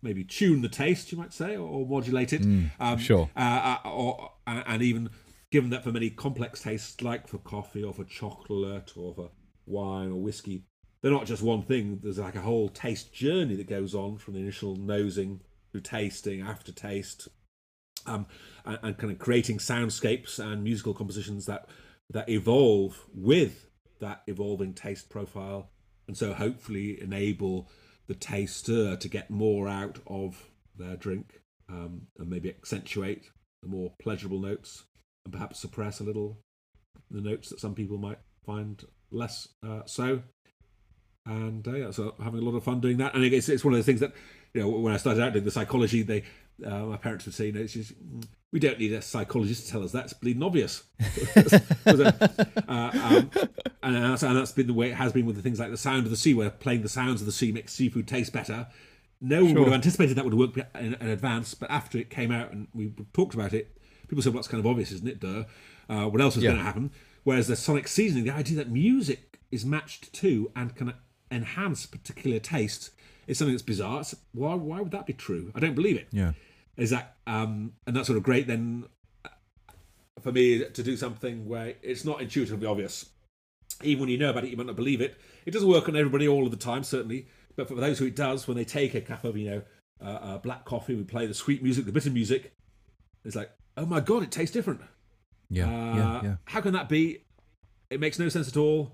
Maybe 0.00 0.24
tune 0.24 0.62
the 0.62 0.68
taste, 0.68 1.10
you 1.10 1.18
might 1.18 1.32
say, 1.32 1.56
or, 1.56 1.68
or 1.68 1.86
modulate 1.86 2.32
it. 2.32 2.42
um, 2.80 2.98
sure. 2.98 3.30
Uh, 3.36 3.76
uh, 3.84 3.88
or 3.88 4.32
uh, 4.46 4.62
and 4.66 4.82
even 4.82 5.10
given 5.50 5.70
that 5.70 5.82
for 5.82 5.92
many 5.92 6.10
complex 6.10 6.62
tastes, 6.62 7.02
like 7.02 7.26
for 7.26 7.38
coffee 7.38 7.82
or 7.82 7.92
for 7.92 8.04
chocolate 8.04 8.92
or 8.96 9.14
for 9.14 9.30
wine 9.66 10.10
or 10.10 10.20
whiskey, 10.20 10.64
they're 11.02 11.12
not 11.12 11.26
just 11.26 11.42
one 11.42 11.62
thing. 11.62 12.00
There's 12.02 12.18
like 12.18 12.36
a 12.36 12.40
whole 12.40 12.68
taste 12.68 13.12
journey 13.12 13.56
that 13.56 13.68
goes 13.68 13.94
on 13.94 14.18
from 14.18 14.34
the 14.34 14.40
initial 14.40 14.76
nosing 14.76 15.40
through 15.70 15.82
tasting, 15.82 16.40
aftertaste, 16.40 17.28
um, 18.06 18.26
and, 18.64 18.78
and 18.82 18.98
kind 18.98 19.12
of 19.12 19.18
creating 19.18 19.58
soundscapes 19.58 20.38
and 20.38 20.62
musical 20.62 20.94
compositions 20.94 21.46
that 21.46 21.68
that 22.10 22.28
evolve 22.28 23.04
with 23.14 23.66
that 24.00 24.22
evolving 24.26 24.72
taste 24.74 25.10
profile, 25.10 25.70
and 26.06 26.16
so 26.16 26.32
hopefully 26.32 27.00
enable 27.02 27.68
the 28.08 28.14
taster 28.14 28.96
to 28.96 29.08
get 29.08 29.30
more 29.30 29.68
out 29.68 29.98
of 30.06 30.50
their 30.76 30.96
drink 30.96 31.40
um, 31.68 32.02
and 32.18 32.28
maybe 32.28 32.48
accentuate 32.48 33.30
the 33.62 33.68
more 33.68 33.92
pleasurable 34.00 34.40
notes 34.40 34.84
and 35.24 35.32
perhaps 35.32 35.60
suppress 35.60 36.00
a 36.00 36.04
little 36.04 36.38
the 37.10 37.20
notes 37.20 37.48
that 37.50 37.60
some 37.60 37.74
people 37.74 37.98
might 37.98 38.18
find 38.44 38.84
less 39.10 39.48
uh, 39.66 39.82
so. 39.86 40.22
And 41.26 41.66
uh, 41.66 41.72
yeah, 41.72 41.90
so 41.90 42.14
having 42.22 42.40
a 42.40 42.42
lot 42.44 42.56
of 42.56 42.64
fun 42.64 42.80
doing 42.80 42.96
that. 42.98 43.14
And 43.14 43.24
it's, 43.24 43.48
it's 43.48 43.64
one 43.64 43.74
of 43.74 43.78
those 43.78 43.86
things 43.86 44.00
that, 44.00 44.12
you 44.54 44.62
know, 44.62 44.68
when 44.68 44.94
I 44.94 44.96
started 44.96 45.22
out 45.22 45.32
doing 45.32 45.44
the 45.44 45.50
psychology, 45.50 46.02
they 46.02 46.24
uh, 46.64 46.86
my 46.86 46.96
parents 46.96 47.24
would 47.26 47.34
say, 47.34 47.46
you 47.46 47.52
know, 47.52 47.60
it's 47.60 47.74
just, 47.74 47.94
"Mm, 47.94 48.26
we 48.52 48.58
don't 48.60 48.78
need 48.78 48.92
a 48.92 49.02
psychologist 49.02 49.66
to 49.66 49.72
tell 49.72 49.84
us 49.84 49.92
that's 49.92 50.12
bleeding 50.14 50.42
obvious. 50.42 50.84
uh, 51.86 52.12
um, 52.66 53.30
and, 53.82 53.96
that's, 53.96 54.22
and 54.22 54.36
that's 54.36 54.52
been 54.52 54.66
the 54.66 54.74
way 54.74 54.90
it 54.90 54.94
has 54.94 55.12
been 55.12 55.26
with 55.26 55.36
the 55.36 55.42
things 55.42 55.58
like 55.60 55.70
the 55.70 55.76
sound 55.76 56.04
of 56.04 56.10
the 56.10 56.16
sea, 56.16 56.34
where 56.34 56.50
playing 56.50 56.82
the 56.82 56.88
sounds 56.88 57.20
of 57.20 57.26
the 57.26 57.32
sea 57.32 57.52
makes 57.52 57.72
seafood 57.72 58.06
taste 58.08 58.32
better. 58.32 58.66
No 59.20 59.42
one 59.44 59.52
Sure. 59.52 59.58
would 59.60 59.66
have 59.68 59.74
anticipated 59.74 60.16
that 60.16 60.24
would 60.24 60.34
work 60.34 60.56
in, 60.76 60.94
in 60.94 61.08
advance, 61.08 61.54
but 61.54 61.70
after 61.70 61.98
it 61.98 62.08
came 62.10 62.30
out 62.30 62.52
and 62.52 62.68
we 62.72 62.92
talked 63.12 63.34
about 63.34 63.52
it, 63.52 63.76
people 64.08 64.22
said, 64.22 64.32
well, 64.32 64.38
that's 64.40 64.48
kind 64.48 64.60
of 64.60 64.66
obvious, 64.66 64.92
isn't 64.92 65.08
it, 65.08 65.20
duh? 65.20 65.44
Uh, 65.88 66.06
what 66.06 66.20
else 66.20 66.36
is 66.36 66.42
Yeah. 66.42 66.50
going 66.50 66.58
to 66.60 66.64
happen? 66.64 66.90
Whereas 67.24 67.48
the 67.48 67.56
sonic 67.56 67.88
seasoning, 67.88 68.24
the 68.24 68.30
idea 68.34 68.56
that 68.56 68.70
music 68.70 69.40
is 69.50 69.64
matched 69.66 70.12
to 70.14 70.50
and 70.54 70.74
can 70.74 70.94
enhance 71.30 71.84
particular 71.84 72.38
tastes 72.38 72.90
is 73.26 73.36
something 73.38 73.52
that's 73.54 73.62
bizarre. 73.62 74.00
It's- 74.00 74.14
why, 74.32 74.54
why 74.54 74.80
would 74.80 74.92
that 74.92 75.06
be 75.06 75.12
true? 75.12 75.50
I 75.54 75.60
don't 75.60 75.74
believe 75.74 75.96
it 75.96 76.08
Yeah. 76.12 76.32
Is 76.78 76.90
that 76.90 77.16
um 77.26 77.72
and 77.86 77.94
that's 77.94 78.06
sort 78.06 78.16
of 78.16 78.22
great 78.22 78.46
then 78.46 78.84
uh, 79.24 79.28
for 80.20 80.32
me 80.32 80.64
to 80.64 80.82
do 80.82 80.96
something 80.96 81.46
where 81.46 81.74
it's 81.82 82.04
not 82.04 82.22
intuitively 82.22 82.66
obvious 82.66 83.10
even 83.82 84.00
when 84.00 84.08
you 84.08 84.16
know 84.16 84.30
about 84.30 84.44
it 84.44 84.50
you 84.50 84.56
might 84.56 84.66
not 84.66 84.76
believe 84.76 85.00
it 85.00 85.16
it 85.44 85.50
doesn't 85.50 85.68
work 85.68 85.88
on 85.88 85.96
everybody 85.96 86.26
all 86.26 86.44
of 86.46 86.50
the 86.50 86.56
time 86.56 86.82
certainly 86.82 87.26
but 87.56 87.68
for 87.68 87.74
those 87.74 87.98
who 87.98 88.06
it 88.06 88.16
does 88.16 88.48
when 88.48 88.56
they 88.56 88.64
take 88.64 88.94
a 88.94 89.00
cup 89.00 89.24
of 89.24 89.36
you 89.36 89.50
know 89.50 89.62
uh, 90.00 90.18
uh, 90.22 90.38
black 90.38 90.64
coffee 90.64 90.94
we 90.94 91.02
play 91.04 91.26
the 91.26 91.34
sweet 91.34 91.62
music 91.62 91.84
the 91.84 91.92
bitter 91.92 92.10
music 92.10 92.54
it's 93.24 93.36
like 93.36 93.50
oh 93.76 93.84
my 93.84 94.00
god 94.00 94.22
it 94.22 94.30
tastes 94.30 94.52
different 94.54 94.80
Yeah. 95.50 95.66
uh, 95.66 95.96
yeah. 95.96 96.20
Yeah. 96.22 96.34
how 96.46 96.60
can 96.60 96.72
that 96.72 96.88
be 96.88 97.24
it 97.90 98.00
makes 98.00 98.18
no 98.18 98.28
sense 98.28 98.48
at 98.48 98.56
all 98.56 98.92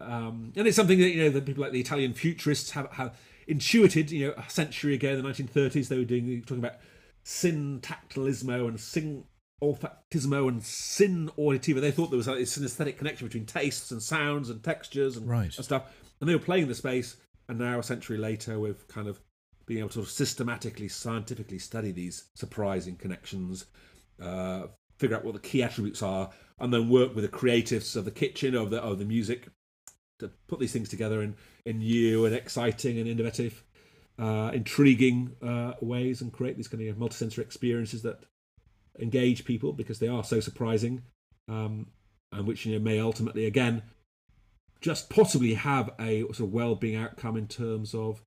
um, 0.00 0.52
and 0.56 0.66
it's 0.66 0.76
something 0.76 0.98
that 0.98 1.10
you 1.10 1.22
know 1.22 1.30
that 1.30 1.46
people 1.46 1.62
like 1.62 1.72
the 1.72 1.80
Italian 1.80 2.12
futurists 2.12 2.72
have, 2.72 2.90
have 2.92 3.16
intuited. 3.46 4.10
You 4.10 4.28
know, 4.28 4.34
a 4.36 4.48
century 4.50 4.94
ago, 4.94 5.10
in 5.10 5.22
the 5.22 5.28
1930s, 5.28 5.88
they 5.88 5.98
were 5.98 6.04
doing 6.04 6.42
talking 6.42 6.58
about 6.64 6.76
syntactilismo 7.24 8.68
and 8.68 8.78
sing 8.80 9.24
olfactismo 9.62 10.48
and 10.48 10.62
sin 10.62 11.30
auditiva. 11.38 11.80
They 11.80 11.90
thought 11.92 12.10
there 12.10 12.16
was 12.16 12.28
a, 12.28 12.32
a 12.32 12.42
synesthetic 12.42 12.98
connection 12.98 13.26
between 13.28 13.46
tastes 13.46 13.90
and 13.92 14.02
sounds 14.02 14.50
and 14.50 14.62
textures 14.62 15.16
and, 15.16 15.28
Right. 15.28 15.54
and 15.56 15.64
stuff. 15.64 15.84
and 16.20 16.28
they 16.28 16.34
were 16.34 16.40
playing 16.40 16.68
the 16.68 16.74
space. 16.74 17.16
And 17.48 17.58
now, 17.58 17.78
a 17.78 17.82
century 17.82 18.18
later, 18.18 18.58
we've 18.58 18.86
kind 18.88 19.08
of 19.08 19.20
being 19.66 19.80
able 19.80 19.88
to 19.90 19.94
sort 19.94 20.06
of 20.06 20.12
systematically, 20.12 20.88
scientifically 20.88 21.58
study 21.58 21.90
these 21.92 22.24
surprising 22.34 22.96
connections, 22.96 23.66
uh, 24.20 24.66
figure 24.98 25.16
out 25.16 25.24
what 25.24 25.34
the 25.34 25.40
key 25.40 25.62
attributes 25.62 26.02
are, 26.02 26.30
and 26.60 26.72
then 26.72 26.88
work 26.88 27.14
with 27.14 27.24
the 27.24 27.36
creatives 27.36 27.96
of 27.96 28.04
the 28.04 28.10
kitchen 28.10 28.54
of 28.54 28.70
the 28.70 28.80
of 28.80 28.98
the 28.98 29.04
music 29.04 29.48
to 30.22 30.30
put 30.48 30.58
these 30.58 30.72
things 30.72 30.88
together 30.88 31.22
in 31.22 31.34
in 31.64 31.78
new 31.78 32.24
and 32.24 32.34
exciting 32.34 32.98
and 32.98 33.08
innovative, 33.08 33.62
uh, 34.18 34.50
intriguing 34.52 35.36
uh, 35.42 35.74
ways, 35.80 36.20
and 36.20 36.32
create 36.32 36.56
these 36.56 36.68
kind 36.68 36.86
of 36.88 36.96
multisensory 36.96 37.40
experiences 37.40 38.02
that 38.02 38.24
engage 38.98 39.44
people 39.44 39.72
because 39.72 39.98
they 39.98 40.08
are 40.08 40.24
so 40.24 40.40
surprising, 40.40 41.02
um, 41.48 41.86
and 42.32 42.46
which 42.46 42.66
you 42.66 42.72
know 42.72 42.82
may 42.82 43.00
ultimately 43.00 43.46
again 43.46 43.82
just 44.80 45.08
possibly 45.08 45.54
have 45.54 45.90
a 46.00 46.22
sort 46.22 46.40
of 46.40 46.52
well-being 46.52 46.96
outcome 46.96 47.36
in 47.36 47.46
terms 47.46 47.94
of 47.94 48.20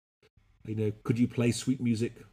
you 0.67 0.75
know, 0.75 0.91
could 1.03 1.19
you 1.19 1.27
play 1.27 1.51
sweet 1.51 1.81
music 1.81 2.23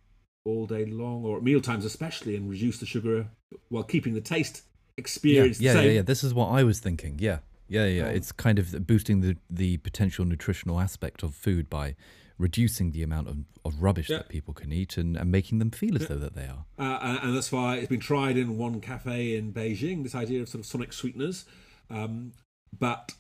all 0.45 0.67
day 0.67 0.87
long 0.87 1.25
or 1.25 1.37
at 1.37 1.43
meal 1.43 1.61
times 1.61 1.85
especially 1.85 2.35
and 2.35 2.51
reduce 2.51 2.79
the 2.79 2.87
sugar 2.87 3.29
while 3.69 3.85
keeping 3.85 4.15
the 4.15 4.21
taste 4.21 4.63
experience 4.97 5.61
yeah, 5.61 5.75
yeah, 5.75 5.81
yeah, 5.81 5.91
yeah. 5.91 6.03
This 6.03 6.25
is 6.25 6.35
what 6.35 6.49
I 6.49 6.65
was 6.65 6.81
thinking. 6.81 7.19
Yeah. 7.19 7.39
Yeah, 7.73 7.87
yeah. 7.87 8.09
Um, 8.09 8.15
it's 8.15 8.33
kind 8.33 8.59
of 8.59 8.87
boosting 8.87 9.21
the, 9.21 9.37
the 9.49 9.79
potential 9.79 10.25
nutritional 10.25 10.79
aspect 10.79 11.23
of 11.23 11.35
food 11.35 11.71
by 11.71 11.97
reducing 12.39 12.93
the 12.93 13.03
amount 13.03 13.29
of, 13.29 13.39
of 13.65 13.83
rubbish 13.83 14.11
yeah. 14.11 14.19
that 14.19 14.29
people 14.29 14.53
can 14.53 14.73
eat 14.73 14.97
and, 14.97 15.17
and 15.17 15.31
making 15.31 15.59
them 15.59 15.71
feel 15.71 15.95
as 15.95 16.03
yeah. 16.03 16.09
though 16.09 16.17
that 16.17 16.35
they 16.35 16.45
are. 16.45 16.67
Uh, 16.79 17.19
and 17.23 17.35
that's 17.35 17.51
why 17.51 17.77
it's 17.77 17.89
been 17.89 18.01
tried 18.01 18.37
in 18.37 18.59
one 18.59 18.81
cafe 18.81 19.37
in 19.37 19.53
Beijing, 19.53 20.03
this 20.03 20.15
idea 20.15 20.43
of 20.43 20.49
sort 20.49 20.61
of 20.61 20.67
sonic 20.67 20.93
sweeteners. 20.93 21.47
Um, 21.89 22.33
but 22.79 23.13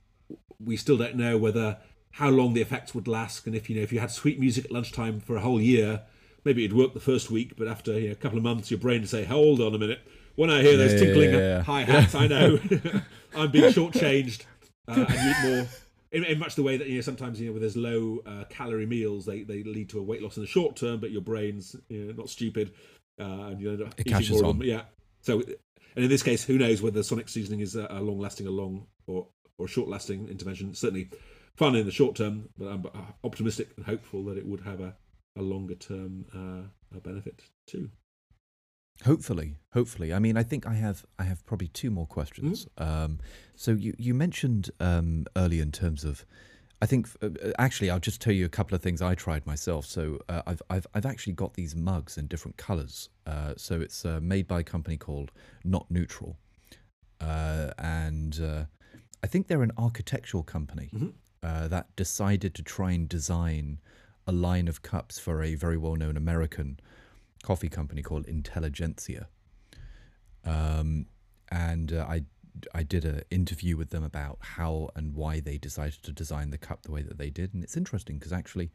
we 0.62 0.76
still 0.76 0.96
don't 0.96 1.16
know 1.16 1.38
whether 1.38 1.78
how 2.12 2.28
long 2.28 2.52
the 2.52 2.60
effects 2.60 2.94
would 2.94 3.08
last, 3.08 3.46
and 3.46 3.56
if 3.56 3.70
you 3.70 3.76
know 3.76 3.82
if 3.82 3.92
you 3.92 4.00
had 4.00 4.10
sweet 4.10 4.38
music 4.38 4.66
at 4.66 4.70
lunchtime 4.70 5.18
for 5.18 5.36
a 5.36 5.40
whole 5.40 5.60
year, 5.60 6.02
maybe 6.44 6.64
it'd 6.64 6.76
work 6.76 6.92
the 6.92 7.00
first 7.00 7.30
week, 7.30 7.56
but 7.56 7.66
after 7.66 7.98
you 7.98 8.08
know, 8.08 8.12
a 8.12 8.16
couple 8.16 8.36
of 8.36 8.44
months, 8.44 8.70
your 8.70 8.78
brain 8.78 9.00
would 9.00 9.08
say, 9.08 9.24
"Hold 9.24 9.60
on 9.60 9.74
a 9.74 9.78
minute." 9.78 10.00
When 10.34 10.50
I 10.50 10.62
hear 10.62 10.76
those 10.76 10.94
yeah, 10.94 10.98
tinkling 10.98 11.30
yeah, 11.32 11.38
yeah, 11.38 11.62
hi 11.62 11.82
hats, 11.82 12.14
I 12.14 12.26
know 12.26 12.58
I'm 13.34 13.50
being 13.50 13.72
shortchanged. 13.72 14.44
Uh, 14.88 15.06
and 15.08 15.10
eat 15.10 15.36
more. 15.44 15.66
In, 16.12 16.24
in, 16.24 16.38
much 16.38 16.56
the 16.56 16.62
way 16.62 16.76
that 16.76 16.88
you 16.88 16.96
know 16.96 17.00
sometimes 17.00 17.40
you 17.40 17.46
know 17.46 17.52
with 17.54 17.62
those 17.62 17.76
low 17.76 18.20
uh, 18.26 18.44
calorie 18.50 18.84
meals 18.84 19.24
they, 19.24 19.44
they 19.44 19.62
lead 19.62 19.88
to 19.90 19.98
a 19.98 20.02
weight 20.02 20.22
loss 20.22 20.36
in 20.36 20.42
the 20.42 20.46
short 20.46 20.76
term, 20.76 21.00
but 21.00 21.10
your 21.10 21.22
brain's 21.22 21.74
you 21.88 22.04
know, 22.04 22.12
not 22.12 22.28
stupid, 22.28 22.72
uh, 23.20 23.24
and 23.24 23.60
you 23.60 23.70
end 23.70 23.82
up 23.82 23.94
it 23.98 24.06
eating 24.06 24.36
more 24.36 24.44
on. 24.44 24.50
of 24.50 24.58
them. 24.58 24.68
Yeah. 24.68 24.82
So, 25.20 25.40
and 25.40 26.04
in 26.04 26.08
this 26.08 26.22
case, 26.22 26.44
who 26.44 26.58
knows 26.58 26.82
whether 26.82 27.02
sonic 27.02 27.28
seasoning 27.28 27.60
is 27.60 27.76
a, 27.76 27.86
a 27.90 28.00
long 28.00 28.18
lasting, 28.18 28.46
a 28.46 28.50
long 28.50 28.86
or 29.06 29.28
or 29.58 29.68
short 29.68 29.88
lasting 29.88 30.28
intervention? 30.28 30.74
Certainly, 30.74 31.10
fun 31.56 31.76
in 31.76 31.86
the 31.86 31.92
short 31.92 32.16
term, 32.16 32.48
but 32.58 32.68
I'm 32.68 32.84
optimistic 33.24 33.70
and 33.76 33.86
hopeful 33.86 34.24
that 34.24 34.36
it 34.36 34.46
would 34.46 34.60
have 34.60 34.80
a, 34.80 34.94
a 35.36 35.42
longer 35.42 35.74
term 35.74 36.26
uh, 36.34 36.98
benefit 37.00 37.42
too. 37.66 37.90
Hopefully, 39.04 39.56
hopefully. 39.72 40.12
I 40.12 40.18
mean, 40.18 40.36
I 40.36 40.42
think 40.42 40.66
I 40.66 40.74
have 40.74 41.04
I 41.18 41.24
have 41.24 41.44
probably 41.46 41.68
two 41.68 41.90
more 41.90 42.06
questions. 42.06 42.66
Mm-hmm. 42.78 43.04
Um, 43.04 43.18
so 43.56 43.72
you 43.72 43.94
you 43.98 44.14
mentioned 44.14 44.70
um, 44.80 45.26
earlier 45.36 45.62
in 45.62 45.72
terms 45.72 46.04
of, 46.04 46.24
I 46.80 46.86
think 46.86 47.08
uh, 47.22 47.30
actually 47.58 47.90
I'll 47.90 47.98
just 47.98 48.20
tell 48.20 48.32
you 48.32 48.44
a 48.44 48.48
couple 48.48 48.74
of 48.74 48.82
things 48.82 49.02
I 49.02 49.14
tried 49.14 49.46
myself. 49.46 49.86
So 49.86 50.18
uh, 50.28 50.42
I've 50.46 50.62
I've 50.70 50.86
I've 50.94 51.06
actually 51.06 51.34
got 51.34 51.54
these 51.54 51.74
mugs 51.74 52.16
in 52.18 52.26
different 52.26 52.56
colours. 52.56 53.08
Uh, 53.26 53.54
so 53.56 53.80
it's 53.80 54.04
uh, 54.04 54.20
made 54.22 54.46
by 54.46 54.60
a 54.60 54.64
company 54.64 54.96
called 54.96 55.32
Not 55.64 55.90
Neutral, 55.90 56.36
uh, 57.20 57.70
and 57.78 58.40
uh, 58.40 58.64
I 59.24 59.26
think 59.26 59.48
they're 59.48 59.62
an 59.62 59.72
architectural 59.76 60.42
company. 60.42 60.90
Mm-hmm 60.94 61.08
uh, 61.42 61.68
that 61.68 61.94
decided 61.96 62.54
to 62.54 62.62
try 62.62 62.92
and 62.92 63.08
design 63.08 63.80
a 64.26 64.32
line 64.32 64.68
of 64.68 64.82
cups 64.82 65.18
for 65.18 65.42
a 65.42 65.54
very 65.54 65.76
well 65.76 65.96
known 65.96 66.16
American 66.16 66.78
coffee 67.42 67.68
company 67.68 68.02
called 68.02 68.26
Intelligentsia. 68.26 69.28
Um, 70.44 71.06
and 71.50 71.92
uh, 71.92 72.06
I 72.08 72.24
I 72.74 72.82
did 72.82 73.04
an 73.04 73.22
interview 73.30 73.76
with 73.76 73.90
them 73.90 74.04
about 74.04 74.38
how 74.40 74.90
and 74.94 75.14
why 75.14 75.40
they 75.40 75.58
decided 75.58 76.02
to 76.02 76.12
design 76.12 76.50
the 76.50 76.58
cup 76.58 76.82
the 76.82 76.92
way 76.92 77.02
that 77.02 77.18
they 77.18 77.30
did, 77.30 77.54
and 77.54 77.62
it's 77.62 77.76
interesting 77.76 78.18
because 78.18 78.32
actually, 78.32 78.70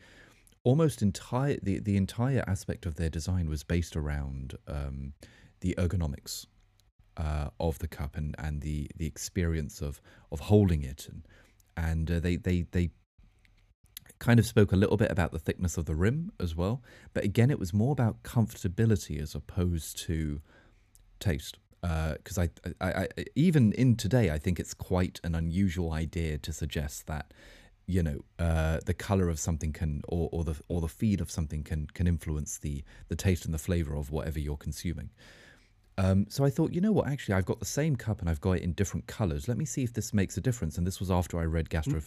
almost 0.63 1.01
entire 1.01 1.57
the 1.61 1.79
the 1.79 1.97
entire 1.97 2.43
aspect 2.47 2.85
of 2.85 2.95
their 2.95 3.09
design 3.09 3.49
was 3.49 3.63
based 3.63 3.95
around 3.95 4.57
um, 4.67 5.13
the 5.61 5.75
ergonomics 5.77 6.45
uh, 7.17 7.49
of 7.59 7.79
the 7.79 7.87
cup 7.87 8.15
and 8.15 8.35
and 8.37 8.61
the 8.61 8.89
the 8.95 9.07
experience 9.07 9.81
of 9.81 10.01
of 10.31 10.39
holding 10.39 10.83
it 10.83 11.07
and 11.09 11.27
and 11.75 12.11
uh, 12.11 12.19
they 12.19 12.35
they 12.35 12.65
they 12.71 12.89
kind 14.19 14.39
of 14.39 14.45
spoke 14.45 14.71
a 14.71 14.75
little 14.75 14.97
bit 14.97 15.11
about 15.11 15.31
the 15.31 15.39
thickness 15.39 15.77
of 15.77 15.85
the 15.85 15.95
rim 15.95 16.31
as 16.39 16.55
well. 16.55 16.81
But 17.13 17.23
again, 17.23 17.51
it 17.51 17.59
was 17.59 17.73
more 17.73 17.91
about 17.91 18.23
comfortability 18.23 19.21
as 19.21 19.35
opposed 19.35 19.97
to 20.05 20.41
taste. 21.19 21.57
Because 21.81 22.37
uh, 22.37 22.47
I, 22.81 22.85
I, 22.85 22.91
I, 23.03 23.07
even 23.35 23.71
in 23.73 23.95
today, 23.95 24.31
I 24.31 24.39
think 24.39 24.59
it's 24.59 24.73
quite 24.73 25.19
an 25.23 25.35
unusual 25.35 25.93
idea 25.93 26.37
to 26.39 26.51
suggest 26.51 27.05
that 27.07 27.33
you 27.85 28.03
know 28.03 28.19
uh, 28.39 28.79
the 28.85 28.93
color 28.93 29.29
of 29.29 29.39
something 29.39 29.71
can 29.71 30.01
or, 30.07 30.27
or 30.31 30.43
the 30.43 30.59
or 30.67 30.81
the 30.81 30.87
feed 30.87 31.21
of 31.21 31.31
something 31.31 31.63
can 31.63 31.87
can 31.93 32.07
influence 32.07 32.57
the 32.57 32.83
the 33.07 33.15
taste 33.15 33.45
and 33.45 33.53
the 33.53 33.59
flavor 33.59 33.95
of 33.95 34.11
whatever 34.11 34.39
you're 34.39 34.57
consuming. 34.57 35.11
Um, 35.99 36.27
so 36.29 36.43
I 36.43 36.49
thought, 36.49 36.73
you 36.73 36.81
know 36.81 36.91
what? 36.91 37.07
Actually, 37.07 37.35
I've 37.35 37.45
got 37.45 37.59
the 37.59 37.65
same 37.65 37.95
cup 37.95 38.19
and 38.19 38.29
I've 38.29 38.41
got 38.41 38.53
it 38.53 38.63
in 38.63 38.73
different 38.73 39.07
colors. 39.07 39.47
Let 39.47 39.57
me 39.57 39.65
see 39.65 39.83
if 39.83 39.93
this 39.93 40.13
makes 40.13 40.37
a 40.37 40.41
difference. 40.41 40.77
And 40.77 40.85
this 40.85 40.99
was 40.99 41.09
after 41.09 41.39
I 41.39 41.45
read 41.45 41.69
mm. 41.69 42.01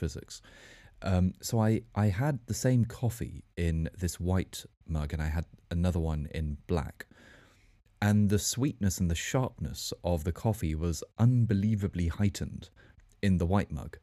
Um, 1.02 1.34
so 1.40 1.60
I, 1.60 1.82
I 1.94 2.06
had 2.06 2.40
the 2.46 2.54
same 2.54 2.84
coffee 2.84 3.44
in 3.56 3.88
this 3.96 4.20
white 4.20 4.64
mug 4.86 5.12
and 5.12 5.22
I 5.22 5.28
had 5.28 5.46
another 5.70 6.00
one 6.00 6.28
in 6.34 6.58
black. 6.66 7.06
And 8.02 8.30
the 8.30 8.38
sweetness 8.38 8.98
and 8.98 9.10
the 9.10 9.14
sharpness 9.14 9.92
of 10.02 10.24
the 10.24 10.32
coffee 10.32 10.74
was 10.74 11.04
unbelievably 11.18 12.08
heightened 12.08 12.70
in 13.22 13.38
the 13.38 13.46
white 13.46 13.70
mug. 13.70 13.98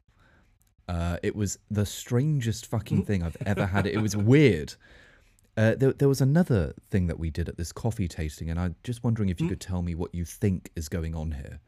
Uh, 0.88 1.18
it 1.22 1.36
was 1.36 1.60
the 1.70 1.86
strangest 1.86 2.66
fucking 2.66 3.04
thing 3.04 3.24
I've 3.24 3.38
ever 3.46 3.66
had. 3.66 3.86
It 3.86 4.02
was 4.02 4.16
weird. 4.16 4.76
Uh, 5.58 5.74
there, 5.76 5.92
there, 5.92 6.08
was 6.08 6.22
another 6.22 6.74
thing 6.92 7.08
that 7.08 7.20
we 7.20 7.32
did 7.32 7.50
at 7.50 7.58
this 7.58 7.72
coffee 7.72 8.08
tasting, 8.08 8.50
and 8.50 8.60
I'm 8.60 8.76
just 8.84 9.04
wondering 9.04 9.30
if 9.30 9.42
you 9.42 9.48
mm. 9.48 9.50
could 9.50 9.60
tell 9.60 9.82
me 9.82 9.96
what 9.96 10.14
you 10.14 10.24
think 10.24 10.70
is 10.76 10.88
going 10.88 11.16
on 11.16 11.32
here, 11.32 11.60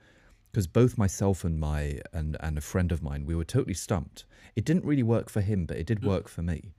because 0.52 0.68
both 0.68 0.98
myself 0.98 1.44
and 1.44 1.60
my 1.60 2.00
and 2.14 2.38
and 2.40 2.58
a 2.58 2.62
friend 2.62 2.92
of 2.92 3.04
mine, 3.04 3.26
we 3.26 3.36
were 3.36 3.46
totally 3.46 3.74
stumped. 3.74 4.26
It 4.56 4.66
didn't 4.66 4.86
really 4.86 5.04
work 5.04 5.30
for 5.30 5.42
him, 5.42 5.66
but 5.66 5.78
it 5.78 5.86
did 5.86 6.02
mm. 6.02 6.08
work 6.08 6.28
for 6.28 6.42
me. 6.42 6.74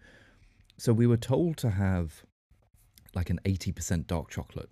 So 0.77 0.93
we 0.93 1.07
were 1.07 1.17
told 1.17 1.57
to 1.59 1.71
have 1.71 2.25
like 3.15 3.31
an 3.31 3.41
eighty 3.45 3.73
percent 3.73 4.07
dark 4.07 4.31
chocolate, 4.31 4.71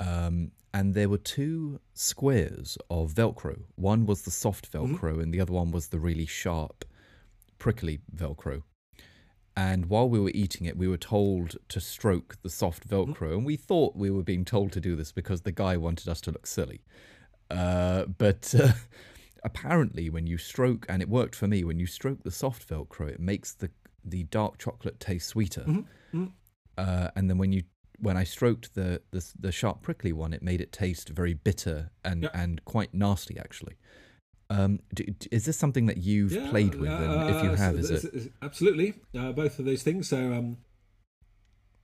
um, 0.00 0.52
and 0.74 0.94
there 0.94 1.08
were 1.08 1.18
two 1.18 1.80
squares 1.94 2.76
of 2.90 3.14
Velcro. 3.14 3.62
One 3.76 4.06
was 4.06 4.22
the 4.22 4.30
soft 4.30 4.70
mm-hmm. 4.70 4.94
Velcro, 4.94 5.12
mm-hmm. 5.12 5.20
and 5.20 5.34
the 5.34 5.40
other 5.40 5.52
one 5.52 5.70
was 5.70 5.88
the 5.88 5.98
really 5.98 6.26
sharp, 6.26 6.84
prickly 7.58 8.00
Velcro. 8.14 8.62
And 9.56 9.86
while 9.86 10.08
we 10.08 10.20
were 10.20 10.30
eating 10.34 10.68
it, 10.68 10.76
we 10.76 10.86
were 10.86 10.96
told 10.96 11.56
to 11.70 11.80
stroke 11.80 12.36
the 12.42 12.50
soft 12.50 12.88
Velcro. 12.88 13.06
Mm-hmm. 13.06 13.32
And 13.38 13.46
we 13.46 13.56
thought 13.56 13.96
we 13.96 14.08
were 14.08 14.22
being 14.22 14.44
told 14.44 14.70
to 14.72 14.80
do 14.80 14.94
this 14.94 15.10
because 15.10 15.40
the 15.40 15.50
guy 15.50 15.76
wanted 15.76 16.08
us 16.08 16.20
to 16.22 16.30
look 16.30 16.46
silly. 16.46 16.82
Uh, 17.50 18.04
but 18.04 18.54
uh, 18.60 18.72
apparently, 19.44 20.10
when 20.10 20.26
you 20.26 20.38
stroke, 20.38 20.86
and 20.88 21.02
it 21.02 21.08
worked 21.08 21.34
for 21.34 21.46
me, 21.46 21.64
when 21.64 21.78
you 21.78 21.86
stroke 21.86 22.22
the 22.22 22.30
soft 22.30 22.68
Velcro, 22.68 23.08
it 23.08 23.20
makes 23.20 23.52
the, 23.52 23.70
the 24.04 24.24
dark 24.24 24.58
chocolate 24.58 25.00
taste 25.00 25.28
sweeter. 25.28 25.62
Mm-hmm. 25.62 25.78
mm-hmm. 25.78 26.24
Uh, 26.76 27.08
and 27.16 27.28
then 27.28 27.38
when 27.38 27.52
you 27.52 27.64
when 28.00 28.16
I 28.16 28.22
stroked 28.22 28.74
the, 28.74 29.02
the, 29.10 29.28
the 29.38 29.50
sharp 29.50 29.82
prickly 29.82 30.12
one, 30.12 30.32
it 30.32 30.42
made 30.42 30.60
it 30.60 30.70
taste 30.70 31.08
very 31.08 31.34
bitter 31.34 31.90
and 32.04 32.30
and 32.32 32.64
quite 32.64 32.94
nasty 32.94 33.36
actually. 33.38 33.74
Um, 34.50 34.80
do, 34.94 35.04
is 35.30 35.44
this 35.44 35.58
something 35.58 35.86
that 35.86 35.98
you've 35.98 36.32
yeah, 36.32 36.48
played 36.48 36.74
with? 36.74 36.90
And 36.90 37.36
if 37.36 37.42
you 37.42 37.50
uh, 37.50 37.56
have, 37.56 37.84
so 37.84 37.94
is 37.94 38.04
it 38.26 38.32
absolutely 38.40 38.94
uh, 39.18 39.32
both 39.32 39.58
of 39.58 39.64
those 39.66 39.82
things? 39.82 40.08
So 40.08 40.32
um, 40.32 40.58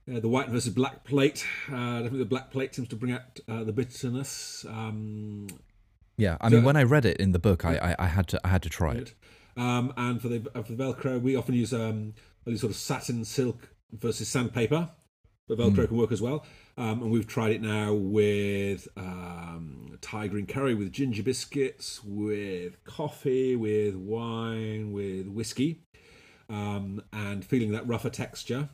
the 0.07 0.27
white 0.29 0.49
versus 0.49 0.73
black 0.73 1.03
plate. 1.03 1.45
Uh, 1.67 1.97
definitely, 1.97 2.19
the 2.19 2.25
black 2.25 2.51
plate 2.51 2.75
seems 2.75 2.87
to 2.89 2.95
bring 2.95 3.11
out 3.11 3.39
uh, 3.47 3.63
the 3.63 3.71
bitterness. 3.71 4.65
Um, 4.67 5.47
yeah, 6.17 6.37
I 6.39 6.49
so, 6.49 6.57
mean, 6.57 6.65
when 6.65 6.77
I 6.77 6.83
read 6.83 7.05
it 7.05 7.17
in 7.17 7.31
the 7.31 7.39
book, 7.39 7.65
I, 7.65 7.77
I, 7.77 8.05
I 8.05 8.07
had 8.07 8.27
to 8.27 8.41
I 8.43 8.49
had 8.49 8.63
to 8.63 8.69
try 8.69 8.93
it. 8.93 9.13
Um, 9.57 9.93
and 9.97 10.21
for 10.21 10.27
the 10.27 10.41
for 10.53 10.73
the 10.73 10.83
Velcro, 10.83 11.21
we 11.21 11.35
often 11.35 11.55
use 11.55 11.73
um, 11.73 12.13
sort 12.45 12.71
of 12.71 12.75
satin 12.75 13.25
silk 13.25 13.69
versus 13.91 14.27
sandpaper, 14.27 14.89
but 15.47 15.57
Velcro 15.57 15.75
mm. 15.75 15.87
can 15.87 15.97
work 15.97 16.11
as 16.11 16.21
well. 16.21 16.45
Um, 16.77 17.01
and 17.01 17.11
we've 17.11 17.27
tried 17.27 17.51
it 17.51 17.61
now 17.61 17.93
with 17.93 18.87
um, 18.97 19.97
Thai 20.01 20.27
green 20.27 20.45
curry, 20.45 20.75
with 20.75 20.91
ginger 20.91 21.23
biscuits, 21.23 22.03
with 22.03 22.83
coffee, 22.83 23.55
with 23.55 23.95
wine, 23.95 24.91
with 24.91 25.27
whiskey, 25.27 25.83
um, 26.49 27.01
and 27.13 27.43
feeling 27.43 27.71
that 27.71 27.87
rougher 27.87 28.09
texture 28.09 28.69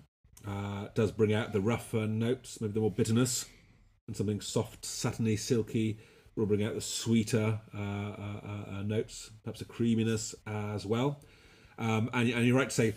uh, 0.48 0.88
does 0.96 1.12
bring 1.12 1.34
out 1.34 1.54
the 1.54 1.62
rougher 1.62 2.08
notes, 2.08 2.60
maybe 2.62 2.74
the 2.74 2.80
more 2.80 2.92
bitterness, 2.92 3.46
and 4.08 4.16
something 4.16 4.42
soft, 4.42 4.86
satiny, 4.86 5.36
silky 5.36 6.00
will 6.36 6.46
bring 6.46 6.64
out 6.64 6.76
the 6.76 6.82
sweeter 6.82 7.60
uh, 7.76 7.80
uh, 7.80 8.40
uh, 8.44 8.76
uh 8.78 8.82
notes, 8.84 9.32
perhaps 9.44 9.62
a 9.62 9.66
creaminess 9.66 10.34
as 10.48 10.86
well. 10.86 11.22
Um, 11.78 12.10
and, 12.14 12.30
and 12.30 12.46
you're 12.46 12.58
right 12.58 12.70
to 12.70 12.76
say, 12.76 12.94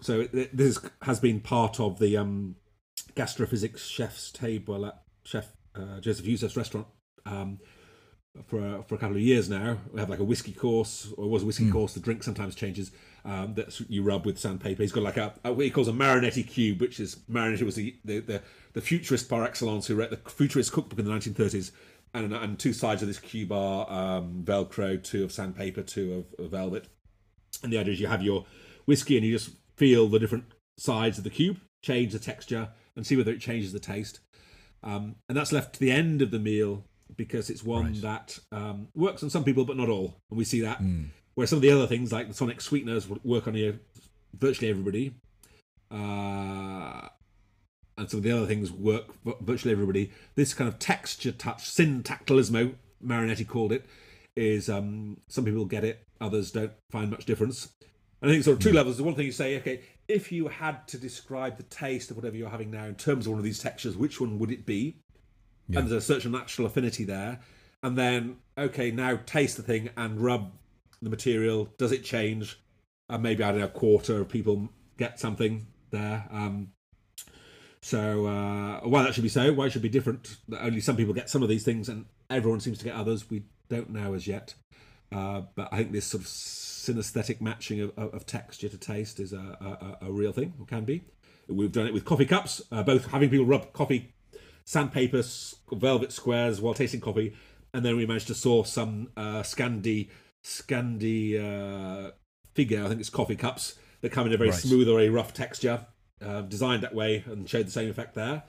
so 0.00 0.24
this 0.24 0.78
has 1.02 1.18
been 1.20 1.40
part 1.40 1.80
of 1.80 1.98
the 1.98 2.16
um, 2.16 2.56
gastrophysics 3.16 3.78
chef's 3.78 4.30
table 4.30 4.86
at 4.86 5.02
Chef 5.24 5.52
uh, 5.74 6.00
Jozef 6.00 6.22
Youssef's 6.22 6.56
restaurant 6.56 6.86
um, 7.26 7.58
for 8.46 8.58
a, 8.58 8.82
for 8.82 8.94
a 8.94 8.98
couple 8.98 9.16
of 9.16 9.22
years 9.22 9.48
now. 9.48 9.78
We 9.92 10.00
have 10.00 10.10
like 10.10 10.18
a 10.18 10.24
whiskey 10.24 10.52
course, 10.52 11.12
or 11.16 11.24
it 11.24 11.28
was 11.28 11.42
a 11.42 11.46
whiskey 11.46 11.66
mm. 11.66 11.72
course. 11.72 11.94
The 11.94 12.00
drink 12.00 12.22
sometimes 12.22 12.54
changes. 12.54 12.90
Um, 13.24 13.54
that 13.54 13.78
you 13.90 14.02
rub 14.02 14.24
with 14.24 14.38
sandpaper. 14.38 14.80
He's 14.80 14.92
got 14.92 15.02
like 15.02 15.18
a, 15.18 15.34
a, 15.44 15.52
what 15.52 15.64
he 15.64 15.70
calls 15.70 15.88
a 15.88 15.92
Marinetti 15.92 16.46
cube, 16.46 16.80
which 16.80 16.98
is 16.98 17.16
Marinetti 17.30 17.62
was 17.62 17.74
the, 17.74 17.94
the, 18.02 18.20
the, 18.20 18.42
the 18.72 18.80
futurist 18.80 19.28
par 19.28 19.44
excellence 19.44 19.86
who 19.86 19.96
wrote 19.96 20.08
the 20.10 20.30
futurist 20.30 20.72
cookbook 20.72 20.98
in 20.98 21.04
the 21.04 21.10
1930s. 21.10 21.72
And, 22.14 22.32
and 22.32 22.58
two 22.58 22.72
sides 22.72 23.02
of 23.02 23.08
this 23.08 23.18
cube 23.18 23.52
are 23.52 23.90
um, 23.90 24.44
Velcro, 24.44 25.02
two 25.02 25.24
of 25.24 25.32
sandpaper, 25.32 25.82
two 25.82 26.24
of, 26.38 26.44
of 26.44 26.52
velvet. 26.52 26.86
And 27.62 27.70
the 27.70 27.76
idea 27.78 27.92
is 27.92 28.00
you 28.00 28.06
have 28.06 28.22
your 28.22 28.46
whiskey 28.86 29.18
and 29.18 29.26
you 29.26 29.36
just 29.36 29.50
feel 29.76 30.08
the 30.08 30.18
different 30.18 30.44
sides 30.78 31.18
of 31.18 31.24
the 31.24 31.30
cube, 31.30 31.60
change 31.82 32.12
the 32.12 32.18
texture, 32.18 32.70
and 32.96 33.06
see 33.06 33.16
whether 33.16 33.32
it 33.32 33.40
changes 33.40 33.72
the 33.72 33.80
taste. 33.80 34.20
Um, 34.82 35.16
and 35.28 35.36
that's 35.36 35.52
left 35.52 35.74
to 35.74 35.80
the 35.80 35.90
end 35.90 36.22
of 36.22 36.30
the 36.30 36.38
meal 36.38 36.84
because 37.16 37.50
it's 37.50 37.62
one 37.62 37.92
right. 37.92 38.02
that 38.02 38.38
um, 38.52 38.88
works 38.94 39.22
on 39.22 39.30
some 39.30 39.44
people 39.44 39.64
but 39.64 39.76
not 39.76 39.88
all, 39.88 40.16
and 40.30 40.38
we 40.38 40.44
see 40.44 40.60
that. 40.60 40.82
Mm. 40.82 41.08
Where 41.34 41.46
some 41.46 41.58
of 41.58 41.62
the 41.62 41.70
other 41.70 41.86
things 41.86 42.10
like 42.12 42.28
the 42.28 42.34
sonic 42.34 42.60
sweeteners 42.60 43.08
work 43.08 43.46
on 43.46 43.78
virtually 44.34 44.70
everybody, 44.70 45.14
uh, 45.90 47.08
and 47.96 48.10
some 48.10 48.18
of 48.18 48.22
the 48.22 48.32
other 48.32 48.46
things 48.46 48.72
work 48.72 49.06
virtually 49.40 49.72
everybody. 49.72 50.12
This 50.34 50.54
kind 50.54 50.68
of 50.68 50.78
texture 50.78 51.32
touch, 51.32 51.64
syntactilismo, 51.64 52.74
Marinetti 53.04 53.46
called 53.46 53.72
it, 53.72 53.86
is 54.36 54.68
um, 54.68 55.18
some 55.28 55.44
people 55.44 55.64
get 55.64 55.84
it, 55.84 56.02
others 56.20 56.50
don't 56.50 56.72
find 56.90 57.10
much 57.10 57.24
difference. 57.24 57.68
And 58.20 58.30
I 58.30 58.34
think 58.34 58.44
sort 58.44 58.56
of 58.56 58.62
two 58.62 58.70
mm. 58.70 58.74
levels. 58.74 58.96
The 58.96 59.04
one 59.04 59.14
thing 59.14 59.26
you 59.26 59.32
say, 59.32 59.56
okay, 59.58 59.82
if 60.08 60.32
you 60.32 60.48
had 60.48 60.88
to 60.88 60.98
describe 60.98 61.56
the 61.56 61.62
taste 61.64 62.10
of 62.10 62.16
whatever 62.16 62.36
you're 62.36 62.48
having 62.48 62.70
now 62.70 62.84
in 62.84 62.94
terms 62.94 63.26
of 63.26 63.32
one 63.32 63.38
of 63.38 63.44
these 63.44 63.60
textures, 63.60 63.96
which 63.96 64.20
one 64.20 64.38
would 64.38 64.50
it 64.50 64.66
be? 64.66 64.96
Yeah. 65.68 65.80
And 65.80 65.88
there's 65.88 66.02
a 66.02 66.14
certain 66.14 66.32
natural 66.32 66.66
affinity 66.66 67.04
there. 67.04 67.40
And 67.82 67.96
then, 67.96 68.38
okay, 68.56 68.90
now 68.90 69.20
taste 69.26 69.56
the 69.56 69.62
thing 69.62 69.90
and 69.96 70.20
rub 70.20 70.52
the 71.00 71.10
material. 71.10 71.68
Does 71.78 71.92
it 71.92 72.04
change? 72.04 72.60
And 73.08 73.22
maybe 73.22 73.44
I 73.44 73.50
don't 73.50 73.60
know, 73.60 73.66
a 73.66 73.68
quarter 73.68 74.20
of 74.20 74.28
people 74.28 74.68
get 74.96 75.20
something 75.20 75.66
there. 75.90 76.26
Um, 76.30 76.72
so 77.80 78.26
uh, 78.26 78.80
why 78.80 79.02
that 79.04 79.14
should 79.14 79.22
be 79.22 79.28
so? 79.28 79.52
Why 79.52 79.66
it 79.66 79.72
should 79.72 79.82
be 79.82 79.88
different? 79.88 80.36
That 80.48 80.64
only 80.64 80.80
some 80.80 80.96
people 80.96 81.14
get 81.14 81.30
some 81.30 81.42
of 81.42 81.48
these 81.48 81.64
things 81.64 81.88
and 81.88 82.06
everyone 82.28 82.60
seems 82.60 82.78
to 82.78 82.84
get 82.84 82.94
others. 82.94 83.30
We 83.30 83.44
don't 83.68 83.90
know 83.90 84.14
as 84.14 84.26
yet. 84.26 84.54
Uh, 85.10 85.42
but 85.54 85.68
I 85.72 85.78
think 85.78 85.92
this 85.92 86.06
sort 86.06 86.22
of 86.22 86.28
synesthetic 86.28 87.40
matching 87.40 87.80
of, 87.80 87.96
of, 87.96 88.26
texture 88.26 88.68
to 88.68 88.76
taste 88.76 89.20
is 89.20 89.32
a, 89.32 89.98
a, 90.00 90.06
a, 90.06 90.12
real 90.12 90.32
thing, 90.32 90.52
or 90.60 90.66
can 90.66 90.84
be. 90.84 91.02
We've 91.48 91.72
done 91.72 91.86
it 91.86 91.94
with 91.94 92.04
coffee 92.04 92.26
cups, 92.26 92.60
uh, 92.70 92.82
both 92.82 93.06
having 93.06 93.30
people 93.30 93.46
rub 93.46 93.72
coffee 93.72 94.12
sandpaper 94.68 95.22
velvet 95.72 96.12
squares 96.12 96.60
while 96.60 96.74
tasting 96.74 97.00
coffee, 97.00 97.34
and 97.72 97.82
then 97.86 97.96
we 97.96 98.04
managed 98.04 98.26
to 98.26 98.34
source 98.34 98.70
some 98.70 99.08
uh, 99.16 99.40
Scandi 99.40 100.10
Scandi 100.44 101.36
uh, 101.38 102.10
figure. 102.54 102.84
I 102.84 102.88
think 102.88 103.00
it's 103.00 103.08
coffee 103.08 103.34
cups 103.34 103.78
that 104.02 104.12
come 104.12 104.26
in 104.26 104.34
a 104.34 104.36
very 104.36 104.50
right. 104.50 104.58
smooth 104.58 104.86
or 104.86 105.00
a 105.00 105.08
rough 105.08 105.32
texture, 105.32 105.86
uh, 106.22 106.42
designed 106.42 106.82
that 106.82 106.94
way, 106.94 107.24
and 107.26 107.48
showed 107.48 107.66
the 107.66 107.70
same 107.70 107.88
effect 107.88 108.14
there. 108.14 108.42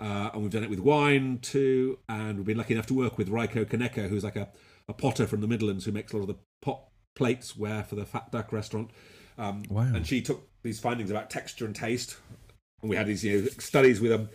Uh, 0.00 0.30
and 0.32 0.42
we've 0.42 0.50
done 0.50 0.64
it 0.64 0.70
with 0.70 0.80
wine 0.80 1.38
too, 1.38 2.00
and 2.08 2.38
we've 2.38 2.46
been 2.46 2.58
lucky 2.58 2.74
enough 2.74 2.86
to 2.86 2.94
work 2.94 3.16
with 3.16 3.28
Reiko 3.28 3.64
Kaneko, 3.64 4.08
who's 4.08 4.24
like 4.24 4.34
a, 4.34 4.48
a 4.88 4.92
potter 4.92 5.24
from 5.24 5.40
the 5.40 5.46
Midlands 5.46 5.84
who 5.84 5.92
makes 5.92 6.12
a 6.12 6.16
lot 6.16 6.22
of 6.22 6.28
the 6.28 6.38
pot 6.60 6.82
plates 7.14 7.56
ware 7.56 7.84
for 7.84 7.94
the 7.94 8.04
Fat 8.04 8.32
Duck 8.32 8.52
restaurant. 8.52 8.90
Um, 9.38 9.62
wow. 9.68 9.82
And 9.82 10.04
she 10.04 10.20
took 10.20 10.48
these 10.64 10.80
findings 10.80 11.12
about 11.12 11.30
texture 11.30 11.64
and 11.64 11.76
taste, 11.76 12.16
and 12.82 12.90
we 12.90 12.96
had 12.96 13.06
these 13.06 13.22
you 13.22 13.42
know, 13.42 13.48
studies 13.58 14.00
with 14.00 14.10
them. 14.10 14.22
Um, 14.22 14.28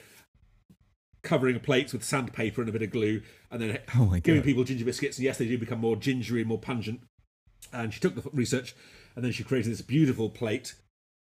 covering 1.25 1.59
plates 1.59 1.91
with 1.91 2.03
sandpaper 2.03 2.61
and 2.61 2.69
a 2.69 2.71
bit 2.71 2.81
of 2.81 2.91
glue, 2.91 3.21
and 3.51 3.61
then 3.61 3.79
oh 3.97 4.15
giving 4.23 4.41
people 4.41 4.63
ginger 4.63 4.85
biscuits. 4.85 5.17
And 5.17 5.25
yes, 5.25 5.37
they 5.37 5.47
do 5.47 5.57
become 5.57 5.79
more 5.79 5.97
gingery, 5.97 6.41
and 6.41 6.47
more 6.47 6.59
pungent. 6.59 7.01
And 7.73 7.93
she 7.93 7.99
took 7.99 8.15
the 8.15 8.29
research, 8.31 8.75
and 9.15 9.25
then 9.25 9.33
she 9.33 9.43
created 9.43 9.71
this 9.71 9.81
beautiful 9.81 10.29
plate 10.29 10.75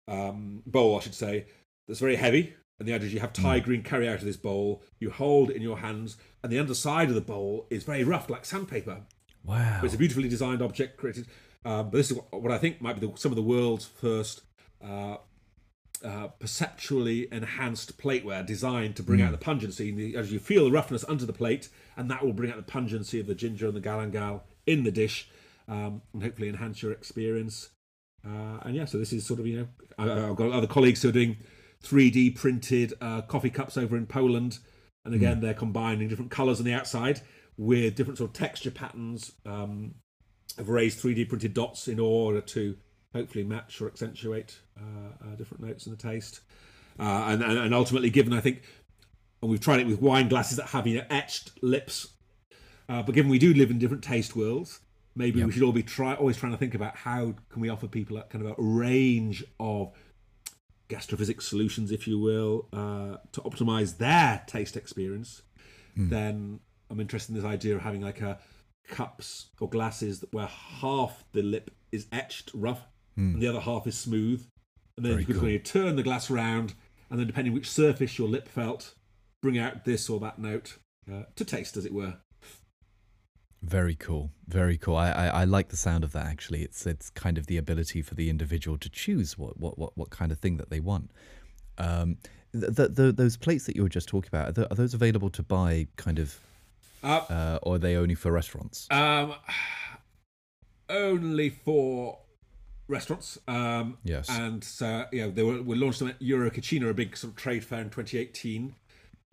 um, 0.09 0.63
bowl, 0.67 0.99
I 0.99 1.01
should 1.01 1.15
say, 1.15 1.47
that's 1.89 2.01
very 2.01 2.17
heavy. 2.17 2.55
And 2.79 2.89
the 2.89 2.95
idea 2.95 3.07
is 3.07 3.15
you 3.15 3.21
have 3.21 3.33
Thai 3.33 3.61
mm. 3.61 3.65
green 3.65 3.83
curry 3.83 4.09
out 4.09 4.19
of 4.19 4.25
this 4.25 4.37
bowl, 4.37 4.83
you 4.99 5.11
hold 5.11 5.51
it 5.51 5.57
in 5.57 5.63
your 5.63 5.79
hands, 5.79 6.17
and 6.43 6.51
the 6.51 6.59
underside 6.59 7.09
of 7.09 7.15
the 7.15 7.21
bowl 7.21 7.67
is 7.71 7.85
very 7.85 8.03
rough, 8.03 8.29
like 8.29 8.45
sandpaper. 8.45 9.03
Wow! 9.45 9.79
But 9.81 9.87
it's 9.87 9.95
a 9.95 9.99
beautifully 9.99 10.29
designed 10.29 10.63
object 10.63 10.97
created. 10.97 11.27
Um, 11.65 11.91
but 11.91 11.99
this 11.99 12.11
is 12.11 12.17
what, 12.17 12.43
what, 12.43 12.51
I 12.51 12.59
think 12.59 12.81
might 12.81 12.99
be 12.99 13.07
the, 13.07 13.17
some 13.17 13.31
of 13.31 13.37
the 13.37 13.43
world's 13.43 13.85
first 13.85 14.43
uh, 14.85 15.19
uh, 16.05 16.29
perceptually 16.39 17.29
enhanced 17.33 17.99
plateware 17.99 18.45
designed 18.45 18.97
to 18.97 19.03
bring 19.03 19.21
mm. 19.21 19.27
out 19.27 19.33
the 19.33 19.39
pungency. 19.39 20.15
As 20.17 20.33
you 20.33 20.39
feel 20.39 20.65
the 20.65 20.71
roughness 20.71 21.05
under 21.09 21.25
the 21.25 21.33
plate, 21.33 21.69
and 21.97 22.11
that 22.11 22.25
will 22.25 22.33
bring 22.33 22.51
out 22.51 22.57
the 22.57 22.63
pungency 22.63 23.21
of 23.21 23.27
the 23.27 23.35
ginger 23.35 23.67
and 23.67 23.77
the 23.77 23.81
galangal 23.81 24.43
in 24.67 24.85
the 24.85 24.91
dish, 24.91 25.29
um, 25.69 26.03
and 26.13 26.23
hopefully 26.23 26.49
enhance 26.49 26.83
your 26.83 26.93
experience. 26.93 27.71
Uh, 28.25 28.59
and 28.63 28.75
yeah, 28.77 28.85
so 28.85 28.99
this 28.99 29.13
is 29.13 29.27
sort 29.27 29.41
of 29.41 29.47
you 29.47 29.59
know 29.59 29.69
I, 29.99 30.27
have 30.27 30.37
got 30.37 30.53
other 30.53 30.67
colleagues 30.67 31.03
who 31.03 31.09
are 31.09 31.13
doing 31.13 31.39
3D 31.85 32.37
printed 32.37 32.95
uh, 33.01 33.23
coffee 33.23 33.51
cups 33.51 33.77
over 33.77 33.97
in 33.97 34.07
Poland, 34.07 34.59
and 35.05 35.15
again 35.15 35.39
mm. 35.39 35.41
they're 35.43 35.55
combining 35.55 36.09
different 36.09 36.31
colours 36.31 36.59
on 36.59 36.65
the 36.65 36.73
outside 36.73 37.21
with 37.57 37.97
different 37.97 38.19
sort 38.19 38.31
of 38.31 38.35
texture 38.35 38.71
patterns. 38.71 39.33
Um, 39.47 39.95
of 40.59 40.69
raised 40.69 41.03
3D 41.03 41.29
printed 41.29 41.55
dots 41.55 41.89
in 41.89 41.99
order 41.99 42.41
to 42.41 42.77
hopefully 43.15 43.45
match 43.45 43.81
or 43.81 43.87
accentuate 43.87 44.59
uh, 44.79 45.27
uh, 45.27 45.35
different 45.37 45.63
notes 45.63 45.87
in 45.87 45.93
the 45.93 45.99
taste. 45.99 46.41
Uh, 46.99 47.27
and, 47.29 47.43
and, 47.43 47.59
and 47.59 47.75
ultimately, 47.75 48.11
given 48.11 48.33
I 48.33 48.41
think, 48.41 48.63
and 49.41 49.51
we've 49.51 49.61
tried 49.61 49.81
it 49.81 49.87
with 49.87 50.01
wine 50.01 50.29
glasses 50.29 50.57
that 50.59 50.69
have 50.69 50.87
you 50.87 50.99
know 50.99 51.05
etched 51.11 51.63
lips, 51.63 52.09
uh, 52.89 53.03
but 53.03 53.15
given 53.15 53.31
we 53.31 53.39
do 53.39 53.55
live 53.55 53.71
in 53.71 53.79
different 53.79 54.05
taste 54.05 54.37
worlds, 54.37 54.81
maybe 55.15 55.39
yep. 55.39 55.47
we 55.47 55.53
should 55.53 55.63
all 55.63 55.73
be 55.73 55.83
try 55.83 56.15
always 56.15 56.37
trying 56.37 56.53
to 56.53 56.59
think 56.59 56.75
about 56.75 56.97
how 56.97 57.35
can 57.49 57.63
we 57.63 57.69
offer 57.69 57.89
people 57.89 58.17
a 58.19 58.23
kind 58.25 58.45
of 58.45 58.53
a 58.53 58.55
range 58.59 59.45
of 59.59 59.93
gastrophysics 60.89 61.43
solutions, 61.43 61.91
if 61.91 62.07
you 62.07 62.19
will, 62.19 62.69
uh, 62.73 63.17
to 63.33 63.41
optimize 63.41 63.97
their 63.97 64.43
taste 64.47 64.77
experience. 64.77 65.43
Mm. 65.97 66.11
Then 66.11 66.61
I'm 66.91 67.01
interested 67.01 67.35
in 67.35 67.41
this 67.41 67.51
idea 67.51 67.75
of 67.75 67.83
having 67.83 68.03
like 68.03 68.21
a 68.21 68.39
cups 68.89 69.47
or 69.61 69.69
glasses 69.69 70.25
where 70.33 70.47
half 70.47 71.25
the 71.33 71.43
lip 71.43 71.71
is 71.91 72.07
etched 72.13 72.51
rough 72.53 72.83
mm. 73.19 73.35
and 73.35 73.43
the 73.43 73.49
other 73.49 73.61
half 73.61 73.87
is 73.87 73.99
smooth. 73.99 74.47
And 74.97 75.07
then 75.07 75.13
Very 75.13 75.23
you 75.23 75.27
could 75.27 75.65
cool. 75.65 75.83
turn 75.83 75.97
the 75.97 76.03
glass 76.03 76.31
round, 76.31 76.75
and 77.11 77.19
then 77.19 77.27
depending 77.27 77.55
which 77.55 77.71
surface 77.71 78.19
your 78.19 78.29
lip 78.29 78.49
felt, 78.49 78.95
bring 79.41 79.59
out 79.59 79.85
this 79.85 80.11
or 80.11 80.21
that 80.21 80.39
note 80.39 80.79
uh, 81.11 81.23
to 81.37 81.45
taste, 81.45 81.77
as 81.77 81.87
it 81.87 81.93
were. 81.93 82.17
Very 83.63 83.95
cool, 83.95 84.31
very 84.49 84.77
cool. 84.77 84.97
I, 84.97 85.11
I, 85.11 85.27
I, 85.27 85.45
like 85.45 85.69
the 85.69 85.77
sound 85.77 86.03
of 86.03 86.13
that. 86.13 86.27
Actually, 86.27 86.63
it's 86.63 86.85
it's 86.85 87.11
kind 87.11 87.39
of 87.39 87.47
the 87.47 87.57
ability 87.57 88.03
for 88.03 88.15
the 88.17 88.29
individual 88.29 88.77
to 88.79 88.91
choose 88.91 89.39
what 89.39 89.57
what 89.57 89.79
what, 89.79 89.97
what 89.97 90.11
kind 90.11 90.33
of 90.33 90.39
thing 90.39 90.57
that 90.57 90.69
they 90.69 90.81
want. 90.81 91.11
Um, 91.79 92.19
the, 92.53 92.89
the, 92.89 93.13
those 93.13 93.37
plates 93.37 93.65
that 93.65 93.77
you 93.77 93.83
were 93.83 93.89
just 93.89 94.09
talking 94.09 94.29
about 94.29 94.59
are, 94.59 94.67
are 94.71 94.75
those 94.75 94.95
available 94.95 95.31
to 95.31 95.43
buy 95.43 95.87
kind 95.97 96.19
of 96.19 96.39
uh, 97.03 97.07
uh, 97.07 97.59
or 97.63 97.77
are 97.77 97.79
they 97.79 97.97
only 97.97 98.15
for 98.15 98.31
restaurants? 98.31 98.87
Um, 98.91 99.35
only 100.89 101.51
for 101.51 102.19
restaurants. 102.93 103.39
Um, 103.49 103.99
yes. 104.05 104.29
And 104.31 104.63
so, 104.63 105.07
yeah, 105.13 105.29
they 105.29 105.43
were 105.43 105.63
we 105.63 105.77
launched 105.77 105.99
them 105.99 106.09
at 106.09 106.21
Eurokitchen, 106.21 106.89
a 106.89 106.95
big 106.95 107.17
sort 107.17 107.33
of 107.33 107.37
trade 107.37 107.65
fair 107.65 107.81
in 107.81 107.91
2018. 107.91 108.75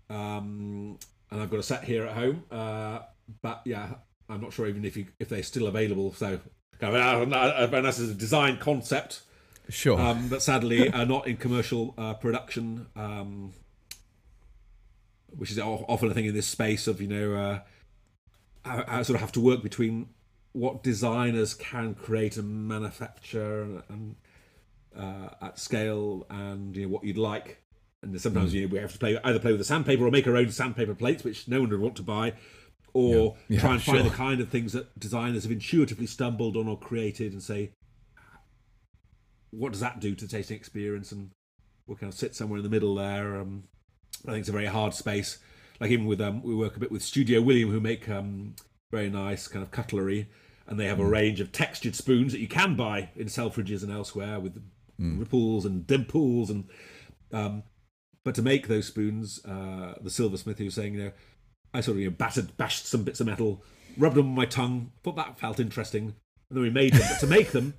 Um, 0.09 0.97
and 1.29 1.41
I've 1.41 1.51
got 1.51 1.59
a 1.59 1.63
set 1.63 1.83
here 1.83 2.05
at 2.05 2.13
home. 2.13 2.43
Uh, 2.49 2.99
but 3.41 3.61
yeah, 3.65 3.95
I'm 4.27 4.41
not 4.41 4.53
sure 4.53 4.67
even 4.67 4.85
if 4.85 4.97
you, 4.97 5.07
if 5.19 5.29
they're 5.29 5.43
still 5.43 5.67
available. 5.67 6.13
So, 6.13 6.39
kind 6.79 6.95
of, 6.95 7.33
uh, 7.33 7.77
as 7.87 7.99
a 7.99 8.13
design 8.13 8.57
concept. 8.57 9.21
Sure. 9.69 9.99
Um, 9.99 10.29
but 10.29 10.41
sadly, 10.41 10.91
are 10.91 11.05
not 11.05 11.27
in 11.27 11.37
commercial 11.37 11.93
uh, 11.97 12.15
production. 12.15 12.87
Um, 12.95 13.53
which 15.37 15.51
is 15.51 15.59
often 15.59 16.09
a 16.09 16.13
thing 16.13 16.25
in 16.25 16.33
this 16.33 16.47
space 16.47 16.87
of 16.87 17.01
you 17.01 17.07
know 17.07 17.33
uh, 17.35 17.59
I, 18.65 18.99
I, 18.99 19.01
sort 19.03 19.15
of 19.15 19.21
have 19.21 19.31
to 19.33 19.39
work 19.39 19.61
between 19.61 20.09
what 20.53 20.83
designers 20.83 21.53
can 21.53 21.93
create 21.93 22.37
and 22.37 22.67
manufacture 22.67 23.61
and, 23.61 23.83
and 23.89 24.15
uh, 24.97 25.29
at 25.41 25.59
scale 25.59 26.25
and 26.29 26.75
you 26.75 26.83
know 26.83 26.89
what 26.89 27.03
you'd 27.03 27.17
like 27.17 27.61
and 28.01 28.19
sometimes 28.19 28.51
mm. 28.51 28.55
you 28.55 28.61
know, 28.61 28.73
we 28.73 28.79
have 28.79 28.91
to 28.91 28.97
play 28.97 29.19
either 29.23 29.39
play 29.39 29.51
with 29.51 29.59
the 29.59 29.65
sandpaper 29.65 30.05
or 30.05 30.11
make 30.11 30.27
our 30.27 30.35
own 30.35 30.51
sandpaper 30.51 30.95
plates 30.95 31.23
which 31.23 31.47
no 31.47 31.61
one 31.61 31.69
would 31.69 31.79
want 31.79 31.95
to 31.95 32.03
buy 32.03 32.33
or 32.93 33.37
yeah. 33.47 33.55
Yeah, 33.55 33.61
try 33.61 33.73
and 33.73 33.83
find 33.83 34.05
the 34.05 34.09
kind 34.09 34.41
of 34.41 34.49
things 34.49 34.73
that 34.73 34.97
designers 34.99 35.43
have 35.43 35.51
intuitively 35.51 36.07
stumbled 36.07 36.57
on 36.57 36.67
or 36.67 36.77
created 36.77 37.33
and 37.33 37.43
say 37.43 37.71
what 39.51 39.71
does 39.71 39.81
that 39.81 39.99
do 39.99 40.15
to 40.15 40.25
the 40.25 40.31
tasting 40.31 40.57
experience 40.57 41.11
and 41.11 41.29
we'll 41.85 41.97
kind 41.97 42.11
of 42.11 42.17
sit 42.17 42.35
somewhere 42.35 42.57
in 42.57 42.63
the 42.63 42.69
middle 42.69 42.95
there 42.95 43.39
um, 43.39 43.63
I 44.27 44.31
think 44.31 44.41
it's 44.41 44.49
a 44.49 44.53
very 44.53 44.65
hard 44.65 44.93
space. 44.93 45.39
Like 45.79 45.91
even 45.91 46.05
with 46.05 46.19
um, 46.21 46.41
we 46.43 46.53
work 46.53 46.75
a 46.75 46.79
bit 46.79 46.91
with 46.91 47.01
Studio 47.01 47.41
William, 47.41 47.69
who 47.69 47.79
make 47.79 48.09
um, 48.09 48.55
very 48.91 49.09
nice 49.09 49.47
kind 49.47 49.63
of 49.63 49.71
cutlery, 49.71 50.27
and 50.67 50.79
they 50.79 50.85
have 50.85 50.99
a 50.99 51.05
range 51.05 51.39
of 51.39 51.51
textured 51.51 51.95
spoons 51.95 52.31
that 52.31 52.39
you 52.39 52.47
can 52.47 52.75
buy 52.75 53.09
in 53.15 53.27
Selfridges 53.27 53.83
and 53.83 53.91
elsewhere 53.91 54.39
with 54.39 54.61
ripples 54.97 55.65
and 55.65 55.85
dimples 55.87 56.49
and. 56.49 56.67
Um, 57.31 57.63
but 58.25 58.35
to 58.35 58.41
make 58.41 58.67
those 58.67 58.85
spoons, 58.87 59.43
uh, 59.45 59.93
the 60.01 60.09
silversmith 60.09 60.57
who 60.57 60.65
was 60.65 60.73
saying, 60.73 60.93
you 60.95 61.03
know, 61.05 61.11
I 61.73 61.79
sort 61.81 61.95
of 61.95 62.01
you 62.01 62.09
know, 62.09 62.15
battered, 62.15 62.57
bashed 62.57 62.85
some 62.85 63.03
bits 63.03 63.21
of 63.21 63.27
metal, 63.27 63.63
rubbed 63.97 64.15
them 64.17 64.27
on 64.27 64.35
my 64.35 64.45
tongue, 64.45 64.91
thought 65.03 65.15
that 65.15 65.39
felt 65.39 65.59
interesting, 65.59 66.03
and 66.49 66.57
then 66.57 66.61
we 66.61 66.69
made 66.69 66.93
them. 66.93 67.07
But 67.09 67.19
to 67.21 67.27
make 67.27 67.51
them, 67.51 67.75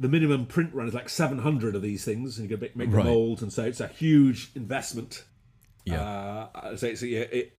the 0.00 0.08
minimum 0.08 0.46
print 0.46 0.74
run 0.74 0.88
is 0.88 0.94
like 0.94 1.08
700 1.08 1.76
of 1.76 1.82
these 1.82 2.04
things, 2.04 2.36
and 2.38 2.50
you 2.50 2.56
got 2.56 2.66
to 2.66 2.76
make 2.76 2.90
Right. 2.92 3.04
the 3.04 3.10
molds, 3.10 3.42
and 3.42 3.52
so 3.52 3.64
it's 3.64 3.80
a 3.80 3.86
huge 3.88 4.50
investment. 4.56 5.24
Yeah. 5.84 6.02
Uh, 6.02 6.76
so 6.76 6.88
it's, 6.88 7.02
yeah, 7.02 7.20
it, 7.20 7.56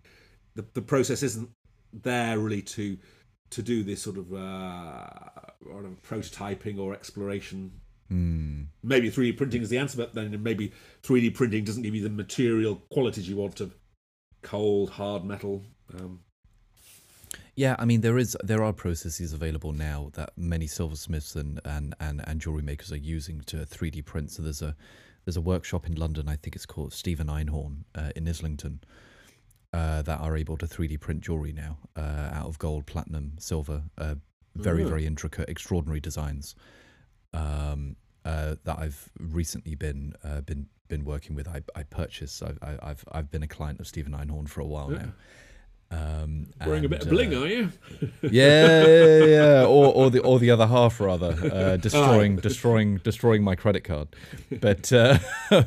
the, 0.56 0.66
the 0.74 0.82
process 0.82 1.24
isn't 1.24 1.50
there 1.94 2.40
really 2.40 2.62
to 2.62 2.98
to 3.52 3.62
do 3.62 3.84
this 3.84 4.02
sort 4.02 4.18
of 4.18 4.34
uh, 4.34 5.06
prototyping 6.08 6.80
or 6.80 6.94
exploration. 6.94 7.72
Hmm. 8.08 8.64
Maybe 8.82 9.12
3D 9.12 9.38
printing 9.38 9.62
is 9.62 9.70
the 9.70 9.78
answer, 9.78 9.98
but 9.98 10.14
then 10.14 10.42
maybe 10.42 10.72
3D 11.04 11.34
printing 11.36 11.66
doesn't 11.66 11.84
give 11.84 11.94
you 11.94 12.04
the 12.04 12.10
material 12.10 12.82
qualities 12.92 13.28
you 13.28 13.36
want 13.36 13.60
of 13.60 13.76
cold, 14.42 14.90
hard 14.92 15.26
metal. 15.26 15.64
Um, 15.94 16.22
Yeah, 17.56 17.76
I 17.78 17.86
mean 17.86 18.02
there 18.02 18.18
is 18.18 18.38
there 18.44 18.64
are 18.64 18.74
processes 18.74 19.34
available 19.34 19.74
now 19.74 20.10
that 20.14 20.32
many 20.38 20.68
silversmiths 20.68 21.36
and 21.36 21.60
and, 21.66 21.94
and, 22.00 22.22
and 22.26 22.40
jewelry 22.40 22.64
makers 22.64 22.92
are 22.92 22.98
using 22.98 23.42
to 23.42 23.58
3D 23.58 24.06
print. 24.06 24.32
So 24.32 24.44
there's 24.44 24.62
a 24.62 24.76
there's 25.26 25.38
a 25.38 25.42
workshop 25.42 25.86
in 25.86 25.96
London, 25.96 26.28
I 26.28 26.36
think 26.36 26.56
it's 26.56 26.66
called 26.66 26.94
Stephen 26.94 27.28
Einhorn 27.28 27.84
uh, 27.96 28.12
in 28.16 28.28
Islington, 28.28 28.82
uh, 29.74 30.02
that 30.02 30.20
are 30.20 30.36
able 30.36 30.58
to 30.58 30.66
3D 30.66 31.00
print 31.00 31.22
jewelry 31.22 31.54
now 31.54 31.78
uh, 31.96 32.30
out 32.34 32.48
of 32.48 32.60
gold, 32.60 32.86
platinum, 32.86 33.34
silver. 33.40 33.84
Uh, 33.98 34.16
very 34.56 34.84
Oh. 34.84 34.88
very 34.90 35.06
intricate, 35.06 35.48
extraordinary 35.48 36.02
designs 36.02 36.56
um, 37.34 37.96
uh, 38.26 38.56
that 38.66 38.78
I've 38.80 39.10
recently 39.18 39.76
been 39.76 40.14
uh, 40.26 40.42
been 40.42 40.68
been 40.90 41.06
working 41.06 41.36
with. 41.38 41.48
I, 41.48 41.62
I 41.74 41.84
purchased. 41.84 42.44
I've, 42.44 42.60
I- 42.62 42.78
I've 42.90 43.06
I've 43.14 43.32
been 43.32 43.44
a 43.44 43.48
client 43.48 43.80
of 43.80 43.88
Stephen 43.88 44.12
Einhorn 44.14 44.50
for 44.50 44.60
a 44.60 44.66
while 44.66 44.92
Yeah. 44.92 44.98
now. 45.04 45.14
Um, 45.92 46.48
wearing 46.66 46.86
a 46.86 46.90
bit 46.90 47.04
of 47.04 47.10
bling, 47.10 47.36
uh, 47.36 47.42
are 47.42 47.48
you? 47.48 47.72
yeah, 48.22 48.86
yeah, 48.88 49.24
yeah, 49.26 49.66
or 49.68 49.94
or 49.94 50.10
the 50.10 50.22
or 50.22 50.40
the 50.40 50.50
other 50.50 50.68
half 50.68 51.02
rather, 51.02 51.36
uh, 51.54 51.78
destroying 51.88 52.38
destroying 52.38 52.98
destroying 52.98 53.44
my 53.44 53.56
credit 53.56 53.84
card, 53.84 54.08
but 54.62 54.92
uh, 54.94 55.20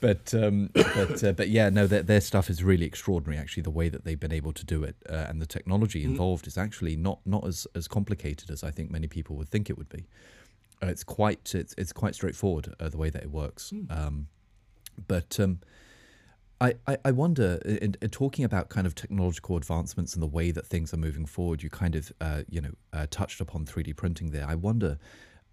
but 0.00 0.32
um, 0.32 0.70
but 0.74 1.24
uh, 1.24 1.32
but 1.32 1.48
yeah, 1.48 1.70
no, 1.70 1.88
their 1.88 2.02
their 2.02 2.20
stuff 2.20 2.48
is 2.50 2.62
really 2.62 2.86
extraordinary. 2.86 3.36
Actually, 3.36 3.64
the 3.64 3.70
way 3.70 3.88
that 3.88 4.04
they've 4.04 4.20
been 4.20 4.32
able 4.32 4.52
to 4.52 4.64
do 4.64 4.84
it 4.84 4.94
uh, 5.10 5.26
and 5.28 5.42
the 5.42 5.46
technology 5.46 6.04
involved 6.04 6.46
is 6.46 6.56
actually 6.56 6.94
not 6.94 7.18
not 7.26 7.44
as 7.44 7.66
as 7.74 7.88
complicated 7.88 8.50
as 8.50 8.62
I 8.62 8.70
think 8.70 8.92
many 8.92 9.08
people 9.08 9.34
would 9.36 9.48
think 9.48 9.68
it 9.68 9.76
would 9.76 9.88
be. 9.88 10.06
Uh, 10.80 10.86
it's 10.86 11.02
quite 11.04 11.52
it's 11.54 11.74
it's 11.76 11.92
quite 11.92 12.14
straightforward 12.14 12.74
uh, 12.78 12.88
the 12.88 12.98
way 12.98 13.10
that 13.10 13.22
it 13.22 13.30
works. 13.30 13.72
Um, 13.90 14.28
but 15.08 15.40
um, 15.40 15.58
I, 16.86 16.96
I, 17.04 17.10
wonder, 17.10 17.58
in, 17.64 17.96
in 18.00 18.10
talking 18.10 18.44
about 18.44 18.68
kind 18.68 18.86
of 18.86 18.94
technological 18.94 19.56
advancements 19.56 20.14
and 20.14 20.22
the 20.22 20.28
way 20.28 20.50
that 20.50 20.66
things 20.66 20.94
are 20.94 20.98
moving 20.98 21.26
forward, 21.26 21.62
you 21.62 21.70
kind 21.70 21.94
of, 21.94 22.12
uh, 22.20 22.42
you 22.48 22.60
know, 22.60 22.70
uh, 22.92 23.06
touched 23.10 23.40
upon 23.40 23.66
3D 23.66 23.96
printing 23.96 24.30
there. 24.30 24.46
I 24.46 24.54
wonder, 24.54 24.98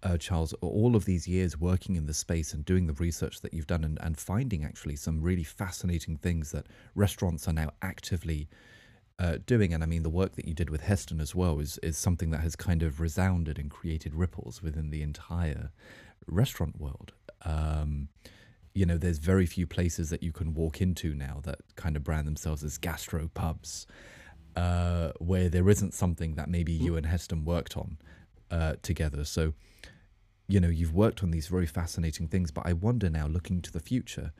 uh, 0.02 0.16
Charles, 0.16 0.52
all 0.60 0.96
of 0.96 1.04
these 1.04 1.26
years 1.28 1.58
working 1.58 1.96
in 1.96 2.06
the 2.06 2.14
space 2.14 2.54
and 2.54 2.64
doing 2.64 2.86
the 2.86 2.92
research 2.94 3.40
that 3.40 3.52
you've 3.52 3.66
done 3.66 3.84
and, 3.84 3.98
and 4.00 4.18
finding 4.18 4.64
actually 4.64 4.96
some 4.96 5.20
really 5.20 5.44
fascinating 5.44 6.16
things 6.16 6.52
that 6.52 6.66
restaurants 6.94 7.46
are 7.48 7.52
now 7.52 7.70
actively 7.82 8.48
uh, 9.18 9.38
doing. 9.46 9.74
And 9.74 9.82
I 9.82 9.86
mean, 9.86 10.02
the 10.02 10.10
work 10.10 10.36
that 10.36 10.46
you 10.46 10.54
did 10.54 10.70
with 10.70 10.82
Heston 10.82 11.20
as 11.20 11.34
well 11.34 11.60
is, 11.60 11.78
is 11.82 11.98
something 11.98 12.30
that 12.30 12.40
has 12.40 12.56
kind 12.56 12.82
of 12.82 13.00
resounded 13.00 13.58
and 13.58 13.70
created 13.70 14.14
ripples 14.14 14.62
within 14.62 14.90
the 14.90 15.02
entire 15.02 15.70
restaurant 16.26 16.80
world. 16.80 17.12
Um, 17.44 18.08
you 18.74 18.86
know, 18.86 18.96
there's 18.96 19.18
very 19.18 19.46
few 19.46 19.66
places 19.66 20.10
that 20.10 20.22
you 20.22 20.32
can 20.32 20.54
walk 20.54 20.80
into 20.80 21.14
now 21.14 21.40
that 21.44 21.60
kind 21.76 21.96
of 21.96 22.04
brand 22.04 22.26
themselves 22.26 22.64
as 22.64 22.78
gastro 22.78 23.30
pubs, 23.34 23.86
uh, 24.56 25.12
where 25.18 25.48
there 25.48 25.68
isn't 25.68 25.94
something 25.94 26.34
that 26.34 26.48
maybe 26.48 26.72
you 26.72 26.96
and 26.96 27.06
Heston 27.06 27.44
worked 27.44 27.76
on 27.76 27.98
uh, 28.50 28.74
together. 28.82 29.24
So, 29.24 29.54
you 30.48 30.60
know, 30.60 30.68
you've 30.68 30.94
worked 30.94 31.22
on 31.22 31.30
these 31.30 31.48
very 31.48 31.66
fascinating 31.66 32.28
things, 32.28 32.50
but 32.50 32.66
I 32.66 32.72
wonder 32.72 33.10
now, 33.10 33.26
looking 33.26 33.60
to 33.62 33.72
the 33.72 33.80
future, 33.80 34.32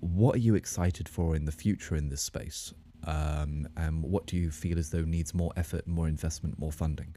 what 0.00 0.34
are 0.36 0.40
you 0.40 0.54
excited 0.54 1.08
for 1.08 1.36
in 1.36 1.44
the 1.44 1.52
future 1.52 1.94
in 1.94 2.08
this 2.08 2.22
space? 2.22 2.72
Um, 3.04 3.68
and 3.76 4.02
what 4.02 4.26
do 4.26 4.36
you 4.36 4.50
feel 4.50 4.78
as 4.78 4.90
though 4.90 5.02
needs 5.02 5.34
more 5.34 5.52
effort, 5.56 5.86
more 5.86 6.08
investment, 6.08 6.58
more 6.58 6.72
funding? 6.72 7.16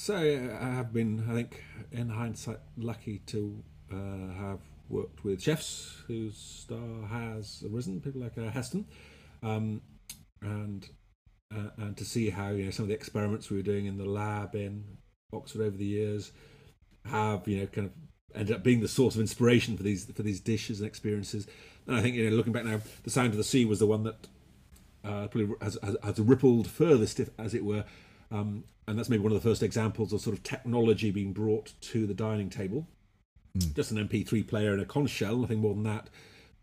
So 0.00 0.14
I 0.14 0.64
have 0.64 0.92
been, 0.92 1.26
I 1.28 1.34
think, 1.34 1.64
in 1.90 2.08
hindsight, 2.08 2.60
lucky 2.76 3.18
to 3.26 3.64
uh, 3.92 4.32
have 4.38 4.60
worked 4.88 5.24
with 5.24 5.42
chefs 5.42 6.04
whose 6.06 6.36
star 6.36 7.08
has 7.10 7.64
arisen, 7.68 8.00
people 8.00 8.20
like 8.20 8.38
uh, 8.38 8.48
Heston, 8.48 8.86
um, 9.42 9.82
and 10.40 10.88
uh, 11.52 11.70
and 11.78 11.96
to 11.96 12.04
see 12.04 12.30
how 12.30 12.50
you 12.50 12.66
know 12.66 12.70
some 12.70 12.84
of 12.84 12.90
the 12.90 12.94
experiments 12.94 13.50
we 13.50 13.56
were 13.56 13.62
doing 13.64 13.86
in 13.86 13.98
the 13.98 14.04
lab 14.04 14.54
in 14.54 14.84
Oxford 15.32 15.62
over 15.62 15.76
the 15.76 15.84
years 15.84 16.30
have 17.04 17.48
you 17.48 17.58
know 17.58 17.66
kind 17.66 17.88
of 17.88 17.92
ended 18.36 18.54
up 18.54 18.62
being 18.62 18.80
the 18.80 18.86
source 18.86 19.16
of 19.16 19.20
inspiration 19.20 19.76
for 19.76 19.82
these 19.82 20.04
for 20.04 20.22
these 20.22 20.38
dishes 20.38 20.78
and 20.78 20.86
experiences. 20.86 21.48
And 21.88 21.96
I 21.96 22.02
think 22.02 22.14
you 22.14 22.30
know 22.30 22.36
looking 22.36 22.52
back 22.52 22.64
now, 22.64 22.80
the 23.02 23.10
Sound 23.10 23.32
of 23.32 23.36
the 23.36 23.42
Sea 23.42 23.64
was 23.64 23.80
the 23.80 23.86
one 23.86 24.04
that 24.04 24.28
uh, 25.02 25.26
probably 25.26 25.56
has, 25.60 25.76
has, 25.82 25.96
has 26.04 26.20
rippled 26.20 26.68
furthest, 26.68 27.18
if, 27.18 27.30
as 27.36 27.52
it 27.52 27.64
were. 27.64 27.84
Um, 28.30 28.64
and 28.86 28.98
that's 28.98 29.08
maybe 29.08 29.22
one 29.22 29.32
of 29.32 29.42
the 29.42 29.48
first 29.48 29.62
examples 29.62 30.12
of 30.12 30.20
sort 30.20 30.36
of 30.36 30.42
technology 30.42 31.10
being 31.10 31.32
brought 31.32 31.72
to 31.82 32.06
the 32.06 32.14
dining 32.14 32.50
table. 32.50 32.86
Just 33.74 33.90
an 33.90 34.08
MP3 34.08 34.46
player 34.46 34.72
and 34.72 34.80
a 34.80 34.84
conch 34.84 35.10
shell, 35.10 35.36
nothing 35.36 35.60
more 35.60 35.74
than 35.74 35.82
that. 35.84 36.08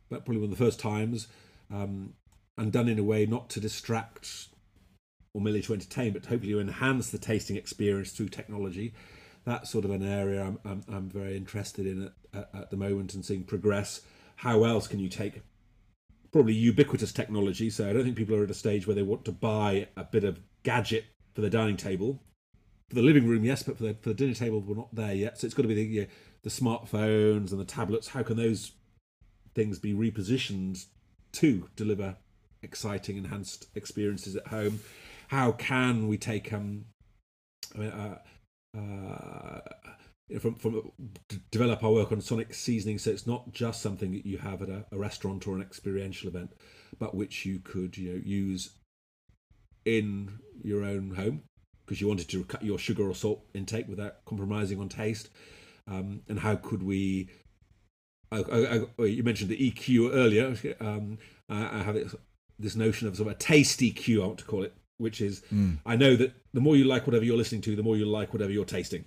But 0.10 0.26
probably 0.26 0.42
one 0.42 0.52
of 0.52 0.58
the 0.58 0.64
first 0.64 0.80
times, 0.80 1.28
um, 1.72 2.14
and 2.58 2.72
done 2.72 2.88
in 2.88 3.00
a 3.00 3.04
way 3.04 3.26
not 3.26 3.50
to 3.50 3.60
distract 3.60 4.48
or 5.34 5.42
merely 5.42 5.62
to 5.64 5.74
entertain, 5.74 6.14
but 6.14 6.26
hopefully 6.26 6.54
to 6.54 6.60
enhance 6.60 7.10
the 7.10 7.18
tasting 7.18 7.58
experience 7.58 8.12
through 8.12 8.30
technology. 8.30 8.94
That's 9.44 9.70
sort 9.70 9.84
of 9.84 9.92
an 9.92 10.04
area 10.04 10.44
I'm, 10.44 10.60
I'm, 10.64 10.84
I'm 10.88 11.10
very 11.10 11.36
interested 11.36 11.86
in 11.86 12.12
at, 12.34 12.50
at 12.54 12.70
the 12.72 12.78
moment 12.78 13.14
and 13.14 13.26
seeing 13.26 13.44
progress. 13.44 14.02
How 14.38 14.64
else 14.64 14.88
can 14.88 15.00
you 15.00 15.10
take 15.10 15.42
probably 16.32 16.54
ubiquitous 16.54 17.12
technology? 17.12 17.70
So 17.70 17.90
I 17.90 17.94
don't 17.94 18.04
think 18.04 18.16
people 18.16 18.36
are 18.36 18.44
at 18.44 18.50
a 18.50 18.56
stage 18.56 18.88
where 18.88 18.96
they 18.96 19.04
want 19.04 19.26
to 19.26 19.32
buy 19.32 19.88
a 19.98 20.06
bit 20.06 20.24
of 20.24 20.40
gadget 20.64 21.06
for 21.36 21.42
the 21.42 21.50
dining 21.50 21.78
table. 21.78 22.22
For 22.90 22.96
the 22.96 23.02
living 23.02 23.28
room, 23.28 23.44
yes, 23.44 23.64
but 23.64 23.78
for 23.78 23.84
the, 23.84 23.94
for 23.96 24.10
the 24.10 24.16
dinner 24.16 24.34
table, 24.34 24.62
we're 24.62 24.76
not 24.76 24.94
there 24.94 25.14
yet. 25.14 25.40
So 25.40 25.46
it's 25.46 25.54
got 25.54 25.64
to 25.64 25.68
be 25.68 25.76
the, 25.76 25.84
you 25.84 26.02
know, 26.02 26.08
the 26.44 26.50
smartphones 26.50 27.52
and 27.52 27.60
the 27.60 27.66
tablets. 27.66 28.10
How 28.10 28.24
can 28.24 28.38
those 28.38 28.72
things 29.56 29.80
be 29.80 29.94
repositioned 29.94 30.86
to 31.34 31.70
deliver 31.76 32.18
exciting, 32.62 33.18
enhanced 33.18 33.68
experiences 33.76 34.36
at 34.36 34.48
home? 34.48 34.82
How 35.30 35.52
can 35.52 36.08
we 36.08 36.18
take 36.18 36.54
um, 36.54 36.86
I 37.74 37.78
mean, 37.80 37.90
uh, 37.90 38.18
uh, 38.78 40.40
from 40.40 40.56
from 40.56 40.92
develop 41.52 41.84
our 41.84 41.92
work 41.92 42.12
on 42.12 42.22
sonic 42.22 42.54
seasoning, 42.54 42.98
so 42.98 43.12
it's 43.12 43.28
not 43.28 43.52
just 43.52 43.82
something 43.82 44.12
that 44.12 44.26
you 44.26 44.38
have 44.38 44.62
at 44.62 44.70
a, 44.70 44.86
a 44.92 44.98
restaurant 44.98 45.48
or 45.48 45.56
an 45.56 45.62
experiential 45.62 46.30
event, 46.30 46.52
but 47.00 47.16
which 47.16 47.46
you 47.46 47.60
could 47.60 47.98
you 47.98 48.14
know 48.14 48.22
use 48.24 48.72
in 49.86 50.40
your 50.64 50.84
own 50.84 51.12
home 51.12 51.44
because 51.86 52.02
you 52.02 52.08
wanted 52.08 52.28
to 52.30 52.44
cut 52.46 52.64
your 52.64 52.80
sugar 52.80 53.08
or 53.08 53.14
salt 53.14 53.46
intake 53.54 53.88
without 53.88 54.26
compromising 54.26 54.80
on 54.80 54.90
taste. 54.90 55.30
Um, 55.88 56.22
and 56.28 56.40
how 56.40 56.56
could 56.56 56.82
we? 56.82 57.30
I, 58.32 58.40
I, 58.40 58.80
I, 59.00 59.04
you 59.04 59.24
mentioned 59.24 59.52
the 59.52 59.72
EQ 59.72 60.12
earlier. 60.14 60.76
Um, 60.80 61.20
I, 61.48 61.80
I 61.80 61.84
have 61.84 61.94
this, 61.94 62.16
this 62.58 62.76
notion 62.76 63.08
of 63.08 63.16
sort 63.16 63.30
of 63.30 63.36
a 63.36 63.38
taste 63.38 63.80
EQ, 63.80 64.24
I 64.24 64.26
want 64.26 64.40
to 64.40 64.46
call 64.46 64.64
it, 64.64 64.74
which 64.98 65.22
is 65.22 65.44
I 65.86 65.96
know 65.96 66.16
that 66.16 66.34
the 66.54 66.62
more 66.62 66.76
you 66.76 66.86
like 66.86 67.06
whatever 67.06 67.24
you're 67.24 67.38
listening 67.38 67.62
to, 67.62 67.76
the 67.76 67.84
more 67.84 67.98
you 67.98 68.06
like 68.06 68.34
whatever 68.34 68.52
you're 68.52 68.66
tasting. 68.66 69.06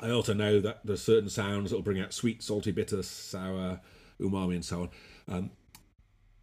I 0.00 0.10
also 0.10 0.32
know 0.32 0.60
that 0.60 0.80
there's 0.84 1.02
certain 1.02 1.28
sounds 1.28 1.70
that 1.70 1.76
will 1.76 1.82
bring 1.82 2.00
out 2.00 2.12
sweet, 2.12 2.42
salty, 2.42 2.72
bitter, 2.72 3.02
sour, 3.02 3.80
umami, 4.20 4.54
and 4.54 4.64
so 4.64 4.82
on. 4.82 4.90
Um, 5.28 5.50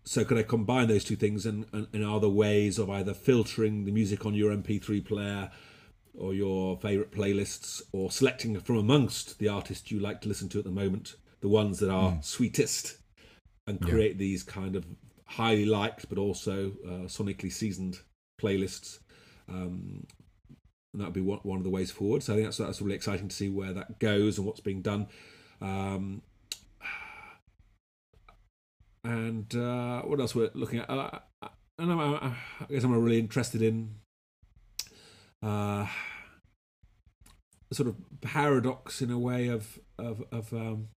so 0.10 0.26
could 0.26 0.40
I 0.40 0.42
combine 0.42 0.88
those 0.88 1.04
two 1.04 1.16
things 1.16 1.46
and, 1.46 1.68
and, 1.72 1.86
and 1.94 2.04
are 2.04 2.20
there 2.20 2.32
ways 2.32 2.80
of 2.80 2.90
either 2.90 3.14
filtering 3.14 3.86
the 3.86 3.92
music 3.92 4.26
on 4.26 4.34
your 4.34 4.52
MP3 4.52 5.06
player 5.06 5.52
or 6.18 6.34
your 6.34 6.80
favourite 6.80 7.12
playlists 7.12 7.84
or 7.92 8.10
selecting 8.10 8.60
from 8.60 8.78
amongst 8.78 9.38
the 9.38 9.48
artists 9.48 9.92
you 9.92 10.00
like 10.00 10.20
to 10.22 10.28
listen 10.28 10.50
to 10.50 10.58
at 10.58 10.66
the 10.66 10.72
moment, 10.72 11.14
the 11.42 11.48
ones 11.48 11.78
that 11.78 11.92
are 11.92 12.18
sweetest 12.24 12.98
and 13.68 13.78
Yeah. 13.82 13.88
create 13.88 14.18
these 14.18 14.42
kind 14.42 14.76
of 14.76 14.84
highly 15.26 15.66
liked 15.66 16.10
but 16.10 16.18
also 16.18 16.72
uh, 16.84 17.06
sonically 17.06 17.54
seasoned 17.54 18.00
playlists. 18.42 18.98
Um, 19.48 20.08
and 20.92 21.02
that 21.02 21.06
would 21.06 21.14
be 21.14 21.22
one, 21.22 21.38
one 21.44 21.60
of 21.60 21.64
the 21.64 21.70
ways 21.70 21.92
forward. 21.92 22.24
So 22.24 22.34
I 22.34 22.38
think 22.38 22.48
that's 22.48 22.58
that's 22.58 22.82
really 22.82 22.96
exciting 22.96 23.28
to 23.28 23.36
see 23.36 23.50
where 23.50 23.74
that 23.74 24.00
goes 24.00 24.40
and 24.40 24.48
what's 24.48 24.60
being 24.60 24.82
done. 24.82 25.06
Um, 25.62 26.24
and 29.04 29.54
uh, 29.56 30.02
what 30.04 30.20
else 30.20 30.36
we're 30.36 30.52
looking 30.54 30.80
at? 30.80 30.90
Uh, 30.90 31.20
I, 31.42 31.48
I, 31.48 31.50
don't 31.78 31.90
know, 31.90 32.16
I, 32.16 32.36
I 32.62 32.66
guess 32.70 32.84
I'm 32.84 32.94
really 32.94 33.20
interested 33.20 33.62
in 33.62 33.96
uh, 35.42 35.88
sort 37.72 37.88
of 37.88 37.96
paradox 38.22 39.02
in 39.02 39.12
a 39.12 39.20
way 39.20 39.48
of 39.48 39.80
of 39.98 40.24
of 40.32 40.54
um, 40.54 40.90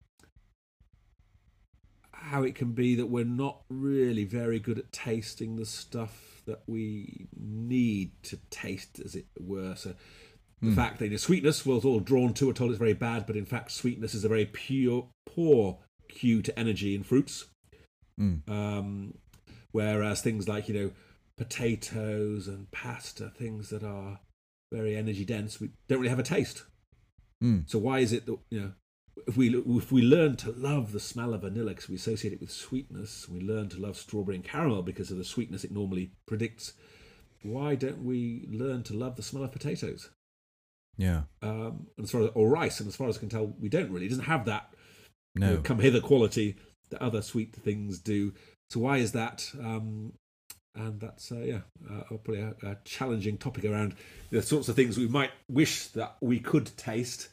how 2.13 2.43
it 2.43 2.55
can 2.55 2.71
be 2.71 2.95
that 2.95 3.07
we're 3.07 3.25
not 3.25 3.61
really 3.69 4.25
very 4.25 4.59
good 4.59 4.77
at 4.79 4.91
tasting 4.91 5.55
the 5.55 5.65
stuff 5.65 6.41
that 6.45 6.63
we 6.67 7.27
need 7.37 8.11
to 8.23 8.37
taste, 8.49 8.99
as 9.03 9.15
it 9.15 9.25
were. 9.39 9.75
So 9.75 9.95
the 10.61 10.69
Mm. 10.69 10.75
fact 10.75 10.99
that 10.99 11.05
you 11.05 11.11
know, 11.11 11.17
sweetness 11.17 11.65
was 11.65 11.83
all 11.83 11.99
drawn 11.99 12.33
to, 12.35 12.47
we're 12.47 12.53
told 12.53 12.69
it's 12.69 12.77
very 12.79 12.93
bad, 12.93 13.25
but 13.25 13.35
in 13.35 13.45
fact, 13.45 13.71
sweetness 13.71 14.13
is 14.13 14.23
a 14.23 14.29
very 14.29 14.45
pure, 14.45 15.09
poor 15.25 15.79
cue 16.07 16.41
to 16.43 16.59
energy 16.59 16.93
in 16.93 17.01
fruits. 17.03 17.45
Mm. 18.19 18.49
Um, 18.49 19.13
whereas 19.71 20.21
things 20.21 20.47
like 20.47 20.67
you 20.67 20.73
know 20.73 20.91
potatoes 21.37 22.47
and 22.47 22.69
pasta, 22.71 23.31
things 23.37 23.69
that 23.69 23.83
are 23.83 24.19
very 24.71 24.95
energy 24.95 25.25
dense, 25.25 25.59
we 25.59 25.71
don't 25.87 25.99
really 25.99 26.09
have 26.09 26.19
a 26.19 26.23
taste. 26.23 26.63
Mm. 27.43 27.69
So 27.69 27.79
why 27.79 27.99
is 27.99 28.13
it 28.13 28.25
that 28.25 28.37
you 28.49 28.61
know 28.61 28.71
if 29.27 29.37
we 29.37 29.55
if 29.55 29.91
we 29.91 30.01
learn 30.01 30.35
to 30.37 30.51
love 30.51 30.91
the 30.91 30.99
smell 30.99 31.33
of 31.33 31.41
vanilla 31.41 31.71
because 31.71 31.89
we 31.89 31.95
associate 31.95 32.33
it 32.33 32.41
with 32.41 32.51
sweetness, 32.51 33.27
we 33.27 33.39
learn 33.39 33.69
to 33.69 33.79
love 33.79 33.97
strawberry 33.97 34.35
and 34.35 34.43
caramel 34.43 34.83
because 34.83 35.11
of 35.11 35.17
the 35.17 35.23
sweetness 35.23 35.63
it 35.63 35.71
normally 35.71 36.11
predicts. 36.25 36.73
Why 37.43 37.75
don't 37.75 38.03
we 38.03 38.47
learn 38.51 38.83
to 38.83 38.93
love 38.93 39.15
the 39.15 39.23
smell 39.23 39.43
of 39.43 39.51
potatoes? 39.51 40.09
Yeah. 40.97 41.23
Um, 41.41 41.87
and 41.97 42.03
as 42.03 42.11
far 42.11 42.21
as 42.21 42.29
or 42.35 42.49
rice, 42.49 42.79
and 42.79 42.87
as 42.87 42.95
far 42.95 43.07
as 43.07 43.17
I 43.17 43.21
can 43.21 43.29
tell, 43.29 43.53
we 43.59 43.69
don't 43.69 43.91
really. 43.91 44.05
It 44.05 44.09
doesn't 44.09 44.25
have 44.25 44.45
that 44.45 44.73
you 45.33 45.41
know, 45.41 45.57
come 45.57 45.79
hither 45.79 46.01
quality 46.01 46.57
that 46.91 47.01
other 47.01 47.21
sweet 47.21 47.53
things 47.53 47.99
do. 47.99 48.33
So 48.69 48.79
why 48.79 48.97
is 48.97 49.11
that? 49.13 49.49
Um, 49.59 50.13
and 50.75 51.01
that's 51.01 51.31
uh, 51.31 51.39
yeah, 51.39 51.61
uh, 51.89 52.03
probably 52.03 52.39
a, 52.39 52.53
a 52.63 52.77
challenging 52.85 53.37
topic 53.37 53.65
around 53.65 53.95
the 54.29 54.41
sorts 54.41 54.69
of 54.69 54.75
things 54.75 54.97
we 54.97 55.07
might 55.07 55.31
wish 55.49 55.87
that 55.87 56.15
we 56.21 56.39
could 56.39 56.75
taste, 56.77 57.29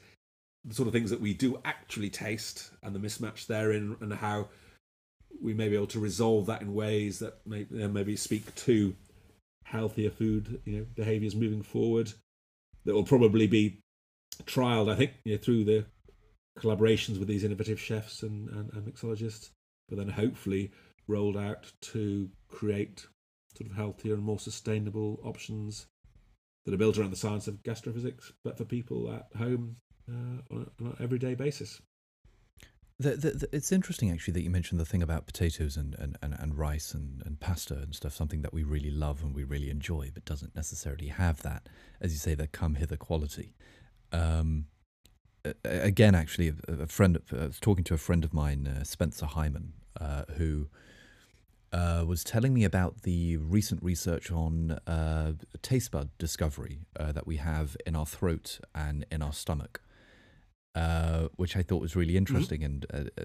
the 0.64 0.74
sort 0.74 0.88
of 0.88 0.92
things 0.92 1.10
that 1.10 1.20
we 1.20 1.34
do 1.34 1.60
actually 1.64 2.10
taste, 2.10 2.70
and 2.82 2.94
the 2.94 2.98
mismatch 2.98 3.46
therein, 3.46 3.96
and 4.00 4.12
how 4.14 4.48
we 5.40 5.54
may 5.54 5.68
be 5.68 5.76
able 5.76 5.86
to 5.86 6.00
resolve 6.00 6.46
that 6.46 6.62
in 6.62 6.74
ways 6.74 7.20
that 7.20 7.38
may 7.46 7.66
maybe 7.70 8.16
speak 8.16 8.52
to 8.56 8.96
healthier 9.64 10.10
food, 10.10 10.60
you 10.64 10.78
know, 10.78 10.86
behaviours 10.96 11.36
moving 11.36 11.62
forward. 11.62 12.12
That 12.84 12.94
will 12.94 13.04
probably 13.04 13.46
be 13.46 13.80
trialed, 14.44 14.90
I 14.90 14.96
think, 14.96 15.12
you 15.24 15.34
know, 15.34 15.38
through 15.38 15.64
the 15.64 15.84
collaborations 16.60 17.18
with 17.18 17.28
these 17.28 17.44
innovative 17.44 17.80
chefs 17.80 18.22
and, 18.22 18.48
and, 18.50 18.72
and 18.72 18.86
mixologists, 18.86 19.50
but 19.88 19.98
then 19.98 20.08
hopefully 20.08 20.70
rolled 21.06 21.36
out 21.36 21.72
to 21.80 22.28
create 22.48 23.06
sort 23.56 23.70
of 23.70 23.76
healthier 23.76 24.14
and 24.14 24.22
more 24.22 24.38
sustainable 24.38 25.20
options 25.24 25.86
that 26.64 26.74
are 26.74 26.78
built 26.78 26.98
around 26.98 27.10
the 27.10 27.16
science 27.16 27.48
of 27.48 27.62
gastrophysics, 27.62 28.32
but 28.44 28.58
for 28.58 28.64
people 28.64 29.10
at 29.10 29.26
home 29.38 29.76
uh, 30.08 30.54
on, 30.54 30.66
a, 30.66 30.84
on 30.84 30.90
an 30.90 30.96
everyday 31.00 31.34
basis. 31.34 31.80
The, 33.00 33.10
the, 33.10 33.30
the, 33.30 33.48
it's 33.52 33.70
interesting 33.70 34.10
actually 34.10 34.32
that 34.32 34.42
you 34.42 34.50
mentioned 34.50 34.80
the 34.80 34.84
thing 34.84 35.02
about 35.02 35.24
potatoes 35.24 35.76
and, 35.76 35.94
and, 35.98 36.18
and, 36.20 36.34
and 36.36 36.58
rice 36.58 36.92
and, 36.92 37.22
and 37.24 37.38
pasta 37.38 37.74
and 37.74 37.94
stuff, 37.94 38.12
something 38.12 38.42
that 38.42 38.52
we 38.52 38.64
really 38.64 38.90
love 38.90 39.22
and 39.22 39.34
we 39.34 39.44
really 39.44 39.70
enjoy, 39.70 40.10
but 40.12 40.24
doesn't 40.24 40.56
necessarily 40.56 41.06
have 41.06 41.40
that, 41.42 41.68
as 42.00 42.12
you 42.12 42.18
say, 42.18 42.34
that 42.34 42.50
come 42.50 42.74
hither 42.74 42.96
quality. 42.96 43.54
Um, 44.10 44.66
again, 45.64 46.14
actually, 46.14 46.52
a, 46.68 46.86
friend, 46.86 47.18
I 47.32 47.46
was 47.46 47.60
talking 47.60 47.84
to 47.84 47.94
a 47.94 47.98
friend 47.98 48.24
of 48.24 48.32
mine, 48.32 48.66
uh, 48.66 48.84
Spencer 48.84 49.26
Hyman, 49.26 49.72
uh, 50.00 50.24
who 50.36 50.68
uh, 51.72 52.04
was 52.06 52.24
telling 52.24 52.54
me 52.54 52.64
about 52.64 53.02
the 53.02 53.36
recent 53.36 53.82
research 53.82 54.30
on 54.30 54.78
uh, 54.86 55.32
taste 55.62 55.90
bud 55.90 56.10
discovery 56.18 56.80
uh, 56.98 57.12
that 57.12 57.26
we 57.26 57.36
have 57.36 57.76
in 57.86 57.94
our 57.94 58.06
throat 58.06 58.60
and 58.74 59.04
in 59.10 59.22
our 59.22 59.32
stomach 59.32 59.80
uh, 60.78 61.28
which 61.36 61.56
I 61.56 61.62
thought 61.62 61.80
was 61.80 61.96
really 61.96 62.16
interesting. 62.16 62.62
And 62.62 62.86
uh, 62.92 63.24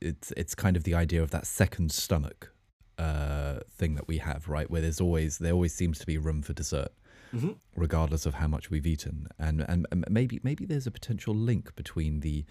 it's 0.00 0.32
it's 0.36 0.54
kind 0.54 0.76
of 0.76 0.84
the 0.84 0.94
idea 0.94 1.22
of 1.22 1.30
that 1.30 1.46
second 1.46 1.90
stomach 1.92 2.52
uh, 2.98 3.60
thing 3.70 3.96
that 3.96 4.06
we 4.06 4.18
have, 4.18 4.48
right? 4.48 4.70
Where 4.70 4.80
there's 4.80 5.00
always 5.00 5.38
there 5.38 5.52
always 5.52 5.74
seems 5.74 5.98
to 5.98 6.06
be 6.06 6.18
room 6.18 6.42
for 6.42 6.52
dessert, 6.52 6.92
Mm-hmm. 7.34 7.52
regardless 7.74 8.26
of 8.26 8.34
how 8.34 8.46
much 8.46 8.70
we've 8.70 8.86
eaten. 8.86 9.26
And 9.38 9.60
and, 9.68 9.86
and 9.90 10.04
maybe 10.08 10.40
maybe 10.42 10.64
there's 10.64 10.86
a 10.86 10.90
potential 10.90 11.34
link 11.34 11.74
between 11.74 12.20
the 12.20 12.44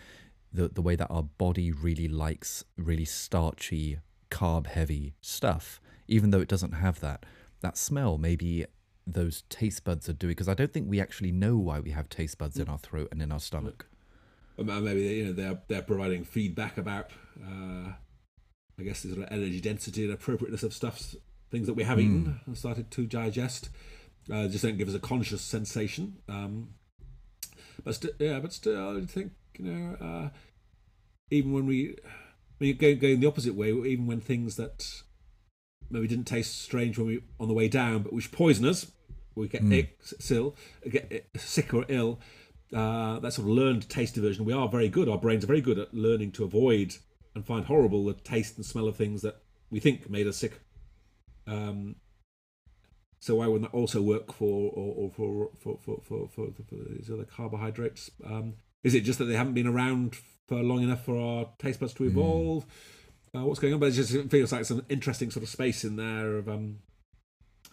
the 0.51 0.67
the 0.67 0.81
way 0.81 0.95
that 0.95 1.07
our 1.09 1.23
body 1.23 1.71
really 1.71 2.07
likes 2.07 2.63
really 2.77 3.05
starchy, 3.05 3.99
carb 4.29 4.67
heavy 4.67 5.13
stuff, 5.21 5.79
even 6.07 6.31
though 6.31 6.41
it 6.41 6.49
doesn't 6.49 6.73
have 6.73 6.99
that 6.99 7.25
that 7.61 7.77
smell. 7.77 8.17
Maybe 8.17 8.65
those 9.05 9.43
taste 9.49 9.83
buds 9.83 10.07
are 10.07 10.13
doing 10.13 10.31
because 10.31 10.47
I 10.47 10.53
don't 10.53 10.71
think 10.71 10.89
we 10.89 11.01
actually 11.01 11.31
know 11.31 11.57
why 11.57 11.79
we 11.79 11.91
have 11.91 12.09
taste 12.09 12.37
buds 12.37 12.57
in 12.57 12.69
our 12.69 12.77
throat 12.77 13.09
and 13.11 13.21
in 13.21 13.31
our 13.31 13.39
stomach. 13.39 13.87
Or 14.57 14.63
maybe 14.63 15.01
you 15.01 15.25
know 15.25 15.33
they're 15.33 15.59
they're 15.67 15.81
providing 15.81 16.23
feedback 16.23 16.77
about, 16.77 17.09
uh, 17.41 17.93
I 18.79 18.83
guess, 18.83 19.01
the 19.01 19.09
sort 19.13 19.23
of 19.23 19.31
energy 19.31 19.59
density 19.59 20.05
and 20.05 20.13
appropriateness 20.13 20.63
of 20.63 20.73
stuffs, 20.73 21.15
things 21.49 21.67
that 21.67 21.73
we 21.73 21.83
have 21.83 21.99
eaten 21.99 22.39
and 22.45 22.57
started 22.57 22.91
to 22.91 23.05
digest. 23.07 23.69
Uh, 24.31 24.47
just 24.47 24.63
don't 24.63 24.77
give 24.77 24.87
us 24.87 24.95
a 24.95 24.99
conscious 24.99 25.41
sensation. 25.41 26.17
Um, 26.29 26.69
but 27.83 27.95
st- 27.95 28.13
yeah, 28.19 28.39
but 28.39 28.53
still, 28.53 28.97
I 28.97 29.05
think 29.05 29.33
you 29.57 29.65
know, 29.65 29.95
uh, 29.99 30.29
even 31.29 31.51
when 31.51 31.65
we, 31.65 31.97
when 32.57 32.67
you 32.69 32.73
go 32.73 32.95
going 32.95 33.19
the 33.19 33.27
opposite 33.27 33.55
way, 33.55 33.69
even 33.71 34.07
when 34.07 34.21
things 34.21 34.55
that 34.55 35.01
maybe 35.89 36.07
didn't 36.07 36.25
taste 36.25 36.61
strange 36.61 36.97
when 36.97 37.07
we 37.07 37.21
on 37.39 37.47
the 37.47 37.53
way 37.53 37.67
down, 37.67 38.03
but 38.03 38.13
which 38.13 38.31
poison 38.31 38.65
us, 38.65 38.91
we 39.35 39.47
get 39.47 39.63
Mm. 39.63 39.79
ick, 39.79 39.97
sill, 40.01 40.55
get 40.89 41.29
sick 41.37 41.73
or 41.73 41.85
ill. 41.89 42.19
Uh, 42.73 43.19
that 43.19 43.33
sort 43.33 43.47
of 43.47 43.53
learned 43.53 43.87
taste 43.89 44.17
aversion. 44.17 44.45
We 44.45 44.53
are 44.53 44.67
very 44.67 44.89
good. 44.89 45.07
Our 45.07 45.17
brains 45.19 45.43
are 45.43 45.47
very 45.47 45.61
good 45.61 45.77
at 45.77 45.93
learning 45.93 46.31
to 46.33 46.43
avoid 46.43 46.95
and 47.35 47.45
find 47.45 47.65
horrible 47.65 48.05
the 48.05 48.13
taste 48.13 48.57
and 48.57 48.65
smell 48.65 48.87
of 48.87 48.95
things 48.95 49.21
that 49.21 49.41
we 49.69 49.79
think 49.79 50.09
made 50.09 50.27
us 50.27 50.37
sick. 50.37 50.59
Um, 51.45 51.97
so 53.23 53.35
why 53.35 53.47
wouldn't 53.47 53.71
that 53.71 53.77
also 53.77 54.01
work 54.01 54.33
for 54.33 54.69
or, 54.73 54.95
or 54.97 55.09
for, 55.09 55.49
for, 55.57 55.79
for, 55.81 56.01
for, 56.03 56.27
for, 56.27 56.47
for 56.51 56.75
these 56.89 57.09
other 57.09 57.23
carbohydrates? 57.23 58.11
Um, 58.25 58.55
is 58.83 58.93
it 58.93 59.05
just 59.05 59.17
that 59.19 59.25
they 59.25 59.37
haven't 59.37 59.53
been 59.53 59.65
around 59.65 60.17
for 60.49 60.61
long 60.61 60.83
enough 60.83 61.05
for 61.05 61.17
our 61.17 61.45
taste 61.57 61.79
buds 61.79 61.93
to 61.93 62.03
evolve? 62.03 62.65
Uh, 63.33 63.45
what's 63.45 63.61
going 63.61 63.73
on? 63.73 63.79
But 63.79 63.89
it 63.89 63.91
just 63.93 64.29
feels 64.29 64.51
like 64.51 64.65
some 64.65 64.83
interesting 64.89 65.31
sort 65.31 65.43
of 65.43 65.47
space 65.47 65.85
in 65.85 65.95
there 65.95 66.35
of 66.35 66.49
um, 66.49 66.79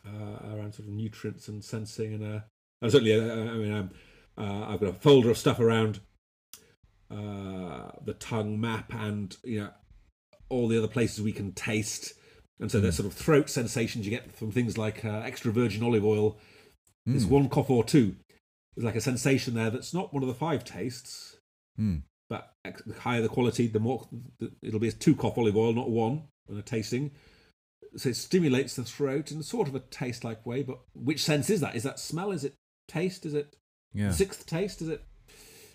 uh, 0.07 0.55
around 0.55 0.75
sort 0.75 0.87
of 0.87 0.95
nutrients 0.95 1.49
and 1.49 1.65
sensing 1.65 2.15
and 2.15 2.37
uh, 2.37 2.41
and 2.81 2.93
certainly 2.93 3.15
uh, 3.15 3.35
I 3.35 3.57
mean 3.57 3.73
um, 3.73 3.91
uh, 4.39 4.67
I've 4.69 4.79
got 4.79 4.91
a 4.91 4.93
folder 4.93 5.31
of 5.31 5.37
stuff 5.37 5.59
around 5.59 5.99
uh, 7.11 7.91
the 8.05 8.15
tongue 8.21 8.61
map 8.61 8.95
and 8.95 9.37
you 9.43 9.63
know 9.63 9.71
all 10.49 10.69
the 10.69 10.79
other 10.79 10.87
places 10.87 11.23
we 11.23 11.33
can 11.33 11.53
taste. 11.55 12.15
And 12.61 12.71
so 12.71 12.79
there's 12.81 12.97
sort 12.97 13.07
of 13.07 13.15
throat 13.15 13.49
sensations 13.49 14.05
you 14.07 14.11
get 14.11 14.37
from 14.37 14.53
things 14.53 14.77
like 14.77 15.05
uh, 15.05 15.23
extra 15.25 15.51
virgin 15.51 15.83
olive 15.83 16.05
oil. 16.05 16.37
Mm. 17.09 17.27
one 17.29 17.49
cough 17.49 17.71
or 17.71 17.83
two. 17.83 18.15
There's 18.77 18.85
like 18.85 18.95
a 18.97 19.01
sensation 19.01 19.55
there 19.55 19.71
that's 19.71 19.95
not 19.95 20.13
one 20.13 20.23
of 20.23 20.29
the 20.29 20.35
five 20.35 20.65
tastes, 20.65 21.37
Mm. 21.81 22.03
but 22.29 22.53
the 22.65 22.95
higher 23.01 23.23
the 23.23 23.29
quality, 23.29 23.67
the 23.67 23.81
more 23.81 24.07
it'll 24.63 24.79
be 24.81 24.89
a 24.89 24.93
two 24.93 25.17
cough 25.17 25.39
olive 25.39 25.57
oil, 25.57 25.73
not 25.73 25.89
one, 25.91 26.25
when 26.47 26.59
a 26.59 26.63
tasting. 26.63 27.11
So 27.97 28.11
it 28.11 28.17
stimulates 28.17 28.77
the 28.77 28.85
throat 28.85 29.33
in 29.33 29.43
sort 29.43 29.67
of 29.67 29.75
a 29.75 29.81
taste 29.81 30.23
like 30.23 30.45
way. 30.45 30.63
But 30.63 30.81
which 30.95 31.25
sense 31.25 31.49
is 31.49 31.61
that? 31.63 31.75
Is 31.75 31.83
that 31.85 31.99
smell? 31.99 32.31
Is 32.31 32.45
it 32.45 32.55
taste? 32.87 33.25
Is 33.25 33.33
it 33.35 33.57
Yeah. 33.95 34.13
sixth 34.13 34.45
taste? 34.47 34.83
Is 34.83 34.89
it 34.91 35.03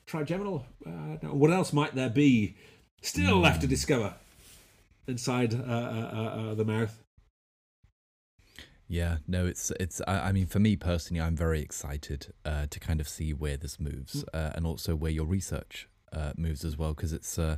trigeminal? 0.05 0.65
Uh, 0.85 1.17
no. 1.23 1.33
What 1.33 1.51
else 1.51 1.73
might 1.73 1.95
there 1.95 2.09
be 2.11 2.55
still 3.01 3.39
left 3.39 3.61
to 3.61 3.67
discover 3.67 4.13
inside 5.07 5.53
uh, 5.53 5.57
uh, 5.57 6.11
uh, 6.13 6.51
uh, 6.51 6.55
the 6.55 6.65
mouth? 6.65 7.01
Yeah, 8.87 9.17
no, 9.27 9.47
it's 9.47 9.71
it's. 9.79 9.99
I, 10.07 10.29
I 10.29 10.31
mean, 10.31 10.45
for 10.45 10.59
me 10.59 10.75
personally, 10.75 11.19
I'm 11.21 11.35
very 11.35 11.59
excited 11.61 12.31
uh, 12.45 12.67
to 12.69 12.79
kind 12.79 13.01
of 13.01 13.07
see 13.09 13.33
where 13.33 13.57
this 13.57 13.79
moves, 13.79 14.23
uh, 14.33 14.51
and 14.53 14.65
also 14.65 14.95
where 14.95 15.11
your 15.11 15.25
research 15.25 15.89
uh, 16.13 16.33
moves 16.37 16.63
as 16.63 16.77
well, 16.77 16.93
because 16.93 17.11
it's 17.11 17.39
uh, 17.39 17.57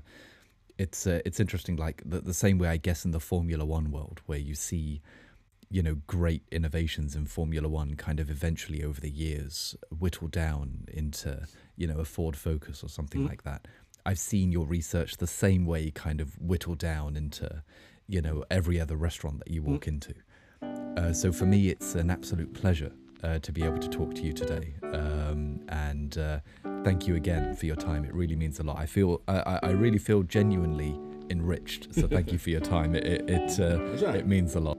it's 0.77 1.05
uh, 1.05 1.19
it's 1.25 1.41
interesting. 1.41 1.75
Like 1.75 2.01
the, 2.05 2.21
the 2.21 2.33
same 2.33 2.57
way, 2.59 2.69
I 2.69 2.77
guess, 2.77 3.03
in 3.03 3.11
the 3.11 3.19
Formula 3.19 3.65
One 3.65 3.91
world, 3.91 4.21
where 4.25 4.37
you 4.39 4.55
see, 4.55 5.01
you 5.69 5.83
know, 5.83 5.95
great 6.07 6.43
innovations 6.49 7.13
in 7.13 7.25
Formula 7.25 7.67
One, 7.67 7.95
kind 7.95 8.21
of 8.21 8.29
eventually 8.29 8.81
over 8.81 9.01
the 9.01 9.11
years 9.11 9.75
whittle 9.99 10.29
down 10.29 10.85
into 10.93 11.45
you 11.75 11.87
know 11.87 11.97
a 11.99 12.05
Ford 12.05 12.37
Focus 12.37 12.85
or 12.85 12.87
something 12.87 13.23
Mm. 13.25 13.27
like 13.27 13.43
that. 13.43 13.67
I've 14.07 14.19
seen 14.19 14.53
your 14.53 14.65
research 14.65 15.17
the 15.17 15.27
same 15.27 15.65
way, 15.65 15.91
kind 15.91 16.21
of 16.21 16.39
whittle 16.41 16.75
down 16.75 17.17
into, 17.17 17.61
you 18.07 18.21
know, 18.21 18.45
every 18.49 18.79
other 18.79 18.95
restaurant 18.95 19.39
that 19.39 19.51
you 19.51 19.61
walk 19.61 19.85
into. 19.87 20.13
Uh, 20.61 21.11
so 21.11 21.33
for 21.33 21.45
me, 21.45 21.67
it's 21.67 21.93
an 21.93 22.09
absolute 22.09 22.53
pleasure 22.53 22.93
uh, 23.23 23.39
to 23.39 23.51
be 23.51 23.63
able 23.63 23.79
to 23.79 23.89
talk 23.89 24.15
to 24.15 24.21
you 24.21 24.31
today. 24.31 24.73
Um, 24.93 25.59
and 25.67 26.17
uh, 26.17 26.39
thank 26.85 27.05
you 27.05 27.15
again 27.17 27.53
for 27.53 27.65
your 27.65 27.75
time. 27.75 28.05
It 28.05 28.13
really 28.13 28.37
means 28.37 28.59
a 28.59 28.63
lot. 28.63 28.77
I 28.79 28.85
feel, 28.85 29.21
I, 29.27 29.59
I- 29.61 29.71
really 29.71 29.97
feel 29.97 30.23
genuinely 30.23 30.97
enriched. 31.29 31.93
So 31.93 32.07
thank 32.07 32.31
you 32.31 32.37
for 32.45 32.49
your 32.49 32.61
time. 32.61 32.95
It, 32.95 33.03
it, 33.05 33.29
it, 33.29 33.59
uh, 33.59 34.07
it 34.13 34.25
means 34.25 34.55
a 34.55 34.61
lot. 34.61 34.76